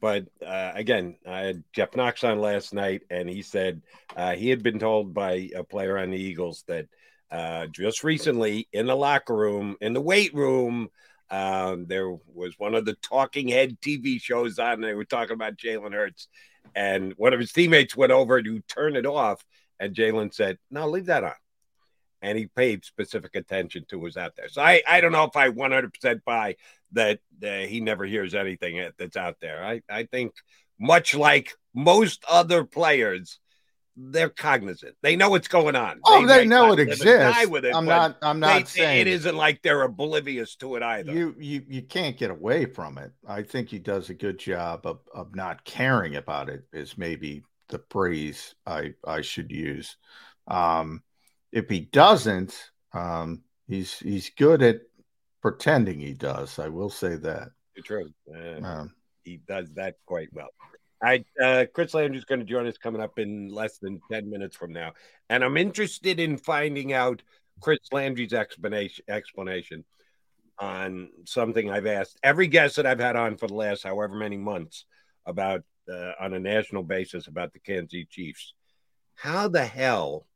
but 0.00 0.26
uh, 0.44 0.72
again, 0.74 1.16
I 1.26 1.40
had 1.40 1.64
Jeff 1.72 1.96
Knox 1.96 2.24
on 2.24 2.40
last 2.40 2.74
night, 2.74 3.02
and 3.08 3.28
he 3.30 3.42
said 3.42 3.82
uh, 4.16 4.32
he 4.32 4.50
had 4.50 4.62
been 4.62 4.78
told 4.78 5.14
by 5.14 5.48
a 5.54 5.64
player 5.64 5.96
on 5.96 6.10
the 6.10 6.20
Eagles 6.20 6.64
that 6.66 6.86
uh, 7.30 7.66
just 7.68 8.04
recently 8.04 8.68
in 8.72 8.86
the 8.86 8.96
locker 8.96 9.34
room, 9.34 9.76
in 9.80 9.92
the 9.94 10.00
weight 10.00 10.34
room. 10.34 10.88
Um, 11.30 11.86
there 11.86 12.10
was 12.10 12.58
one 12.58 12.74
of 12.74 12.84
the 12.84 12.94
talking 12.96 13.48
head 13.48 13.80
TV 13.80 14.20
shows 14.20 14.58
on. 14.58 14.74
And 14.74 14.84
They 14.84 14.92
were 14.92 15.06
talking 15.06 15.32
about 15.32 15.56
Jalen 15.56 15.94
Hurts, 15.94 16.28
and 16.74 17.14
one 17.16 17.32
of 17.32 17.40
his 17.40 17.52
teammates 17.52 17.96
went 17.96 18.12
over 18.12 18.42
to 18.42 18.60
turn 18.62 18.96
it 18.96 19.06
off, 19.06 19.42
and 19.80 19.94
Jalen 19.94 20.34
said, 20.34 20.58
"No, 20.70 20.86
leave 20.88 21.06
that 21.06 21.24
on." 21.24 21.32
And 22.22 22.38
he 22.38 22.46
paid 22.46 22.84
specific 22.84 23.34
attention 23.34 23.84
to 23.88 24.00
who's 24.00 24.16
out 24.16 24.36
there. 24.36 24.48
So 24.48 24.62
I, 24.62 24.82
I 24.88 25.00
don't 25.00 25.12
know 25.12 25.24
if 25.24 25.36
I 25.36 25.50
100% 25.50 26.20
buy 26.24 26.56
that 26.92 27.18
uh, 27.42 27.66
he 27.66 27.80
never 27.80 28.04
hears 28.04 28.34
anything 28.34 28.90
that's 28.98 29.16
out 29.16 29.36
there. 29.40 29.64
I, 29.64 29.82
I 29.90 30.04
think 30.04 30.32
much 30.78 31.14
like 31.14 31.54
most 31.74 32.24
other 32.28 32.64
players, 32.64 33.38
they're 33.96 34.28
cognizant. 34.28 34.96
They 35.02 35.16
know 35.16 35.30
what's 35.30 35.48
going 35.48 35.76
on. 35.76 36.00
Oh, 36.04 36.26
they, 36.26 36.38
they 36.40 36.46
know 36.46 36.72
it 36.72 36.80
exists. 36.80 37.46
With 37.46 37.64
it, 37.64 37.74
I'm 37.74 37.84
not. 37.84 38.16
I'm 38.22 38.40
not 38.40 38.60
they, 38.60 38.64
saying 38.64 39.00
it 39.02 39.06
isn't 39.06 39.36
like 39.36 39.62
they're 39.62 39.82
oblivious 39.82 40.56
to 40.56 40.76
it 40.76 40.82
either. 40.82 41.12
You 41.12 41.34
you 41.38 41.62
you 41.68 41.82
can't 41.82 42.16
get 42.16 42.30
away 42.30 42.66
from 42.66 42.98
it. 42.98 43.12
I 43.26 43.42
think 43.42 43.68
he 43.68 43.78
does 43.78 44.10
a 44.10 44.14
good 44.14 44.38
job 44.38 44.86
of 44.86 45.00
of 45.14 45.34
not 45.34 45.64
caring 45.64 46.16
about 46.16 46.48
it. 46.48 46.64
Is 46.72 46.96
maybe 46.96 47.42
the 47.68 47.82
phrase 47.90 48.54
I 48.66 48.94
I 49.06 49.20
should 49.20 49.50
use. 49.50 49.96
Um, 50.48 51.02
if 51.52 51.68
he 51.68 51.80
doesn't, 51.80 52.70
um, 52.92 53.42
he's 53.68 53.98
he's 53.98 54.30
good 54.30 54.62
at 54.62 54.80
pretending 55.40 56.00
he 56.00 56.14
does. 56.14 56.58
I 56.58 56.68
will 56.68 56.90
say 56.90 57.16
that. 57.16 57.50
True. 57.84 58.10
Uh, 58.34 58.64
um, 58.64 58.94
he 59.24 59.38
does 59.46 59.72
that 59.74 59.96
quite 60.06 60.28
well. 60.32 60.50
I 61.02 61.24
uh, 61.42 61.66
Chris 61.72 61.94
Landry's 61.94 62.24
going 62.24 62.40
to 62.40 62.46
join 62.46 62.66
us 62.66 62.78
coming 62.78 63.02
up 63.02 63.18
in 63.18 63.48
less 63.48 63.78
than 63.78 64.00
ten 64.10 64.30
minutes 64.30 64.56
from 64.56 64.72
now, 64.72 64.92
and 65.28 65.44
I'm 65.44 65.56
interested 65.56 66.18
in 66.20 66.38
finding 66.38 66.92
out 66.92 67.22
Chris 67.60 67.80
Landry's 67.92 68.32
explanation 68.32 69.04
explanation 69.08 69.84
on 70.58 71.08
something 71.24 71.70
I've 71.70 71.86
asked 71.86 72.18
every 72.22 72.46
guest 72.46 72.76
that 72.76 72.86
I've 72.86 73.00
had 73.00 73.16
on 73.16 73.36
for 73.36 73.48
the 73.48 73.54
last 73.54 73.82
however 73.82 74.14
many 74.14 74.36
months 74.36 74.84
about 75.26 75.62
uh, 75.92 76.12
on 76.20 76.34
a 76.34 76.38
national 76.38 76.84
basis 76.84 77.26
about 77.26 77.52
the 77.52 77.58
Kansas 77.58 78.04
Chiefs. 78.08 78.54
How 79.16 79.48
the 79.48 79.64
hell 79.64 80.26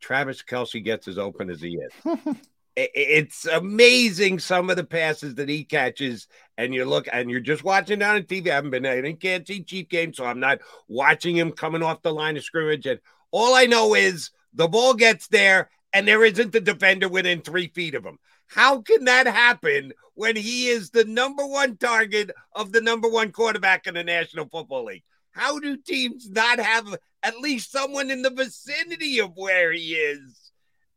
Travis 0.00 0.42
Kelce 0.42 0.82
gets 0.82 1.08
as 1.08 1.18
open 1.18 1.50
as 1.50 1.60
he 1.60 1.78
is? 1.78 2.36
it's 2.76 3.44
amazing 3.46 4.38
some 4.38 4.70
of 4.70 4.76
the 4.76 4.84
passes 4.84 5.34
that 5.34 5.48
he 5.48 5.64
catches 5.64 6.28
and 6.56 6.72
you 6.72 6.84
look 6.84 7.08
and 7.12 7.28
you're 7.28 7.40
just 7.40 7.64
watching 7.64 7.98
down 7.98 8.16
on 8.16 8.22
TV. 8.22 8.50
I 8.50 8.54
haven't 8.54 8.70
been 8.70 8.86
I 8.86 9.12
can't 9.14 9.46
see 9.46 9.62
Chief 9.62 9.88
game, 9.88 10.14
so 10.14 10.24
I'm 10.24 10.40
not 10.40 10.60
watching 10.86 11.36
him 11.36 11.50
coming 11.50 11.82
off 11.82 12.02
the 12.02 12.12
line 12.12 12.36
of 12.36 12.44
scrimmage. 12.44 12.86
And 12.86 13.00
all 13.32 13.54
I 13.54 13.66
know 13.66 13.94
is 13.94 14.30
the 14.54 14.68
ball 14.68 14.94
gets 14.94 15.26
there 15.28 15.70
and 15.92 16.06
there 16.06 16.24
isn't 16.24 16.52
the 16.52 16.60
defender 16.60 17.08
within 17.08 17.40
three 17.40 17.68
feet 17.68 17.94
of 17.94 18.04
him. 18.04 18.18
How 18.46 18.80
can 18.80 19.04
that 19.04 19.26
happen 19.26 19.92
when 20.14 20.36
he 20.36 20.68
is 20.68 20.90
the 20.90 21.04
number 21.04 21.46
one 21.46 21.76
target 21.76 22.30
of 22.54 22.72
the 22.72 22.80
number 22.80 23.08
one 23.08 23.32
quarterback 23.32 23.86
in 23.86 23.94
the 23.94 24.04
National 24.04 24.48
Football 24.48 24.86
League? 24.86 25.04
How 25.38 25.60
do 25.60 25.76
teams 25.76 26.28
not 26.28 26.58
have 26.58 26.96
at 27.22 27.38
least 27.38 27.70
someone 27.70 28.10
in 28.10 28.22
the 28.22 28.30
vicinity 28.30 29.20
of 29.20 29.36
where 29.36 29.72
he 29.72 29.94
is? 29.94 30.50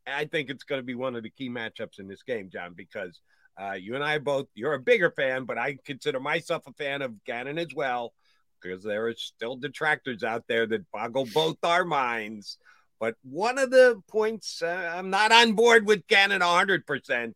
I 0.04 0.24
think 0.24 0.50
it's 0.50 0.64
going 0.64 0.80
to 0.80 0.84
be 0.84 0.96
one 0.96 1.14
of 1.14 1.22
the 1.22 1.30
key 1.30 1.48
matchups 1.48 2.00
in 2.00 2.08
this 2.08 2.24
game, 2.24 2.50
John, 2.52 2.74
because 2.74 3.20
uh, 3.56 3.74
you 3.74 3.94
and 3.94 4.02
I 4.02 4.18
both, 4.18 4.48
you're 4.54 4.74
a 4.74 4.80
bigger 4.80 5.12
fan, 5.12 5.44
but 5.44 5.58
I 5.58 5.78
consider 5.84 6.18
myself 6.18 6.64
a 6.66 6.72
fan 6.72 7.02
of 7.02 7.22
Gannon 7.24 7.56
as 7.56 7.72
well, 7.72 8.12
because 8.60 8.82
there 8.82 9.06
are 9.06 9.14
still 9.14 9.54
detractors 9.54 10.24
out 10.24 10.42
there 10.48 10.66
that 10.66 10.90
boggle 10.90 11.28
both 11.32 11.58
our 11.62 11.84
minds. 11.84 12.58
But 12.98 13.14
one 13.22 13.58
of 13.58 13.70
the 13.70 14.02
points, 14.08 14.60
uh, 14.60 14.92
I'm 14.96 15.10
not 15.10 15.30
on 15.30 15.52
board 15.52 15.86
with 15.86 16.08
Gannon 16.08 16.40
100%, 16.40 17.32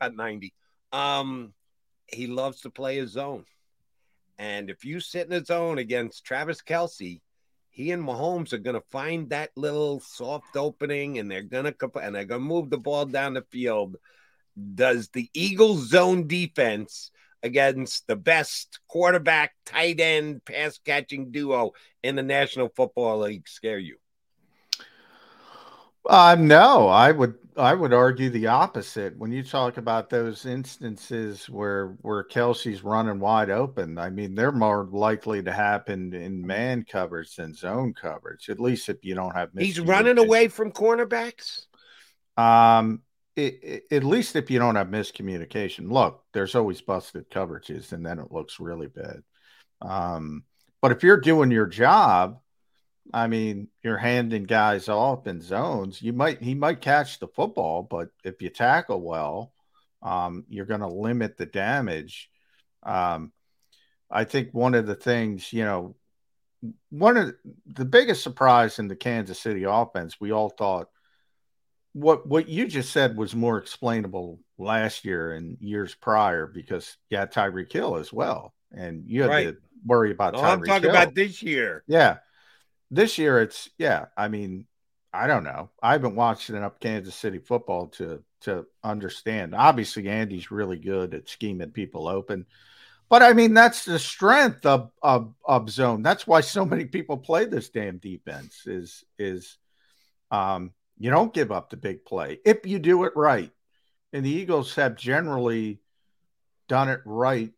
about 0.00 0.16
90. 0.16 0.52
Um, 0.90 1.54
he 2.08 2.26
loves 2.26 2.62
to 2.62 2.70
play 2.70 2.96
his 2.96 3.12
zone. 3.12 3.44
And 4.38 4.70
if 4.70 4.84
you 4.84 5.00
sit 5.00 5.24
in 5.24 5.30
the 5.30 5.44
zone 5.44 5.78
against 5.78 6.24
Travis 6.24 6.60
Kelce, 6.62 7.20
he 7.70 7.90
and 7.90 8.04
Mahomes 8.04 8.52
are 8.52 8.58
going 8.58 8.74
to 8.74 8.86
find 8.90 9.30
that 9.30 9.50
little 9.56 10.00
soft 10.00 10.56
opening 10.56 11.18
and 11.18 11.30
they're 11.30 11.42
going 11.42 11.64
to 11.64 11.98
and 12.00 12.14
they're 12.14 12.24
going 12.24 12.40
to 12.40 12.46
move 12.46 12.70
the 12.70 12.78
ball 12.78 13.04
down 13.06 13.34
the 13.34 13.42
field. 13.50 13.96
Does 14.74 15.08
the 15.08 15.28
Eagles 15.34 15.88
zone 15.88 16.28
defense 16.28 17.10
against 17.42 18.06
the 18.06 18.16
best 18.16 18.80
quarterback, 18.88 19.54
tight 19.66 20.00
end, 20.00 20.44
pass 20.44 20.78
catching 20.78 21.30
duo 21.32 21.72
in 22.02 22.16
the 22.16 22.22
National 22.22 22.68
Football 22.68 23.20
League 23.20 23.48
scare 23.48 23.78
you? 23.78 23.96
Uh, 26.08 26.36
no, 26.38 26.88
I 26.88 27.10
would 27.10 27.34
I 27.56 27.74
would 27.74 27.92
argue 27.92 28.30
the 28.30 28.48
opposite. 28.48 29.16
When 29.16 29.30
you 29.30 29.42
talk 29.42 29.76
about 29.76 30.10
those 30.10 30.44
instances 30.44 31.48
where 31.48 31.96
where 32.00 32.24
Kelce's 32.24 32.82
running 32.82 33.20
wide 33.20 33.50
open, 33.50 33.98
I 33.98 34.10
mean 34.10 34.34
they're 34.34 34.52
more 34.52 34.88
likely 34.90 35.42
to 35.42 35.52
happen 35.52 36.12
in 36.14 36.46
man 36.46 36.84
coverage 36.88 37.36
than 37.36 37.54
zone 37.54 37.94
coverage. 37.94 38.48
At 38.48 38.60
least 38.60 38.88
if 38.88 39.04
you 39.04 39.14
don't 39.14 39.34
have 39.34 39.50
he's 39.56 39.78
running 39.78 40.18
away 40.18 40.48
from 40.48 40.72
cornerbacks. 40.72 41.66
Um, 42.36 43.02
it, 43.36 43.58
it, 43.62 43.84
at 43.90 44.04
least 44.04 44.36
if 44.36 44.50
you 44.50 44.58
don't 44.58 44.76
have 44.76 44.88
miscommunication. 44.88 45.90
Look, 45.90 46.24
there's 46.32 46.54
always 46.54 46.80
busted 46.80 47.30
coverages, 47.30 47.92
and 47.92 48.04
then 48.04 48.18
it 48.18 48.32
looks 48.32 48.58
really 48.58 48.88
bad. 48.88 49.22
Um, 49.80 50.44
but 50.82 50.92
if 50.92 51.02
you're 51.02 51.20
doing 51.20 51.50
your 51.50 51.66
job 51.66 52.40
I 53.12 53.26
mean, 53.26 53.68
you're 53.82 53.98
handing 53.98 54.44
guys 54.44 54.88
off 54.88 55.26
in 55.26 55.40
zones. 55.40 56.00
You 56.00 56.12
might 56.12 56.42
he 56.42 56.54
might 56.54 56.80
catch 56.80 57.18
the 57.18 57.28
football, 57.28 57.82
but 57.82 58.08
if 58.24 58.40
you 58.40 58.48
tackle 58.48 59.00
well, 59.02 59.52
um, 60.02 60.44
you're 60.48 60.66
going 60.66 60.80
to 60.80 60.88
limit 60.88 61.36
the 61.36 61.46
damage. 61.46 62.30
Um, 62.82 63.32
I 64.10 64.24
think 64.24 64.50
one 64.52 64.74
of 64.74 64.86
the 64.86 64.94
things, 64.94 65.52
you 65.52 65.64
know, 65.64 65.96
one 66.90 67.16
of 67.16 67.34
the 67.66 67.84
biggest 67.84 68.22
surprise 68.22 68.78
in 68.78 68.88
the 68.88 68.96
Kansas 68.96 69.38
City 69.38 69.64
offense, 69.64 70.20
we 70.20 70.30
all 70.30 70.48
thought 70.48 70.88
what 71.94 72.26
what 72.26 72.48
you 72.48 72.66
just 72.66 72.92
said 72.92 73.16
was 73.16 73.34
more 73.34 73.56
explainable 73.56 74.40
last 74.58 75.04
year 75.04 75.32
and 75.32 75.56
years 75.60 75.94
prior 75.94 76.46
because 76.46 76.96
you 77.08 77.16
had 77.16 77.32
Tyreek 77.32 77.72
Hill 77.72 77.96
as 77.96 78.12
well, 78.12 78.52
and 78.72 79.04
you 79.06 79.22
had 79.22 79.30
right. 79.30 79.44
to 79.46 79.56
worry 79.86 80.10
about. 80.10 80.34
No, 80.34 80.40
I'm 80.40 80.62
talking 80.62 80.82
Hill. 80.82 80.90
about 80.90 81.14
this 81.14 81.42
year. 81.42 81.84
Yeah, 81.86 82.18
this 82.94 83.18
year 83.18 83.40
it's 83.40 83.70
yeah. 83.78 84.06
I 84.16 84.28
mean, 84.28 84.66
I 85.12 85.26
don't 85.26 85.44
know. 85.44 85.70
I 85.82 85.92
haven't 85.92 86.16
watched 86.16 86.50
enough 86.50 86.80
Kansas 86.80 87.14
City 87.14 87.38
football 87.38 87.88
to 87.88 88.22
to 88.42 88.66
understand. 88.82 89.54
Obviously, 89.54 90.08
Andy's 90.08 90.50
really 90.50 90.78
good 90.78 91.14
at 91.14 91.28
scheming 91.28 91.70
people 91.70 92.08
open. 92.08 92.46
But 93.08 93.22
I 93.22 93.32
mean, 93.32 93.54
that's 93.54 93.84
the 93.84 93.98
strength 93.98 94.66
of, 94.66 94.90
of 95.02 95.34
of 95.44 95.70
zone. 95.70 96.02
That's 96.02 96.26
why 96.26 96.40
so 96.40 96.64
many 96.64 96.86
people 96.86 97.16
play 97.16 97.44
this 97.44 97.68
damn 97.68 97.98
defense. 97.98 98.66
Is 98.66 99.04
is 99.18 99.58
um, 100.30 100.72
you 100.98 101.10
don't 101.10 101.34
give 101.34 101.52
up 101.52 101.70
the 101.70 101.76
big 101.76 102.04
play 102.04 102.40
if 102.44 102.66
you 102.66 102.78
do 102.78 103.04
it 103.04 103.12
right. 103.16 103.50
And 104.12 104.24
the 104.24 104.30
Eagles 104.30 104.76
have 104.76 104.96
generally 104.96 105.80
done 106.68 106.88
it 106.88 107.00
right, 107.04 107.52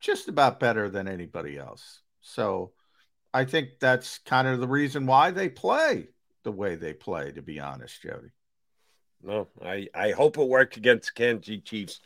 just 0.00 0.28
about 0.28 0.60
better 0.60 0.88
than 0.88 1.08
anybody 1.08 1.58
else. 1.58 2.02
So 2.20 2.72
I 3.36 3.44
think 3.44 3.78
that's 3.78 4.18
kind 4.18 4.48
of 4.48 4.60
the 4.60 4.66
reason 4.66 5.04
why 5.04 5.30
they 5.30 5.50
play 5.50 6.08
the 6.42 6.52
way 6.52 6.74
they 6.74 6.94
play. 6.94 7.32
To 7.32 7.42
be 7.42 7.60
honest, 7.60 8.00
Jody. 8.02 8.28
No, 9.22 9.48
I 9.62 9.88
I 9.94 10.12
hope 10.12 10.38
it 10.38 10.48
works 10.48 10.78
against 10.78 11.14
Kansas 11.14 11.58
Chiefs 11.64 12.00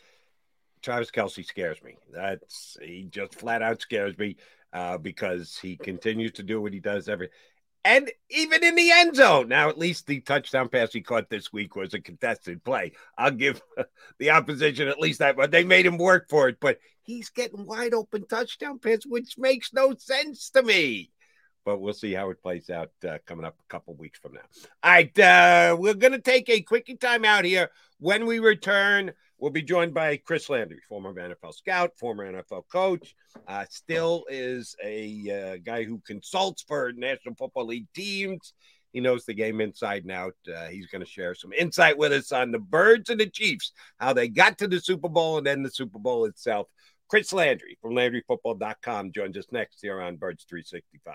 Travis 0.83 1.13
Kelce 1.13 1.45
scares 1.45 1.81
me. 1.85 1.95
That's 2.13 2.77
he 2.83 3.05
just 3.05 3.37
flat 3.37 3.63
out 3.63 3.81
scares 3.81 4.19
me 4.19 4.39
uh, 4.73 4.99
because 4.99 5.57
he 5.57 5.77
continues 5.77 6.33
to 6.33 6.43
do 6.43 6.61
what 6.61 6.73
he 6.73 6.81
does 6.81 7.09
every 7.09 7.29
and 7.85 8.11
even 8.29 8.65
in 8.65 8.75
the 8.75 8.91
end 8.91 9.15
zone. 9.15 9.49
Now, 9.49 9.69
at 9.69 9.79
least 9.79 10.07
the 10.07 10.21
touchdown 10.21 10.69
pass 10.69 10.93
he 10.93 11.01
caught 11.01 11.31
this 11.31 11.53
week 11.53 11.77
was 11.77 11.95
a 11.95 12.01
contested 12.01 12.65
play. 12.65 12.93
I'll 13.17 13.31
give 13.31 13.63
the 14.19 14.31
opposition 14.31 14.89
at 14.89 14.99
least 14.99 15.21
that, 15.21 15.37
but 15.37 15.51
they 15.51 15.65
made 15.65 15.87
him 15.87 15.97
work 15.97 16.29
for 16.29 16.49
it. 16.49 16.59
But 16.61 16.79
he's 17.03 17.31
getting 17.31 17.67
wide 17.67 17.95
open 17.95 18.27
touchdown 18.27 18.81
pass, 18.81 19.07
which 19.07 19.39
makes 19.39 19.73
no 19.73 19.95
sense 19.95 20.51
to 20.51 20.63
me. 20.63 21.11
But 21.71 21.81
we'll 21.81 21.93
see 21.93 22.13
how 22.13 22.31
it 22.31 22.43
plays 22.43 22.69
out 22.69 22.91
uh, 23.09 23.19
coming 23.27 23.45
up 23.45 23.55
a 23.61 23.73
couple 23.73 23.95
weeks 23.95 24.19
from 24.19 24.33
now. 24.33 24.41
All 24.83 24.91
right, 24.91 25.19
uh, 25.21 25.77
we're 25.79 25.95
going 25.95 26.15
to 26.15 26.21
take 26.21 26.49
a 26.49 26.63
quickie 26.63 26.97
time 26.97 27.25
out 27.25 27.45
here. 27.45 27.71
When 28.01 28.27
we 28.27 28.41
return, 28.41 29.13
We'll 29.41 29.51
be 29.51 29.63
joined 29.63 29.95
by 29.95 30.19
Chris 30.19 30.51
Landry, 30.51 30.81
former 30.87 31.15
NFL 31.15 31.55
scout, 31.55 31.93
former 31.97 32.31
NFL 32.31 32.65
coach, 32.71 33.15
uh, 33.49 33.65
still 33.71 34.27
is 34.29 34.77
a 34.85 35.55
uh, 35.55 35.59
guy 35.65 35.85
who 35.85 36.03
consults 36.07 36.63
for 36.69 36.93
National 36.93 37.35
Football 37.37 37.69
League 37.69 37.87
teams. 37.95 38.53
He 38.93 39.01
knows 39.01 39.25
the 39.25 39.33
game 39.33 39.63
inside 39.63 40.03
and 40.03 40.13
out. 40.13 40.35
Uh, 40.47 40.67
he's 40.67 40.89
going 40.89 41.03
to 41.03 41.11
share 41.11 41.35
some 41.35 41.55
insight 41.55 41.97
with 41.97 42.13
us 42.13 42.33
on 42.33 42.51
the 42.51 42.59
Birds 42.59 43.09
and 43.09 43.19
the 43.19 43.31
Chiefs, 43.31 43.73
how 43.99 44.13
they 44.13 44.29
got 44.29 44.59
to 44.59 44.69
the 44.69 44.79
Super 44.79 45.09
Bowl 45.09 45.39
and 45.39 45.47
then 45.47 45.63
the 45.63 45.71
Super 45.71 45.99
Bowl 45.99 46.27
itself. 46.27 46.67
Chris 47.09 47.33
Landry 47.33 47.79
from 47.81 47.95
LandryFootball.com 47.95 49.13
joins 49.13 49.39
us 49.39 49.47
next 49.51 49.81
here 49.81 50.03
on 50.03 50.17
Birds 50.17 50.45
365. 50.51 51.15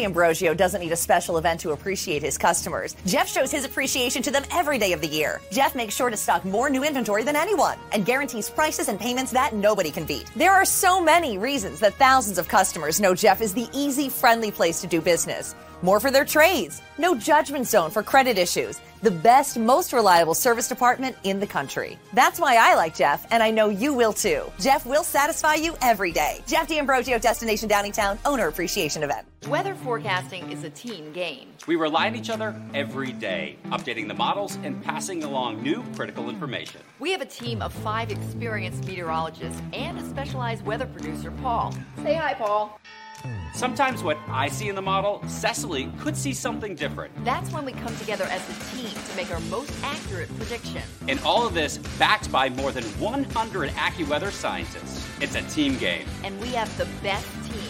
D'Ambrosio 0.00 0.54
doesn't 0.54 0.80
need 0.80 0.92
a 0.92 0.96
special 0.96 1.36
event 1.36 1.60
to 1.60 1.72
appreciate 1.72 2.22
his 2.22 2.38
customers. 2.38 2.96
Jeff 3.04 3.28
shows 3.28 3.50
his 3.50 3.66
appreciation 3.66 4.22
to 4.22 4.30
them 4.30 4.44
every 4.50 4.78
day 4.78 4.92
of 4.92 5.00
the 5.02 5.06
year. 5.06 5.42
Jeff 5.52 5.74
makes 5.74 5.94
sure 5.94 6.08
to 6.08 6.16
stock 6.16 6.42
more 6.44 6.70
new 6.70 6.84
inventory 6.84 7.22
than 7.22 7.36
anyone 7.36 7.76
and 7.92 8.06
guarantees 8.06 8.48
prices 8.48 8.88
and 8.88 8.98
payments 8.98 9.30
that 9.32 9.54
nobody 9.54 9.90
can 9.90 10.06
beat. 10.06 10.30
There 10.34 10.52
are 10.52 10.64
so 10.64 11.02
many 11.02 11.36
reasons 11.36 11.80
that 11.80 11.94
thousands 11.94 12.38
of 12.38 12.48
customers 12.48 12.98
know 12.98 13.14
Jeff 13.14 13.42
is 13.42 13.52
the 13.52 13.68
easy, 13.74 14.08
friendly 14.08 14.50
place 14.50 14.80
to 14.80 14.86
do 14.86 15.02
business. 15.02 15.54
More 15.82 15.98
for 15.98 16.10
their 16.10 16.24
trades. 16.26 16.82
No 16.98 17.14
judgment 17.14 17.66
zone 17.66 17.90
for 17.90 18.02
credit 18.02 18.36
issues. 18.36 18.80
The 19.00 19.10
best, 19.10 19.58
most 19.58 19.94
reliable 19.94 20.34
service 20.34 20.68
department 20.68 21.16
in 21.24 21.40
the 21.40 21.46
country. 21.46 21.98
That's 22.12 22.38
why 22.38 22.56
I 22.56 22.74
like 22.74 22.94
Jeff, 22.94 23.26
and 23.30 23.42
I 23.42 23.50
know 23.50 23.70
you 23.70 23.94
will 23.94 24.12
too. 24.12 24.42
Jeff 24.60 24.84
will 24.84 25.02
satisfy 25.02 25.54
you 25.54 25.74
every 25.80 26.12
day. 26.12 26.42
Jeff 26.46 26.68
D'Ambrosio, 26.68 27.18
Destination 27.18 27.66
Downingtown, 27.66 28.18
Owner 28.26 28.48
Appreciation 28.48 29.02
Event. 29.02 29.26
Weather 29.48 29.74
forecasting 29.74 30.52
is 30.52 30.64
a 30.64 30.70
team 30.70 31.12
game. 31.12 31.48
We 31.66 31.76
rely 31.76 32.08
on 32.08 32.14
each 32.14 32.28
other 32.28 32.54
every 32.74 33.12
day, 33.12 33.56
updating 33.70 34.06
the 34.06 34.12
models 34.14 34.58
and 34.62 34.84
passing 34.84 35.24
along 35.24 35.62
new 35.62 35.82
critical 35.96 36.28
information. 36.28 36.82
We 36.98 37.10
have 37.12 37.22
a 37.22 37.26
team 37.26 37.62
of 37.62 37.72
five 37.72 38.10
experienced 38.10 38.84
meteorologists 38.84 39.62
and 39.72 39.98
a 39.98 40.06
specialized 40.06 40.66
weather 40.66 40.84
producer, 40.84 41.30
Paul. 41.30 41.74
Say 42.02 42.16
hi, 42.16 42.34
Paul. 42.34 42.78
Sometimes 43.54 44.02
what 44.02 44.18
I 44.28 44.48
see 44.48 44.68
in 44.68 44.74
the 44.74 44.82
model, 44.82 45.22
Cecily 45.26 45.92
could 45.98 46.16
see 46.16 46.32
something 46.32 46.74
different. 46.74 47.12
That's 47.24 47.52
when 47.52 47.64
we 47.64 47.72
come 47.72 47.94
together 47.96 48.24
as 48.24 48.42
a 48.48 48.76
team 48.76 48.90
to 48.90 49.16
make 49.16 49.30
our 49.30 49.40
most 49.40 49.72
accurate 49.82 50.34
prediction. 50.36 50.82
And 51.08 51.20
all 51.20 51.46
of 51.46 51.52
this 51.52 51.78
backed 51.98 52.30
by 52.32 52.48
more 52.48 52.72
than 52.72 52.84
100 52.84 53.70
AccuWeather 53.70 54.30
scientists. 54.30 55.06
It's 55.20 55.34
a 55.34 55.42
team 55.42 55.76
game. 55.76 56.06
And 56.24 56.40
we 56.40 56.48
have 56.48 56.74
the 56.78 56.86
best 57.02 57.26
team 57.44 57.69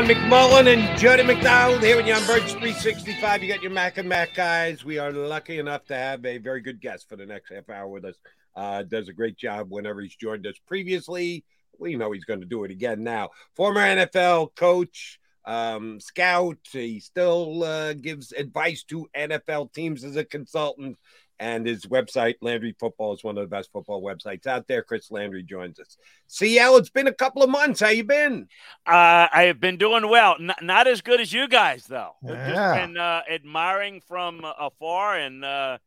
John 0.00 0.08
McMullen 0.08 0.66
and 0.72 0.98
Jody 0.98 1.22
McDonald 1.22 1.82
here 1.82 1.94
with 1.94 2.06
you 2.06 2.14
on 2.14 2.26
Birds 2.26 2.52
365. 2.52 3.42
You 3.42 3.52
got 3.52 3.60
your 3.60 3.70
Mac 3.70 3.98
and 3.98 4.08
Mac 4.08 4.32
guys. 4.32 4.82
We 4.82 4.96
are 4.96 5.12
lucky 5.12 5.58
enough 5.58 5.84
to 5.88 5.94
have 5.94 6.24
a 6.24 6.38
very 6.38 6.62
good 6.62 6.80
guest 6.80 7.06
for 7.06 7.16
the 7.16 7.26
next 7.26 7.52
half 7.52 7.68
hour 7.68 7.86
with 7.86 8.06
us. 8.06 8.14
Uh, 8.56 8.82
does 8.82 9.10
a 9.10 9.12
great 9.12 9.36
job 9.36 9.66
whenever 9.68 10.00
he's 10.00 10.16
joined 10.16 10.46
us 10.46 10.54
previously. 10.66 11.44
We 11.78 11.96
know 11.96 12.12
he's 12.12 12.24
going 12.24 12.40
to 12.40 12.46
do 12.46 12.64
it 12.64 12.70
again 12.70 13.04
now. 13.04 13.28
Former 13.56 13.82
NFL 13.82 14.54
coach, 14.54 15.20
um, 15.44 16.00
scout. 16.00 16.56
He 16.72 17.00
still 17.00 17.62
uh, 17.62 17.92
gives 17.92 18.32
advice 18.32 18.82
to 18.84 19.06
NFL 19.14 19.74
teams 19.74 20.02
as 20.02 20.16
a 20.16 20.24
consultant. 20.24 20.96
And 21.40 21.66
his 21.66 21.86
website, 21.86 22.34
Landry 22.42 22.76
Football, 22.78 23.14
is 23.14 23.24
one 23.24 23.38
of 23.38 23.42
the 23.42 23.48
best 23.48 23.72
football 23.72 24.02
websites 24.02 24.46
out 24.46 24.68
there. 24.68 24.82
Chris 24.82 25.10
Landry 25.10 25.42
joins 25.42 25.80
us. 25.80 25.96
CL, 26.26 26.76
it's 26.76 26.90
been 26.90 27.06
a 27.06 27.14
couple 27.14 27.42
of 27.42 27.48
months. 27.48 27.80
How 27.80 27.88
you 27.88 28.04
been? 28.04 28.46
Uh, 28.86 29.26
I 29.32 29.44
have 29.44 29.58
been 29.58 29.78
doing 29.78 30.06
well. 30.10 30.36
N- 30.38 30.52
not 30.60 30.86
as 30.86 31.00
good 31.00 31.18
as 31.18 31.32
you 31.32 31.48
guys, 31.48 31.86
though. 31.86 32.12
Yeah. 32.22 32.52
Just 32.52 32.80
been 32.80 32.96
uh, 32.98 33.22
admiring 33.32 34.02
from 34.06 34.44
afar 34.44 35.16
and 35.16 35.42
uh, 35.42 35.78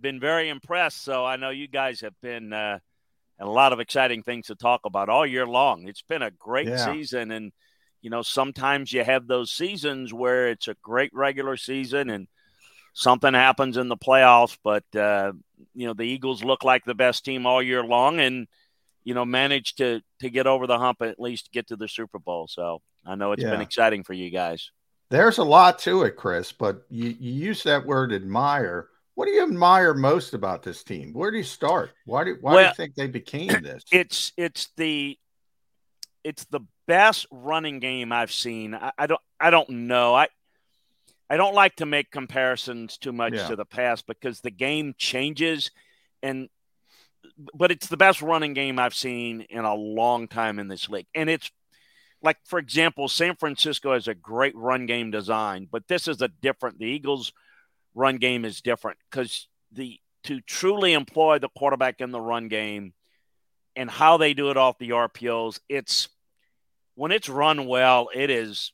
been 0.00 0.18
very 0.18 0.48
impressed. 0.48 1.04
So 1.04 1.26
I 1.26 1.36
know 1.36 1.50
you 1.50 1.68
guys 1.68 2.00
have 2.00 2.18
been 2.22 2.54
uh, 2.54 2.78
a 3.38 3.46
lot 3.46 3.74
of 3.74 3.80
exciting 3.80 4.22
things 4.22 4.46
to 4.46 4.54
talk 4.54 4.80
about 4.86 5.10
all 5.10 5.26
year 5.26 5.46
long. 5.46 5.88
It's 5.88 6.02
been 6.02 6.22
a 6.22 6.30
great 6.30 6.68
yeah. 6.68 6.86
season, 6.86 7.32
and 7.32 7.52
you 8.00 8.08
know 8.08 8.22
sometimes 8.22 8.94
you 8.94 9.04
have 9.04 9.26
those 9.26 9.52
seasons 9.52 10.14
where 10.14 10.48
it's 10.48 10.68
a 10.68 10.76
great 10.82 11.10
regular 11.12 11.58
season 11.58 12.08
and 12.08 12.28
something 12.92 13.34
happens 13.34 13.76
in 13.76 13.88
the 13.88 13.96
playoffs, 13.96 14.56
but 14.62 14.84
uh, 14.94 15.32
you 15.74 15.86
know 15.86 15.94
the 15.94 16.04
Eagles 16.04 16.44
look 16.44 16.64
like 16.64 16.84
the 16.84 16.94
best 16.94 17.24
team 17.24 17.46
all 17.46 17.62
year 17.62 17.82
long, 17.82 18.20
and 18.20 18.46
you 19.04 19.14
know 19.14 19.24
managed 19.24 19.78
to 19.78 20.00
to 20.20 20.30
get 20.30 20.46
over 20.46 20.66
the 20.66 20.78
hump 20.78 21.02
at 21.02 21.20
least 21.20 21.52
get 21.52 21.68
to 21.68 21.76
the 21.76 21.88
Super 21.88 22.18
Bowl. 22.18 22.46
So 22.48 22.80
I 23.06 23.14
know 23.14 23.32
it's 23.32 23.42
yeah. 23.42 23.50
been 23.50 23.60
exciting 23.60 24.04
for 24.04 24.12
you 24.12 24.30
guys. 24.30 24.70
There's 25.10 25.38
a 25.38 25.44
lot 25.44 25.78
to 25.80 26.04
it, 26.04 26.16
Chris, 26.16 26.52
but 26.52 26.86
you, 26.88 27.14
you 27.18 27.32
use 27.32 27.62
that 27.64 27.84
word 27.84 28.12
admire. 28.14 28.88
What 29.14 29.26
do 29.26 29.32
you 29.32 29.42
admire 29.42 29.92
most 29.92 30.32
about 30.32 30.62
this 30.62 30.82
team? 30.82 31.12
Where 31.12 31.30
do 31.30 31.36
you 31.36 31.42
start? 31.42 31.90
Why 32.06 32.24
do 32.24 32.38
why 32.40 32.54
well, 32.54 32.64
do 32.64 32.68
you 32.68 32.74
think 32.74 32.94
they 32.94 33.08
became 33.08 33.48
this? 33.62 33.84
It's 33.92 34.32
it's 34.36 34.70
the 34.76 35.18
it's 36.24 36.44
the 36.46 36.60
best 36.86 37.26
running 37.30 37.78
game 37.78 38.12
I've 38.12 38.32
seen. 38.32 38.74
I, 38.74 38.92
I 38.96 39.06
don't 39.06 39.20
I 39.38 39.50
don't 39.50 39.68
know. 39.70 40.14
I 40.14 40.28
I 41.30 41.36
don't 41.36 41.54
like 41.54 41.76
to 41.76 41.86
make 41.86 42.10
comparisons 42.10 42.98
too 42.98 43.12
much 43.12 43.34
yeah. 43.34 43.48
to 43.48 43.56
the 43.56 43.64
past 43.64 44.06
because 44.06 44.40
the 44.40 44.50
game 44.50 44.94
changes 44.98 45.70
and 46.22 46.48
but 47.54 47.70
it's 47.70 47.86
the 47.86 47.96
best 47.96 48.20
running 48.20 48.52
game 48.52 48.78
I've 48.78 48.94
seen 48.94 49.42
in 49.42 49.64
a 49.64 49.74
long 49.74 50.28
time 50.28 50.58
in 50.58 50.68
this 50.68 50.88
league. 50.88 51.06
And 51.14 51.30
it's 51.30 51.50
like 52.22 52.38
for 52.44 52.58
example, 52.58 53.08
San 53.08 53.36
Francisco 53.36 53.94
has 53.94 54.08
a 54.08 54.14
great 54.14 54.54
run 54.56 54.86
game 54.86 55.10
design, 55.10 55.68
but 55.70 55.88
this 55.88 56.08
is 56.08 56.20
a 56.20 56.28
different 56.28 56.78
the 56.78 56.86
Eagles 56.86 57.32
run 57.94 58.16
game 58.16 58.44
is 58.44 58.60
different 58.60 58.98
because 59.10 59.48
the 59.70 59.98
to 60.24 60.40
truly 60.40 60.92
employ 60.92 61.38
the 61.38 61.48
quarterback 61.48 62.00
in 62.00 62.12
the 62.12 62.20
run 62.20 62.48
game 62.48 62.92
and 63.74 63.90
how 63.90 64.16
they 64.16 64.34
do 64.34 64.50
it 64.50 64.56
off 64.56 64.78
the 64.78 64.90
RPOs, 64.90 65.60
it's 65.68 66.08
when 66.94 67.10
it's 67.10 67.28
run 67.28 67.66
well, 67.66 68.08
it 68.14 68.30
is 68.30 68.72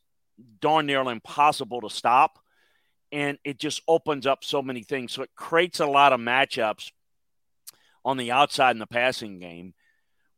darn 0.61 0.87
near 0.87 1.01
impossible 1.03 1.81
to 1.83 1.91
stop. 1.91 2.39
And 3.11 3.39
it 3.45 3.59
just 3.59 3.83
opens 3.89 4.27
up 4.27 4.45
so 4.45 4.61
many 4.61 4.83
things. 4.83 5.13
So 5.13 5.23
it 5.23 5.31
creates 5.35 5.81
a 5.81 5.87
lot 5.87 6.13
of 6.13 6.21
matchups 6.21 6.91
on 8.05 8.17
the 8.17 8.33
outside 8.33 8.73
in 8.73 8.79
the 8.79 8.87
passing 8.87 9.39
game 9.39 9.75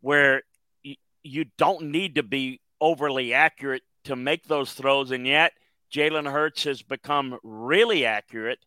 where 0.01 0.43
y- 0.85 0.97
you 1.23 1.47
don't 1.59 1.91
need 1.91 2.15
to 2.15 2.23
be 2.23 2.61
overly 2.81 3.35
accurate 3.35 3.83
to 4.05 4.17
make 4.17 4.45
those 4.45 4.73
throws. 4.73 5.11
And 5.11 5.27
yet, 5.27 5.53
Jalen 5.93 6.31
Hurts 6.31 6.65
has 6.65 6.83
become 6.83 7.39
really 7.43 8.05
accurate 8.05 8.61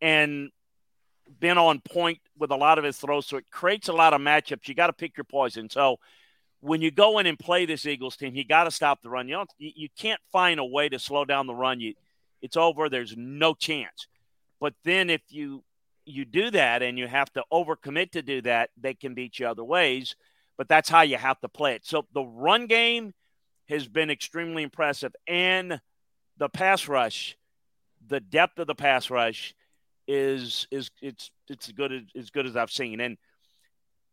and 0.00 0.50
been 1.38 1.58
on 1.58 1.80
point 1.80 2.18
with 2.38 2.50
a 2.50 2.56
lot 2.56 2.78
of 2.78 2.84
his 2.84 2.96
throws. 2.96 3.26
So 3.26 3.36
it 3.36 3.50
creates 3.50 3.88
a 3.88 3.92
lot 3.92 4.14
of 4.14 4.20
matchups. 4.20 4.68
You 4.68 4.74
got 4.74 4.86
to 4.86 4.92
pick 4.92 5.16
your 5.16 5.24
poison. 5.24 5.68
So 5.68 5.96
when 6.60 6.82
you 6.82 6.90
go 6.90 7.18
in 7.18 7.26
and 7.26 7.38
play 7.38 7.66
this 7.66 7.86
Eagles 7.86 8.16
team, 8.16 8.34
you 8.34 8.44
got 8.44 8.64
to 8.64 8.70
stop 8.70 9.02
the 9.02 9.10
run. 9.10 9.28
You 9.28 9.36
don't, 9.36 9.50
you 9.58 9.88
can't 9.96 10.20
find 10.30 10.60
a 10.60 10.64
way 10.64 10.88
to 10.88 10.98
slow 10.98 11.24
down 11.24 11.46
the 11.46 11.54
run. 11.54 11.80
You, 11.80 11.94
it's 12.42 12.56
over. 12.56 12.88
There's 12.88 13.14
no 13.16 13.54
chance. 13.54 14.06
But 14.60 14.74
then 14.84 15.10
if 15.10 15.22
you 15.28 15.64
you 16.06 16.24
do 16.24 16.50
that 16.50 16.82
and 16.82 16.98
you 16.98 17.06
have 17.06 17.32
to 17.34 17.44
overcommit 17.52 18.12
to 18.12 18.22
do 18.22 18.42
that, 18.42 18.70
they 18.76 18.94
can 18.94 19.14
beat 19.14 19.38
you 19.38 19.46
other 19.46 19.62
ways. 19.64 20.16
But 20.58 20.68
that's 20.68 20.88
how 20.88 21.02
you 21.02 21.16
have 21.16 21.40
to 21.40 21.48
play 21.48 21.74
it. 21.74 21.86
So 21.86 22.06
the 22.12 22.22
run 22.22 22.66
game 22.66 23.14
has 23.68 23.86
been 23.86 24.10
extremely 24.10 24.62
impressive, 24.62 25.14
and 25.26 25.80
the 26.36 26.48
pass 26.48 26.88
rush, 26.88 27.36
the 28.06 28.20
depth 28.20 28.58
of 28.58 28.66
the 28.66 28.74
pass 28.74 29.08
rush 29.08 29.54
is 30.08 30.66
is 30.70 30.90
it's 31.00 31.30
it's 31.48 31.70
good 31.72 31.92
as, 31.92 32.02
as 32.16 32.30
good 32.30 32.46
as 32.46 32.56
I've 32.56 32.72
seen. 32.72 33.00
And 33.00 33.16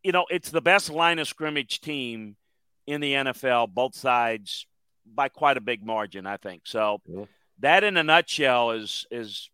you 0.08 0.14
know, 0.14 0.26
it's 0.30 0.52
the 0.52 0.62
best 0.62 0.90
line 0.90 1.20
of 1.20 1.28
scrimmage 1.28 1.82
team 1.82 2.38
in 2.86 3.02
the 3.02 3.12
NFL, 3.12 3.74
both 3.74 3.94
sides 3.94 4.66
by 5.06 5.28
quite 5.28 5.58
a 5.58 5.62
big 5.62 5.86
margin, 5.86 6.26
I 6.26 6.38
think. 6.38 6.62
So 6.64 7.02
yeah. 7.06 7.26
that 7.60 7.84
in 7.84 7.98
a 7.98 8.04
nutshell 8.04 8.72
is 8.72 9.06
is 9.12 9.50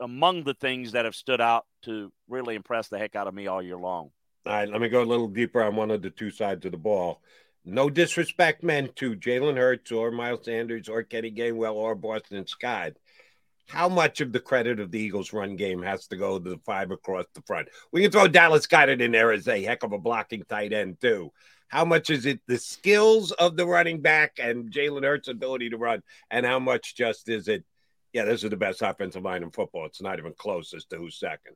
among 0.00 0.44
the 0.44 0.54
things 0.54 0.92
that 0.92 1.04
have 1.04 1.14
stood 1.14 1.42
out 1.42 1.66
to 1.82 2.10
really 2.30 2.54
impress 2.54 2.88
the 2.88 2.98
heck 2.98 3.14
out 3.14 3.26
of 3.26 3.34
me 3.34 3.46
all 3.46 3.62
year 3.62 3.76
long. 3.76 4.10
All 4.46 4.54
right, 4.54 4.70
let 4.70 4.80
me 4.80 4.88
go 4.88 5.02
a 5.02 5.04
little 5.04 5.28
deeper 5.28 5.62
on 5.62 5.76
one 5.76 5.90
of 5.90 6.00
the 6.00 6.08
two 6.08 6.30
sides 6.30 6.64
of 6.64 6.72
the 6.72 6.78
ball. 6.78 7.20
No 7.66 7.90
disrespect 7.90 8.62
meant 8.62 8.96
to 8.96 9.14
Jalen 9.14 9.58
Hurts 9.58 9.92
or 9.92 10.10
Miles 10.10 10.46
Sanders 10.46 10.88
or 10.88 11.02
Kenny 11.02 11.30
Gainwell 11.30 11.74
or 11.74 11.94
Boston 11.94 12.46
Scott 12.46 12.92
how 13.68 13.88
much 13.88 14.20
of 14.20 14.32
the 14.32 14.40
credit 14.40 14.80
of 14.80 14.90
the 14.90 14.98
Eagles' 14.98 15.32
run 15.32 15.56
game 15.56 15.82
has 15.82 16.06
to 16.08 16.16
go 16.16 16.38
to 16.38 16.50
the 16.50 16.58
five 16.64 16.90
across 16.90 17.26
the 17.34 17.42
front? 17.42 17.68
We 17.92 18.02
can 18.02 18.10
throw 18.10 18.28
Dallas 18.28 18.66
Goedert 18.66 19.00
in 19.00 19.12
there 19.12 19.32
as 19.32 19.48
a 19.48 19.62
heck 19.62 19.82
of 19.82 19.92
a 19.92 19.98
blocking 19.98 20.42
tight 20.48 20.72
end 20.72 21.00
too. 21.00 21.32
How 21.68 21.84
much 21.84 22.10
is 22.10 22.26
it 22.26 22.40
the 22.48 22.58
skills 22.58 23.30
of 23.32 23.56
the 23.56 23.66
running 23.66 24.00
back 24.00 24.38
and 24.40 24.72
Jalen 24.72 25.04
Hurts' 25.04 25.28
ability 25.28 25.70
to 25.70 25.76
run, 25.76 26.02
and 26.30 26.44
how 26.44 26.58
much 26.58 26.96
just 26.96 27.28
is 27.28 27.46
it? 27.46 27.64
Yeah, 28.12 28.24
this 28.24 28.42
is 28.42 28.50
the 28.50 28.56
best 28.56 28.82
offensive 28.82 29.22
line 29.22 29.44
in 29.44 29.52
football. 29.52 29.86
It's 29.86 30.02
not 30.02 30.18
even 30.18 30.34
close 30.36 30.74
as 30.74 30.84
to 30.86 30.96
who's 30.96 31.18
second. 31.20 31.54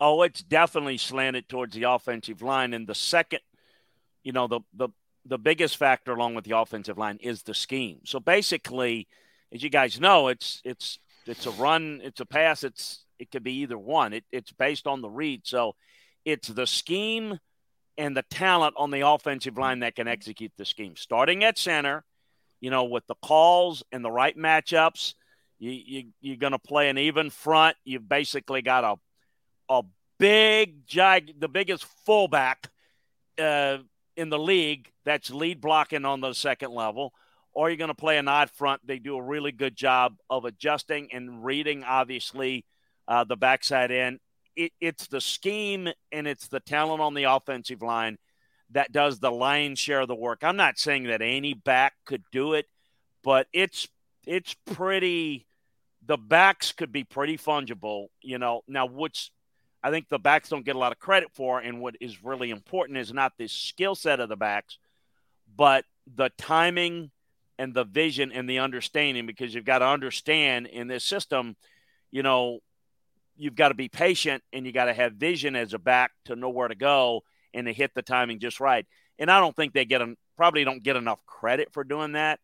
Oh, 0.00 0.22
it's 0.22 0.42
definitely 0.42 0.96
slanted 0.96 1.50
towards 1.50 1.74
the 1.74 1.82
offensive 1.82 2.40
line, 2.40 2.72
and 2.72 2.86
the 2.86 2.94
second, 2.94 3.40
you 4.22 4.32
know, 4.32 4.46
the 4.46 4.60
the 4.72 4.88
the 5.26 5.38
biggest 5.38 5.76
factor 5.76 6.12
along 6.12 6.34
with 6.34 6.44
the 6.44 6.56
offensive 6.56 6.96
line 6.96 7.18
is 7.20 7.42
the 7.42 7.54
scheme. 7.54 8.00
So 8.04 8.20
basically, 8.20 9.08
as 9.52 9.62
you 9.62 9.68
guys 9.70 10.00
know, 10.00 10.28
it's 10.28 10.62
it's 10.64 10.98
it's 11.28 11.46
a 11.46 11.50
run, 11.52 12.00
it's 12.02 12.20
a 12.20 12.26
pass, 12.26 12.64
it's 12.64 13.04
it 13.18 13.30
could 13.30 13.42
be 13.42 13.60
either 13.60 13.78
one. 13.78 14.12
It, 14.12 14.24
it's 14.30 14.52
based 14.52 14.86
on 14.86 15.00
the 15.00 15.08
read. 15.08 15.42
So 15.44 15.74
it's 16.24 16.48
the 16.48 16.66
scheme 16.66 17.38
and 17.96 18.16
the 18.16 18.24
talent 18.30 18.74
on 18.76 18.90
the 18.90 19.06
offensive 19.06 19.56
line 19.56 19.80
that 19.80 19.96
can 19.96 20.08
execute 20.08 20.52
the 20.56 20.64
scheme. 20.64 20.96
Starting 20.96 21.44
at 21.44 21.56
center, 21.56 22.04
you 22.60 22.70
know, 22.70 22.84
with 22.84 23.06
the 23.06 23.14
calls 23.22 23.82
and 23.90 24.04
the 24.04 24.10
right 24.10 24.36
matchups, 24.36 25.14
you, 25.58 25.70
you 25.70 26.04
you're 26.20 26.36
going 26.36 26.52
to 26.52 26.58
play 26.58 26.90
an 26.90 26.98
even 26.98 27.30
front. 27.30 27.76
You've 27.84 28.08
basically 28.08 28.62
got 28.62 28.84
a 28.84 28.96
a 29.68 29.82
big 30.18 30.86
gig, 30.86 31.40
the 31.40 31.48
biggest 31.48 31.84
fullback 32.04 32.68
uh, 33.38 33.78
in 34.16 34.28
the 34.28 34.38
league 34.38 34.90
that's 35.04 35.30
lead 35.30 35.60
blocking 35.60 36.04
on 36.04 36.20
the 36.20 36.34
second 36.34 36.72
level 36.72 37.12
or 37.56 37.70
you're 37.70 37.78
going 37.78 37.88
to 37.88 37.94
play 37.94 38.18
an 38.18 38.28
odd 38.28 38.50
front. 38.50 38.86
They 38.86 38.98
do 38.98 39.16
a 39.16 39.22
really 39.22 39.50
good 39.50 39.74
job 39.74 40.16
of 40.28 40.44
adjusting 40.44 41.08
and 41.10 41.42
reading, 41.42 41.84
obviously, 41.84 42.66
uh, 43.08 43.24
the 43.24 43.34
backside 43.34 43.90
end. 43.90 44.20
It, 44.54 44.72
it's 44.78 45.06
the 45.06 45.22
scheme 45.22 45.88
and 46.12 46.26
it's 46.26 46.48
the 46.48 46.60
talent 46.60 47.00
on 47.00 47.14
the 47.14 47.24
offensive 47.24 47.80
line 47.80 48.18
that 48.72 48.92
does 48.92 49.20
the 49.20 49.30
lion's 49.30 49.78
share 49.78 50.00
of 50.00 50.08
the 50.08 50.14
work. 50.14 50.40
I'm 50.42 50.56
not 50.56 50.78
saying 50.78 51.04
that 51.04 51.22
any 51.22 51.54
back 51.54 51.94
could 52.04 52.24
do 52.30 52.52
it, 52.52 52.66
but 53.24 53.46
it's 53.54 53.88
it's 54.26 54.54
pretty. 54.66 55.46
The 56.04 56.18
backs 56.18 56.72
could 56.72 56.92
be 56.92 57.04
pretty 57.04 57.38
fungible, 57.38 58.08
you 58.20 58.38
know. 58.38 58.62
Now, 58.68 58.86
which 58.86 59.30
I 59.82 59.90
think 59.90 60.08
the 60.08 60.18
backs 60.18 60.50
don't 60.50 60.64
get 60.64 60.76
a 60.76 60.78
lot 60.78 60.92
of 60.92 60.98
credit 60.98 61.30
for, 61.32 61.58
and 61.58 61.80
what 61.80 61.96
is 62.02 62.22
really 62.22 62.50
important 62.50 62.98
is 62.98 63.14
not 63.14 63.32
the 63.38 63.48
skill 63.48 63.94
set 63.94 64.20
of 64.20 64.28
the 64.28 64.36
backs, 64.36 64.78
but 65.56 65.84
the 66.14 66.30
timing 66.36 67.10
and 67.58 67.74
the 67.74 67.84
vision 67.84 68.32
and 68.32 68.48
the 68.48 68.58
understanding 68.58 69.26
because 69.26 69.54
you've 69.54 69.64
got 69.64 69.78
to 69.78 69.86
understand 69.86 70.66
in 70.66 70.88
this 70.88 71.04
system, 71.04 71.56
you 72.10 72.22
know, 72.22 72.60
you've 73.36 73.56
got 73.56 73.68
to 73.68 73.74
be 73.74 73.88
patient 73.88 74.42
and 74.52 74.66
you 74.66 74.72
got 74.72 74.86
to 74.86 74.94
have 74.94 75.14
vision 75.14 75.56
as 75.56 75.74
a 75.74 75.78
back 75.78 76.12
to 76.24 76.36
know 76.36 76.50
where 76.50 76.68
to 76.68 76.74
go 76.74 77.22
and 77.54 77.66
to 77.66 77.72
hit 77.72 77.94
the 77.94 78.02
timing 78.02 78.38
just 78.38 78.60
right. 78.60 78.86
And 79.18 79.30
I 79.30 79.40
don't 79.40 79.56
think 79.56 79.72
they 79.72 79.84
get 79.84 79.98
them 79.98 80.16
probably 80.36 80.64
don't 80.64 80.82
get 80.82 80.96
enough 80.96 81.24
credit 81.26 81.72
for 81.72 81.82
doing 81.82 82.12
that. 82.12 82.40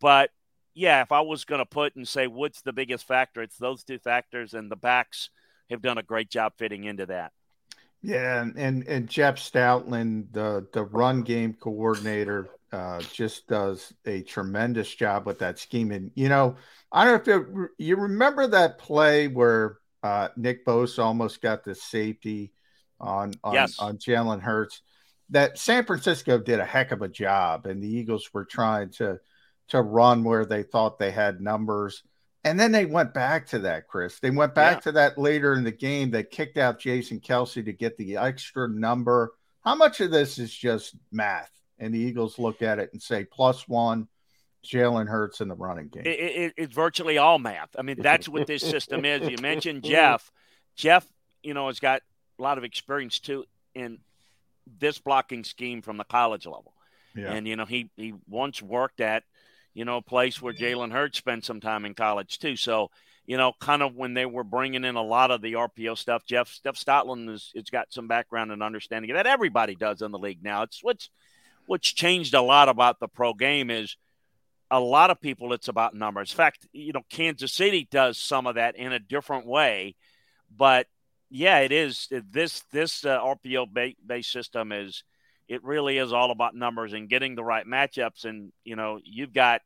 But 0.00 0.30
yeah, 0.74 1.02
if 1.02 1.12
I 1.12 1.20
was 1.20 1.44
going 1.44 1.60
to 1.60 1.66
put 1.66 1.96
and 1.96 2.06
say 2.06 2.26
what's 2.26 2.62
the 2.62 2.72
biggest 2.72 3.06
factor, 3.06 3.42
it's 3.42 3.56
those 3.56 3.84
two 3.84 3.98
factors, 3.98 4.54
and 4.54 4.70
the 4.70 4.76
backs 4.76 5.30
have 5.70 5.82
done 5.82 5.98
a 5.98 6.02
great 6.02 6.30
job 6.30 6.52
fitting 6.56 6.84
into 6.84 7.06
that. 7.06 7.32
Yeah, 8.02 8.42
and 8.56 8.86
and, 8.88 9.08
Jeff 9.08 9.36
Stoutland, 9.36 10.32
the 10.32 10.66
the 10.72 10.82
run 10.82 11.22
game 11.22 11.54
coordinator, 11.54 12.50
uh, 12.72 13.00
just 13.12 13.46
does 13.46 13.92
a 14.04 14.22
tremendous 14.22 14.92
job 14.92 15.24
with 15.24 15.38
that 15.38 15.60
scheme. 15.60 15.92
And 15.92 16.10
you 16.16 16.28
know, 16.28 16.56
I 16.90 17.04
don't 17.04 17.26
know 17.26 17.34
if 17.34 17.42
it, 17.42 17.70
you 17.78 17.96
remember 17.96 18.48
that 18.48 18.78
play 18.78 19.28
where 19.28 19.78
uh, 20.02 20.28
Nick 20.36 20.66
Bosa 20.66 21.04
almost 21.04 21.40
got 21.40 21.62
the 21.62 21.76
safety 21.76 22.52
on 22.98 23.34
on, 23.44 23.54
yes. 23.54 23.78
on 23.78 23.98
Jalen 23.98 24.40
Hurts. 24.40 24.82
That 25.30 25.56
San 25.56 25.84
Francisco 25.84 26.38
did 26.38 26.58
a 26.58 26.64
heck 26.64 26.90
of 26.90 27.02
a 27.02 27.08
job, 27.08 27.66
and 27.66 27.80
the 27.80 27.88
Eagles 27.88 28.28
were 28.34 28.44
trying 28.44 28.90
to 28.94 29.20
to 29.68 29.80
run 29.80 30.24
where 30.24 30.44
they 30.44 30.64
thought 30.64 30.98
they 30.98 31.12
had 31.12 31.40
numbers. 31.40 32.02
And 32.44 32.58
then 32.58 32.72
they 32.72 32.86
went 32.86 33.14
back 33.14 33.46
to 33.48 33.60
that, 33.60 33.86
Chris. 33.86 34.18
They 34.18 34.30
went 34.30 34.54
back 34.54 34.78
yeah. 34.78 34.80
to 34.80 34.92
that 34.92 35.18
later 35.18 35.54
in 35.54 35.62
the 35.62 35.70
game. 35.70 36.10
They 36.10 36.24
kicked 36.24 36.58
out 36.58 36.80
Jason 36.80 37.20
Kelce 37.20 37.64
to 37.64 37.72
get 37.72 37.96
the 37.96 38.16
extra 38.16 38.68
number. 38.68 39.32
How 39.60 39.76
much 39.76 40.00
of 40.00 40.10
this 40.10 40.38
is 40.38 40.52
just 40.52 40.96
math? 41.12 41.50
And 41.78 41.94
the 41.94 42.00
Eagles 42.00 42.38
look 42.38 42.62
at 42.62 42.78
it 42.78 42.90
and 42.92 43.00
say 43.00 43.24
plus 43.24 43.68
one, 43.68 44.08
Jalen 44.64 45.08
Hurts 45.08 45.40
in 45.40 45.48
the 45.48 45.54
running 45.54 45.88
game. 45.88 46.02
It, 46.04 46.08
it, 46.08 46.54
it's 46.56 46.74
virtually 46.74 47.18
all 47.18 47.38
math. 47.38 47.70
I 47.78 47.82
mean, 47.82 48.00
that's 48.00 48.28
what 48.28 48.46
this 48.46 48.62
system 48.62 49.04
is. 49.04 49.28
You 49.28 49.38
mentioned 49.38 49.84
Jeff. 49.84 50.30
Jeff, 50.76 51.06
you 51.42 51.54
know, 51.54 51.66
has 51.66 51.80
got 51.80 52.02
a 52.38 52.42
lot 52.42 52.58
of 52.58 52.64
experience 52.64 53.18
too 53.18 53.44
in 53.74 53.98
this 54.78 54.98
blocking 54.98 55.44
scheme 55.44 55.82
from 55.82 55.96
the 55.96 56.04
college 56.04 56.46
level. 56.46 56.74
Yeah. 57.14 57.32
And 57.32 57.46
you 57.46 57.56
know, 57.56 57.66
he 57.66 57.90
he 57.96 58.14
once 58.28 58.62
worked 58.62 59.00
at, 59.00 59.24
you 59.74 59.84
know, 59.84 59.98
a 59.98 60.02
place 60.02 60.40
where 60.40 60.52
Jalen 60.52 60.92
Hurts 60.92 61.18
spent 61.18 61.44
some 61.44 61.60
time 61.60 61.84
in 61.84 61.94
college 61.94 62.38
too. 62.38 62.56
So, 62.56 62.90
you 63.26 63.36
know, 63.36 63.52
kind 63.60 63.82
of 63.82 63.94
when 63.94 64.14
they 64.14 64.26
were 64.26 64.44
bringing 64.44 64.84
in 64.84 64.96
a 64.96 65.02
lot 65.02 65.30
of 65.30 65.40
the 65.40 65.54
RPO 65.54 65.96
stuff, 65.96 66.24
Jeff 66.24 66.60
Jeff 66.62 66.76
Stoutland 66.76 67.30
has 67.30 67.50
it's 67.54 67.70
got 67.70 67.92
some 67.92 68.08
background 68.08 68.52
and 68.52 68.62
understanding 68.62 69.10
of 69.10 69.16
that. 69.16 69.26
Everybody 69.26 69.74
does 69.74 70.02
in 70.02 70.10
the 70.10 70.18
league 70.18 70.42
now. 70.42 70.62
It's 70.62 70.82
what's 70.82 71.10
what's 71.66 71.92
changed 71.92 72.34
a 72.34 72.42
lot 72.42 72.68
about 72.68 73.00
the 73.00 73.08
pro 73.08 73.34
game 73.34 73.70
is 73.70 73.96
a 74.70 74.80
lot 74.80 75.10
of 75.10 75.20
people 75.20 75.52
it's 75.52 75.68
about 75.68 75.94
numbers. 75.94 76.32
In 76.32 76.36
fact, 76.36 76.66
you 76.72 76.92
know, 76.92 77.02
Kansas 77.10 77.52
City 77.52 77.86
does 77.90 78.18
some 78.18 78.46
of 78.46 78.56
that 78.56 78.76
in 78.76 78.92
a 78.92 78.98
different 78.98 79.46
way, 79.46 79.94
but 80.54 80.86
yeah, 81.30 81.60
it 81.60 81.72
is. 81.72 82.08
This 82.30 82.62
this 82.72 83.04
uh, 83.04 83.18
RPO 83.18 83.94
based 84.04 84.30
system 84.30 84.70
is 84.70 85.02
it 85.48 85.62
really 85.64 85.98
is 85.98 86.12
all 86.12 86.30
about 86.30 86.54
numbers 86.54 86.92
and 86.92 87.08
getting 87.08 87.34
the 87.34 87.44
right 87.44 87.66
matchups. 87.66 88.24
And 88.24 88.52
you 88.64 88.76
know, 88.76 88.98
you've 89.04 89.32
got 89.32 89.62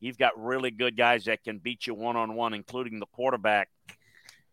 you've 0.00 0.18
got 0.18 0.32
really 0.42 0.70
good 0.70 0.96
guys 0.96 1.24
that 1.24 1.44
can 1.44 1.58
beat 1.58 1.86
you 1.86 1.94
one 1.94 2.16
on 2.16 2.34
one, 2.34 2.54
including 2.54 3.00
the 3.00 3.06
quarterback. 3.06 3.68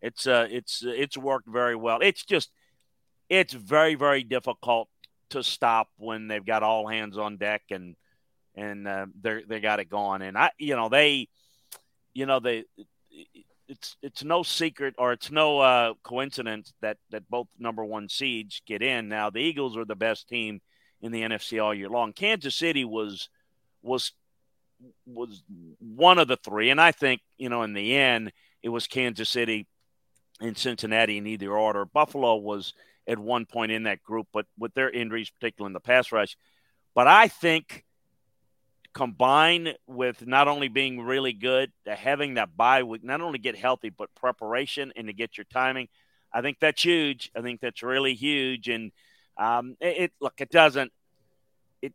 It's 0.00 0.26
uh, 0.26 0.46
it's 0.50 0.82
it's 0.84 1.16
worked 1.16 1.48
very 1.48 1.76
well. 1.76 1.98
It's 2.00 2.24
just 2.24 2.50
it's 3.28 3.52
very 3.52 3.94
very 3.94 4.24
difficult 4.24 4.88
to 5.30 5.42
stop 5.42 5.88
when 5.96 6.28
they've 6.28 6.44
got 6.44 6.62
all 6.62 6.86
hands 6.86 7.16
on 7.16 7.38
deck 7.38 7.62
and 7.70 7.96
and 8.54 8.86
uh, 8.86 9.06
they 9.20 9.42
they 9.46 9.60
got 9.60 9.80
it 9.80 9.88
going. 9.88 10.22
And 10.22 10.36
I, 10.36 10.50
you 10.58 10.76
know, 10.76 10.88
they, 10.88 11.28
you 12.12 12.26
know, 12.26 12.40
they, 12.40 12.64
it's 13.72 13.96
it's 14.02 14.22
no 14.22 14.42
secret 14.42 14.94
or 14.98 15.12
it's 15.12 15.30
no 15.30 15.60
uh, 15.60 15.94
coincidence 16.02 16.74
that 16.82 16.98
that 17.10 17.28
both 17.30 17.48
number 17.58 17.82
one 17.84 18.08
seeds 18.08 18.60
get 18.66 18.82
in. 18.82 19.08
Now 19.08 19.30
the 19.30 19.40
Eagles 19.40 19.78
are 19.78 19.86
the 19.86 19.96
best 19.96 20.28
team 20.28 20.60
in 21.00 21.10
the 21.10 21.22
NFC 21.22 21.62
all 21.62 21.74
year 21.74 21.88
long. 21.88 22.12
Kansas 22.12 22.54
City 22.54 22.84
was 22.84 23.30
was 23.82 24.12
was 25.06 25.42
one 25.78 26.18
of 26.18 26.28
the 26.28 26.36
three, 26.36 26.68
and 26.68 26.80
I 26.80 26.92
think 26.92 27.22
you 27.38 27.48
know 27.48 27.62
in 27.62 27.72
the 27.72 27.96
end 27.96 28.32
it 28.62 28.68
was 28.68 28.86
Kansas 28.86 29.30
City 29.30 29.66
and 30.40 30.56
Cincinnati 30.56 31.16
in 31.16 31.26
either 31.26 31.50
order. 31.50 31.86
Buffalo 31.86 32.36
was 32.36 32.74
at 33.06 33.18
one 33.18 33.46
point 33.46 33.72
in 33.72 33.84
that 33.84 34.02
group, 34.02 34.28
but 34.34 34.46
with 34.58 34.74
their 34.74 34.90
injuries, 34.90 35.30
particularly 35.30 35.70
in 35.70 35.74
the 35.74 35.80
pass 35.80 36.12
rush. 36.12 36.36
But 36.94 37.06
I 37.06 37.28
think 37.28 37.84
combined 38.94 39.76
with 39.86 40.26
not 40.26 40.48
only 40.48 40.68
being 40.68 41.00
really 41.00 41.32
good, 41.32 41.72
having 41.86 42.34
that 42.34 42.56
bye 42.56 42.82
week, 42.82 43.02
not 43.02 43.20
only 43.20 43.38
get 43.38 43.56
healthy, 43.56 43.90
but 43.90 44.14
preparation 44.14 44.92
and 44.96 45.06
to 45.06 45.12
get 45.12 45.38
your 45.38 45.44
timing. 45.44 45.88
I 46.32 46.42
think 46.42 46.58
that's 46.60 46.82
huge. 46.82 47.30
I 47.36 47.42
think 47.42 47.60
that's 47.60 47.82
really 47.82 48.14
huge. 48.14 48.68
And 48.68 48.92
um, 49.36 49.76
it, 49.80 49.96
it 49.98 50.12
look, 50.20 50.34
it 50.38 50.50
doesn't. 50.50 50.92
It, 51.80 51.92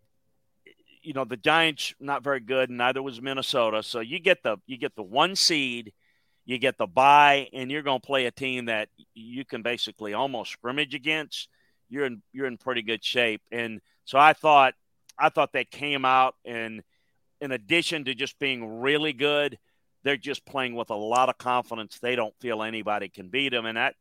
you 1.01 1.13
know, 1.13 1.25
the 1.25 1.37
Giants 1.37 1.93
not 1.99 2.23
very 2.23 2.39
good, 2.39 2.69
and 2.69 2.77
neither 2.77 3.01
was 3.01 3.21
Minnesota. 3.21 3.83
So 3.83 3.99
you 3.99 4.19
get 4.19 4.43
the 4.43 4.57
you 4.65 4.77
get 4.77 4.95
the 4.95 5.03
one 5.03 5.35
seed, 5.35 5.93
you 6.45 6.57
get 6.57 6.77
the 6.77 6.87
bye, 6.87 7.47
and 7.53 7.71
you're 7.71 7.83
going 7.83 8.01
to 8.01 8.05
play 8.07 8.25
a 8.25 8.31
team 8.31 8.65
that 8.65 8.89
you 9.13 9.45
can 9.45 9.61
basically 9.61 10.13
almost 10.13 10.51
scrimmage 10.51 10.93
against. 10.93 11.49
You're 11.89 12.05
in 12.05 12.21
you're 12.33 12.47
in 12.47 12.57
pretty 12.57 12.81
good 12.81 13.03
shape. 13.03 13.41
And 13.51 13.81
so 14.05 14.17
I 14.17 14.33
thought 14.33 14.73
I 15.19 15.29
thought 15.29 15.53
they 15.53 15.65
came 15.65 16.05
out 16.05 16.35
and, 16.45 16.83
in 17.41 17.51
addition 17.51 18.05
to 18.05 18.15
just 18.15 18.39
being 18.39 18.79
really 18.79 19.13
good, 19.13 19.57
they're 20.03 20.17
just 20.17 20.45
playing 20.45 20.75
with 20.75 20.89
a 20.89 20.95
lot 20.95 21.29
of 21.29 21.37
confidence. 21.37 21.99
They 21.99 22.15
don't 22.15 22.33
feel 22.39 22.63
anybody 22.63 23.09
can 23.09 23.29
beat 23.29 23.49
them, 23.49 23.65
and 23.65 23.77
that 23.77 23.95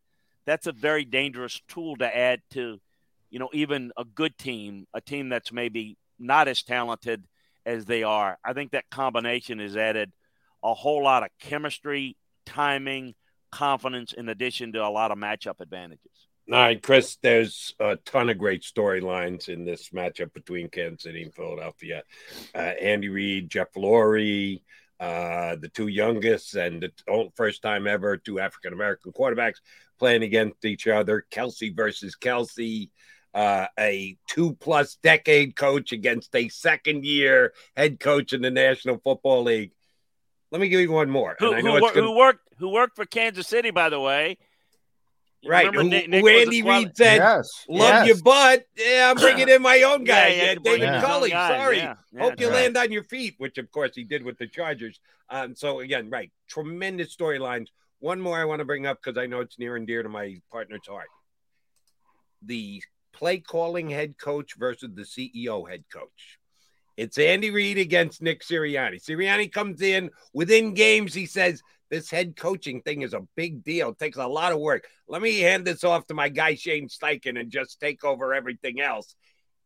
that's 0.46 0.66
a 0.66 0.72
very 0.72 1.04
dangerous 1.04 1.60
tool 1.68 1.96
to 1.96 2.16
add 2.16 2.40
to, 2.52 2.80
you 3.30 3.38
know, 3.38 3.48
even 3.52 3.90
a 3.96 4.04
good 4.04 4.38
team, 4.38 4.86
a 4.94 5.00
team 5.00 5.28
that's 5.28 5.50
maybe 5.50 5.96
not 6.18 6.48
as 6.48 6.62
talented 6.62 7.24
as 7.64 7.84
they 7.86 8.04
are. 8.04 8.38
I 8.44 8.52
think 8.52 8.70
that 8.70 8.88
combination 8.90 9.58
has 9.58 9.76
added 9.76 10.12
a 10.62 10.72
whole 10.72 11.02
lot 11.02 11.24
of 11.24 11.30
chemistry, 11.40 12.16
timing, 12.44 13.14
confidence, 13.50 14.12
in 14.12 14.28
addition 14.28 14.72
to 14.72 14.84
a 14.84 14.88
lot 14.88 15.10
of 15.10 15.18
matchup 15.18 15.60
advantages. 15.60 16.25
All 16.48 16.60
right, 16.60 16.80
Chris, 16.80 17.16
there's 17.22 17.74
a 17.80 17.96
ton 17.96 18.30
of 18.30 18.38
great 18.38 18.62
storylines 18.62 19.48
in 19.48 19.64
this 19.64 19.88
matchup 19.88 20.32
between 20.32 20.68
Kansas 20.68 21.02
City 21.02 21.24
and 21.24 21.34
Philadelphia. 21.34 22.04
Uh, 22.54 22.58
Andy 22.58 23.08
Reid, 23.08 23.50
Jeff 23.50 23.72
Lurie, 23.76 24.62
uh, 25.00 25.56
the 25.56 25.68
two 25.68 25.88
youngest 25.88 26.54
and 26.54 26.80
the 26.82 27.30
first 27.34 27.62
time 27.62 27.88
ever 27.88 28.16
two 28.16 28.38
African 28.38 28.72
American 28.72 29.12
quarterbacks 29.12 29.56
playing 29.98 30.22
against 30.22 30.64
each 30.64 30.86
other. 30.86 31.26
Kelce 31.32 31.74
versus 31.74 32.16
Kelce, 32.16 32.90
uh, 33.34 33.66
a 33.76 34.16
two 34.28 34.54
plus 34.54 34.98
decade 35.02 35.56
coach 35.56 35.90
against 35.90 36.32
a 36.36 36.48
second 36.48 37.04
year 37.04 37.54
head 37.76 37.98
coach 37.98 38.32
in 38.32 38.40
the 38.40 38.52
National 38.52 38.98
Football 38.98 39.42
League. 39.42 39.72
Let 40.52 40.60
me 40.60 40.68
give 40.68 40.80
you 40.80 40.92
one 40.92 41.10
more. 41.10 41.34
Who, 41.40 41.52
who, 41.54 41.80
gonna... 41.80 42.02
who 42.02 42.16
worked 42.16 42.48
who 42.58 42.68
worked 42.68 42.94
for 42.94 43.04
Kansas 43.04 43.48
City, 43.48 43.72
by 43.72 43.88
the 43.88 43.98
way 43.98 44.38
Right. 45.46 45.74
Who, 45.74 45.84
Nick, 45.84 46.08
Nick 46.08 46.24
Andy 46.24 46.62
Reid 46.62 46.96
said, 46.96 47.16
yes, 47.16 47.64
Love 47.68 47.80
yes. 47.80 48.06
your 48.06 48.22
butt. 48.22 48.66
Yeah, 48.76 49.10
I'm 49.10 49.16
bringing 49.16 49.48
in 49.54 49.62
my 49.62 49.82
own 49.82 50.04
guy, 50.04 50.28
yeah, 50.28 50.44
yeah, 50.44 50.54
David 50.62 50.82
yeah. 50.82 51.00
Culley. 51.00 51.30
Sorry. 51.30 51.78
Yeah, 51.78 51.94
Hope 52.18 52.40
you 52.40 52.48
right. 52.48 52.54
land 52.54 52.76
on 52.76 52.92
your 52.92 53.04
feet, 53.04 53.34
which 53.38 53.58
of 53.58 53.70
course 53.70 53.92
he 53.94 54.04
did 54.04 54.24
with 54.24 54.38
the 54.38 54.46
Chargers. 54.46 55.00
Um, 55.30 55.54
so 55.54 55.80
again, 55.80 56.10
right. 56.10 56.30
Tremendous 56.48 57.14
storylines. 57.14 57.68
One 57.98 58.20
more 58.20 58.38
I 58.38 58.44
want 58.44 58.60
to 58.60 58.64
bring 58.64 58.86
up 58.86 58.98
because 59.02 59.18
I 59.18 59.26
know 59.26 59.40
it's 59.40 59.58
near 59.58 59.76
and 59.76 59.86
dear 59.86 60.02
to 60.02 60.08
my 60.08 60.40
partner's 60.50 60.86
heart. 60.86 61.08
The 62.42 62.82
play 63.12 63.38
calling 63.38 63.88
head 63.88 64.18
coach 64.18 64.54
versus 64.58 64.90
the 64.94 65.02
CEO 65.02 65.68
head 65.68 65.84
coach. 65.92 66.38
It's 66.96 67.18
Andy 67.18 67.50
Reid 67.50 67.78
against 67.78 68.22
Nick 68.22 68.42
Sirianni. 68.42 69.02
Sirianni 69.02 69.52
comes 69.52 69.82
in 69.82 70.10
within 70.32 70.72
games. 70.72 71.12
He 71.12 71.26
says, 71.26 71.62
this 71.90 72.10
head 72.10 72.36
coaching 72.36 72.80
thing 72.82 73.02
is 73.02 73.14
a 73.14 73.26
big 73.36 73.64
deal. 73.64 73.90
It 73.90 73.98
takes 73.98 74.16
a 74.16 74.26
lot 74.26 74.52
of 74.52 74.58
work. 74.58 74.86
Let 75.08 75.22
me 75.22 75.40
hand 75.40 75.64
this 75.64 75.84
off 75.84 76.06
to 76.06 76.14
my 76.14 76.28
guy 76.28 76.54
Shane 76.54 76.88
Steichen 76.88 77.38
and 77.38 77.50
just 77.50 77.80
take 77.80 78.04
over 78.04 78.34
everything 78.34 78.80
else. 78.80 79.14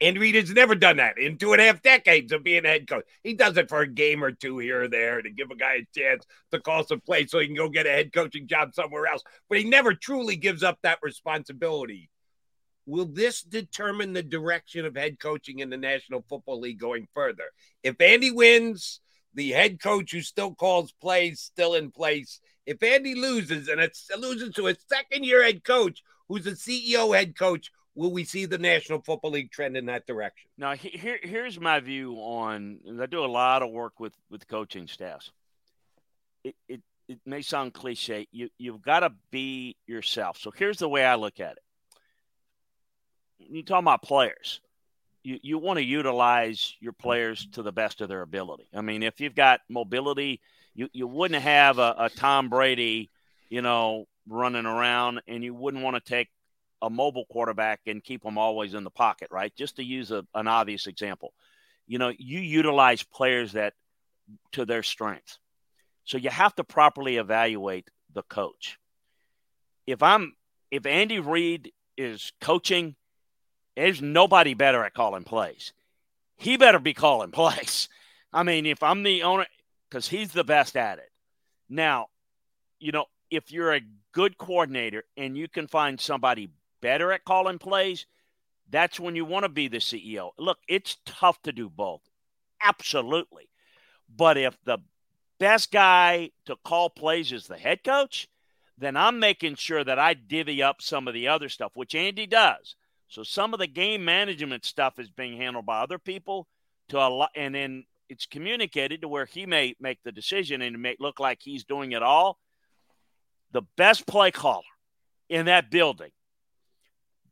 And 0.02 0.18
Reid 0.18 0.34
has 0.34 0.50
never 0.50 0.74
done 0.74 0.96
that 0.96 1.18
in 1.18 1.36
two 1.36 1.52
and 1.52 1.60
a 1.60 1.66
half 1.66 1.82
decades 1.82 2.32
of 2.32 2.42
being 2.42 2.64
a 2.64 2.68
head 2.68 2.88
coach. 2.88 3.04
He 3.22 3.34
does 3.34 3.58
it 3.58 3.68
for 3.68 3.80
a 3.80 3.86
game 3.86 4.24
or 4.24 4.32
two 4.32 4.58
here 4.58 4.84
or 4.84 4.88
there 4.88 5.20
to 5.20 5.30
give 5.30 5.50
a 5.50 5.56
guy 5.56 5.74
a 5.74 5.98
chance 5.98 6.24
to 6.52 6.60
call 6.60 6.86
some 6.86 7.00
plays 7.00 7.30
so 7.30 7.38
he 7.38 7.46
can 7.46 7.56
go 7.56 7.68
get 7.68 7.86
a 7.86 7.90
head 7.90 8.12
coaching 8.12 8.46
job 8.46 8.74
somewhere 8.74 9.06
else. 9.06 9.22
But 9.50 9.58
he 9.58 9.64
never 9.64 9.92
truly 9.92 10.36
gives 10.36 10.62
up 10.62 10.78
that 10.82 11.00
responsibility. 11.02 12.08
Will 12.86 13.04
this 13.04 13.42
determine 13.42 14.14
the 14.14 14.22
direction 14.22 14.86
of 14.86 14.96
head 14.96 15.18
coaching 15.18 15.58
in 15.58 15.68
the 15.68 15.76
National 15.76 16.24
Football 16.28 16.60
League 16.60 16.80
going 16.80 17.06
further? 17.14 17.44
If 17.82 18.00
Andy 18.00 18.30
wins, 18.30 19.00
the 19.34 19.50
head 19.50 19.80
coach 19.80 20.12
who 20.12 20.20
still 20.20 20.54
calls 20.54 20.92
plays 20.92 21.40
still 21.40 21.74
in 21.74 21.90
place. 21.90 22.40
If 22.66 22.82
Andy 22.82 23.14
loses 23.14 23.68
and 23.68 23.80
it's 23.80 24.08
loses 24.18 24.54
to 24.54 24.68
a 24.68 24.76
second 24.88 25.24
year 25.24 25.42
head 25.42 25.64
coach 25.64 26.02
who's 26.28 26.46
a 26.46 26.52
CEO 26.52 27.16
head 27.16 27.36
coach, 27.36 27.70
will 27.94 28.12
we 28.12 28.24
see 28.24 28.46
the 28.46 28.58
National 28.58 29.00
Football 29.00 29.32
League 29.32 29.50
trend 29.50 29.76
in 29.76 29.86
that 29.86 30.06
direction? 30.06 30.48
Now, 30.56 30.74
here, 30.74 31.18
here's 31.22 31.58
my 31.58 31.80
view 31.80 32.14
on, 32.14 32.78
I 33.00 33.06
do 33.06 33.24
a 33.24 33.26
lot 33.26 33.62
of 33.62 33.70
work 33.70 33.98
with, 33.98 34.14
with 34.30 34.46
coaching 34.48 34.86
staffs. 34.86 35.30
It, 36.44 36.54
it, 36.68 36.80
it 37.08 37.18
may 37.26 37.42
sound 37.42 37.74
cliche. 37.74 38.28
You, 38.30 38.48
you've 38.58 38.82
got 38.82 39.00
to 39.00 39.12
be 39.30 39.76
yourself. 39.86 40.38
So 40.38 40.50
here's 40.50 40.78
the 40.78 40.88
way 40.88 41.04
I 41.04 41.16
look 41.16 41.40
at 41.40 41.52
it. 41.52 41.62
You 43.38 43.64
talk 43.64 43.82
about 43.82 44.02
players 44.02 44.60
you, 45.22 45.38
you 45.42 45.58
want 45.58 45.78
to 45.78 45.84
utilize 45.84 46.74
your 46.80 46.92
players 46.92 47.46
to 47.52 47.62
the 47.62 47.72
best 47.72 48.00
of 48.00 48.08
their 48.08 48.22
ability. 48.22 48.68
I 48.74 48.80
mean, 48.80 49.02
if 49.02 49.20
you've 49.20 49.34
got 49.34 49.60
mobility, 49.68 50.40
you, 50.74 50.88
you 50.92 51.06
wouldn't 51.06 51.42
have 51.42 51.78
a, 51.78 51.94
a 51.98 52.10
Tom 52.10 52.48
Brady, 52.48 53.10
you 53.48 53.62
know, 53.62 54.06
running 54.28 54.66
around, 54.66 55.20
and 55.26 55.42
you 55.42 55.54
wouldn't 55.54 55.82
want 55.82 55.96
to 55.96 56.08
take 56.08 56.28
a 56.82 56.88
mobile 56.88 57.26
quarterback 57.26 57.80
and 57.86 58.02
keep 58.02 58.22
them 58.22 58.38
always 58.38 58.74
in 58.74 58.84
the 58.84 58.90
pocket, 58.90 59.28
right? 59.30 59.54
Just 59.54 59.76
to 59.76 59.84
use 59.84 60.10
a, 60.10 60.24
an 60.34 60.48
obvious 60.48 60.86
example. 60.86 61.32
You 61.86 61.98
know, 61.98 62.12
you 62.16 62.40
utilize 62.40 63.02
players 63.02 63.52
that 63.52 63.74
to 64.52 64.64
their 64.64 64.82
strengths. 64.82 65.38
So 66.04 66.18
you 66.18 66.30
have 66.30 66.54
to 66.56 66.64
properly 66.64 67.16
evaluate 67.16 67.88
the 68.12 68.22
coach. 68.22 68.78
If 69.86 70.02
I'm 70.02 70.34
if 70.70 70.86
Andy 70.86 71.18
Reid 71.18 71.72
is 71.96 72.32
coaching, 72.40 72.94
there's 73.76 74.02
nobody 74.02 74.54
better 74.54 74.84
at 74.84 74.94
calling 74.94 75.24
plays. 75.24 75.72
He 76.36 76.56
better 76.56 76.78
be 76.78 76.94
calling 76.94 77.30
plays. 77.32 77.88
I 78.32 78.42
mean, 78.42 78.66
if 78.66 78.82
I'm 78.82 79.02
the 79.02 79.22
owner, 79.22 79.46
because 79.88 80.08
he's 80.08 80.32
the 80.32 80.44
best 80.44 80.76
at 80.76 80.98
it. 80.98 81.10
Now, 81.68 82.08
you 82.78 82.92
know, 82.92 83.06
if 83.30 83.52
you're 83.52 83.74
a 83.74 83.80
good 84.12 84.38
coordinator 84.38 85.04
and 85.16 85.36
you 85.36 85.48
can 85.48 85.66
find 85.66 86.00
somebody 86.00 86.50
better 86.80 87.12
at 87.12 87.24
calling 87.24 87.58
plays, 87.58 88.06
that's 88.70 89.00
when 89.00 89.16
you 89.16 89.24
want 89.24 89.44
to 89.44 89.48
be 89.48 89.68
the 89.68 89.78
CEO. 89.78 90.30
Look, 90.38 90.58
it's 90.68 90.98
tough 91.04 91.42
to 91.42 91.52
do 91.52 91.68
both. 91.68 92.02
Absolutely. 92.62 93.48
But 94.14 94.36
if 94.36 94.56
the 94.64 94.78
best 95.38 95.72
guy 95.72 96.30
to 96.46 96.56
call 96.64 96.90
plays 96.90 97.32
is 97.32 97.46
the 97.46 97.56
head 97.58 97.82
coach, 97.82 98.28
then 98.78 98.96
I'm 98.96 99.18
making 99.18 99.56
sure 99.56 99.84
that 99.84 99.98
I 99.98 100.14
divvy 100.14 100.62
up 100.62 100.80
some 100.80 101.06
of 101.06 101.14
the 101.14 101.28
other 101.28 101.48
stuff, 101.48 101.72
which 101.74 101.94
Andy 101.94 102.26
does. 102.26 102.76
So 103.10 103.22
some 103.22 103.52
of 103.52 103.60
the 103.60 103.66
game 103.66 104.04
management 104.04 104.64
stuff 104.64 104.98
is 104.98 105.10
being 105.10 105.36
handled 105.36 105.66
by 105.66 105.80
other 105.80 105.98
people 105.98 106.46
to 106.88 106.98
a 106.98 107.08
lot, 107.08 107.30
and 107.36 107.54
then 107.54 107.84
it's 108.08 108.26
communicated 108.26 109.02
to 109.02 109.08
where 109.08 109.26
he 109.26 109.46
may 109.46 109.74
make 109.80 110.02
the 110.02 110.12
decision 110.12 110.62
and 110.62 110.80
make 110.80 110.98
look 111.00 111.20
like 111.20 111.38
he's 111.42 111.64
doing 111.64 111.92
it 111.92 112.02
all. 112.02 112.38
The 113.52 113.62
best 113.76 114.06
play 114.06 114.30
caller 114.30 114.62
in 115.28 115.46
that 115.46 115.70
building 115.70 116.10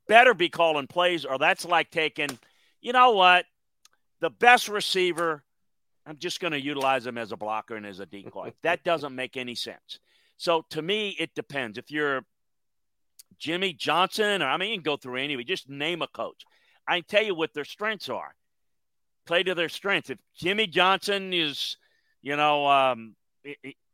better 0.09 0.35
be 0.35 0.49
calling 0.49 0.89
plays, 0.89 1.25
or 1.25 1.39
that's 1.39 1.65
like 1.65 1.91
taking, 1.91 2.37
you 2.81 2.93
know 2.93 3.13
what, 3.13 3.45
the 4.21 4.31
best 4.31 4.69
receiver. 4.69 5.45
I'm 6.05 6.17
just 6.19 6.41
going 6.41 6.53
to 6.53 6.61
utilize 6.61 7.07
him 7.07 7.19
as 7.19 7.31
a 7.31 7.37
blocker 7.37 7.77
and 7.77 7.87
as 7.87 8.01
a 8.01 8.07
decoy. 8.07 8.53
that 8.63 8.83
doesn't 8.83 9.15
make 9.15 9.37
any 9.37 9.55
sense. 9.55 10.01
So 10.39 10.65
to 10.71 10.83
me, 10.83 11.11
it 11.21 11.35
depends. 11.35 11.79
If 11.79 11.91
you're 11.91 12.25
Jimmy 13.39 13.73
Johnson, 13.73 14.43
or 14.43 14.47
I 14.47 14.57
mean, 14.57 14.71
you 14.71 14.77
can 14.77 14.83
go 14.83 14.97
through 14.97 15.17
anyway, 15.17 15.45
just 15.45 15.69
name 15.69 16.03
a 16.03 16.09
coach. 16.09 16.45
I 16.87 16.97
can 16.97 17.05
tell 17.05 17.25
you 17.25 17.35
what 17.35 17.55
their 17.55 17.65
strengths 17.65 18.09
are. 18.09 18.35
Play 19.27 19.43
to 19.43 19.55
their 19.55 19.69
strengths. 19.69 20.11
If 20.11 20.19
Jimmy 20.35 20.67
Johnson 20.67 21.33
is, 21.33 21.77
you 22.23 22.37
know, 22.37 22.67
um, 22.67 23.15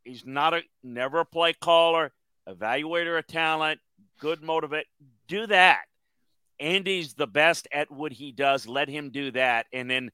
he's 0.03 0.25
not 0.25 0.53
a 0.53 0.61
never 0.83 1.19
a 1.19 1.25
play 1.25 1.53
caller, 1.53 2.11
evaluator 2.47 3.19
of 3.19 3.27
talent, 3.27 3.79
good 4.19 4.41
motivate, 4.41 4.87
do 5.27 5.45
that. 5.47 5.83
Andy's 6.59 7.13
the 7.13 7.27
best 7.27 7.67
at 7.73 7.91
what 7.91 8.13
he 8.13 8.31
does. 8.31 8.65
Let 8.65 8.87
him 8.87 9.09
do 9.09 9.31
that, 9.31 9.65
and 9.73 9.89
then 9.89 10.11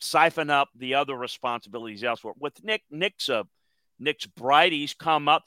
siphon 0.00 0.50
up 0.50 0.68
the 0.74 0.94
other 0.94 1.14
responsibilities 1.16 2.02
elsewhere. 2.02 2.34
With 2.38 2.64
Nick, 2.64 2.82
Nick's 2.90 3.28
a 3.28 3.46
Nick's 3.98 4.26
bright. 4.26 4.72
He's 4.72 4.94
come 4.94 5.28
up. 5.28 5.44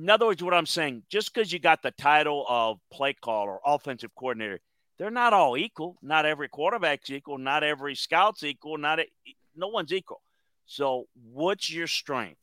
In 0.00 0.08
other 0.08 0.24
words, 0.24 0.42
what 0.42 0.54
I'm 0.54 0.64
saying, 0.64 1.02
just 1.10 1.34
because 1.34 1.52
you 1.52 1.58
got 1.58 1.82
the 1.82 1.90
title 1.90 2.46
of 2.48 2.78
play 2.90 3.12
caller, 3.12 3.58
offensive 3.66 4.14
coordinator, 4.14 4.60
they're 4.96 5.10
not 5.10 5.34
all 5.34 5.58
equal. 5.58 5.98
Not 6.00 6.24
every 6.24 6.48
quarterback's 6.48 7.10
equal. 7.10 7.36
Not 7.36 7.62
every 7.62 7.94
scout's 7.94 8.42
equal. 8.42 8.78
Not 8.78 9.00
a, 9.00 9.06
no 9.54 9.68
one's 9.68 9.92
equal. 9.92 10.22
So, 10.64 11.06
what's 11.30 11.70
your 11.70 11.86
strength? 11.86 12.40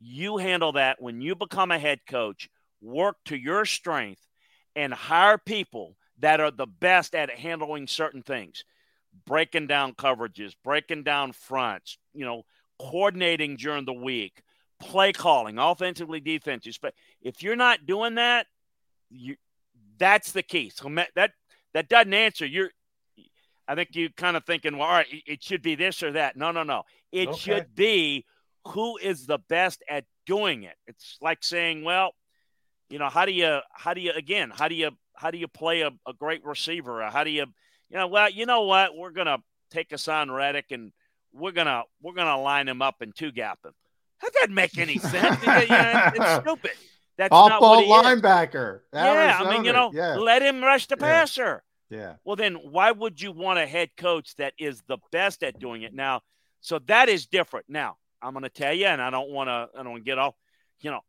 You 0.00 0.38
handle 0.38 0.72
that 0.72 1.02
when 1.02 1.20
you 1.20 1.34
become 1.34 1.70
a 1.70 1.78
head 1.78 2.00
coach. 2.08 2.48
Work 2.80 3.16
to 3.26 3.36
your 3.36 3.66
strength 3.66 4.26
and 4.74 4.94
hire 4.94 5.36
people 5.36 5.96
that 6.20 6.40
are 6.40 6.50
the 6.50 6.66
best 6.66 7.14
at 7.14 7.28
handling 7.28 7.88
certain 7.88 8.22
things, 8.22 8.64
breaking 9.26 9.66
down 9.66 9.92
coverages, 9.92 10.54
breaking 10.64 11.02
down 11.02 11.32
fronts, 11.32 11.98
you 12.14 12.24
know, 12.24 12.44
coordinating 12.78 13.56
during 13.56 13.84
the 13.84 13.92
week, 13.92 14.42
play 14.80 15.12
calling, 15.12 15.58
offensively, 15.58 16.20
defensively. 16.20 16.78
But 16.80 16.94
if 17.22 17.42
you're 17.42 17.56
not 17.56 17.86
doing 17.86 18.16
that, 18.16 18.46
you 19.10 19.36
that's 19.98 20.32
the 20.32 20.42
key. 20.42 20.70
So 20.74 20.94
that 21.16 21.32
that 21.72 21.88
doesn't 21.88 22.14
answer. 22.14 22.46
You're 22.46 22.70
I 23.66 23.74
think 23.74 23.94
you 23.94 24.10
kind 24.10 24.36
of 24.36 24.44
thinking, 24.44 24.76
well, 24.76 24.88
all 24.88 24.94
right, 24.94 25.06
it 25.26 25.42
should 25.42 25.62
be 25.62 25.74
this 25.74 26.02
or 26.02 26.12
that. 26.12 26.36
No, 26.36 26.50
no, 26.50 26.62
no. 26.62 26.82
It 27.12 27.28
okay. 27.28 27.38
should 27.38 27.74
be 27.74 28.26
who 28.68 28.96
is 28.98 29.26
the 29.26 29.38
best 29.48 29.82
at 29.88 30.04
doing 30.26 30.64
it. 30.64 30.76
It's 30.86 31.18
like 31.20 31.42
saying, 31.42 31.84
well, 31.84 32.14
you 32.90 32.98
know, 32.98 33.08
how 33.08 33.24
do 33.24 33.32
you 33.32 33.60
how 33.72 33.94
do 33.94 34.00
you 34.00 34.12
again, 34.12 34.52
how 34.54 34.68
do 34.68 34.74
you 34.74 34.90
how 35.16 35.30
do 35.30 35.38
you 35.38 35.48
play 35.48 35.82
a, 35.82 35.90
a 36.06 36.12
great 36.12 36.44
receiver? 36.44 37.02
How 37.10 37.24
do 37.24 37.30
you 37.30 37.46
you 37.90 37.98
know, 37.98 38.08
well, 38.08 38.30
you 38.30 38.46
know 38.46 38.62
what? 38.62 38.96
We're 38.96 39.10
gonna 39.10 39.38
take 39.70 39.90
Haason 39.90 40.34
Reddick 40.34 40.66
and 40.70 40.92
we're 41.32 41.52
gonna 41.52 41.84
we're 42.02 42.14
gonna 42.14 42.40
line 42.40 42.68
him 42.68 42.82
up 42.82 42.96
and 43.00 43.14
two 43.14 43.32
gap 43.32 43.60
him. 43.64 43.72
That 44.24 44.32
doesn't 44.32 44.54
make 44.54 44.78
any 44.78 44.98
sense. 44.98 45.38
it's 45.44 46.40
stupid. 46.42 46.70
That's 47.16 47.30
Off 47.30 47.50
not 47.50 47.60
ball 47.60 47.88
what 47.88 48.04
linebacker. 48.04 48.80
Yeah, 48.92 49.38
I 49.40 49.50
mean, 49.52 49.64
you 49.64 49.72
know, 49.72 49.90
yeah. 49.92 50.16
let 50.16 50.42
him 50.42 50.62
rush 50.62 50.86
the 50.86 50.96
passer. 50.96 51.62
Yeah. 51.90 52.14
Well, 52.24 52.34
then 52.34 52.54
why 52.54 52.90
would 52.90 53.20
you 53.20 53.30
want 53.30 53.58
a 53.58 53.66
head 53.66 53.90
coach 53.96 54.34
that 54.36 54.54
is 54.58 54.82
the 54.88 54.98
best 55.12 55.44
at 55.44 55.60
doing 55.60 55.82
it? 55.82 55.94
Now, 55.94 56.22
so 56.60 56.80
that 56.86 57.08
is 57.08 57.26
different. 57.26 57.66
Now, 57.68 57.98
I'm 58.20 58.32
going 58.32 58.42
to 58.42 58.48
tell 58.48 58.72
you, 58.72 58.86
and 58.86 59.00
I 59.00 59.10
don't 59.10 59.30
want 59.30 59.48
to, 59.48 59.68
I 59.78 59.82
don't 59.82 59.92
want 59.92 60.04
to 60.04 60.10
get 60.10 60.18
off. 60.18 60.34
You 60.80 60.90
know, 60.90 61.00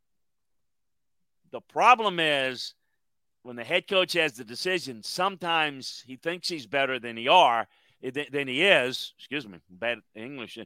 the 1.51 1.61
problem 1.61 2.19
is 2.19 2.75
when 3.41 3.55
the 3.55 3.63
head 3.63 3.87
coach 3.87 4.13
has 4.13 4.33
the 4.33 4.43
decision. 4.43 5.01
Sometimes 5.01 6.03
he 6.05 6.17
thinks 6.17 6.49
he's 6.49 6.67
better 6.67 6.99
than 6.99 7.15
he 7.15 7.27
are, 7.27 7.67
eh, 8.03 8.11
than 8.31 8.47
he 8.47 8.63
is. 8.63 9.13
Excuse 9.17 9.47
me, 9.47 9.59
bad 9.69 9.99
English. 10.13 10.57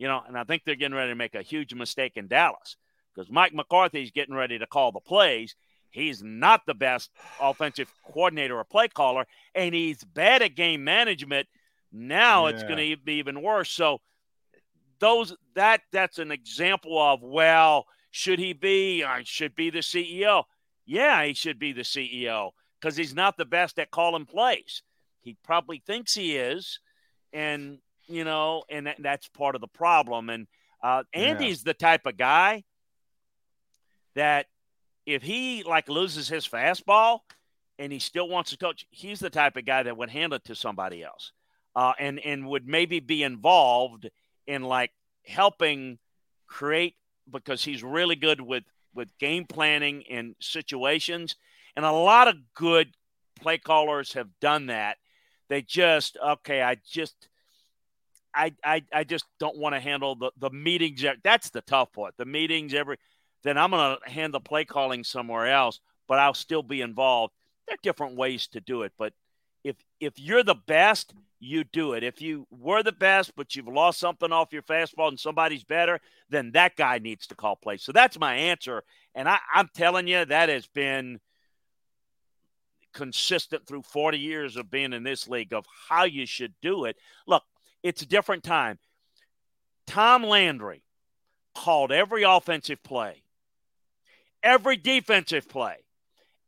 You 0.00 0.08
know, 0.08 0.22
and 0.26 0.38
I 0.38 0.44
think 0.44 0.62
they're 0.64 0.76
getting 0.76 0.96
ready 0.96 1.10
to 1.10 1.14
make 1.14 1.34
a 1.34 1.42
huge 1.42 1.74
mistake 1.74 2.14
in 2.16 2.26
Dallas 2.26 2.76
because 3.14 3.30
Mike 3.30 3.52
McCarthy's 3.52 4.10
getting 4.10 4.34
ready 4.34 4.58
to 4.58 4.66
call 4.66 4.92
the 4.92 5.00
plays. 5.00 5.54
He's 5.90 6.22
not 6.22 6.64
the 6.64 6.72
best 6.72 7.10
offensive 7.38 7.92
coordinator 8.06 8.58
or 8.58 8.64
play 8.64 8.88
caller, 8.88 9.26
and 9.54 9.74
he's 9.74 10.02
bad 10.02 10.40
at 10.40 10.56
game 10.56 10.84
management. 10.84 11.48
Now 11.92 12.46
yeah. 12.46 12.54
it's 12.54 12.62
going 12.62 12.78
to 12.78 12.96
be 12.96 13.16
even 13.16 13.42
worse. 13.42 13.70
So 13.70 14.00
those 15.00 15.36
that 15.54 15.82
that's 15.92 16.18
an 16.18 16.32
example 16.32 16.98
of 16.98 17.20
well, 17.22 17.84
should 18.10 18.38
he 18.38 18.54
be? 18.54 19.04
I 19.04 19.22
should 19.24 19.54
be 19.54 19.68
the 19.68 19.80
CEO. 19.80 20.44
Yeah, 20.86 21.22
he 21.26 21.34
should 21.34 21.58
be 21.58 21.74
the 21.74 21.82
CEO 21.82 22.52
because 22.80 22.96
he's 22.96 23.14
not 23.14 23.36
the 23.36 23.44
best 23.44 23.78
at 23.78 23.90
calling 23.90 24.24
plays. 24.24 24.82
He 25.20 25.36
probably 25.44 25.82
thinks 25.86 26.14
he 26.14 26.38
is, 26.38 26.80
and 27.34 27.80
you 28.10 28.24
know, 28.24 28.64
and 28.68 28.86
that, 28.86 28.96
that's 28.98 29.28
part 29.28 29.54
of 29.54 29.60
the 29.60 29.68
problem. 29.68 30.28
And 30.28 30.46
uh, 30.82 31.04
Andy's 31.14 31.60
yeah. 31.60 31.72
the 31.72 31.74
type 31.74 32.06
of 32.06 32.16
guy 32.16 32.64
that 34.14 34.46
if 35.06 35.22
he 35.22 35.62
like 35.62 35.88
loses 35.88 36.28
his 36.28 36.46
fastball 36.46 37.20
and 37.78 37.92
he 37.92 37.98
still 37.98 38.28
wants 38.28 38.50
to 38.50 38.58
coach, 38.58 38.86
he's 38.90 39.20
the 39.20 39.30
type 39.30 39.56
of 39.56 39.64
guy 39.64 39.82
that 39.82 39.96
would 39.96 40.10
hand 40.10 40.32
it 40.32 40.44
to 40.44 40.54
somebody 40.54 41.02
else, 41.02 41.32
uh, 41.76 41.92
and 41.98 42.18
and 42.20 42.46
would 42.46 42.66
maybe 42.66 43.00
be 43.00 43.22
involved 43.22 44.10
in 44.46 44.62
like 44.62 44.90
helping 45.24 45.98
create 46.46 46.96
because 47.30 47.62
he's 47.62 47.82
really 47.82 48.16
good 48.16 48.40
with 48.40 48.64
with 48.94 49.16
game 49.18 49.46
planning 49.46 50.04
and 50.10 50.34
situations, 50.40 51.36
and 51.76 51.84
a 51.84 51.92
lot 51.92 52.28
of 52.28 52.36
good 52.54 52.94
play 53.40 53.58
callers 53.58 54.12
have 54.14 54.28
done 54.40 54.66
that. 54.66 54.96
They 55.48 55.62
just 55.62 56.18
okay, 56.22 56.62
I 56.62 56.76
just 56.88 57.28
I, 58.34 58.52
I, 58.64 58.82
I 58.92 59.04
just 59.04 59.24
don't 59.38 59.58
want 59.58 59.74
to 59.74 59.80
handle 59.80 60.14
the, 60.14 60.30
the 60.38 60.50
meetings. 60.50 61.04
That's 61.22 61.50
the 61.50 61.62
tough 61.62 61.92
part. 61.92 62.14
The 62.16 62.24
meetings 62.24 62.74
every, 62.74 62.96
then 63.42 63.58
I'm 63.58 63.70
going 63.70 63.96
to 63.96 64.10
hand 64.10 64.34
the 64.34 64.40
play 64.40 64.64
calling 64.64 65.04
somewhere 65.04 65.46
else, 65.46 65.80
but 66.08 66.18
I'll 66.18 66.34
still 66.34 66.62
be 66.62 66.80
involved. 66.80 67.34
There 67.66 67.74
are 67.74 67.78
different 67.82 68.16
ways 68.16 68.46
to 68.48 68.60
do 68.60 68.82
it, 68.82 68.92
but 68.98 69.12
if 69.62 69.76
if 70.00 70.18
you're 70.18 70.42
the 70.42 70.54
best, 70.54 71.14
you 71.38 71.64
do 71.64 71.94
it. 71.94 72.02
If 72.02 72.20
you 72.20 72.46
were 72.50 72.82
the 72.82 72.92
best, 72.92 73.32
but 73.36 73.54
you've 73.56 73.68
lost 73.68 73.98
something 73.98 74.32
off 74.32 74.52
your 74.52 74.62
fastball 74.62 75.08
and 75.08 75.18
somebody's 75.18 75.64
better, 75.64 76.00
then 76.28 76.52
that 76.52 76.76
guy 76.76 76.98
needs 76.98 77.26
to 77.28 77.34
call 77.34 77.56
plays. 77.56 77.82
So 77.82 77.92
that's 77.92 78.18
my 78.18 78.34
answer. 78.34 78.82
And 79.14 79.28
I, 79.28 79.38
I'm 79.52 79.68
telling 79.74 80.06
you, 80.06 80.24
that 80.24 80.48
has 80.48 80.66
been 80.66 81.20
consistent 82.92 83.66
through 83.66 83.82
40 83.82 84.18
years 84.18 84.56
of 84.56 84.70
being 84.70 84.92
in 84.92 85.02
this 85.02 85.28
league 85.28 85.52
of 85.52 85.64
how 85.88 86.04
you 86.04 86.26
should 86.26 86.54
do 86.60 86.84
it. 86.84 86.96
Look, 87.26 87.42
it's 87.82 88.02
a 88.02 88.06
different 88.06 88.44
time. 88.44 88.78
Tom 89.86 90.22
Landry 90.24 90.82
called 91.54 91.92
every 91.92 92.22
offensive 92.22 92.82
play, 92.82 93.22
every 94.42 94.76
defensive 94.76 95.48
play, 95.48 95.76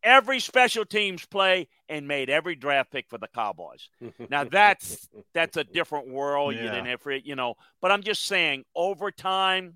every 0.02 0.40
special 0.40 0.84
teams 0.84 1.24
play, 1.26 1.68
and 1.88 2.06
made 2.08 2.30
every 2.30 2.54
draft 2.54 2.90
pick 2.90 3.08
for 3.08 3.18
the 3.18 3.28
Cowboys. 3.28 3.88
now 4.30 4.44
that's 4.44 5.08
that's 5.34 5.56
a 5.56 5.64
different 5.64 6.08
world. 6.08 6.54
Yeah. 6.54 6.62
You 6.62 6.68
didn't 6.70 6.86
have, 6.86 7.00
you 7.24 7.36
know. 7.36 7.54
But 7.80 7.92
I'm 7.92 8.02
just 8.02 8.24
saying, 8.24 8.64
over 8.74 9.10
time, 9.10 9.74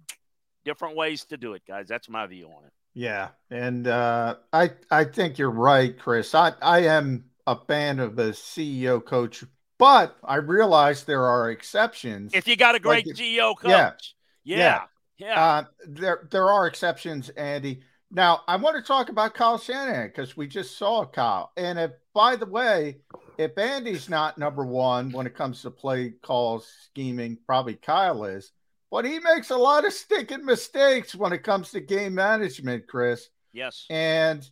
different 0.64 0.96
ways 0.96 1.24
to 1.26 1.36
do 1.36 1.54
it, 1.54 1.62
guys. 1.66 1.86
That's 1.88 2.08
my 2.08 2.26
view 2.26 2.46
on 2.46 2.64
it. 2.64 2.72
Yeah, 2.94 3.28
and 3.50 3.86
uh, 3.86 4.36
I 4.52 4.70
I 4.90 5.04
think 5.04 5.38
you're 5.38 5.50
right, 5.50 5.98
Chris. 5.98 6.34
I 6.34 6.52
I 6.62 6.80
am 6.84 7.26
a 7.46 7.56
fan 7.66 8.00
of 8.00 8.16
the 8.16 8.30
CEO 8.30 9.04
coach, 9.04 9.44
but 9.78 10.16
I 10.24 10.36
realize 10.36 11.05
there 11.05 11.24
are 11.24 11.51
exceptions. 11.51 12.32
If 12.35 12.48
you 12.48 12.57
got 12.57 12.74
a 12.74 12.81
great 12.81 13.07
like, 13.07 13.16
CEO 13.16 13.57
coach, 13.57 14.15
yeah, 14.44 14.57
yeah, 14.57 14.82
yeah. 15.19 15.27
yeah. 15.27 15.44
Uh, 15.44 15.65
there 15.86 16.28
there 16.31 16.51
are 16.51 16.66
exceptions, 16.66 17.28
Andy. 17.31 17.81
Now 18.11 18.43
I 18.47 18.57
want 18.57 18.77
to 18.77 18.82
talk 18.82 19.09
about 19.09 19.35
Kyle 19.35 19.59
Shanahan 19.59 20.09
because 20.09 20.36
we 20.36 20.47
just 20.47 20.78
saw 20.78 21.05
Kyle, 21.05 21.53
and 21.57 21.78
if 21.78 21.93
by 22.15 22.36
the 22.36 22.47
way, 22.47 22.98
if 23.39 23.59
Andy's 23.59 24.09
not 24.09 24.39
number 24.39 24.65
one 24.65 25.11
when 25.11 25.27
it 25.27 25.35
comes 25.35 25.62
to 25.62 25.70
play 25.70 26.15
calls 26.23 26.66
scheming, 26.86 27.39
probably 27.47 27.74
Kyle 27.74 28.24
is. 28.24 28.53
But 28.90 29.05
he 29.05 29.19
makes 29.19 29.51
a 29.51 29.57
lot 29.57 29.85
of 29.85 29.93
stinking 29.93 30.44
mistakes 30.44 31.15
when 31.15 31.32
it 31.32 31.43
comes 31.43 31.70
to 31.73 31.81
game 31.81 32.15
management, 32.15 32.86
Chris. 32.86 33.28
Yes. 33.53 33.85
And, 33.90 34.48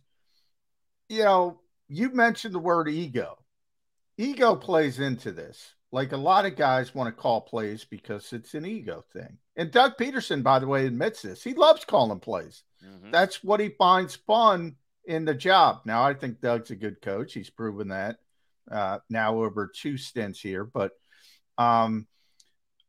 you 1.09 1.23
know, 1.23 1.61
you 1.87 2.09
mentioned 2.09 2.53
the 2.53 2.59
word 2.59 2.89
ego. 2.89 3.37
Ego 4.17 4.55
plays 4.55 4.99
into 4.99 5.31
this. 5.31 5.73
Like 5.91 6.11
a 6.11 6.17
lot 6.17 6.45
of 6.45 6.55
guys 6.55 6.93
want 6.93 7.07
to 7.07 7.21
call 7.21 7.41
plays 7.41 7.85
because 7.85 8.33
it's 8.33 8.53
an 8.53 8.65
ego 8.65 9.05
thing. 9.13 9.37
And 9.55 9.71
Doug 9.71 9.97
Pederson, 9.97 10.43
by 10.43 10.59
the 10.59 10.67
way, 10.67 10.85
admits 10.85 11.21
this. 11.21 11.43
He 11.43 11.53
loves 11.53 11.85
calling 11.85 12.19
plays. 12.19 12.63
Mm-hmm. 12.85 13.11
That's 13.11 13.43
what 13.43 13.61
he 13.61 13.69
finds 13.69 14.15
fun 14.15 14.75
in 15.05 15.23
the 15.23 15.33
job. 15.33 15.81
Now, 15.85 16.03
I 16.03 16.13
think 16.13 16.41
Doug's 16.41 16.71
a 16.71 16.75
good 16.75 17.01
coach. 17.01 17.33
He's 17.33 17.49
proven 17.49 17.89
that 17.89 18.17
uh, 18.69 18.99
now 19.09 19.41
over 19.41 19.71
two 19.73 19.97
stints 19.97 20.39
here. 20.39 20.63
But 20.65 20.91
um, 21.57 22.07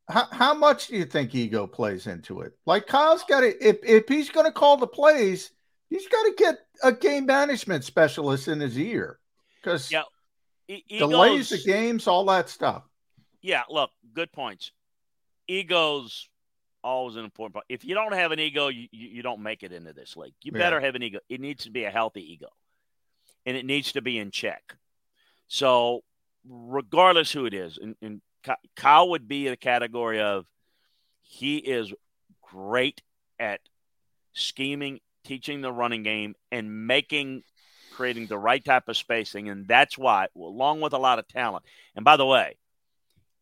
how, 0.08 0.26
how 0.30 0.54
much 0.54 0.88
do 0.88 0.96
you 0.96 1.04
think 1.04 1.34
ego 1.34 1.66
plays 1.66 2.06
into 2.06 2.40
it? 2.40 2.52
Like 2.66 2.86
Kyle's 2.86 3.24
got 3.24 3.40
to, 3.40 3.66
if, 3.66 3.78
if 3.84 4.08
he's 4.08 4.30
going 4.30 4.46
to 4.46 4.52
call 4.52 4.76
the 4.76 4.86
plays, 4.86 5.50
he's 5.90 6.08
got 6.08 6.22
to 6.24 6.34
get 6.36 6.58
a 6.82 6.92
game 6.92 7.26
management 7.26 7.84
specialist 7.84 8.48
in 8.48 8.60
his 8.60 8.78
ear 8.78 9.18
because 9.62 9.90
yeah, 9.90 10.02
e- 10.68 10.98
delays 10.98 11.50
the 11.50 11.58
games, 11.58 12.06
all 12.06 12.24
that 12.26 12.48
stuff. 12.48 12.82
Yeah, 13.42 13.62
look, 13.70 13.90
good 14.14 14.32
points. 14.32 14.72
Egos 15.48 16.28
always 16.86 17.16
an 17.16 17.24
important 17.24 17.54
part. 17.54 17.66
If 17.68 17.84
you 17.84 17.94
don't 17.94 18.14
have 18.14 18.32
an 18.32 18.38
ego, 18.38 18.68
you, 18.68 18.88
you 18.90 19.22
don't 19.22 19.42
make 19.42 19.62
it 19.62 19.72
into 19.72 19.92
this 19.92 20.16
league. 20.16 20.34
You 20.42 20.52
better 20.52 20.78
yeah. 20.78 20.86
have 20.86 20.94
an 20.94 21.02
ego. 21.02 21.18
It 21.28 21.40
needs 21.40 21.64
to 21.64 21.70
be 21.70 21.84
a 21.84 21.90
healthy 21.90 22.32
ego, 22.32 22.48
and 23.44 23.56
it 23.56 23.66
needs 23.66 23.92
to 23.92 24.02
be 24.02 24.18
in 24.18 24.30
check. 24.30 24.76
So, 25.48 26.02
regardless 26.48 27.32
who 27.32 27.46
it 27.46 27.54
is, 27.54 27.78
and, 27.78 27.96
and 28.00 28.20
Kyle 28.76 29.10
would 29.10 29.26
be 29.28 29.48
the 29.48 29.56
category 29.56 30.20
of 30.20 30.46
he 31.22 31.56
is 31.56 31.92
great 32.40 33.02
at 33.38 33.60
scheming, 34.32 35.00
teaching 35.24 35.60
the 35.60 35.72
running 35.72 36.04
game, 36.04 36.34
and 36.52 36.86
making 36.86 37.42
creating 37.96 38.26
the 38.26 38.38
right 38.38 38.64
type 38.64 38.88
of 38.88 38.96
spacing. 38.96 39.48
And 39.48 39.66
that's 39.66 39.96
why, 39.96 40.28
along 40.36 40.80
with 40.80 40.92
a 40.92 40.98
lot 40.98 41.18
of 41.18 41.26
talent. 41.26 41.64
And 41.94 42.04
by 42.04 42.16
the 42.16 42.26
way, 42.26 42.56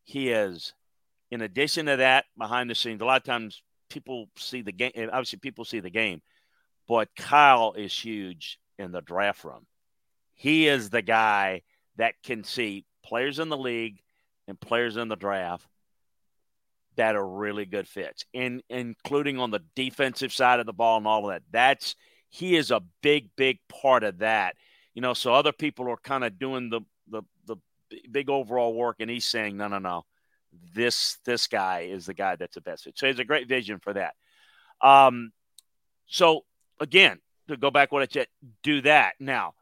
he 0.03 0.29
is, 0.29 0.73
in 1.31 1.41
addition 1.41 1.87
to 1.87 1.97
that, 1.97 2.25
behind 2.37 2.69
the 2.69 2.75
scenes, 2.75 3.01
a 3.01 3.05
lot 3.05 3.17
of 3.21 3.25
times 3.25 3.61
people 3.89 4.29
see 4.37 4.61
the 4.61 4.71
game. 4.71 4.91
Obviously, 4.95 5.39
people 5.39 5.65
see 5.65 5.79
the 5.79 5.89
game, 5.89 6.21
but 6.87 7.09
Kyle 7.15 7.73
is 7.73 7.93
huge 7.93 8.59
in 8.79 8.91
the 8.91 9.01
draft 9.01 9.43
room. 9.43 9.65
He 10.33 10.67
is 10.67 10.89
the 10.89 11.01
guy 11.01 11.63
that 11.97 12.15
can 12.23 12.43
see 12.43 12.85
players 13.03 13.39
in 13.39 13.49
the 13.49 13.57
league 13.57 14.01
and 14.47 14.59
players 14.59 14.97
in 14.97 15.07
the 15.07 15.15
draft 15.15 15.65
that 16.97 17.15
are 17.15 17.27
really 17.27 17.65
good 17.65 17.87
fits, 17.87 18.25
in, 18.31 18.61
including 18.69 19.39
on 19.39 19.51
the 19.51 19.63
defensive 19.75 20.31
side 20.31 20.59
of 20.59 20.65
the 20.65 20.73
ball 20.73 20.97
and 20.97 21.07
all 21.07 21.25
of 21.25 21.33
that. 21.33 21.43
That's 21.51 21.95
he 22.35 22.55
is 22.55 22.69
a 22.69 22.81
big, 23.01 23.29
big 23.37 23.59
part 23.69 24.03
of 24.03 24.17
that. 24.17 24.55
You 24.93 25.01
know, 25.01 25.13
so 25.13 25.33
other 25.33 25.53
people 25.53 25.89
are 25.89 25.97
kind 25.97 26.23
of 26.23 26.37
doing 26.37 26.69
the 26.69 26.81
the 27.07 27.23
the 27.45 27.57
big 28.11 28.29
overall 28.29 28.73
work, 28.73 28.97
and 28.99 29.09
he's 29.09 29.25
saying, 29.25 29.57
no, 29.57 29.67
no, 29.67 29.79
no, 29.79 30.05
this 30.73 31.17
this 31.25 31.47
guy 31.47 31.81
is 31.81 32.05
the 32.05 32.13
guy 32.13 32.35
that's 32.35 32.55
the 32.55 32.61
best 32.61 32.83
fit. 32.83 32.97
So 32.97 33.07
he's 33.07 33.19
a 33.19 33.25
great 33.25 33.47
vision 33.47 33.79
for 33.79 33.93
that. 33.93 34.15
Um, 34.81 35.31
so 36.07 36.45
again, 36.79 37.19
to 37.47 37.57
go 37.57 37.71
back 37.71 37.91
what 37.91 38.03
I 38.03 38.07
said, 38.11 38.27
do 38.63 38.81
that 38.81 39.15
now. 39.19 39.53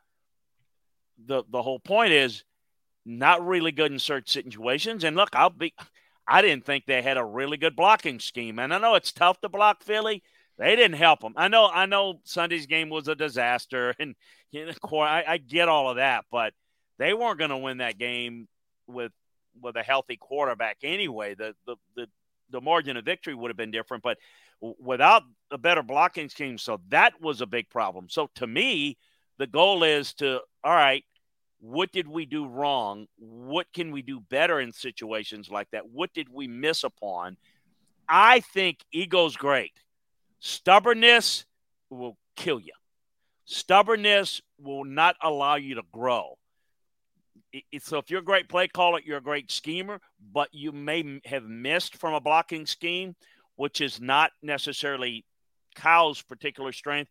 The 1.26 1.44
the 1.50 1.62
whole 1.62 1.80
point 1.80 2.12
is 2.12 2.44
not 3.06 3.46
really 3.46 3.72
good 3.72 3.92
in 3.92 4.00
certain 4.00 4.28
situations. 4.28 5.04
And 5.04 5.16
look, 5.16 5.30
I'll 5.34 5.50
be 5.52 5.74
I 6.28 6.42
didn't 6.42 6.66
think 6.66 6.86
they 6.86 7.02
had 7.02 7.18
a 7.18 7.26
really 7.26 7.58
good 7.58 7.76
blocking 7.76 8.20
scheme. 8.20 8.58
And 8.58 8.74
I 8.74 8.80
know 8.80 8.96
it's 8.96 9.12
tough 9.12 9.40
to 9.42 9.50
block 9.50 9.84
Philly. 9.84 10.24
They 10.58 10.76
didn't 10.76 10.98
help 10.98 11.22
them. 11.22 11.34
I 11.36 11.48
know 11.48 11.68
I 11.68 11.86
know 11.86 12.20
Sunday's 12.24 12.68
game 12.68 12.90
was 12.90 13.08
a 13.08 13.16
disaster 13.16 13.96
and 14.00 14.16
I, 14.56 15.24
I 15.28 15.38
get 15.38 15.70
all 15.70 15.90
of 15.90 15.98
that, 15.98 16.26
but 16.32 16.54
they 17.00 17.14
weren't 17.14 17.40
going 17.40 17.50
to 17.50 17.58
win 17.58 17.78
that 17.78 17.98
game 17.98 18.48
with 18.88 19.12
with 19.62 19.76
a 19.76 19.84
healthy 19.84 20.18
quarterback 20.18 20.78
anyway. 20.84 21.36
The 21.36 21.56
the 21.66 21.76
the 21.96 22.08
the 22.52 22.62
margin 22.62 22.98
of 22.98 23.06
victory 23.06 23.34
would 23.34 23.50
have 23.50 23.58
been 23.58 23.72
different, 23.72 24.04
but 24.04 24.18
without 24.80 25.24
a 25.52 25.58
better 25.58 25.84
blocking 25.84 26.30
scheme, 26.30 26.58
so 26.58 26.80
that 26.90 27.20
was 27.20 27.42
a 27.42 27.46
big 27.46 27.70
problem. 27.70 28.08
So 28.10 28.30
to 28.36 28.48
me, 28.48 28.98
the 29.38 29.48
goal 29.48 29.84
is 29.84 30.14
to 30.16 30.40
all 30.64 30.74
right, 30.74 31.04
what 31.60 31.92
did 31.92 32.08
we 32.08 32.26
do 32.26 32.46
wrong? 32.46 33.08
What 33.18 33.68
can 33.74 33.92
we 33.92 34.02
do 34.02 34.20
better 34.20 34.60
in 34.60 34.72
situations 34.72 35.50
like 35.50 35.70
that? 35.72 35.90
What 35.90 36.14
did 36.14 36.30
we 36.30 36.48
miss 36.48 36.84
upon? 36.84 37.38
I 38.08 38.42
think 38.42 38.80
ego's 38.92 39.36
great. 39.36 39.72
Stubbornness 40.46 41.46
will 41.90 42.18
kill 42.36 42.60
you. 42.60 42.74
Stubbornness 43.46 44.42
will 44.60 44.84
not 44.84 45.16
allow 45.22 45.56
you 45.56 45.76
to 45.76 45.84
grow. 45.94 46.38
So 47.80 47.98
if 47.98 48.12
you're 48.12 48.20
a 48.20 48.26
great 48.26 48.50
play 48.50 48.68
caller, 48.68 49.00
you're 49.06 49.20
a 49.20 49.22
great 49.22 49.50
schemer, 49.50 50.02
but 50.34 50.50
you 50.52 50.74
may 50.74 51.22
have 51.24 51.46
missed 51.46 51.96
from 51.96 52.14
a 52.14 52.20
blocking 52.20 52.66
scheme, 52.66 53.16
which 53.56 53.80
is 53.80 54.02
not 54.02 54.32
necessarily 54.42 55.24
Kyle's 55.76 56.22
particular 56.22 56.74
strength. 56.74 57.10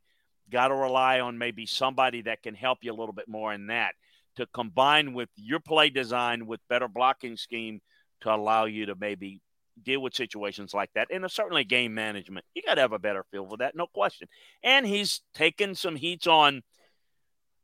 Got 0.51 0.69
to 0.69 0.75
rely 0.75 1.21
on 1.21 1.39
maybe 1.39 1.65
somebody 1.65 2.21
that 2.23 2.43
can 2.43 2.55
help 2.55 2.81
you 2.83 2.93
a 2.93 2.99
little 2.99 3.15
bit 3.15 3.29
more 3.29 3.55
in 3.55 3.69
that 3.69 3.95
to 4.37 4.45
combine 4.45 5.15
with 5.15 5.31
your 5.37 5.61
play 5.61 5.89
design 5.89 6.47
with 6.47 6.61
better 6.69 6.87
blocking 6.87 7.39
scheme 7.39 7.81
to 8.21 8.35
allow 8.35 8.67
you 8.67 8.85
to 8.87 8.95
maybe 8.95 9.41
deal 9.83 10.01
with 10.01 10.15
situations 10.15 10.73
like 10.73 10.91
that. 10.95 11.09
And 11.11 11.31
certainly 11.31 11.65
game 11.65 11.95
management. 11.95 12.47
You 12.55 12.63
got 12.63 12.75
to 12.75 12.81
have 12.81 12.93
a 12.93 12.99
better 12.99 13.25
feel 13.31 13.47
for 13.47 13.59
that, 13.59 13.75
no 13.75 13.87
question. 13.87 14.29
And 14.63 14.87
he's 14.87 15.21
taken 15.35 15.75
some 15.75 15.97
heats 15.97 16.27
on 16.27 16.63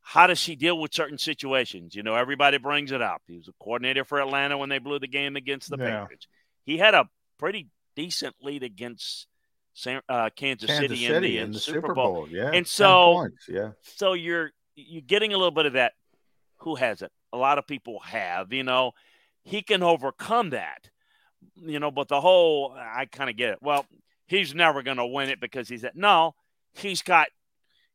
how 0.00 0.26
does 0.26 0.42
he 0.42 0.56
deal 0.56 0.78
with 0.78 0.94
certain 0.94 1.18
situations. 1.18 1.94
You 1.94 2.02
know, 2.02 2.14
everybody 2.14 2.58
brings 2.58 2.92
it 2.92 3.02
up. 3.02 3.22
He 3.26 3.36
was 3.36 3.48
a 3.48 3.52
coordinator 3.62 4.04
for 4.04 4.20
Atlanta 4.20 4.56
when 4.56 4.70
they 4.70 4.78
blew 4.78 4.98
the 4.98 5.06
game 5.06 5.36
against 5.36 5.68
the 5.68 5.76
yeah. 5.76 6.00
Patriots. 6.00 6.26
He 6.64 6.78
had 6.78 6.94
a 6.94 7.08
pretty 7.38 7.68
decent 7.94 8.34
lead 8.42 8.62
against 8.62 9.26
uh, 9.86 10.30
Kansas, 10.34 10.68
Kansas, 10.68 10.98
City, 10.98 11.06
in, 11.06 11.22
the, 11.22 11.38
in 11.38 11.52
the, 11.52 11.58
Super 11.58 11.94
Bowl. 11.94 12.14
Bowl. 12.14 12.28
Yeah, 12.28 12.50
and 12.52 12.66
so 12.66 13.14
points, 13.14 13.46
yeah, 13.48 13.70
so 13.96 14.14
you're 14.14 14.50
you're 14.74 15.02
getting 15.02 15.32
a 15.32 15.36
little 15.36 15.52
bit 15.52 15.66
of 15.66 15.74
that 15.74 15.92
who 16.58 16.74
hasn't? 16.74 17.12
A 17.32 17.36
lot 17.36 17.58
of 17.58 17.66
people 17.66 18.00
have, 18.00 18.52
you 18.52 18.64
know. 18.64 18.92
He 19.44 19.62
can 19.62 19.82
overcome 19.82 20.50
that, 20.50 20.90
you 21.56 21.80
know, 21.80 21.90
but 21.90 22.08
the 22.08 22.20
whole, 22.20 22.74
I 22.76 23.06
kind 23.06 23.30
of 23.30 23.36
get 23.36 23.50
it. 23.50 23.58
Well, 23.60 23.86
he's 24.26 24.54
never 24.54 24.82
going 24.82 24.96
to 24.96 25.06
win 25.06 25.28
it 25.28 25.40
because 25.40 25.68
he's 25.68 25.84
at, 25.84 25.96
no, 25.96 26.34
he's 26.74 27.02
got, 27.02 27.28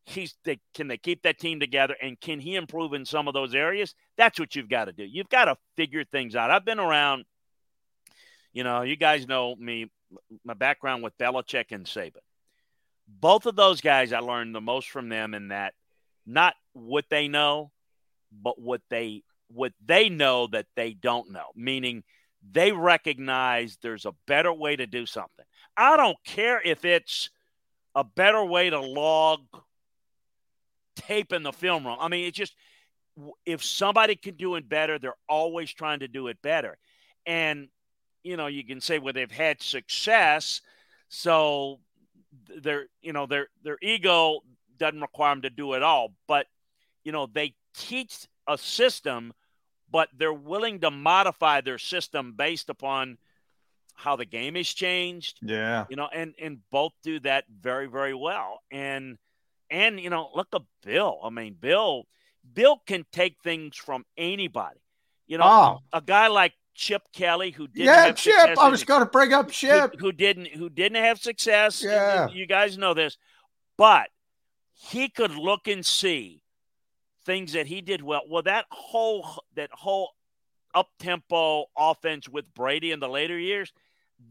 he's, 0.04 0.34
they, 0.44 0.60
can 0.74 0.88
they 0.88 0.98
keep 0.98 1.22
that 1.22 1.38
team 1.38 1.60
together 1.60 1.96
and 2.00 2.20
can 2.20 2.40
he 2.40 2.54
improve 2.54 2.92
in 2.92 3.04
some 3.04 3.28
of 3.28 3.34
those 3.34 3.54
areas? 3.54 3.94
That's 4.16 4.38
what 4.38 4.54
you've 4.54 4.68
got 4.68 4.86
to 4.86 4.92
do. 4.92 5.04
You've 5.04 5.28
got 5.28 5.46
to 5.46 5.56
figure 5.76 6.04
things 6.04 6.36
out. 6.36 6.50
I've 6.50 6.64
been 6.64 6.80
around, 6.80 7.24
you 8.52 8.64
know, 8.64 8.82
you 8.82 8.96
guys 8.96 9.26
know 9.26 9.54
me, 9.56 9.90
my 10.44 10.54
background 10.54 11.02
with 11.02 11.16
Belichick 11.18 11.72
and 11.72 11.86
Saban. 11.86 12.18
Both 13.06 13.46
of 13.46 13.56
those 13.56 13.80
guys, 13.80 14.12
I 14.12 14.20
learned 14.20 14.54
the 14.54 14.60
most 14.60 14.88
from 14.88 15.08
them 15.08 15.34
in 15.34 15.48
that 15.48 15.74
not 16.26 16.54
what 16.72 17.04
they 17.10 17.28
know, 17.28 17.70
but 18.32 18.58
what 18.60 18.80
they 18.90 19.22
what 19.48 19.72
they 19.84 20.08
know 20.08 20.46
that 20.48 20.66
they 20.74 20.94
don't 20.94 21.30
know, 21.30 21.48
meaning 21.54 22.02
they 22.52 22.72
recognize 22.72 23.78
there's 23.82 24.06
a 24.06 24.14
better 24.26 24.52
way 24.52 24.76
to 24.76 24.86
do 24.86 25.06
something. 25.06 25.44
I 25.76 25.96
don't 25.96 26.16
care 26.24 26.60
if 26.64 26.84
it's 26.84 27.30
a 27.94 28.04
better 28.04 28.44
way 28.44 28.70
to 28.70 28.80
log 28.80 29.40
tape 30.96 31.32
in 31.32 31.42
the 31.42 31.52
film 31.52 31.86
room. 31.86 31.96
I 31.98 32.08
mean, 32.08 32.26
it's 32.26 32.36
just 32.36 32.54
if 33.46 33.64
somebody 33.64 34.16
can 34.16 34.36
do 34.36 34.56
it 34.56 34.68
better, 34.68 34.98
they're 34.98 35.14
always 35.28 35.72
trying 35.72 36.00
to 36.00 36.08
do 36.08 36.28
it 36.28 36.40
better. 36.42 36.78
And 37.26 37.68
you 38.22 38.36
know, 38.36 38.46
you 38.46 38.64
can 38.64 38.80
say 38.80 38.98
well 38.98 39.12
they've 39.12 39.30
had 39.30 39.62
success, 39.62 40.60
so 41.08 41.80
their 42.62 42.86
you 43.02 43.12
know 43.12 43.26
their 43.26 43.48
their 43.62 43.78
ego 43.82 44.40
doesn't 44.78 45.00
require 45.00 45.32
them 45.32 45.42
to 45.42 45.50
do 45.50 45.74
it 45.74 45.82
all, 45.82 46.12
but 46.26 46.46
you 47.04 47.12
know 47.12 47.26
they 47.26 47.54
teach 47.76 48.26
a 48.48 48.58
system, 48.58 49.32
but 49.94 50.08
they're 50.18 50.34
willing 50.34 50.80
to 50.80 50.90
modify 50.90 51.60
their 51.60 51.78
system 51.78 52.34
based 52.36 52.68
upon 52.68 53.16
how 53.94 54.16
the 54.16 54.24
game 54.24 54.56
has 54.56 54.66
changed. 54.66 55.38
Yeah. 55.40 55.84
You 55.88 55.94
know, 55.94 56.08
and 56.12 56.34
and 56.42 56.58
both 56.72 56.90
do 57.04 57.20
that 57.20 57.44
very, 57.48 57.86
very 57.86 58.12
well. 58.12 58.58
And 58.72 59.18
and 59.70 60.00
you 60.00 60.10
know, 60.10 60.30
look 60.34 60.48
at 60.52 60.62
Bill. 60.84 61.20
I 61.22 61.30
mean, 61.30 61.56
Bill, 61.60 62.08
Bill 62.54 62.82
can 62.88 63.06
take 63.12 63.36
things 63.44 63.76
from 63.76 64.04
anybody. 64.18 64.80
You 65.28 65.38
know, 65.38 65.44
oh. 65.44 65.78
a 65.92 66.00
guy 66.00 66.26
like 66.26 66.54
Chip 66.74 67.02
Kelly, 67.12 67.52
who 67.52 67.68
didn't 67.68 67.86
yeah, 67.86 68.06
have 68.06 68.16
Chip. 68.16 68.58
I 68.58 68.68
was 68.70 68.82
going 68.82 69.00
to 69.00 69.06
bring 69.06 69.32
up 69.32 69.52
Chip, 69.52 69.92
who, 69.92 70.06
who, 70.06 70.12
didn't 70.12 70.48
who 70.48 70.68
didn't 70.70 71.04
have 71.04 71.20
success. 71.20 71.84
Yeah, 71.84 72.28
you 72.30 72.48
guys 72.48 72.76
know 72.76 72.94
this, 72.94 73.16
but 73.78 74.08
he 74.72 75.08
could 75.08 75.36
look 75.36 75.68
and 75.68 75.86
see 75.86 76.42
things 77.24 77.52
that 77.52 77.66
he 77.66 77.80
did 77.80 78.02
well. 78.02 78.22
Well, 78.28 78.42
that 78.42 78.66
whole 78.70 79.26
that 79.56 79.70
whole 79.72 80.10
up 80.74 80.88
tempo 80.98 81.66
offense 81.76 82.28
with 82.28 82.52
Brady 82.54 82.92
in 82.92 83.00
the 83.00 83.08
later 83.08 83.38
years, 83.38 83.72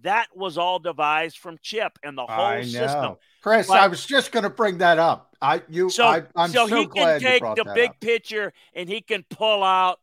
that 0.02 0.28
was 0.36 0.57
all 0.57 0.80
devised 0.80 1.38
from 1.38 1.57
Chip 1.61 1.98
and 2.03 2.18
the 2.18 2.26
whole 2.26 2.64
system. 2.64 3.15
Chris, 3.41 3.70
I 3.70 3.88
was 3.88 4.06
just 4.06 4.32
going 4.32 4.44
to 4.44 4.49
bring 4.49 4.78
that 4.80 4.99
up. 4.99 5.36
I 5.41 5.61
you 5.70 5.90
So, 5.90 6.06
I, 6.06 6.24
I'm 6.36 6.49
so, 6.49 6.68
so, 6.68 6.76
he 6.78 6.86
can 6.88 7.20
take 7.20 7.41
the 7.41 7.65
big 7.74 7.91
up. 7.91 7.99
picture 7.99 8.53
and 8.74 8.88
he 8.88 9.02
can 9.02 9.26
pull 9.30 9.64
out, 9.64 9.99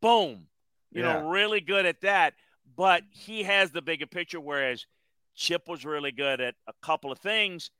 boom, 0.00 0.46
you 0.92 1.02
Yeah. 1.02 1.20
know, 1.20 1.28
really 1.28 1.60
good 1.60 1.86
at 1.86 2.00
that. 2.00 2.34
But 2.76 3.02
he 3.10 3.42
has 3.42 3.72
the 3.72 3.82
bigger 3.82 4.06
picture, 4.06 4.40
whereas 4.40 4.86
Chip 5.34 5.68
was 5.68 5.84
really 5.84 6.12
good 6.12 6.40
at 6.40 6.54
a 6.66 6.72
couple 6.82 7.12
of 7.12 7.18
things, 7.18 7.70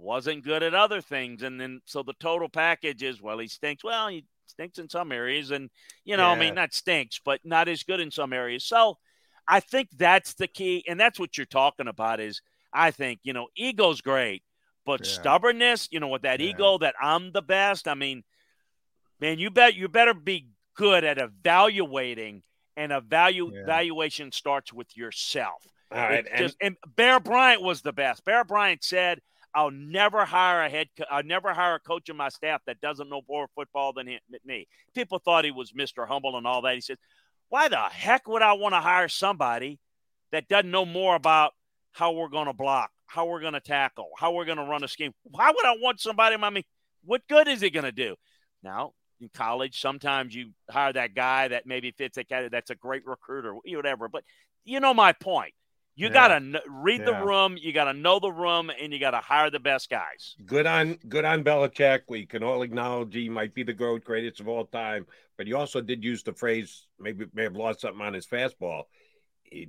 wasn't 0.00 0.44
good 0.44 0.62
at 0.62 0.74
other 0.74 1.00
things, 1.00 1.42
and 1.42 1.60
then 1.60 1.80
so 1.84 2.02
the 2.02 2.14
total 2.14 2.48
package 2.48 3.02
is 3.02 3.20
well, 3.20 3.38
he 3.38 3.48
stinks. 3.48 3.84
Well, 3.84 4.08
he 4.08 4.24
stinks 4.46 4.78
in 4.78 4.88
some 4.88 5.12
areas, 5.12 5.50
and 5.50 5.70
you 6.04 6.16
know, 6.16 6.28
I 6.28 6.38
mean, 6.38 6.54
not 6.54 6.72
stinks, 6.74 7.20
but 7.24 7.40
not 7.44 7.68
as 7.68 7.82
good 7.82 8.00
in 8.00 8.10
some 8.10 8.32
areas. 8.32 8.64
So 8.64 8.98
I 9.46 9.60
think 9.60 9.88
that's 9.96 10.34
the 10.34 10.46
key, 10.48 10.84
and 10.88 10.98
that's 10.98 11.18
what 11.18 11.36
you're 11.36 11.46
talking 11.46 11.88
about. 11.88 12.20
Is 12.20 12.40
I 12.72 12.90
think 12.90 13.20
you 13.22 13.32
know, 13.32 13.48
ego's 13.56 14.00
great, 14.00 14.42
but 14.86 15.04
Yeah. 15.06 15.12
stubbornness, 15.12 15.88
you 15.90 16.00
know, 16.00 16.08
with 16.08 16.22
that 16.22 16.40
Yeah. 16.40 16.50
ego 16.50 16.78
that 16.78 16.94
I'm 17.00 17.32
the 17.32 17.42
best. 17.42 17.86
I 17.86 17.94
mean, 17.94 18.24
man, 19.20 19.38
you 19.38 19.50
bet 19.50 19.74
you 19.74 19.88
better 19.88 20.14
be 20.14 20.48
good 20.74 21.04
at 21.04 21.18
evaluating, 21.18 22.42
and 22.76 22.92
evalu- 22.92 23.52
Yeah. 23.52 23.60
evaluation 23.60 24.32
starts 24.32 24.72
with 24.72 24.96
yourself. 24.96 25.66
All 25.92 25.98
right, 25.98 26.24
It 26.24 26.28
and- 26.32 26.38
just- 26.46 26.56
and 26.60 26.76
Bear 26.86 27.20
Bryant 27.20 27.62
was 27.62 27.82
the 27.82 27.92
best. 27.92 28.24
Bear 28.24 28.44
Bryant 28.44 28.82
said, 28.84 29.20
"I'll 29.54 29.70
never 29.70 30.24
hire 30.24 30.62
a 30.62 30.70
head. 30.70 30.88
Co- 30.96 31.04
I'll 31.10 31.22
never 31.22 31.52
hire 31.52 31.74
a 31.74 31.80
coach 31.80 32.08
in 32.08 32.16
my 32.16 32.28
staff 32.28 32.62
that 32.66 32.80
doesn't 32.80 33.08
know 33.08 33.22
more 33.28 33.48
football 33.54 33.92
than 33.92 34.06
him, 34.06 34.20
me." 34.44 34.66
People 34.94 35.18
thought 35.18 35.44
he 35.44 35.50
was 35.50 35.74
Mister 35.74 36.06
Humble 36.06 36.36
and 36.36 36.46
all 36.46 36.62
that. 36.62 36.74
He 36.74 36.80
says, 36.80 36.98
"Why 37.48 37.68
the 37.68 37.78
heck 37.78 38.28
would 38.28 38.42
I 38.42 38.52
want 38.54 38.74
to 38.74 38.80
hire 38.80 39.08
somebody 39.08 39.78
that 40.32 40.48
doesn't 40.48 40.70
know 40.70 40.84
more 40.84 41.14
about 41.14 41.54
how 41.92 42.12
we're 42.12 42.28
going 42.28 42.46
to 42.46 42.52
block, 42.52 42.90
how 43.06 43.26
we're 43.26 43.40
going 43.40 43.54
to 43.54 43.60
tackle, 43.60 44.10
how 44.16 44.32
we're 44.32 44.44
going 44.44 44.58
to 44.58 44.64
run 44.64 44.84
a 44.84 44.88
scheme? 44.88 45.12
Why 45.24 45.50
would 45.50 45.66
I 45.66 45.76
want 45.80 46.00
somebody? 46.00 46.36
I 46.36 46.50
mean, 46.50 46.64
what 47.04 47.26
good 47.28 47.48
is 47.48 47.60
he 47.60 47.70
going 47.70 47.84
to 47.84 47.92
do?" 47.92 48.16
Now, 48.62 48.92
in 49.20 49.28
college, 49.34 49.80
sometimes 49.80 50.34
you 50.34 50.52
hire 50.70 50.92
that 50.92 51.14
guy 51.14 51.48
that 51.48 51.66
maybe 51.66 51.90
fits 51.90 52.16
a 52.16 52.24
category. 52.24 52.50
That's 52.50 52.70
a 52.70 52.74
great 52.74 53.06
recruiter, 53.06 53.54
whatever. 53.54 54.08
But 54.08 54.24
you 54.64 54.80
know 54.80 54.94
my 54.94 55.12
point. 55.12 55.52
You 56.00 56.06
Yeah. 56.06 56.12
got 56.14 56.28
to 56.28 56.40
kn- 56.40 56.60
read 56.66 57.04
the 57.04 57.12
room. 57.12 57.58
You 57.60 57.74
got 57.74 57.84
to 57.84 57.92
know 57.92 58.18
the 58.20 58.32
room, 58.32 58.70
and 58.70 58.90
you 58.90 58.98
got 58.98 59.10
to 59.10 59.18
hire 59.18 59.50
the 59.50 59.60
best 59.60 59.90
guys. 59.90 60.34
Good 60.46 60.64
on 60.66 60.94
good 61.08 61.26
on 61.26 61.44
Belichick. 61.44 62.02
We 62.08 62.24
can 62.24 62.42
all 62.42 62.62
acknowledge 62.62 63.12
he 63.12 63.28
might 63.28 63.52
be 63.54 63.64
the 63.64 63.74
greatest 63.74 64.40
of 64.40 64.48
all 64.48 64.64
time. 64.64 65.06
But 65.36 65.46
he 65.46 65.52
also 65.52 65.82
did 65.82 66.02
use 66.02 66.22
the 66.22 66.32
phrase, 66.32 66.86
maybe 66.98 67.26
may 67.34 67.42
have 67.42 67.54
lost 67.56 67.82
something 67.82 68.00
on 68.00 68.14
his 68.14 68.26
fastball. 68.26 68.84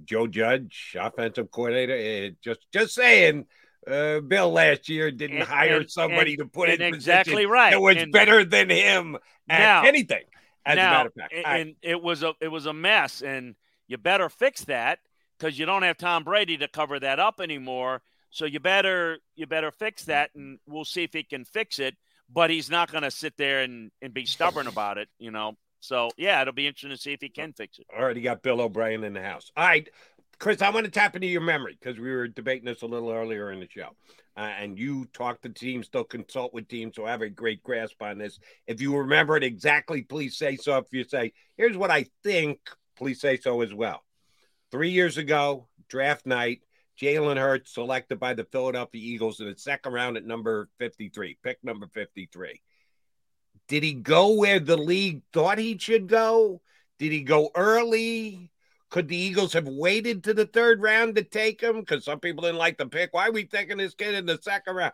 Joe 0.06 0.28
Judge, 0.28 0.96
offensive 0.98 1.52
coordinator, 1.52 1.96
eh, 1.98 2.30
just 2.42 2.66
just 2.72 2.94
saying. 2.94 3.46
Uh, 3.86 4.20
Bill 4.20 4.52
last 4.52 4.88
year 4.90 5.10
didn't 5.10 5.40
And- 5.40 5.48
hire 5.50 5.78
and- 5.78 5.90
somebody 5.92 6.34
and- 6.36 6.40
to 6.44 6.46
put 6.46 6.70
in 6.70 6.82
exactly 6.84 7.48
right. 7.48 7.74
It 7.74 7.82
was 7.82 7.98
better 8.12 8.46
than 8.46 8.70
him 8.70 9.18
at 9.50 9.60
Now- 9.60 9.84
anything. 9.84 10.24
As 10.64 10.76
now, 10.76 10.88
a 10.88 10.92
matter 10.98 11.08
of 11.08 11.14
fact, 11.16 11.34
and, 11.34 11.46
and 11.48 11.76
it 11.82 12.00
was 12.02 12.22
a 12.22 12.36
it 12.40 12.50
was 12.50 12.68
a 12.68 12.74
mess, 12.74 13.22
and 13.24 13.56
you 13.88 13.98
better 13.98 14.30
fix 14.30 14.64
that 14.66 15.00
because 15.42 15.58
you 15.58 15.66
don't 15.66 15.82
have 15.82 15.98
Tom 15.98 16.24
Brady 16.24 16.58
to 16.58 16.68
cover 16.68 17.00
that 17.00 17.20
up 17.20 17.42
anymore. 17.42 18.02
So 18.30 18.46
you 18.46 18.60
better 18.60 19.18
you 19.36 19.48
better 19.48 19.72
fix 19.72 20.06
that, 20.06 20.30
and 20.36 20.60
we'll 20.68 20.86
see 20.86 21.04
if 21.04 21.14
he 21.14 21.24
can 21.24 21.46
fix 21.46 21.80
it. 21.80 21.96
But 22.34 22.50
he's 22.50 22.70
not 22.70 22.90
going 22.90 23.04
to 23.04 23.12
sit 23.12 23.36
there 23.38 23.62
and, 23.62 23.92
and 24.02 24.14
be 24.14 24.26
stubborn 24.26 24.68
about 24.68 24.98
it, 24.98 25.10
you 25.20 25.32
know. 25.32 25.58
So 25.82 26.12
yeah, 26.16 26.42
it'll 26.42 26.54
be 26.54 26.68
interesting 26.68 26.92
to 26.92 26.98
see 26.98 27.12
if 27.12 27.20
he 27.22 27.28
can 27.28 27.52
fix 27.54 27.80
it. 27.80 27.88
already 27.94 28.22
got 28.22 28.42
Bill 28.42 28.62
O'Brien 28.62 29.04
in 29.04 29.14
the 29.14 29.22
house. 29.22 29.52
All 29.58 29.66
right, 29.66 29.90
Chris, 30.40 30.62
I 30.62 30.70
want 30.70 30.86
to 30.86 30.92
tap 30.92 31.16
into 31.16 31.28
your 31.28 31.42
memory 31.42 31.78
because 31.78 32.00
we 32.00 32.12
were 32.12 32.28
debating 32.28 32.66
this 32.66 32.84
a 32.84 32.88
little 32.88 33.12
earlier 33.12 33.52
in 33.52 33.60
the 33.60 33.68
show. 33.70 33.90
Uh, 34.38 34.52
and 34.60 34.80
you 34.80 35.06
talk 35.12 35.42
to 35.42 35.50
teams, 35.50 35.88
still 35.88 36.06
consult 36.06 36.54
with 36.54 36.70
teams, 36.70 36.96
so 36.96 37.06
I 37.06 37.12
have 37.12 37.22
a 37.22 37.30
great 37.30 37.62
grasp 37.64 38.02
on 38.02 38.18
this. 38.18 38.40
If 38.66 38.80
you 38.80 38.96
remember 38.96 39.36
it 39.36 39.44
exactly, 39.44 40.04
please 40.04 40.38
say 40.38 40.56
so. 40.56 40.78
If 40.78 40.86
you 40.92 41.04
say, 41.04 41.34
here's 41.58 41.76
what 41.76 41.92
I 41.92 42.06
think, 42.24 42.60
please 42.96 43.20
say 43.20 43.36
so 43.36 43.60
as 43.60 43.74
well. 43.74 44.04
Three 44.72 44.92
years 44.92 45.18
ago, 45.18 45.68
draft 45.90 46.26
night, 46.26 46.62
Jalen 47.00 47.38
Hurts 47.38 47.74
selected 47.74 48.20
by 48.20 48.34
the 48.34 48.46
Philadelphia 48.46 49.02
Eagles 49.04 49.40
in 49.40 49.48
the 49.48 49.58
second 49.58 49.94
round 49.94 50.18
at 50.18 50.26
number 50.26 50.70
53, 50.78 51.38
pick 51.44 51.58
number 51.64 51.88
53. 51.94 52.62
Did 53.68 53.84
he 53.84 53.94
go 53.94 54.34
where 54.34 54.60
the 54.60 54.78
league 54.78 55.24
thought 55.34 55.58
he 55.58 55.78
should 55.78 56.08
go? 56.08 56.62
Did 57.00 57.12
he 57.12 57.22
go 57.24 57.50
early? 57.56 58.52
Could 58.90 59.08
the 59.08 59.18
Eagles 59.18 59.54
have 59.54 59.68
waited 59.68 60.26
to 60.26 60.34
the 60.34 60.46
third 60.46 60.82
round 60.82 61.16
to 61.16 61.24
take 61.24 61.62
him? 61.62 61.80
Because 61.80 62.06
some 62.06 62.20
people 62.20 62.44
didn't 62.44 62.58
like 62.58 62.78
the 62.78 62.86
pick. 62.86 63.14
Why 63.14 63.28
are 63.28 63.32
we 63.32 63.46
taking 63.46 63.78
this 63.78 63.96
kid 63.96 64.14
in 64.14 64.26
the 64.26 64.38
second 64.42 64.76
round? 64.76 64.94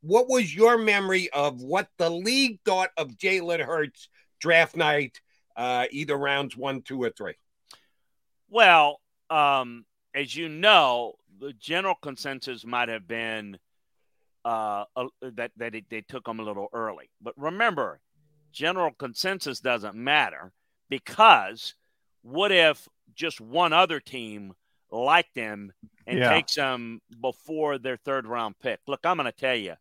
What 0.00 0.28
was 0.28 0.54
your 0.54 0.78
memory 0.78 1.28
of 1.30 1.60
what 1.60 1.88
the 1.98 2.10
league 2.10 2.60
thought 2.64 2.90
of 2.96 3.18
Jalen 3.18 3.60
Hurts 3.60 4.08
draft 4.40 4.76
night, 4.76 5.20
uh, 5.56 5.86
either 5.90 6.16
rounds 6.16 6.56
one, 6.56 6.82
two, 6.82 7.02
or 7.02 7.10
three? 7.10 7.34
Well, 8.48 9.01
um, 9.32 9.84
as 10.14 10.36
you 10.36 10.48
know, 10.48 11.14
the 11.40 11.52
general 11.54 11.94
consensus 12.02 12.64
might 12.64 12.88
have 12.88 13.08
been 13.08 13.58
uh, 14.44 14.84
uh, 14.96 15.06
that 15.22 15.52
that 15.56 15.74
it, 15.74 15.84
they 15.90 16.00
took 16.02 16.26
him 16.26 16.40
a 16.40 16.42
little 16.42 16.68
early. 16.72 17.08
But 17.20 17.34
remember, 17.36 18.00
general 18.52 18.90
consensus 18.98 19.60
doesn't 19.60 19.94
matter 19.94 20.52
because 20.88 21.74
what 22.22 22.52
if 22.52 22.88
just 23.14 23.40
one 23.40 23.72
other 23.72 24.00
team 24.00 24.52
liked 24.90 25.34
him 25.34 25.72
and 26.06 26.18
Yeah. 26.18 26.28
takes 26.28 26.54
him 26.56 27.00
before 27.20 27.78
their 27.78 27.96
third 27.96 28.26
round 28.26 28.58
pick? 28.60 28.80
Look, 28.86 29.00
I'm 29.04 29.16
going 29.16 29.26
to 29.26 29.32
tell 29.32 29.56
you, 29.56 29.74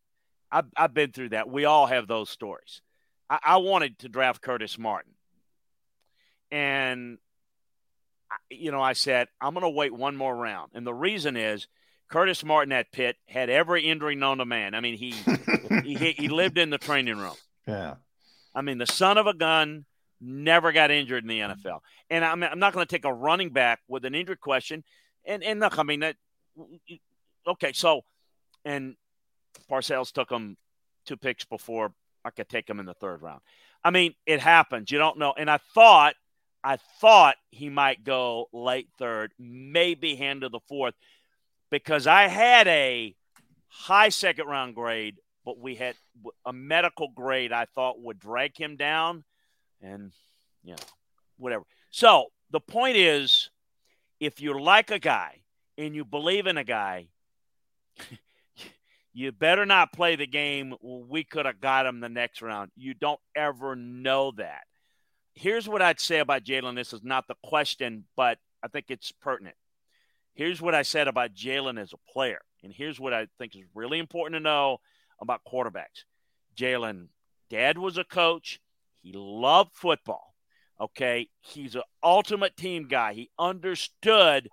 I've, 0.51 0.65
I've 0.77 0.93
been 0.93 1.11
through 1.11 1.29
that. 1.29 1.49
We 1.49 1.65
all 1.65 1.87
have 1.87 2.07
those 2.07 2.29
stories. 2.29 2.81
I, 3.29 3.39
I 3.43 3.57
wanted 3.57 3.99
to 3.99 4.09
draft 4.09 4.41
Curtis 4.41 4.77
Martin, 4.77 5.13
and 6.51 7.17
you 8.49 8.71
know, 8.71 8.81
I 8.81 8.93
said, 8.93 9.27
I'm 9.39 9.53
going 9.53 9.63
to 9.63 9.69
wait 9.69 9.93
one 9.93 10.15
more 10.15 10.35
round. 10.35 10.71
And 10.73 10.85
the 10.85 10.93
reason 10.93 11.35
is 11.37 11.67
Curtis 12.09 12.43
Martin 12.43 12.71
at 12.71 12.91
Pitt 12.91 13.17
had 13.27 13.49
every 13.49 13.83
injury 13.83 14.15
known 14.15 14.39
to 14.39 14.45
man. 14.45 14.73
I 14.73 14.79
mean, 14.81 14.97
he, 14.97 15.11
he, 15.83 16.11
he 16.11 16.27
lived 16.27 16.57
in 16.57 16.69
the 16.69 16.77
training 16.77 17.17
room. 17.17 17.35
Yeah. 17.67 17.95
I 18.53 18.61
mean, 18.61 18.77
the 18.77 18.85
son 18.85 19.17
of 19.17 19.27
a 19.27 19.33
gun 19.33 19.85
never 20.19 20.71
got 20.71 20.91
injured 20.91 21.23
in 21.23 21.29
the 21.29 21.39
NFL. 21.39 21.79
And 22.09 22.23
I'm, 22.23 22.43
I'm 22.43 22.59
not 22.59 22.73
going 22.73 22.85
to 22.85 22.91
take 22.91 23.05
a 23.05 23.13
running 23.13 23.49
back 23.49 23.79
with 23.87 24.05
an 24.05 24.13
injury 24.13 24.37
question. 24.37 24.83
And, 25.25 25.43
and 25.43 25.59
look, 25.59 25.79
I 25.79 25.83
mean, 25.83 26.01
that, 26.01 26.15
okay, 27.47 27.71
so, 27.73 28.01
and 28.65 28.95
Parcells 29.69 30.11
took 30.11 30.29
him 30.29 30.57
two 31.05 31.17
picks 31.17 31.45
before 31.45 31.93
I 32.23 32.29
could 32.29 32.49
take 32.49 32.69
him 32.69 32.79
in 32.79 32.85
the 32.85 32.93
third 32.93 33.21
round. 33.21 33.41
I 33.83 33.89
mean, 33.89 34.13
it 34.25 34.39
happens. 34.39 34.91
You 34.91 34.99
don't 34.99 35.17
know. 35.17 35.33
And 35.35 35.49
I 35.49 35.59
thought, 35.73 36.15
I 36.63 36.77
thought 36.99 37.35
he 37.49 37.69
might 37.69 38.03
go 38.03 38.47
late 38.53 38.89
third, 38.99 39.33
maybe 39.39 40.15
hand 40.15 40.41
to 40.41 40.49
the 40.49 40.59
fourth, 40.67 40.93
because 41.69 42.05
I 42.05 42.27
had 42.27 42.67
a 42.67 43.15
high 43.67 44.09
second 44.09 44.47
round 44.47 44.75
grade, 44.75 45.17
but 45.43 45.57
we 45.57 45.75
had 45.75 45.95
a 46.45 46.53
medical 46.53 47.07
grade 47.09 47.51
I 47.51 47.65
thought 47.65 48.01
would 48.01 48.19
drag 48.19 48.57
him 48.57 48.75
down, 48.75 49.23
and 49.81 50.11
you 50.63 50.71
know, 50.73 50.83
whatever. 51.37 51.63
So 51.89 52.27
the 52.51 52.59
point 52.59 52.97
is, 52.97 53.49
if 54.19 54.39
you 54.41 54.61
like 54.61 54.91
a 54.91 54.99
guy 54.99 55.41
and 55.77 55.95
you 55.95 56.05
believe 56.05 56.45
in 56.45 56.57
a 56.57 56.63
guy, 56.63 57.07
you 59.13 59.31
better 59.31 59.65
not 59.65 59.93
play 59.93 60.15
the 60.15 60.27
game. 60.27 60.75
"Well, 60.81 61.03
we 61.07 61.23
could 61.23 61.47
have 61.47 61.59
got 61.59 61.87
him 61.87 62.01
the 62.01 62.09
next 62.09 62.41
round. 62.41 62.71
You 62.75 62.93
don't 62.93 63.19
ever 63.35 63.75
know 63.75 64.31
that. 64.37 64.63
Here's 65.33 65.67
what 65.67 65.81
I'd 65.81 65.99
say 65.99 66.19
about 66.19 66.43
Jalen. 66.43 66.75
This 66.75 66.93
is 66.93 67.03
not 67.03 67.27
the 67.27 67.35
question, 67.43 68.05
but 68.15 68.37
I 68.63 68.67
think 68.67 68.85
it's 68.89 69.11
pertinent. 69.11 69.55
Here's 70.33 70.61
what 70.61 70.75
I 70.75 70.81
said 70.81 71.07
about 71.07 71.33
Jalen 71.33 71.79
as 71.79 71.93
a 71.93 72.11
player. 72.11 72.41
And 72.63 72.71
here's 72.71 72.99
what 72.99 73.13
I 73.13 73.27
think 73.37 73.55
is 73.55 73.63
really 73.73 73.99
important 73.99 74.35
to 74.35 74.39
know 74.39 74.79
about 75.19 75.41
quarterbacks. 75.51 76.05
Jalen, 76.55 77.07
dad 77.49 77.77
was 77.77 77.97
a 77.97 78.03
coach. 78.03 78.59
He 79.01 79.13
loved 79.13 79.73
football. 79.73 80.33
Okay. 80.79 81.29
He's 81.41 81.75
an 81.75 81.83
ultimate 82.03 82.55
team 82.55 82.87
guy. 82.87 83.13
He 83.13 83.29
understood 83.37 84.49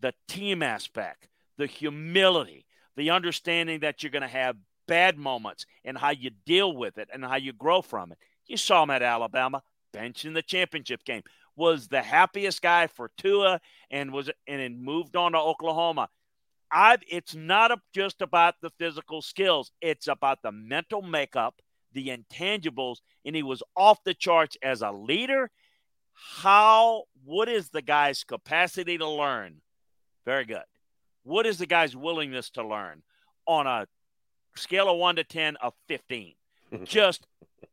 the 0.00 0.14
team 0.28 0.62
aspect, 0.62 1.28
the 1.56 1.66
humility, 1.66 2.66
the 2.96 3.10
understanding 3.10 3.80
that 3.80 4.02
you're 4.02 4.10
going 4.10 4.22
to 4.22 4.28
have 4.28 4.56
bad 4.86 5.16
moments 5.16 5.66
and 5.84 5.96
how 5.96 6.10
you 6.10 6.30
deal 6.44 6.74
with 6.76 6.98
it 6.98 7.08
and 7.12 7.24
how 7.24 7.36
you 7.36 7.52
grow 7.52 7.82
from 7.82 8.12
it. 8.12 8.18
You 8.46 8.56
saw 8.56 8.82
him 8.82 8.90
at 8.90 9.02
Alabama, 9.02 9.62
bench 9.94 10.24
in 10.24 10.32
the 10.34 10.42
championship 10.42 11.04
game, 11.04 11.22
was 11.56 11.88
the 11.88 12.02
happiest 12.02 12.60
guy 12.60 12.86
for 12.86 13.10
Tua 13.16 13.60
and 13.90 14.12
was 14.12 14.30
and 14.46 14.60
then 14.60 14.82
moved 14.82 15.16
on 15.16 15.32
to 15.32 15.38
Oklahoma. 15.38 16.08
I 16.70 16.98
it's 17.08 17.34
not 17.34 17.78
just 17.94 18.20
about 18.20 18.56
the 18.60 18.70
physical 18.78 19.22
skills, 19.22 19.70
it's 19.80 20.08
about 20.08 20.42
the 20.42 20.52
mental 20.52 21.02
makeup, 21.02 21.60
the 21.92 22.08
intangibles, 22.08 22.96
and 23.24 23.36
he 23.36 23.42
was 23.42 23.62
off 23.76 24.02
the 24.04 24.14
charts 24.14 24.56
as 24.62 24.82
a 24.82 24.90
leader. 24.90 25.50
How 26.12 27.04
what 27.24 27.48
is 27.48 27.70
the 27.70 27.82
guy's 27.82 28.24
capacity 28.24 28.98
to 28.98 29.08
learn? 29.08 29.60
Very 30.24 30.44
good. 30.44 30.64
What 31.22 31.46
is 31.46 31.58
the 31.58 31.66
guy's 31.66 31.96
willingness 31.96 32.50
to 32.50 32.66
learn 32.66 33.02
on 33.46 33.66
a 33.66 33.86
scale 34.56 34.90
of 34.90 34.98
one 34.98 35.16
to 35.16 35.24
10 35.24 35.56
of 35.56 35.74
15? 35.88 36.34
Just 36.84 37.26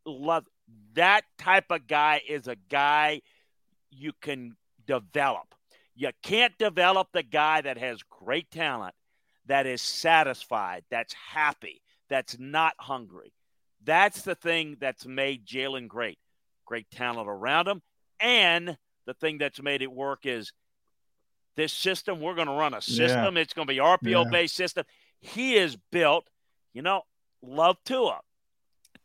love 0.05 0.45
that 0.93 1.23
type 1.37 1.65
of 1.69 1.87
guy 1.87 2.21
is 2.27 2.47
a 2.47 2.55
guy 2.69 3.21
you 3.89 4.11
can 4.21 4.55
develop. 4.85 5.55
You 5.95 6.09
can't 6.23 6.57
develop 6.57 7.09
the 7.13 7.23
guy 7.23 7.61
that 7.61 7.77
has 7.77 8.01
great 8.03 8.49
talent, 8.51 8.95
that 9.45 9.65
is 9.65 9.81
satisfied, 9.81 10.83
that's 10.89 11.13
happy, 11.13 11.81
that's 12.09 12.37
not 12.39 12.73
hungry. 12.79 13.33
That's 13.83 14.21
the 14.21 14.35
thing 14.35 14.77
that's 14.79 15.05
made 15.05 15.45
Jalen 15.45 15.87
great. 15.87 16.19
Great 16.65 16.89
talent 16.91 17.27
around 17.27 17.67
him. 17.67 17.81
And 18.19 18.77
the 19.05 19.13
thing 19.15 19.37
that's 19.39 19.61
made 19.61 19.81
it 19.81 19.91
work 19.91 20.25
is 20.25 20.53
this 21.55 21.73
system. 21.73 22.19
We're 22.19 22.35
going 22.35 22.47
to 22.47 22.53
run 22.53 22.73
a 22.73 22.81
system. 22.81 23.35
Yeah. 23.35 23.41
It's 23.41 23.53
going 23.53 23.67
to 23.67 23.73
be 23.73 23.79
RPO 23.79 24.29
based 24.29 24.55
system. 24.55 24.85
He 25.19 25.55
is 25.55 25.77
built, 25.91 26.27
you 26.73 26.81
know, 26.81 27.01
love 27.41 27.77
Tua. 27.83 28.19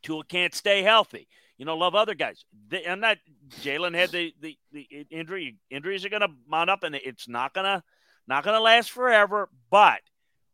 Tua 0.03 0.25
can't 0.25 0.55
stay 0.55 0.83
healthy. 0.83 1.27
You 1.59 1.65
know, 1.65 1.77
love 1.77 1.95
other 1.95 2.15
guys. 2.15 2.45
I'm 2.87 3.01
not. 3.01 3.19
Jalen 3.62 3.95
had 3.95 4.11
the, 4.11 4.35
the 4.41 4.57
the 4.73 5.07
injury. 5.11 5.57
Injuries 5.70 6.05
are 6.05 6.11
going 6.11 6.20
to 6.20 6.28
mount 6.47 6.69
up, 6.69 6.83
and 6.83 6.95
it's 6.95 7.28
not 7.28 7.55
gonna 7.55 7.83
not 8.27 8.45
gonna 8.45 8.61
last 8.61 8.91
forever. 8.91 9.49
But 9.70 10.01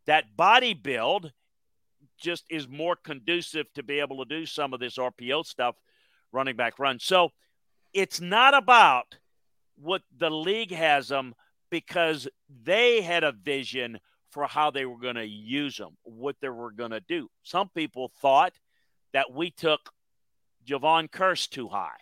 that 0.07 0.37
body 0.37 0.74
build 0.74 1.33
just 2.20 2.45
is 2.49 2.69
more 2.69 2.95
conducive 2.95 3.66
to 3.74 3.83
be 3.83 3.99
able 3.99 4.24
to 4.24 4.29
do 4.29 4.47
some 4.47 4.73
of 4.73 4.81
this 4.81 4.97
RPO 4.97 5.45
stuff, 5.45 5.74
running 6.31 6.57
back 6.57 6.79
run. 6.79 7.01
So 7.01 7.31
it's 7.93 8.20
not 8.20 8.55
about 8.55 9.16
what 9.77 10.03
the 10.16 10.31
league 10.31 10.73
has 10.73 11.09
them 11.09 11.35
because 11.70 12.29
they 12.62 13.01
had 13.01 13.24
a 13.24 13.33
vision 13.33 13.99
for 14.31 14.47
how 14.47 14.70
they 14.70 14.87
were 14.87 14.99
going 14.99 15.16
to 15.16 15.27
use 15.27 15.77
them, 15.77 15.97
what 16.05 16.37
they 16.41 16.49
were 16.49 16.70
going 16.70 16.91
to 16.91 17.01
do. 17.01 17.29
Some 17.43 17.69
people 17.70 18.11
thought 18.20 18.53
that 19.12 19.33
we 19.33 19.51
took 19.51 19.91
Jevon 20.67 21.11
Kearse 21.11 21.49
too 21.49 21.69
high 21.69 21.99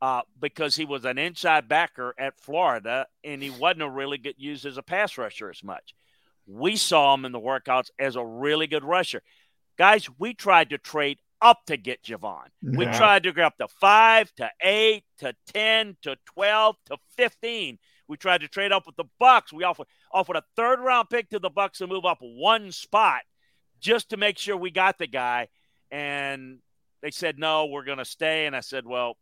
uh, 0.00 0.22
because 0.40 0.76
he 0.76 0.84
was 0.84 1.04
an 1.04 1.18
inside 1.18 1.68
backer 1.68 2.14
at 2.18 2.38
Florida 2.38 3.06
and 3.22 3.42
he 3.42 3.50
wasn't 3.50 3.92
really 3.92 4.18
get 4.18 4.38
used 4.38 4.66
as 4.66 4.76
a 4.76 4.82
pass 4.82 5.16
rusher 5.18 5.50
as 5.50 5.62
much. 5.62 5.94
We 6.46 6.76
saw 6.76 7.14
him 7.14 7.24
in 7.24 7.32
the 7.32 7.40
workouts 7.40 7.90
as 7.98 8.16
a 8.16 8.24
really 8.24 8.66
good 8.66 8.84
rusher. 8.84 9.22
Guys, 9.78 10.08
we 10.18 10.34
tried 10.34 10.70
to 10.70 10.78
trade 10.78 11.18
up 11.40 11.64
to 11.66 11.76
get 11.76 12.02
Jevon. 12.02 12.46
Yeah. 12.62 12.78
We 12.78 12.84
tried 12.86 13.24
to 13.24 13.32
go 13.32 13.42
up 13.44 13.56
to 13.58 13.68
five, 13.68 14.32
to 14.36 14.50
eight, 14.62 15.04
to 15.18 15.34
10, 15.52 15.96
to 16.02 16.16
12, 16.26 16.76
to 16.86 16.96
15 17.16 17.78
we 18.08 18.16
tried 18.16 18.42
to 18.42 18.48
trade 18.48 18.72
up 18.72 18.86
with 18.86 18.96
the 18.96 19.04
Bucs. 19.20 19.52
We 19.52 19.64
offered 19.64 19.86
offered 20.12 20.36
a 20.36 20.44
third 20.56 20.80
round 20.80 21.10
pick 21.10 21.30
to 21.30 21.38
the 21.38 21.50
Bucs 21.50 21.78
to 21.78 21.86
move 21.86 22.04
up 22.04 22.18
one 22.20 22.72
spot 22.72 23.22
just 23.80 24.10
to 24.10 24.16
make 24.16 24.38
sure 24.38 24.56
we 24.56 24.70
got 24.70 24.98
the 24.98 25.06
guy. 25.06 25.48
And 25.90 26.58
they 27.04 27.10
said 27.10 27.38
no, 27.38 27.66
we're 27.66 27.84
going 27.84 27.98
to 27.98 28.04
stay. 28.04 28.46
And 28.46 28.56
I 28.56 28.60
said, 28.60 28.86
well, 28.86 29.18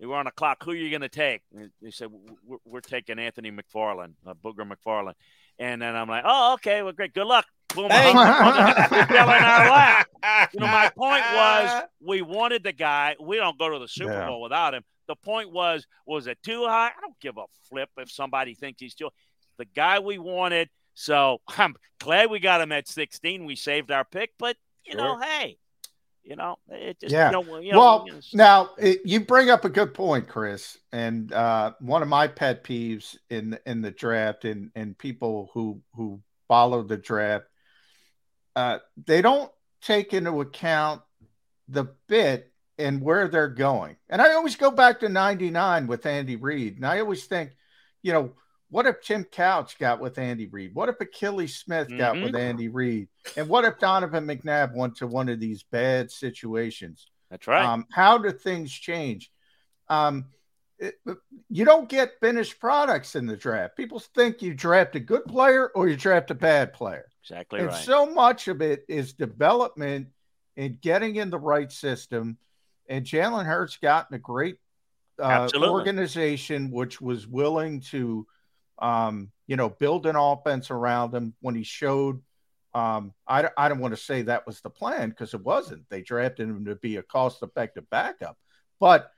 we 0.00 0.06
were 0.06 0.16
on 0.16 0.26
a 0.26 0.30
clock. 0.30 0.64
Who 0.64 0.70
are 0.70 0.74
you 0.74 0.88
going 0.88 1.02
to 1.02 1.10
take? 1.10 1.42
And 1.54 1.70
they 1.82 1.90
said 1.90 2.08
we're, 2.42 2.56
we're 2.64 2.80
taking 2.80 3.18
Anthony 3.18 3.52
McFarland, 3.52 4.14
uh, 4.26 4.32
Booger 4.32 4.66
McFarland. 4.66 5.12
And 5.58 5.82
then 5.82 5.94
I'm 5.94 6.08
like, 6.08 6.24
oh, 6.26 6.54
okay, 6.54 6.82
well, 6.82 6.94
great, 6.94 7.12
good 7.12 7.26
luck. 7.26 7.44
Boom, 7.74 7.90
hey. 7.90 8.12
fell 8.12 8.22
in 8.22 9.44
our 9.44 9.70
lap. 9.70 10.06
You 10.54 10.60
know, 10.60 10.66
my 10.68 10.90
point 10.96 11.22
was 11.34 11.82
we 12.00 12.22
wanted 12.22 12.64
the 12.64 12.72
guy. 12.72 13.14
We 13.20 13.36
don't 13.36 13.58
go 13.58 13.68
to 13.68 13.78
the 13.78 13.88
Super 13.88 14.12
yeah. 14.12 14.26
Bowl 14.28 14.40
without 14.40 14.72
him. 14.72 14.82
The 15.06 15.16
point 15.16 15.52
was, 15.52 15.86
was 16.06 16.26
it 16.26 16.38
too 16.42 16.64
high? 16.66 16.88
I 16.96 17.00
don't 17.02 17.20
give 17.20 17.36
a 17.36 17.44
flip 17.68 17.90
if 17.98 18.10
somebody 18.10 18.54
thinks 18.54 18.80
he's 18.80 18.94
too. 18.94 19.10
The 19.58 19.66
guy 19.66 19.98
we 19.98 20.16
wanted. 20.16 20.70
So 20.94 21.42
I'm 21.58 21.74
glad 22.00 22.30
we 22.30 22.38
got 22.38 22.62
him 22.62 22.72
at 22.72 22.88
16. 22.88 23.44
We 23.44 23.54
saved 23.54 23.90
our 23.90 24.04
pick, 24.04 24.30
but 24.38 24.56
you 24.86 24.92
sure. 24.92 25.00
know, 25.02 25.20
hey, 25.20 25.58
you 26.26 26.36
know, 26.36 26.58
it 26.68 27.00
just 27.00 27.12
yeah. 27.12 27.30
You 27.30 27.32
know, 27.32 27.58
you 27.58 27.72
know, 27.72 27.78
well, 27.78 28.08
now 28.34 28.70
it, 28.78 29.00
you 29.04 29.20
bring 29.20 29.48
up 29.48 29.64
a 29.64 29.68
good 29.68 29.94
point, 29.94 30.28
Chris, 30.28 30.76
and 30.92 31.32
uh, 31.32 31.72
one 31.80 32.02
of 32.02 32.08
my 32.08 32.26
pet 32.26 32.64
peeves 32.64 33.16
in 33.30 33.58
in 33.64 33.80
the 33.80 33.90
draft 33.92 34.44
and 34.44 34.70
and 34.74 34.98
people 34.98 35.50
who 35.54 35.80
who 35.94 36.20
follow 36.48 36.82
the 36.82 36.96
draft, 36.96 37.46
uh, 38.56 38.78
they 39.06 39.22
don't 39.22 39.50
take 39.80 40.12
into 40.12 40.40
account 40.40 41.02
the 41.68 41.84
bit 42.08 42.52
and 42.78 43.00
where 43.00 43.28
they're 43.28 43.48
going. 43.48 43.96
And 44.08 44.20
I 44.20 44.34
always 44.34 44.56
go 44.56 44.70
back 44.70 45.00
to 45.00 45.08
99 45.08 45.86
with 45.86 46.06
Andy 46.06 46.36
Reid. 46.36 46.76
And 46.76 46.86
I 46.86 47.00
always 47.00 47.24
think, 47.24 47.52
you 48.02 48.12
know, 48.12 48.32
what 48.68 48.86
if 48.86 49.00
Tim 49.00 49.24
Couch 49.24 49.78
got 49.78 50.00
with 50.00 50.18
Andy 50.18 50.46
Reid? 50.46 50.74
What 50.74 50.88
if 50.88 50.98
Akili 50.98 51.48
Smith 51.48 51.88
got 51.88 52.14
mm-hmm. 52.14 52.24
with 52.24 52.36
Andy 52.36 52.68
Reid? 52.68 53.08
And 53.36 53.48
what 53.48 53.64
if 53.64 53.78
Donovan 53.78 54.26
McNabb 54.26 54.74
went 54.74 54.96
to 54.96 55.06
one 55.06 55.28
of 55.28 55.38
these 55.38 55.62
bad 55.62 56.10
situations? 56.10 57.08
That's 57.30 57.46
right. 57.46 57.64
Um, 57.64 57.86
how 57.90 58.18
do 58.18 58.30
things 58.32 58.72
change? 58.72 59.30
Um, 59.88 60.26
it, 60.78 60.94
you 61.48 61.64
don't 61.64 61.88
get 61.88 62.20
finished 62.20 62.60
products 62.60 63.14
in 63.14 63.26
the 63.26 63.36
draft. 63.36 63.76
People 63.76 63.98
think 63.98 64.42
you 64.42 64.52
draft 64.52 64.94
a 64.96 65.00
good 65.00 65.24
player 65.24 65.68
or 65.74 65.88
you 65.88 65.96
draft 65.96 66.30
a 66.30 66.34
bad 66.34 66.72
player. 66.72 67.06
Exactly 67.22 67.60
and 67.60 67.68
right. 67.68 67.84
so 67.84 68.06
much 68.06 68.46
of 68.46 68.62
it 68.62 68.84
is 68.88 69.12
development 69.12 70.08
and 70.56 70.80
getting 70.80 71.16
in 71.16 71.30
the 71.30 71.38
right 71.38 71.72
system 71.72 72.38
and 72.88 73.04
Jalen 73.04 73.46
Hurts 73.46 73.78
got 73.78 74.06
in 74.10 74.16
a 74.16 74.20
great 74.20 74.58
uh, 75.18 75.48
organization 75.56 76.70
which 76.70 77.00
was 77.00 77.26
willing 77.26 77.80
to, 77.80 78.26
um, 78.78 79.30
you 79.46 79.56
know, 79.56 79.68
build 79.68 80.06
an 80.06 80.16
offense 80.16 80.70
around 80.70 81.14
him 81.14 81.34
when 81.40 81.54
he 81.54 81.62
showed. 81.62 82.22
Um, 82.74 83.14
I, 83.26 83.48
I 83.56 83.68
don't 83.68 83.78
want 83.78 83.94
to 83.94 84.00
say 84.00 84.22
that 84.22 84.46
was 84.46 84.60
the 84.60 84.70
plan 84.70 85.08
because 85.10 85.32
it 85.32 85.42
wasn't. 85.42 85.88
They 85.88 86.02
drafted 86.02 86.48
him 86.48 86.66
to 86.66 86.74
be 86.76 86.96
a 86.96 87.02
cost 87.02 87.42
effective 87.42 87.88
backup. 87.88 88.36
But 88.78 89.10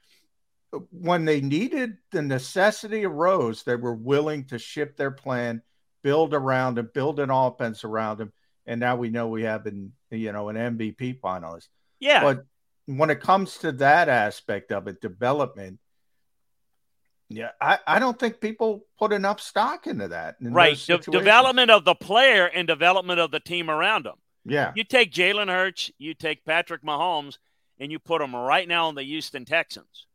when 0.91 1.25
they 1.25 1.41
needed 1.41 1.97
the 2.13 2.23
necessity 2.23 3.05
arose, 3.05 3.63
they 3.63 3.77
were 3.77 3.95
willing 3.95 4.45
to 4.47 4.59
ship 4.59 4.97
their 4.97 5.11
plan, 5.11 5.63
build 6.03 6.35
around 6.35 6.79
him, 6.79 6.91
build 6.95 7.19
an 7.19 7.31
offense 7.31 7.85
around 7.85 8.21
him. 8.21 8.33
And 8.67 8.79
now 8.81 8.97
we 8.97 9.09
know 9.09 9.29
we 9.29 9.43
have 9.43 9.67
an, 9.67 9.93
you 10.11 10.31
know, 10.31 10.51
an 10.51 10.57
MVP 10.57 11.21
finalist. 11.21 11.69
Yeah. 11.99 12.23
But 12.23 12.45
when 12.87 13.11
it 13.11 13.21
comes 13.21 13.59
to 13.59 13.73
that 13.73 14.09
aspect 14.09 14.73
of 14.73 14.87
it, 14.89 15.01
development, 15.01 15.79
yeah, 17.29 17.51
I, 17.61 17.79
I 17.87 17.99
don't 17.99 18.19
think 18.19 18.41
people 18.41 18.85
put 18.99 19.13
enough 19.13 19.41
stock 19.41 19.87
into 19.87 20.09
that. 20.09 20.37
In 20.41 20.53
right. 20.53 20.79
De- 20.79 20.99
development 20.99 21.71
of 21.71 21.85
the 21.85 21.95
player 21.95 22.47
and 22.47 22.67
development 22.67 23.21
of 23.21 23.31
the 23.31 23.41
team 23.41 23.69
around 23.69 24.07
them. 24.07 24.17
Yeah. 24.45 24.73
You 24.75 24.85
take 24.85 25.13
Jalen 25.13 25.49
Hurts, 25.49 25.91
you 25.99 26.15
take 26.15 26.45
Patrick 26.45 26.83
Mahomes, 26.83 27.37
and 27.79 27.93
you 27.93 27.99
put 27.99 28.21
them 28.21 28.35
right 28.35 28.67
now 28.67 28.89
in 28.89 28.95
the 28.95 29.03
Houston 29.03 29.45
Texans. 29.45 30.07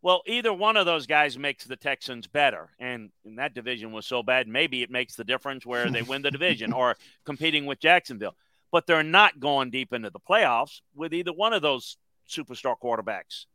Well, 0.00 0.22
either 0.26 0.52
one 0.52 0.76
of 0.76 0.86
those 0.86 1.06
guys 1.06 1.38
makes 1.38 1.64
the 1.64 1.76
Texans 1.76 2.26
better. 2.26 2.70
And, 2.78 3.10
and 3.24 3.38
that 3.38 3.54
division 3.54 3.92
was 3.92 4.06
so 4.06 4.22
bad, 4.22 4.48
maybe 4.48 4.82
it 4.82 4.90
makes 4.90 5.16
the 5.16 5.24
difference 5.24 5.64
where 5.64 5.90
they 5.90 6.02
win 6.02 6.22
the 6.22 6.30
division 6.30 6.72
or 6.74 6.96
competing 7.24 7.66
with 7.66 7.80
Jacksonville. 7.80 8.36
But 8.72 8.86
they're 8.86 9.02
not 9.02 9.38
going 9.38 9.70
deep 9.70 9.92
into 9.92 10.10
the 10.10 10.20
playoffs 10.20 10.80
with 10.94 11.14
either 11.14 11.32
one 11.32 11.52
of 11.52 11.62
those 11.62 11.96
superstar 12.28 12.74
quarterbacks. 12.82 13.46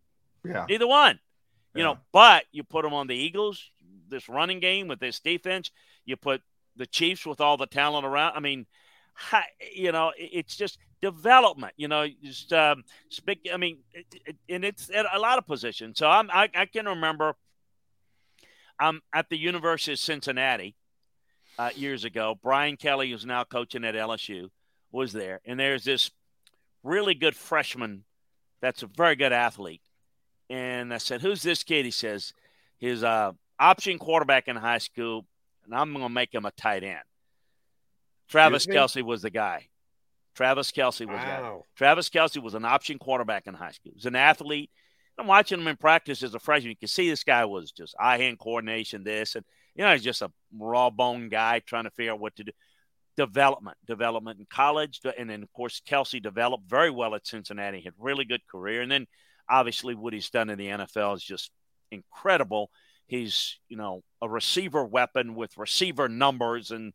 Yeah. 0.45 0.65
Either 0.69 0.87
one. 0.87 1.19
You 1.75 1.81
yeah. 1.81 1.85
know, 1.85 1.97
but 2.11 2.45
you 2.51 2.63
put 2.63 2.83
them 2.83 2.93
on 2.93 3.07
the 3.07 3.15
Eagles, 3.15 3.71
this 4.09 4.27
running 4.27 4.59
game 4.59 4.87
with 4.87 4.99
this 4.99 5.19
defense, 5.19 5.71
you 6.05 6.15
put 6.15 6.41
the 6.75 6.87
Chiefs 6.87 7.25
with 7.25 7.41
all 7.41 7.57
the 7.57 7.67
talent 7.67 8.05
around. 8.05 8.35
I 8.35 8.39
mean, 8.39 8.65
you 9.73 9.91
know, 9.91 10.11
it's 10.17 10.55
just 10.55 10.79
development. 11.01 11.73
You 11.77 11.87
know, 11.87 12.07
just 12.23 12.51
um, 12.53 12.83
speak. 13.09 13.47
I 13.53 13.57
mean, 13.57 13.79
and 14.47 14.65
it's 14.65 14.89
at 14.89 15.05
a 15.13 15.19
lot 15.19 15.37
of 15.37 15.45
positions. 15.45 15.99
So 15.99 16.09
I'm, 16.09 16.29
I, 16.31 16.49
I 16.55 16.65
can 16.65 16.85
remember. 16.85 17.35
I'm 18.79 19.01
at 19.13 19.29
the 19.29 19.37
University 19.37 19.91
of 19.91 19.99
Cincinnati 19.99 20.75
uh, 21.57 21.69
years 21.75 22.05
ago. 22.05 22.39
Brian 22.41 22.77
Kelly, 22.77 23.11
who's 23.11 23.25
now 23.25 23.43
coaching 23.43 23.83
at 23.83 23.93
LSU, 23.93 24.49
was 24.91 25.11
there, 25.11 25.41
and 25.45 25.59
there's 25.59 25.83
this 25.83 26.11
really 26.81 27.13
good 27.13 27.35
freshman 27.35 28.05
that's 28.61 28.83
a 28.83 28.87
very 28.87 29.15
good 29.15 29.33
athlete. 29.33 29.81
And 30.49 30.93
I 30.93 30.97
said, 30.97 31.21
Who's 31.21 31.41
this 31.41 31.63
kid? 31.63 31.85
He 31.85 31.91
says, 31.91 32.33
His 32.77 33.03
uh, 33.03 33.33
option 33.59 33.99
quarterback 33.99 34.47
in 34.47 34.55
high 34.55 34.77
school, 34.79 35.25
and 35.65 35.75
I'm 35.75 35.93
going 35.93 36.05
to 36.05 36.09
make 36.09 36.33
him 36.33 36.45
a 36.45 36.51
tight 36.51 36.83
end. 36.83 36.99
Travis 38.29 38.65
Kelce 38.65 39.03
was 39.03 39.23
the 39.23 39.29
guy. 39.29 39.67
Travis 40.35 40.71
Kelce 40.71 41.05
was 41.05 41.17
wow. 41.17 41.25
that. 41.25 41.75
Travis 41.75 42.09
Kelce 42.09 42.41
was 42.41 42.53
an 42.53 42.63
option 42.63 42.99
quarterback 42.99 43.47
in 43.47 43.53
high 43.55 43.71
school. 43.71 43.91
He 43.91 43.97
was 43.97 44.05
an 44.05 44.15
athlete. 44.15 44.69
I'm 45.17 45.27
watching 45.27 45.59
him 45.59 45.67
in 45.67 45.75
practice 45.75 46.23
as 46.23 46.33
a 46.33 46.39
freshman. 46.39 46.69
You 46.69 46.77
can 46.77 46.87
see 46.87 47.09
this 47.09 47.25
guy 47.25 47.43
was 47.45 47.71
just 47.71 47.93
eye 47.99 48.17
hand 48.17 48.39
coordination, 48.39 49.03
this, 49.03 49.35
and 49.35 49.43
you 49.75 49.83
know, 49.83 49.91
he's 49.91 50.03
just 50.03 50.21
a 50.21 50.31
raw 50.57 50.89
bone 50.89 51.29
guy 51.29 51.59
trying 51.59 51.83
to 51.83 51.91
figure 51.91 52.13
out 52.13 52.19
what 52.19 52.35
to 52.37 52.45
do. 52.45 52.51
Development, 53.17 53.75
development 53.85 54.39
in 54.39 54.45
college, 54.49 55.01
and 55.17 55.29
then 55.29 55.43
of 55.43 55.51
course 55.51 55.81
Kelce 55.85 56.23
developed 56.23 56.69
very 56.69 56.89
well 56.89 57.15
at 57.15 57.27
Cincinnati. 57.27 57.81
Had 57.81 57.93
really 57.99 58.23
good 58.23 58.47
career, 58.47 58.81
and 58.81 58.89
then 58.89 59.07
obviously 59.49 59.95
what 59.95 60.13
he's 60.13 60.29
done 60.29 60.49
in 60.49 60.57
the 60.57 60.67
NFL 60.67 61.15
is 61.15 61.23
just 61.23 61.51
incredible. 61.91 62.69
He's 63.07 63.57
you 63.67 63.77
know 63.77 64.03
a 64.21 64.29
receiver 64.29 64.85
weapon 64.85 65.35
with 65.35 65.57
receiver 65.57 66.07
numbers 66.07 66.71
and 66.71 66.93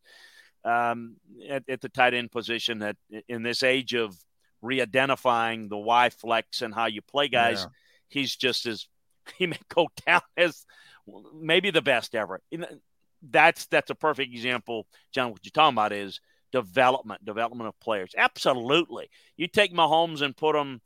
um, 0.65 1.17
at, 1.49 1.65
at, 1.69 1.81
the 1.83 1.91
tight 1.91 2.15
end 2.15 2.33
position 2.33 2.79
that 2.79 2.97
in 3.29 3.43
this 3.43 3.63
age 3.63 3.95
of 3.95 4.17
re-identifying 4.63 5.69
the 5.69 5.77
Y 5.77 6.09
flex 6.09 6.63
and 6.63 6.75
how 6.75 6.87
you 6.87 7.03
play 7.03 7.29
guys, 7.29 7.61
yeah. 7.61 7.69
he's 8.09 8.35
just 8.35 8.65
as 8.65 8.87
he 9.39 9.47
may 9.47 9.59
go 9.75 9.89
down 10.07 10.23
as 10.37 10.65
maybe 11.35 11.71
the 11.71 11.83
best 11.83 12.15
ever. 12.15 12.41
That's 13.23 13.67
that's 13.67 13.91
a 13.91 13.95
perfect 13.95 14.33
example, 14.33 14.87
John. 15.13 15.31
What 15.31 15.41
you're 15.45 15.51
talking 15.51 15.75
about 15.75 15.93
is 15.93 16.21
development, 16.53 17.25
development 17.25 17.69
of 17.69 17.81
players. 17.81 18.13
Absolutely, 18.17 19.11
you 19.37 19.49
take 19.49 19.75
Mahomes 19.75 20.23
and 20.23 20.37
put 20.37 20.57
him 20.57 20.81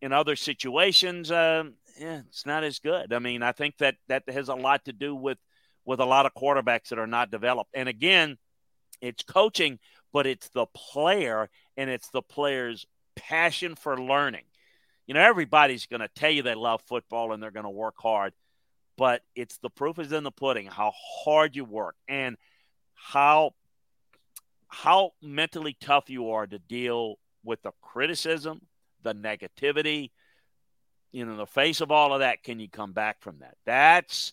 in 0.00 0.12
other 0.12 0.36
situations. 0.36 1.30
Uh, 1.30 1.64
yeah, 1.98 2.22
it's 2.28 2.46
not 2.46 2.64
as 2.64 2.78
good. 2.78 3.12
I 3.12 3.18
mean, 3.18 3.42
I 3.42 3.52
think 3.52 3.78
that 3.78 3.96
that 4.08 4.28
has 4.28 4.48
a 4.48 4.54
lot 4.54 4.84
to 4.86 4.92
do 4.92 5.14
with 5.14 5.38
with 5.84 6.00
a 6.00 6.04
lot 6.04 6.26
of 6.26 6.34
quarterbacks 6.34 6.88
that 6.88 6.98
are 6.98 7.06
not 7.06 7.30
developed. 7.30 7.70
And 7.74 7.88
again, 7.88 8.36
it's 9.00 9.22
coaching, 9.22 9.78
but 10.12 10.26
it's 10.26 10.48
the 10.50 10.66
player 10.66 11.48
and 11.76 11.90
it's 11.90 12.10
the 12.10 12.22
player's 12.22 12.86
passion 13.16 13.74
for 13.74 14.00
learning. 14.00 14.44
You 15.06 15.14
know, 15.14 15.20
everybody's 15.20 15.86
going 15.86 16.00
to 16.00 16.08
tell 16.08 16.30
you 16.30 16.42
they 16.42 16.54
love 16.54 16.82
football 16.82 17.32
and 17.32 17.42
they're 17.42 17.50
going 17.50 17.64
to 17.64 17.70
work 17.70 17.96
hard, 17.98 18.32
but 18.96 19.22
it's 19.34 19.58
the 19.58 19.70
proof 19.70 19.98
is 19.98 20.12
in 20.12 20.22
the 20.22 20.30
pudding 20.30 20.66
how 20.66 20.92
hard 21.24 21.56
you 21.56 21.64
work 21.64 21.96
and 22.08 22.36
how 22.94 23.52
how 24.68 25.10
mentally 25.20 25.76
tough 25.80 26.08
you 26.08 26.30
are 26.30 26.46
to 26.46 26.58
deal 26.58 27.16
with 27.42 27.60
the 27.62 27.72
criticism, 27.82 28.60
the 29.02 29.14
negativity, 29.14 30.10
you 31.12 31.24
know, 31.24 31.32
in 31.32 31.38
the 31.38 31.46
face 31.46 31.80
of 31.80 31.90
all 31.90 32.12
of 32.12 32.20
that, 32.20 32.42
can 32.42 32.60
you 32.60 32.68
come 32.68 32.92
back 32.92 33.20
from 33.20 33.38
that? 33.40 33.56
That's 33.66 34.32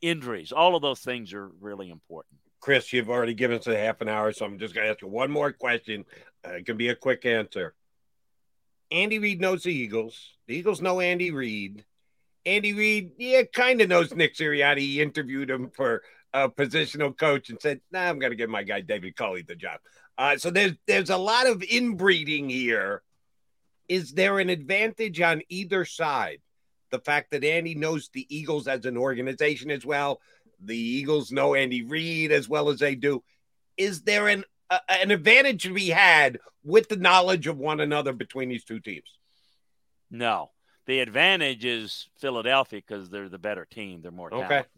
injuries. 0.00 0.52
All 0.52 0.76
of 0.76 0.82
those 0.82 1.00
things 1.00 1.32
are 1.32 1.48
really 1.60 1.90
important. 1.90 2.38
Chris, 2.60 2.92
you've 2.92 3.10
already 3.10 3.34
given 3.34 3.58
us 3.58 3.66
a 3.66 3.76
half 3.76 4.00
an 4.00 4.08
hour, 4.08 4.32
so 4.32 4.44
I'm 4.44 4.58
just 4.58 4.74
going 4.74 4.86
to 4.86 4.90
ask 4.90 5.02
you 5.02 5.08
one 5.08 5.30
more 5.30 5.52
question. 5.52 6.04
Uh, 6.46 6.52
it 6.54 6.66
can 6.66 6.76
be 6.76 6.88
a 6.88 6.96
quick 6.96 7.24
answer. 7.24 7.74
Andy 8.90 9.18
Reid 9.18 9.40
knows 9.40 9.62
the 9.62 9.72
Eagles. 9.72 10.36
The 10.46 10.56
Eagles 10.56 10.80
know 10.80 11.00
Andy 11.00 11.30
Reid. 11.30 11.84
Andy 12.44 12.72
Reid, 12.72 13.12
yeah, 13.18 13.42
kind 13.42 13.80
of 13.80 13.88
knows 13.88 14.14
Nick 14.14 14.36
Sirianni. 14.36 14.78
He 14.78 15.00
interviewed 15.00 15.50
him 15.50 15.70
for 15.70 16.02
a 16.32 16.48
positional 16.48 17.16
coach 17.16 17.50
and 17.50 17.60
said, 17.60 17.80
"Nah, 17.90 18.08
I'm 18.08 18.18
going 18.18 18.30
to 18.30 18.36
give 18.36 18.50
my 18.50 18.62
guy 18.62 18.80
David 18.80 19.16
Culley 19.16 19.42
the 19.42 19.56
job." 19.56 19.80
Uh, 20.16 20.36
so 20.38 20.50
there's 20.50 20.72
there's 20.86 21.10
a 21.10 21.16
lot 21.16 21.46
of 21.46 21.62
inbreeding 21.62 22.48
here. 22.48 23.02
Is 23.88 24.12
there 24.12 24.38
an 24.38 24.50
advantage 24.50 25.20
on 25.20 25.42
either 25.48 25.84
side? 25.84 26.40
The 26.90 26.98
fact 26.98 27.30
that 27.32 27.44
Andy 27.44 27.74
knows 27.74 28.08
the 28.12 28.26
Eagles 28.34 28.68
as 28.68 28.86
an 28.86 28.96
organization 28.96 29.70
as 29.70 29.84
well, 29.84 30.20
the 30.60 30.76
Eagles 30.76 31.32
know 31.32 31.54
Andy 31.54 31.82
Reid 31.82 32.32
as 32.32 32.48
well 32.48 32.68
as 32.68 32.78
they 32.78 32.94
do. 32.94 33.22
Is 33.76 34.02
there 34.02 34.28
an 34.28 34.44
uh, 34.70 34.78
an 34.88 35.10
advantage 35.10 35.62
to 35.64 35.74
be 35.74 35.88
had 35.88 36.38
with 36.64 36.88
the 36.88 36.96
knowledge 36.96 37.46
of 37.46 37.58
one 37.58 37.80
another 37.80 38.12
between 38.12 38.48
these 38.48 38.64
two 38.64 38.80
teams? 38.80 39.18
No, 40.10 40.50
the 40.86 41.00
advantage 41.00 41.64
is 41.64 42.08
Philadelphia 42.18 42.80
because 42.86 43.10
they're 43.10 43.28
the 43.28 43.38
better 43.38 43.64
team. 43.64 44.02
They're 44.02 44.10
more 44.10 44.30
talented. 44.30 44.58
Okay. 44.58 44.68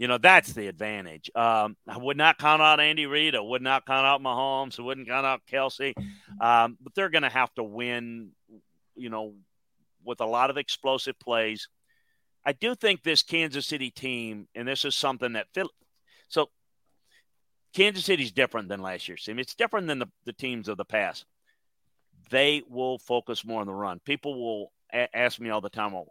You 0.00 0.08
know 0.08 0.18
that's 0.18 0.52
the 0.54 0.66
advantage. 0.66 1.30
Um, 1.34 1.76
I 1.86 1.98
would 1.98 2.16
not 2.16 2.38
count 2.38 2.62
out 2.62 2.80
Andy 2.80 3.06
Reid. 3.06 3.34
I 3.34 3.40
would 3.40 3.62
not 3.62 3.86
count 3.86 4.06
out 4.06 4.22
Mahomes. 4.22 4.80
I 4.80 4.82
wouldn't 4.82 5.06
count 5.06 5.26
out 5.26 5.42
Kelce. 5.50 5.94
Um, 6.40 6.78
but 6.80 6.94
they're 6.94 7.10
going 7.10 7.22
to 7.22 7.28
have 7.28 7.54
to 7.54 7.62
win. 7.62 8.30
You 8.96 9.10
know, 9.10 9.34
with 10.04 10.20
a 10.20 10.26
lot 10.26 10.50
of 10.50 10.56
explosive 10.56 11.18
plays 11.18 11.68
I 12.44 12.52
do 12.52 12.74
think 12.74 13.02
this 13.02 13.22
Kansas 13.22 13.66
City 13.66 13.90
team, 13.90 14.48
and 14.54 14.66
this 14.66 14.84
is 14.84 14.94
something 14.94 15.34
that 15.34 15.48
Phil, 15.52 15.68
so 16.28 16.48
Kansas 17.74 18.04
City's 18.04 18.32
different 18.32 18.68
than 18.68 18.80
last 18.80 19.08
year's 19.08 19.24
team. 19.24 19.38
It's 19.38 19.54
different 19.54 19.86
than 19.86 19.98
the, 19.98 20.08
the 20.24 20.32
teams 20.32 20.68
of 20.68 20.76
the 20.76 20.84
past. 20.84 21.26
They 22.30 22.62
will 22.68 22.98
focus 22.98 23.44
more 23.44 23.60
on 23.60 23.66
the 23.66 23.74
run. 23.74 24.00
People 24.00 24.40
will 24.40 24.72
a- 24.92 25.14
ask 25.16 25.38
me 25.38 25.50
all 25.50 25.60
the 25.60 25.68
time, 25.68 25.92
well, 25.92 26.08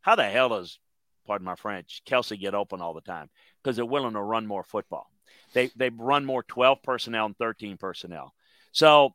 how 0.00 0.16
the 0.16 0.24
hell 0.24 0.48
does, 0.48 0.78
pardon 1.26 1.44
my 1.44 1.54
French, 1.54 2.02
Kelce 2.06 2.38
get 2.38 2.54
open 2.54 2.80
all 2.80 2.94
the 2.94 3.00
time? 3.00 3.30
Because 3.62 3.76
they're 3.76 3.84
willing 3.84 4.14
to 4.14 4.22
run 4.22 4.46
more 4.46 4.64
football. 4.64 5.10
They 5.54 5.70
they 5.76 5.90
run 5.90 6.24
more 6.24 6.42
12 6.42 6.82
personnel 6.82 7.26
and 7.26 7.36
13 7.36 7.76
personnel. 7.76 8.34
So 8.72 9.14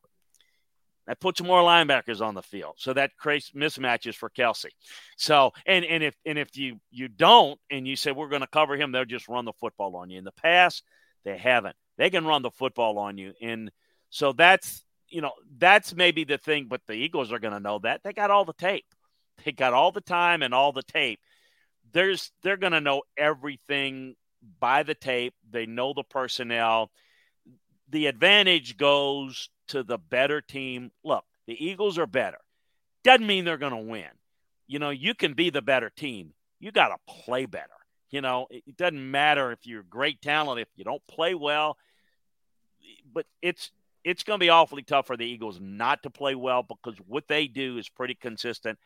that 1.07 1.19
puts 1.21 1.41
more 1.41 1.61
linebackers 1.61 2.21
on 2.21 2.35
the 2.35 2.41
field. 2.41 2.75
So 2.77 2.93
that 2.93 3.15
creates 3.17 3.51
mismatches 3.51 4.15
for 4.15 4.29
Kelce. 4.29 4.71
So 5.15 5.51
and 5.65 5.85
and 5.85 6.03
if 6.03 6.15
and 6.25 6.37
if 6.37 6.55
you 6.57 6.79
you 6.91 7.07
don't 7.07 7.59
and 7.71 7.87
you 7.87 7.95
say 7.95 8.11
we're 8.11 8.29
going 8.29 8.41
to 8.41 8.47
cover 8.47 8.75
him, 8.75 8.91
they'll 8.91 9.05
just 9.05 9.27
run 9.27 9.45
the 9.45 9.53
football 9.53 9.95
on 9.95 10.09
you. 10.09 10.17
In 10.17 10.25
the 10.25 10.31
past, 10.31 10.83
they 11.23 11.37
haven't. 11.37 11.75
They 11.97 12.09
can 12.09 12.25
run 12.25 12.41
the 12.41 12.51
football 12.51 12.99
on 12.99 13.17
you. 13.17 13.33
And 13.41 13.71
so 14.09 14.33
that's 14.33 14.83
you 15.09 15.21
know, 15.21 15.31
that's 15.57 15.95
maybe 15.95 16.25
the 16.25 16.37
thing, 16.37 16.67
but 16.67 16.81
the 16.85 16.93
Eagles 16.93 17.31
are 17.31 17.39
going 17.39 17.53
to 17.53 17.59
know 17.59 17.79
that. 17.79 18.01
They 18.03 18.13
got 18.13 18.31
all 18.31 18.45
the 18.45 18.53
tape. 18.53 18.85
They 19.45 19.51
got 19.51 19.73
all 19.73 19.91
the 19.91 20.01
time 20.01 20.41
and 20.41 20.53
all 20.53 20.71
the 20.71 20.83
tape. 20.83 21.19
There's 21.93 22.31
they're 22.41 22.57
going 22.57 22.73
to 22.73 22.81
know 22.81 23.03
everything 23.17 24.15
by 24.59 24.83
the 24.83 24.95
tape. 24.95 25.33
They 25.49 25.65
know 25.65 25.93
the 25.93 26.03
personnel. 26.03 26.91
The 27.89 28.07
advantage 28.07 28.77
goes 28.77 29.49
to 29.69 29.83
the 29.83 29.97
better 29.97 30.41
team. 30.41 30.91
Look, 31.03 31.25
the 31.45 31.63
Eagles 31.63 31.97
are 31.97 32.07
better. 32.07 32.39
Doesn't 33.03 33.25
mean 33.25 33.45
they're 33.45 33.57
going 33.57 33.71
to 33.71 33.91
win. 33.91 34.09
You 34.67 34.79
know, 34.79 34.89
you 34.89 35.13
can 35.13 35.33
be 35.33 35.49
the 35.49 35.61
better 35.61 35.89
team. 35.89 36.33
You 36.59 36.71
got 36.71 36.89
to 36.89 36.97
play 37.23 37.45
better. 37.45 37.67
You 38.09 38.21
know, 38.21 38.47
it 38.49 38.77
doesn't 38.77 39.11
matter 39.11 39.51
if 39.51 39.65
you're 39.65 39.83
great 39.83 40.21
talent 40.21 40.59
if 40.59 40.67
you 40.75 40.83
don't 40.83 41.05
play 41.07 41.35
well. 41.35 41.77
But 43.13 43.25
it's 43.41 43.71
it's 44.03 44.23
going 44.23 44.39
to 44.39 44.43
be 44.43 44.49
awfully 44.49 44.83
tough 44.83 45.07
for 45.07 45.17
the 45.17 45.25
Eagles 45.25 45.59
not 45.61 46.03
to 46.03 46.09
play 46.09 46.35
well 46.35 46.63
because 46.63 46.97
what 47.07 47.27
they 47.27 47.47
do 47.47 47.77
is 47.77 47.89
pretty 47.89 48.15
consistent. 48.15 48.79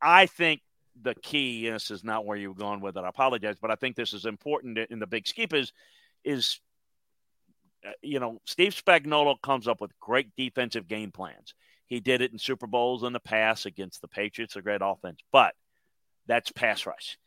I 0.00 0.26
think 0.26 0.60
the 1.02 1.14
key, 1.14 1.66
and 1.66 1.76
this 1.76 1.90
is 1.90 2.04
not 2.04 2.24
where 2.24 2.36
you 2.36 2.50
were 2.50 2.54
going 2.54 2.80
with 2.80 2.96
it. 2.96 3.04
I 3.04 3.08
apologize, 3.08 3.56
but 3.60 3.70
I 3.70 3.76
think 3.76 3.96
this 3.96 4.12
is 4.12 4.24
important 4.24 4.78
in 4.90 4.98
the 4.98 5.06
big 5.06 5.26
skip 5.26 5.52
is 5.52 5.72
is 6.24 6.60
uh, 7.86 7.90
you 8.02 8.18
know, 8.18 8.40
Steve 8.44 8.74
Spagnuolo 8.74 9.40
comes 9.40 9.68
up 9.68 9.80
with 9.80 9.98
great 10.00 10.34
defensive 10.36 10.88
game 10.88 11.12
plans. 11.12 11.54
He 11.86 12.00
did 12.00 12.20
it 12.20 12.32
in 12.32 12.38
Super 12.38 12.66
Bowls 12.66 13.02
in 13.02 13.12
the 13.12 13.20
past 13.20 13.66
against 13.66 14.00
the 14.00 14.08
Patriots, 14.08 14.56
a 14.56 14.62
great 14.62 14.80
offense, 14.82 15.20
but 15.32 15.54
that's 16.26 16.52
pass 16.52 16.86
rush. 16.86 17.18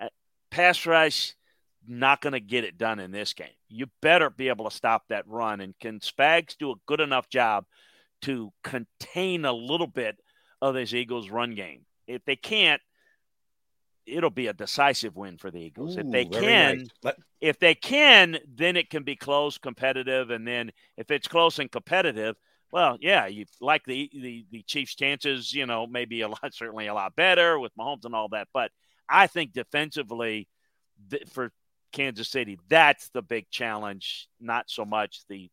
Uh, 0.00 0.08
pass 0.50 0.84
rush, 0.86 1.34
not 1.86 2.20
going 2.20 2.32
to 2.32 2.40
get 2.40 2.64
it 2.64 2.78
done 2.78 2.98
in 2.98 3.12
this 3.12 3.34
game. 3.34 3.48
You 3.68 3.86
better 4.02 4.30
be 4.30 4.48
able 4.48 4.68
to 4.68 4.74
stop 4.74 5.04
that 5.08 5.28
run. 5.28 5.60
And 5.60 5.78
can 5.78 6.00
Spags 6.00 6.56
do 6.58 6.72
a 6.72 6.80
good 6.86 7.00
enough 7.00 7.28
job 7.28 7.64
to 8.22 8.52
contain 8.64 9.44
a 9.44 9.52
little 9.52 9.86
bit 9.86 10.18
of 10.60 10.74
this 10.74 10.92
Eagles 10.92 11.30
run 11.30 11.54
game? 11.54 11.82
If 12.08 12.24
they 12.24 12.36
can't, 12.36 12.82
it'll 14.06 14.30
be 14.30 14.48
a 14.48 14.52
decisive 14.52 15.16
win 15.16 15.36
for 15.38 15.50
the 15.50 15.60
Eagles. 15.60 15.96
Ooh, 15.96 16.00
if 16.00 16.10
they 16.10 16.24
can, 16.24 16.78
nice. 16.78 16.88
Let- 17.02 17.18
if 17.40 17.58
they 17.60 17.74
can, 17.74 18.38
then 18.52 18.76
it 18.76 18.90
can 18.90 19.04
be 19.04 19.14
close, 19.14 19.58
competitive, 19.58 20.30
and 20.30 20.46
then 20.48 20.72
if 20.96 21.10
it's 21.10 21.28
close 21.28 21.60
and 21.60 21.70
competitive, 21.70 22.34
well, 22.72 22.98
yeah, 23.00 23.26
you 23.26 23.44
like 23.60 23.84
the 23.84 24.10
the 24.12 24.44
the 24.50 24.62
Chiefs' 24.62 24.94
chances, 24.94 25.52
you 25.52 25.66
know, 25.66 25.86
maybe 25.86 26.22
a 26.22 26.28
lot, 26.28 26.40
certainly 26.52 26.86
a 26.88 26.94
lot 26.94 27.14
better 27.14 27.58
with 27.58 27.72
Mahomes 27.78 28.04
and 28.04 28.14
all 28.14 28.28
that. 28.30 28.48
But 28.52 28.70
I 29.08 29.26
think 29.26 29.52
defensively, 29.52 30.48
th- 31.10 31.28
for 31.28 31.52
Kansas 31.92 32.28
City, 32.28 32.58
that's 32.68 33.08
the 33.10 33.22
big 33.22 33.48
challenge. 33.50 34.28
Not 34.40 34.68
so 34.68 34.84
much 34.84 35.20
the 35.28 35.50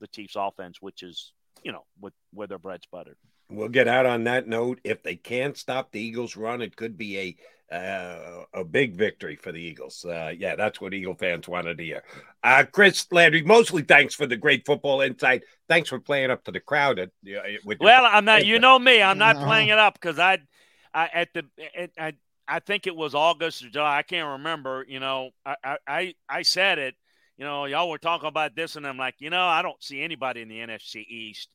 the 0.00 0.08
Chiefs' 0.08 0.34
offense, 0.36 0.78
which 0.80 1.02
is 1.02 1.32
you 1.62 1.72
know 1.72 1.84
with 2.00 2.12
where 2.32 2.46
their 2.48 2.58
bread's 2.58 2.86
buttered. 2.90 3.16
We'll 3.50 3.68
get 3.68 3.88
out 3.88 4.06
on 4.06 4.24
that 4.24 4.46
note. 4.46 4.80
If 4.84 5.02
they 5.02 5.16
can't 5.16 5.56
stop 5.56 5.90
the 5.90 6.00
Eagles' 6.00 6.36
run, 6.36 6.60
it 6.60 6.76
could 6.76 6.98
be 6.98 7.18
a 7.18 7.36
uh, 7.70 8.44
a 8.54 8.64
big 8.64 8.96
victory 8.96 9.36
for 9.36 9.52
the 9.52 9.60
Eagles. 9.60 10.04
Uh, 10.04 10.32
yeah, 10.36 10.56
that's 10.56 10.80
what 10.80 10.94
Eagle 10.94 11.14
fans 11.14 11.46
wanted 11.46 11.76
to 11.78 11.84
hear. 11.84 12.02
Uh, 12.42 12.64
Chris 12.70 13.06
Landry, 13.10 13.42
mostly 13.42 13.82
thanks 13.82 14.14
for 14.14 14.26
the 14.26 14.36
great 14.36 14.64
football 14.64 15.02
insight. 15.02 15.42
Thanks 15.68 15.90
for 15.90 16.00
playing 16.00 16.30
up 16.30 16.44
to 16.44 16.52
the 16.52 16.60
crowd. 16.60 16.98
At, 16.98 17.10
with 17.64 17.78
well, 17.80 18.06
I'm 18.06 18.24
not. 18.24 18.46
You 18.46 18.58
know 18.58 18.78
me. 18.78 19.02
I'm 19.02 19.18
not 19.18 19.36
playing 19.36 19.68
it 19.68 19.78
up 19.78 19.94
because 19.94 20.18
I, 20.18 20.38
I 20.94 21.08
at 21.08 21.28
the 21.34 21.44
at, 21.76 21.90
I 21.98 22.14
I 22.46 22.60
think 22.60 22.86
it 22.86 22.96
was 22.96 23.14
August 23.14 23.62
or 23.64 23.68
July. 23.68 23.98
I 23.98 24.02
can't 24.02 24.38
remember. 24.38 24.84
You 24.88 25.00
know, 25.00 25.30
I 25.44 25.76
I 25.86 26.14
I 26.28 26.42
said 26.42 26.78
it. 26.78 26.94
You 27.36 27.44
know, 27.44 27.66
y'all 27.66 27.88
were 27.88 27.98
talking 27.98 28.28
about 28.28 28.56
this, 28.56 28.76
and 28.76 28.86
I'm 28.86 28.98
like, 28.98 29.16
you 29.18 29.30
know, 29.30 29.44
I 29.44 29.62
don't 29.62 29.82
see 29.82 30.02
anybody 30.02 30.42
in 30.42 30.48
the 30.48 30.58
NFC 30.58 31.06
East 31.06 31.48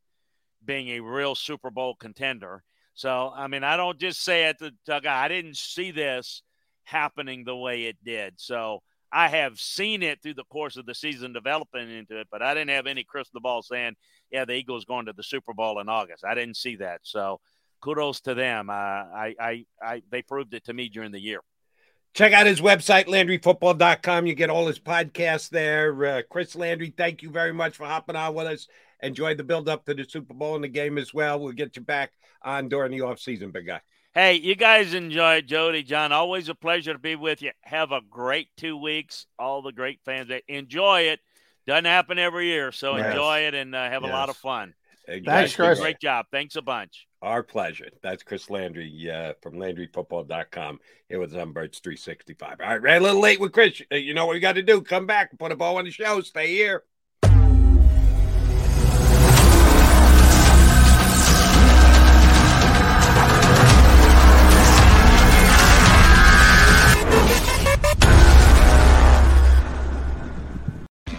being 0.65 0.89
a 0.89 0.99
real 1.01 1.35
Super 1.35 1.69
Bowl 1.71 1.95
contender. 1.95 2.63
So, 2.93 3.31
I 3.35 3.47
mean, 3.47 3.63
I 3.63 3.77
don't 3.77 3.99
just 3.99 4.23
say 4.23 4.45
it 4.45 4.59
to 4.59 4.71
Doug. 4.85 5.05
I 5.05 5.27
didn't 5.27 5.57
see 5.57 5.91
this 5.91 6.43
happening 6.83 7.43
the 7.43 7.55
way 7.55 7.85
it 7.85 7.97
did. 8.03 8.35
So, 8.37 8.81
I 9.13 9.27
have 9.27 9.59
seen 9.59 10.01
it 10.01 10.23
through 10.23 10.33
the 10.33 10.43
course 10.45 10.75
of 10.75 10.87
the 10.87 10.95
season 10.95 11.33
developing 11.33 11.89
into 11.91 12.19
it, 12.19 12.27
but 12.31 12.41
I 12.41 12.55
didn't 12.55 12.71
have 12.71 12.87
any 12.87 13.03
crystal 13.03 13.41
ball 13.41 13.61
saying, 13.61 13.93
yeah, 14.31 14.43
the 14.43 14.53
Eagles 14.53 14.85
going 14.85 15.05
to 15.05 15.13
the 15.13 15.21
Super 15.21 15.53
Bowl 15.53 15.79
in 15.79 15.87
August. 15.87 16.25
I 16.25 16.33
didn't 16.33 16.57
see 16.57 16.77
that. 16.77 17.01
So, 17.03 17.39
kudos 17.79 18.21
to 18.21 18.33
them. 18.33 18.69
Uh, 18.69 18.73
I, 18.73 19.35
I, 19.39 19.65
I, 19.81 20.01
they 20.09 20.23
proved 20.23 20.55
it 20.55 20.65
to 20.65 20.73
me 20.73 20.89
during 20.89 21.11
the 21.11 21.19
year. 21.19 21.41
Check 22.15 22.33
out 22.33 22.47
his 22.47 22.61
website, 22.61 23.05
LandryFootball.com. 23.05 24.25
You 24.25 24.35
get 24.35 24.49
all 24.49 24.67
his 24.67 24.79
podcasts 24.79 25.49
there. 25.49 26.05
Uh, 26.05 26.21
Chris 26.29 26.55
Landry, 26.55 26.93
thank 26.95 27.21
you 27.21 27.29
very 27.29 27.53
much 27.53 27.75
for 27.75 27.85
hopping 27.85 28.15
on 28.15 28.33
with 28.33 28.47
us. 28.47 28.67
Enjoy 29.03 29.35
the 29.35 29.43
build 29.43 29.69
up 29.69 29.85
to 29.85 29.93
the 29.93 30.05
Super 30.05 30.33
Bowl 30.33 30.55
and 30.55 30.63
the 30.63 30.69
game 30.69 30.97
as 30.97 31.13
well. 31.13 31.39
We'll 31.39 31.51
get 31.51 31.75
you 31.75 31.81
back 31.81 32.11
on 32.41 32.69
during 32.69 32.91
the 32.91 33.01
off 33.01 33.19
season, 33.19 33.51
big 33.51 33.67
guy. 33.67 33.81
Hey, 34.15 34.35
you 34.35 34.55
guys 34.55 34.93
enjoy 34.93 35.41
Jody, 35.41 35.83
John. 35.83 36.11
Always 36.11 36.47
a 36.47 36.55
pleasure 36.55 36.93
to 36.93 36.99
be 36.99 37.15
with 37.15 37.41
you. 37.41 37.51
Have 37.61 37.91
a 37.91 38.01
great 38.09 38.47
two 38.57 38.77
weeks. 38.77 39.25
All 39.37 39.61
the 39.61 39.71
great 39.71 39.99
fans, 40.05 40.29
that 40.29 40.43
enjoy 40.47 41.01
it. 41.01 41.19
Doesn't 41.67 41.85
happen 41.85 42.17
every 42.17 42.47
year, 42.47 42.71
so 42.71 42.95
yes. 42.95 43.07
enjoy 43.07 43.39
it 43.39 43.53
and 43.53 43.75
uh, 43.75 43.89
have 43.89 44.03
yes. 44.03 44.11
a 44.11 44.13
lot 44.13 44.29
of 44.29 44.37
fun. 44.37 44.73
Thanks, 45.07 45.55
Chris. 45.55 45.79
Great 45.79 45.99
job. 45.99 46.27
Thanks 46.31 46.55
a 46.55 46.61
bunch. 46.61 47.07
Our 47.21 47.43
pleasure. 47.43 47.89
That's 48.01 48.23
Chris 48.23 48.49
Landry 48.49 49.09
uh, 49.11 49.33
from 49.41 49.55
LandryFootball.com. 49.55 50.79
It 51.09 51.17
was 51.17 51.35
on 51.35 51.51
Birds 51.51 51.79
365. 51.79 52.57
All 52.61 52.67
right, 52.67 52.81
ran 52.81 53.01
a 53.01 53.03
little 53.03 53.21
late 53.21 53.39
with 53.39 53.51
Chris. 53.51 53.81
Uh, 53.91 53.95
you 53.95 54.13
know 54.13 54.25
what 54.25 54.33
we 54.33 54.39
got 54.39 54.55
to 54.55 54.61
do? 54.63 54.81
Come 54.81 55.05
back, 55.05 55.37
put 55.37 55.51
a 55.51 55.55
ball 55.55 55.77
on 55.77 55.85
the 55.85 55.91
show. 55.91 56.21
Stay 56.21 56.47
here. 56.47 56.83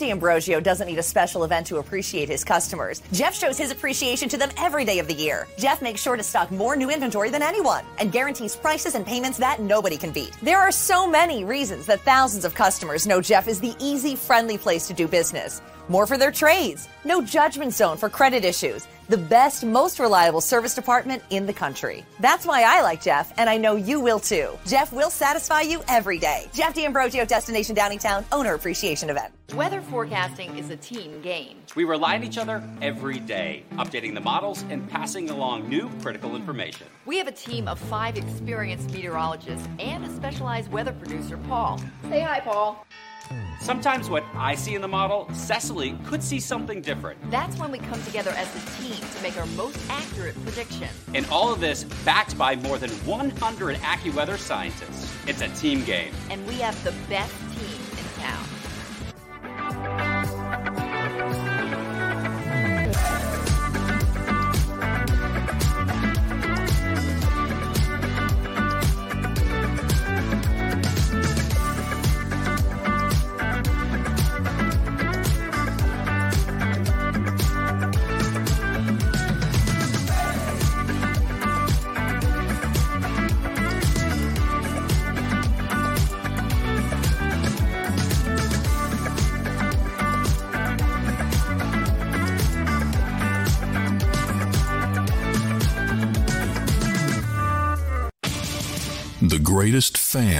D'Ambrosio 0.00 0.60
doesn't 0.60 0.88
need 0.88 0.98
a 0.98 1.02
special 1.02 1.44
event 1.44 1.66
to 1.68 1.76
appreciate 1.76 2.28
his 2.28 2.42
customers. 2.42 3.02
Jeff 3.12 3.34
shows 3.34 3.58
his 3.58 3.70
appreciation 3.70 4.28
to 4.30 4.36
them 4.36 4.50
every 4.56 4.84
day 4.84 4.98
of 4.98 5.06
the 5.06 5.14
year. 5.14 5.46
Jeff 5.58 5.82
makes 5.82 6.00
sure 6.00 6.16
to 6.16 6.22
stock 6.22 6.50
more 6.50 6.74
new 6.74 6.90
inventory 6.90 7.30
than 7.30 7.42
anyone 7.42 7.84
and 7.98 8.10
guarantees 8.10 8.56
prices 8.56 8.94
and 8.94 9.06
payments 9.06 9.38
that 9.38 9.60
nobody 9.60 9.96
can 9.96 10.10
beat. 10.10 10.36
There 10.42 10.58
are 10.58 10.72
so 10.72 11.06
many 11.06 11.44
reasons 11.44 11.86
that 11.86 12.00
thousands 12.00 12.44
of 12.44 12.54
customers 12.54 13.06
know 13.06 13.20
Jeff 13.20 13.46
is 13.46 13.60
the 13.60 13.74
easy, 13.78 14.16
friendly 14.16 14.58
place 14.58 14.88
to 14.88 14.94
do 14.94 15.06
business. 15.06 15.60
More 15.90 16.06
for 16.06 16.16
their 16.16 16.30
trades. 16.30 16.88
No 17.04 17.20
judgment 17.20 17.74
zone 17.74 17.96
for 17.96 18.08
credit 18.08 18.44
issues 18.44 18.86
the 19.10 19.18
best, 19.18 19.64
most 19.64 19.98
reliable 19.98 20.40
service 20.40 20.72
department 20.72 21.20
in 21.30 21.44
the 21.44 21.52
country. 21.52 22.04
That's 22.20 22.46
why 22.46 22.62
I 22.62 22.80
like 22.82 23.02
Jeff, 23.02 23.34
and 23.38 23.50
I 23.50 23.56
know 23.56 23.74
you 23.74 23.98
will 23.98 24.20
too. 24.20 24.56
Jeff 24.64 24.92
will 24.92 25.10
satisfy 25.10 25.62
you 25.62 25.82
every 25.88 26.16
day. 26.16 26.46
Jeff 26.54 26.74
D'Ambrosio, 26.74 27.24
Destination 27.24 27.74
Downingtown, 27.74 28.24
Owner 28.30 28.54
Appreciation 28.54 29.10
Event. 29.10 29.32
Weather 29.52 29.80
forecasting 29.80 30.56
is 30.56 30.70
a 30.70 30.76
team 30.76 31.20
game. 31.22 31.56
We 31.74 31.82
rely 31.82 32.14
on 32.14 32.22
each 32.22 32.38
other 32.38 32.62
every 32.80 33.18
day, 33.18 33.64
updating 33.72 34.14
the 34.14 34.20
models 34.20 34.64
and 34.70 34.88
passing 34.88 35.28
along 35.28 35.68
new 35.68 35.90
critical 36.00 36.36
information. 36.36 36.86
We 37.04 37.18
have 37.18 37.26
a 37.26 37.32
team 37.32 37.66
of 37.66 37.80
five 37.80 38.16
experienced 38.16 38.92
meteorologists 38.92 39.66
and 39.80 40.04
a 40.04 40.14
specialized 40.14 40.70
weather 40.70 40.92
producer, 40.92 41.36
Paul. 41.48 41.80
Say 42.08 42.20
hi, 42.20 42.38
Paul. 42.38 42.86
Sometimes 43.60 44.08
what 44.08 44.24
I 44.34 44.54
see 44.54 44.74
in 44.74 44.80
the 44.80 44.88
model, 44.88 45.28
Cecily 45.32 45.96
could 46.06 46.22
see 46.22 46.40
something 46.40 46.80
different. 46.80 47.18
That's 47.30 47.56
when 47.58 47.70
we 47.70 47.78
come 47.78 48.02
together 48.04 48.30
as 48.30 48.48
a 48.56 48.82
team 48.82 48.96
to 48.96 49.22
make 49.22 49.36
our 49.36 49.46
most 49.46 49.78
accurate 49.88 50.34
prediction. 50.44 50.88
And 51.14 51.26
all 51.26 51.52
of 51.52 51.60
this 51.60 51.84
backed 52.04 52.36
by 52.38 52.56
more 52.56 52.78
than 52.78 52.90
100 52.90 53.76
AccuWeather 53.76 54.38
scientists. 54.38 55.14
It's 55.26 55.42
a 55.42 55.48
team 55.48 55.84
game. 55.84 56.12
And 56.30 56.46
we 56.46 56.54
have 56.54 56.82
the 56.84 56.94
best 57.08 57.34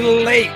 Little 0.00 0.24
late. 0.24 0.50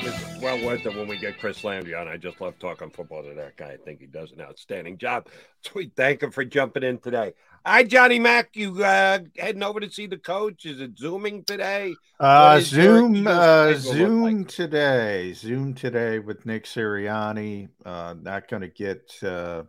It's 0.00 0.42
well 0.42 0.60
worth 0.66 0.84
it 0.84 0.96
when 0.96 1.06
we 1.06 1.16
get 1.16 1.38
Chris 1.38 1.62
Landry 1.62 1.94
on. 1.94 2.08
I 2.08 2.16
just 2.16 2.40
love 2.40 2.58
talking 2.58 2.90
football 2.90 3.22
to 3.22 3.32
that 3.34 3.56
guy. 3.56 3.70
I 3.70 3.76
think 3.76 4.00
he 4.00 4.06
does 4.06 4.32
an 4.32 4.40
outstanding 4.40 4.98
job. 4.98 5.28
So 5.64 5.70
we 5.76 5.92
thank 5.94 6.20
him 6.20 6.32
for 6.32 6.44
jumping 6.44 6.82
in 6.82 6.98
today. 6.98 7.34
Hi, 7.64 7.84
Johnny 7.84 8.18
Mack. 8.18 8.56
You 8.56 8.82
uh, 8.82 9.20
heading 9.38 9.62
over 9.62 9.78
to 9.78 9.88
see 9.88 10.08
the 10.08 10.16
coach? 10.16 10.66
Is 10.66 10.80
it 10.80 10.98
zooming 10.98 11.44
today? 11.44 11.94
Uh, 12.18 12.58
Zoom, 12.58 13.24
uh, 13.28 13.74
Zoom 13.74 14.38
like? 14.38 14.48
today. 14.48 15.32
Zoom 15.34 15.74
today 15.74 16.18
with 16.18 16.44
Nick 16.44 16.64
Sirianni. 16.64 17.68
Uh, 17.86 18.16
not 18.20 18.48
going 18.48 18.62
to 18.62 18.68
get 18.68 19.16
uh, 19.22 19.62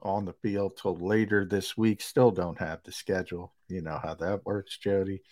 on 0.00 0.26
the 0.26 0.34
field 0.34 0.78
till 0.80 0.96
later 0.96 1.44
this 1.44 1.76
week. 1.76 2.00
Still 2.00 2.30
don't 2.30 2.60
have 2.60 2.84
the 2.84 2.92
schedule. 2.92 3.52
You 3.66 3.80
know 3.82 3.98
how 4.00 4.14
that 4.14 4.46
works, 4.46 4.78
Jody. 4.78 5.22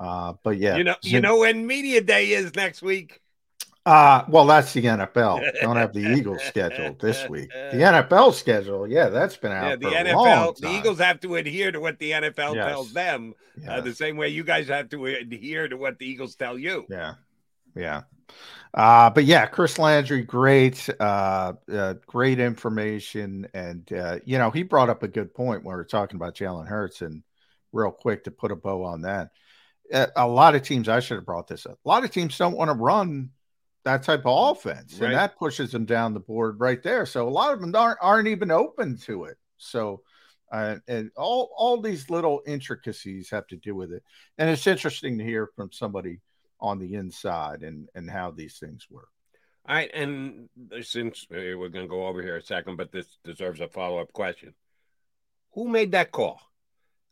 Uh, 0.00 0.34
but 0.42 0.58
yeah, 0.58 0.76
you 0.76 0.84
know, 0.84 0.96
you 1.02 1.20
know 1.20 1.38
when 1.38 1.66
media 1.66 2.00
day 2.00 2.30
is 2.30 2.54
next 2.54 2.82
week. 2.82 3.20
Uh, 3.86 4.22
well, 4.28 4.44
that's 4.44 4.74
the 4.74 4.82
NFL. 4.82 5.40
Don't 5.62 5.76
have 5.76 5.94
the 5.94 6.14
Eagles 6.14 6.42
scheduled 6.42 7.00
this 7.00 7.26
week. 7.28 7.50
The 7.50 7.78
NFL 7.78 8.34
schedule, 8.34 8.86
yeah, 8.86 9.08
that's 9.08 9.38
been 9.38 9.50
out. 9.50 9.80
Yeah, 9.80 10.04
the 10.04 10.10
NFL, 10.10 10.58
the 10.58 10.70
Eagles 10.70 10.98
have 10.98 11.20
to 11.20 11.36
adhere 11.36 11.72
to 11.72 11.80
what 11.80 11.98
the 11.98 12.10
NFL 12.10 12.54
yes. 12.54 12.66
tells 12.66 12.92
them, 12.92 13.34
yes. 13.58 13.68
uh, 13.68 13.80
the 13.80 13.94
same 13.94 14.18
way 14.18 14.28
you 14.28 14.44
guys 14.44 14.68
have 14.68 14.90
to 14.90 15.06
adhere 15.06 15.68
to 15.68 15.76
what 15.78 15.98
the 15.98 16.06
Eagles 16.06 16.34
tell 16.34 16.58
you. 16.58 16.84
Yeah, 16.90 17.14
yeah. 17.74 18.02
Uh, 18.74 19.08
but 19.08 19.24
yeah, 19.24 19.46
Chris 19.46 19.78
Landry, 19.78 20.22
great, 20.22 20.88
uh, 21.00 21.54
uh, 21.72 21.94
great 22.06 22.38
information, 22.40 23.48
and 23.54 23.90
uh, 23.92 24.18
you 24.24 24.36
know 24.36 24.50
he 24.50 24.62
brought 24.62 24.90
up 24.90 25.02
a 25.02 25.08
good 25.08 25.32
point 25.32 25.64
when 25.64 25.74
we 25.74 25.80
are 25.80 25.84
talking 25.84 26.16
about 26.16 26.34
Jalen 26.34 26.68
Hurts, 26.68 27.00
and 27.00 27.22
real 27.72 27.90
quick 27.90 28.24
to 28.24 28.30
put 28.30 28.52
a 28.52 28.56
bow 28.56 28.84
on 28.84 29.02
that. 29.02 29.30
A 29.92 30.26
lot 30.26 30.54
of 30.54 30.62
teams, 30.62 30.88
I 30.88 31.00
should 31.00 31.16
have 31.16 31.26
brought 31.26 31.48
this 31.48 31.64
up. 31.64 31.78
A 31.84 31.88
lot 31.88 32.04
of 32.04 32.10
teams 32.10 32.36
don't 32.36 32.56
want 32.56 32.68
to 32.68 32.74
run 32.74 33.30
that 33.84 34.02
type 34.02 34.26
of 34.26 34.56
offense, 34.56 34.98
right. 34.98 35.08
and 35.08 35.16
that 35.16 35.38
pushes 35.38 35.70
them 35.70 35.86
down 35.86 36.12
the 36.12 36.20
board 36.20 36.60
right 36.60 36.82
there. 36.82 37.06
So 37.06 37.26
a 37.26 37.30
lot 37.30 37.54
of 37.54 37.60
them 37.60 37.74
aren't 37.74 37.98
aren't 38.02 38.28
even 38.28 38.50
open 38.50 38.98
to 38.98 39.24
it. 39.24 39.38
So, 39.56 40.02
uh, 40.52 40.76
and 40.86 41.10
all 41.16 41.50
all 41.56 41.80
these 41.80 42.10
little 42.10 42.42
intricacies 42.46 43.30
have 43.30 43.46
to 43.48 43.56
do 43.56 43.74
with 43.74 43.92
it, 43.92 44.02
and 44.36 44.50
it's 44.50 44.66
interesting 44.66 45.18
to 45.18 45.24
hear 45.24 45.48
from 45.56 45.72
somebody 45.72 46.20
on 46.60 46.78
the 46.78 46.94
inside 46.94 47.62
and 47.62 47.88
and 47.94 48.10
how 48.10 48.30
these 48.30 48.58
things 48.58 48.86
work. 48.90 49.08
All 49.66 49.74
right, 49.74 49.90
and 49.94 50.48
since 50.82 51.26
uh, 51.32 51.36
we're 51.36 51.68
going 51.68 51.84
to 51.84 51.88
go 51.88 52.06
over 52.06 52.22
here 52.22 52.36
a 52.36 52.42
second, 52.42 52.76
but 52.76 52.92
this 52.92 53.18
deserves 53.24 53.60
a 53.60 53.68
follow 53.68 53.98
up 53.98 54.12
question: 54.12 54.54
Who 55.52 55.68
made 55.68 55.92
that 55.92 56.10
call? 56.10 56.40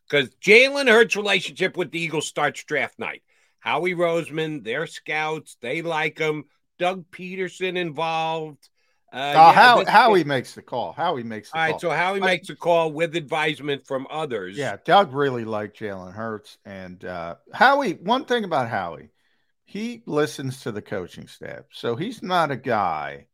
Because 0.09 0.31
Jalen 0.37 0.89
Hurts' 0.89 1.17
relationship 1.17 1.77
with 1.77 1.91
the 1.91 2.01
Eagles 2.01 2.27
starts 2.27 2.63
draft 2.65 2.99
night. 2.99 3.23
Howie 3.59 3.95
Roseman, 3.95 4.63
their 4.63 4.87
scouts, 4.87 5.57
they 5.61 5.83
like 5.83 6.19
him. 6.19 6.45
Doug 6.79 7.11
Pederson 7.11 7.77
involved. 7.77 8.69
Uh, 9.13 9.17
uh, 9.17 9.33
yeah, 9.35 9.53
how 9.53 9.85
how 9.87 10.15
he 10.15 10.25
makes 10.25 10.55
the 10.55 10.63
call. 10.63 10.93
How 10.93 11.17
he 11.17 11.25
makes 11.25 11.51
the 11.51 11.59
all 11.59 11.65
call. 11.65 11.73
right. 11.73 11.81
So 11.81 11.91
how 11.91 12.15
he 12.15 12.21
makes 12.21 12.51
a 12.51 12.57
call 12.57 12.93
with 12.93 13.17
advisement 13.17 13.87
from 13.87 14.07
others. 14.11 14.57
Yeah, 14.57 14.77
Doug 14.85 15.13
really 15.13 15.45
liked 15.45 15.79
Jalen 15.79 16.13
Hurts 16.13 16.59
and 16.65 17.05
uh, 17.05 17.37
Howie. 17.53 17.95
One 17.95 18.25
thing 18.25 18.45
about 18.45 18.69
Howie, 18.69 19.11
he 19.65 20.03
listens 20.07 20.61
to 20.63 20.73
the 20.73 20.83
coaching 20.83 21.29
staff. 21.29 21.65
So 21.73 21.97
he's 21.97 22.23
not 22.23 22.51
a 22.51 22.57
guy 22.57 23.27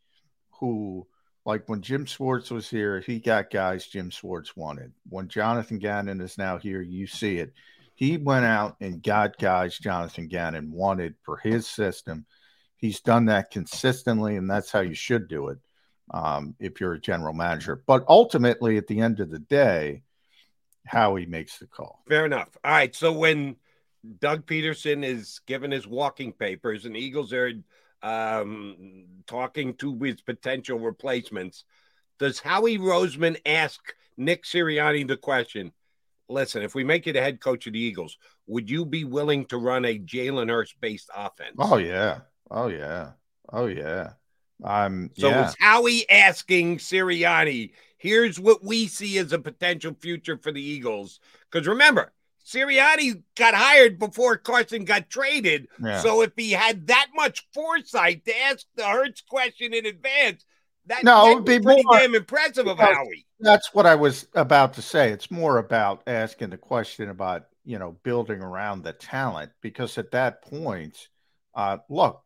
who, 0.60 1.06
like 1.44 1.68
when 1.68 1.82
Jim 1.82 2.04
Schwartz 2.04 2.50
was 2.50 2.68
here, 2.68 3.00
he 3.00 3.18
got 3.18 3.50
guys 3.50 3.86
Jim 3.86 4.10
Schwartz 4.10 4.56
wanted. 4.56 4.92
When 5.08 5.28
Jonathan 5.28 5.78
Gannon 5.78 6.20
is 6.20 6.38
now 6.38 6.58
here, 6.58 6.80
you 6.80 7.06
see 7.06 7.38
it. 7.38 7.52
He 7.94 8.16
went 8.16 8.44
out 8.44 8.76
and 8.80 9.02
got 9.02 9.38
guys 9.38 9.78
Jonathan 9.78 10.28
Gannon 10.28 10.72
wanted 10.72 11.14
for 11.24 11.36
his 11.36 11.66
system 11.66 12.26
He's 12.82 13.00
done 13.00 13.26
that 13.26 13.52
consistently, 13.52 14.34
and 14.34 14.50
that's 14.50 14.72
how 14.72 14.80
you 14.80 14.94
should 14.94 15.28
do 15.28 15.50
it 15.50 15.58
um, 16.12 16.56
if 16.58 16.80
you're 16.80 16.94
a 16.94 17.00
general 17.00 17.32
manager. 17.32 17.80
But 17.86 18.04
ultimately, 18.08 18.76
at 18.76 18.88
the 18.88 19.00
end 19.00 19.20
of 19.20 19.30
the 19.30 19.38
day, 19.38 20.02
how 20.84 21.14
he 21.14 21.24
makes 21.24 21.58
the 21.58 21.68
call. 21.68 22.02
Fair 22.08 22.26
enough. 22.26 22.48
All 22.64 22.72
right. 22.72 22.92
So 22.92 23.12
when 23.12 23.54
Doug 24.18 24.46
Pederson 24.46 25.04
is 25.04 25.40
given 25.46 25.70
his 25.70 25.86
walking 25.86 26.32
papers 26.32 26.84
and 26.84 26.96
Eagles 26.96 27.32
are 27.32 27.52
um, 28.02 29.04
talking 29.26 29.74
to 29.74 29.98
his 29.98 30.20
potential 30.20 30.78
replacements, 30.78 31.64
does 32.18 32.38
Howie 32.38 32.78
Roseman 32.78 33.38
ask 33.46 33.80
Nick 34.16 34.44
Sirianni 34.44 35.06
the 35.06 35.16
question? 35.16 35.72
Listen, 36.28 36.62
if 36.62 36.74
we 36.74 36.84
make 36.84 37.06
you 37.06 37.12
the 37.12 37.20
head 37.20 37.40
coach 37.40 37.66
of 37.66 37.74
the 37.74 37.78
Eagles, 37.80 38.16
would 38.46 38.70
you 38.70 38.84
be 38.84 39.04
willing 39.04 39.44
to 39.46 39.58
run 39.58 39.84
a 39.84 39.98
Jalen 39.98 40.48
Hurts 40.48 40.74
based 40.80 41.10
offense? 41.14 41.56
Oh 41.58 41.76
yeah, 41.76 42.20
Oh 42.52 42.68
yeah. 42.68 43.12
Oh 43.50 43.66
yeah. 43.66 44.10
Um 44.62 45.10
so 45.16 45.28
yeah. 45.28 45.46
it's 45.46 45.56
Howie 45.58 46.08
asking 46.08 46.78
Sirianni, 46.78 47.72
here's 47.96 48.38
what 48.38 48.62
we 48.62 48.86
see 48.86 49.18
as 49.18 49.32
a 49.32 49.38
potential 49.38 49.96
future 49.98 50.36
for 50.36 50.52
the 50.52 50.62
Eagles. 50.62 51.18
Because 51.50 51.66
remember, 51.66 52.12
Sirianni 52.44 53.22
got 53.36 53.54
hired 53.54 53.98
before 53.98 54.36
Carson 54.36 54.84
got 54.84 55.08
traded. 55.08 55.68
Yeah. 55.82 56.00
So 56.00 56.22
if 56.22 56.32
he 56.36 56.50
had 56.50 56.88
that 56.88 57.08
much 57.14 57.46
foresight 57.54 58.24
to 58.24 58.40
ask 58.42 58.66
the 58.76 58.84
Hurts 58.84 59.22
question 59.22 59.74
in 59.74 59.86
advance, 59.86 60.44
that, 60.86 61.04
no, 61.04 61.30
it 61.30 61.34
would 61.36 61.44
be 61.44 61.60
pretty 61.60 61.82
more, 61.84 61.98
damn 61.98 62.14
impressive 62.14 62.66
of 62.66 62.78
Howie. 62.78 63.26
That's 63.38 63.72
what 63.72 63.86
I 63.86 63.94
was 63.94 64.26
about 64.34 64.74
to 64.74 64.82
say. 64.82 65.10
It's 65.12 65.30
more 65.30 65.58
about 65.58 66.02
asking 66.06 66.50
the 66.50 66.58
question 66.58 67.08
about, 67.08 67.44
you 67.64 67.78
know, 67.78 67.96
building 68.02 68.42
around 68.42 68.82
the 68.82 68.92
talent 68.92 69.52
because 69.60 69.96
at 69.98 70.10
that 70.10 70.42
point, 70.42 71.08
uh, 71.54 71.78
look, 71.88 72.24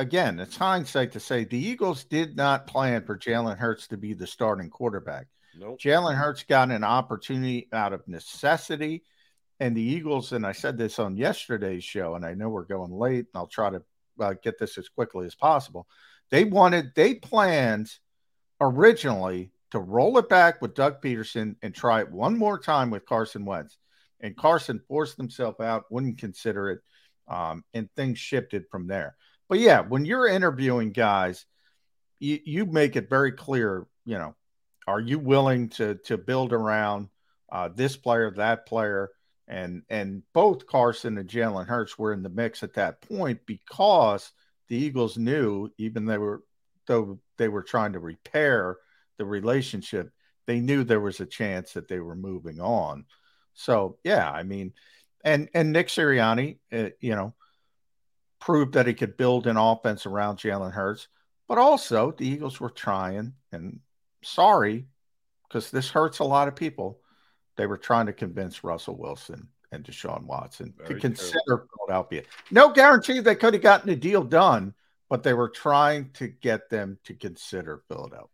again, 0.00 0.40
it's 0.40 0.56
hindsight 0.56 1.12
to 1.12 1.20
say 1.20 1.44
the 1.44 1.58
Eagles 1.58 2.04
did 2.04 2.36
not 2.36 2.66
plan 2.66 3.04
for 3.04 3.16
Jalen 3.16 3.58
Hurts 3.58 3.86
to 3.88 3.96
be 3.96 4.14
the 4.14 4.26
starting 4.26 4.68
quarterback. 4.68 5.28
Nope. 5.58 5.78
Jalen 5.80 6.16
Hurts 6.16 6.42
got 6.42 6.70
an 6.70 6.84
opportunity 6.84 7.68
out 7.72 7.92
of 7.92 8.06
necessity. 8.08 9.04
And 9.58 9.76
the 9.76 9.82
Eagles, 9.82 10.32
and 10.32 10.46
I 10.46 10.52
said 10.52 10.76
this 10.76 10.98
on 10.98 11.16
yesterday's 11.16 11.84
show, 11.84 12.14
and 12.14 12.24
I 12.24 12.34
know 12.34 12.48
we're 12.48 12.64
going 12.64 12.92
late, 12.92 13.26
and 13.26 13.36
I'll 13.36 13.46
try 13.46 13.70
to 13.70 13.82
uh, 14.20 14.34
get 14.42 14.58
this 14.58 14.76
as 14.76 14.88
quickly 14.88 15.26
as 15.26 15.34
possible. 15.34 15.86
They 16.30 16.44
wanted, 16.44 16.92
they 16.94 17.14
planned 17.14 17.90
originally 18.60 19.50
to 19.70 19.78
roll 19.78 20.18
it 20.18 20.28
back 20.28 20.60
with 20.60 20.74
Doug 20.74 21.00
Pederson 21.00 21.56
and 21.62 21.74
try 21.74 22.00
it 22.00 22.10
one 22.10 22.36
more 22.36 22.58
time 22.58 22.90
with 22.90 23.06
Carson 23.06 23.44
Wentz. 23.44 23.78
And 24.20 24.36
Carson 24.36 24.80
forced 24.88 25.16
himself 25.16 25.60
out, 25.60 25.90
wouldn't 25.90 26.18
consider 26.18 26.70
it, 26.70 26.80
um, 27.28 27.64
and 27.74 27.88
things 27.96 28.18
shifted 28.18 28.64
from 28.70 28.86
there. 28.86 29.16
But 29.48 29.58
yeah, 29.58 29.80
when 29.80 30.04
you're 30.04 30.26
interviewing 30.26 30.92
guys, 30.92 31.46
you, 32.18 32.38
you 32.44 32.66
make 32.66 32.96
it 32.96 33.10
very 33.10 33.32
clear, 33.32 33.86
you 34.04 34.18
know, 34.18 34.34
are 34.86 35.00
you 35.00 35.18
willing 35.18 35.68
to 35.70 35.96
to 36.04 36.16
build 36.16 36.52
around 36.52 37.08
uh, 37.50 37.68
this 37.68 37.96
player, 37.96 38.30
that 38.36 38.66
player, 38.66 39.10
and 39.48 39.82
and 39.88 40.22
both 40.32 40.66
Carson 40.66 41.18
and 41.18 41.28
Jalen 41.28 41.66
Hurts 41.66 41.98
were 41.98 42.12
in 42.12 42.22
the 42.22 42.28
mix 42.28 42.62
at 42.62 42.74
that 42.74 43.00
point 43.02 43.40
because 43.46 44.32
the 44.68 44.76
Eagles 44.76 45.16
knew, 45.16 45.70
even 45.78 46.04
they 46.04 46.18
were 46.18 46.42
though 46.86 47.18
they 47.36 47.48
were 47.48 47.62
trying 47.62 47.92
to 47.92 47.98
repair 47.98 48.76
the 49.18 49.24
relationship, 49.24 50.10
they 50.46 50.60
knew 50.60 50.84
there 50.84 51.00
was 51.00 51.20
a 51.20 51.26
chance 51.26 51.72
that 51.72 51.88
they 51.88 51.98
were 52.00 52.16
moving 52.16 52.60
on. 52.60 53.04
So 53.54 53.98
yeah, 54.04 54.30
I 54.30 54.42
mean, 54.42 54.72
and 55.24 55.48
and 55.54 55.72
Nick 55.72 55.88
Sirianni, 55.88 56.58
uh, 56.72 56.90
you 57.00 57.14
know, 57.14 57.34
proved 58.40 58.74
that 58.74 58.86
he 58.86 58.94
could 58.94 59.16
build 59.16 59.46
an 59.46 59.56
offense 59.56 60.06
around 60.06 60.38
Jalen 60.38 60.72
Hurts. 60.72 61.08
But 61.48 61.58
also, 61.58 62.10
the 62.10 62.26
Eagles 62.26 62.58
were 62.58 62.70
trying, 62.70 63.34
and 63.52 63.78
sorry, 64.24 64.88
because 65.48 65.70
this 65.70 65.90
hurts 65.90 66.18
a 66.18 66.24
lot 66.24 66.48
of 66.48 66.56
people. 66.56 67.00
They 67.56 67.66
were 67.66 67.78
trying 67.78 68.06
to 68.06 68.12
convince 68.12 68.64
Russell 68.64 68.96
Wilson 68.96 69.48
and 69.72 69.84
Deshaun 69.84 70.24
Watson 70.24 70.74
Very 70.76 70.94
to 70.94 71.00
consider 71.00 71.40
true. 71.46 71.68
Philadelphia. 71.76 72.22
No 72.50 72.70
guarantee 72.70 73.20
they 73.20 73.34
could 73.34 73.54
have 73.54 73.62
gotten 73.62 73.90
a 73.90 73.96
deal 73.96 74.22
done, 74.22 74.74
but 75.08 75.22
they 75.22 75.34
were 75.34 75.48
trying 75.48 76.10
to 76.14 76.28
get 76.28 76.70
them 76.70 76.98
to 77.04 77.14
consider 77.14 77.82
Philadelphia. 77.88 78.30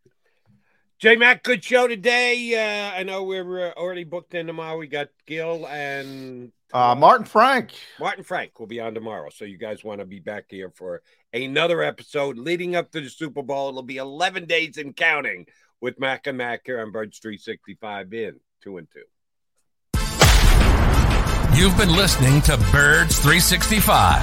J 0.99 1.17
Mac, 1.17 1.43
good 1.43 1.65
show 1.65 1.89
today. 1.89 2.55
Uh, 2.55 2.97
I 2.97 3.03
know 3.03 3.25
we're 3.25 3.71
uh, 3.71 3.73
already 3.73 4.05
booked 4.05 4.35
in 4.35 4.47
tomorrow. 4.47 4.79
We 4.79 4.87
got 4.87 5.09
Gil 5.27 5.67
and 5.67 6.53
uh, 6.73 6.95
Martin 6.95 7.27
Frank. 7.27 7.73
Martin 7.99 8.23
Frank 8.23 8.61
will 8.61 8.69
be 8.69 8.79
on 8.79 8.95
tomorrow. 8.95 9.29
So 9.31 9.45
you 9.45 9.59
guys 9.59 9.83
want 9.83 9.99
to 9.99 10.07
be 10.07 10.21
back 10.21 10.45
here 10.49 10.71
for 10.71 11.03
another 11.33 11.83
episode 11.83 12.39
leading 12.39 12.77
up 12.77 12.93
to 12.93 13.01
the 13.01 13.11
Super 13.11 13.43
Bowl. 13.43 13.71
It'll 13.71 13.83
be 13.83 13.97
11 13.97 14.47
days 14.47 14.79
and 14.79 14.95
counting 14.95 15.47
with 15.81 15.99
Mac 15.99 16.29
and 16.29 16.39
Mac 16.39 16.63
here 16.67 16.81
on 16.81 16.93
Birds 16.93 17.19
365 17.19 18.15
in 18.15 18.41
two 18.63 18.79
and 18.79 18.89
two. 18.91 19.03
You've 21.55 21.77
been 21.77 21.95
listening 21.95 22.41
to 22.43 22.57
Birds 22.73 23.19
365, 23.19 24.23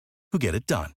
who 0.31 0.39
get 0.39 0.55
it 0.55 0.65
done. 0.65 0.91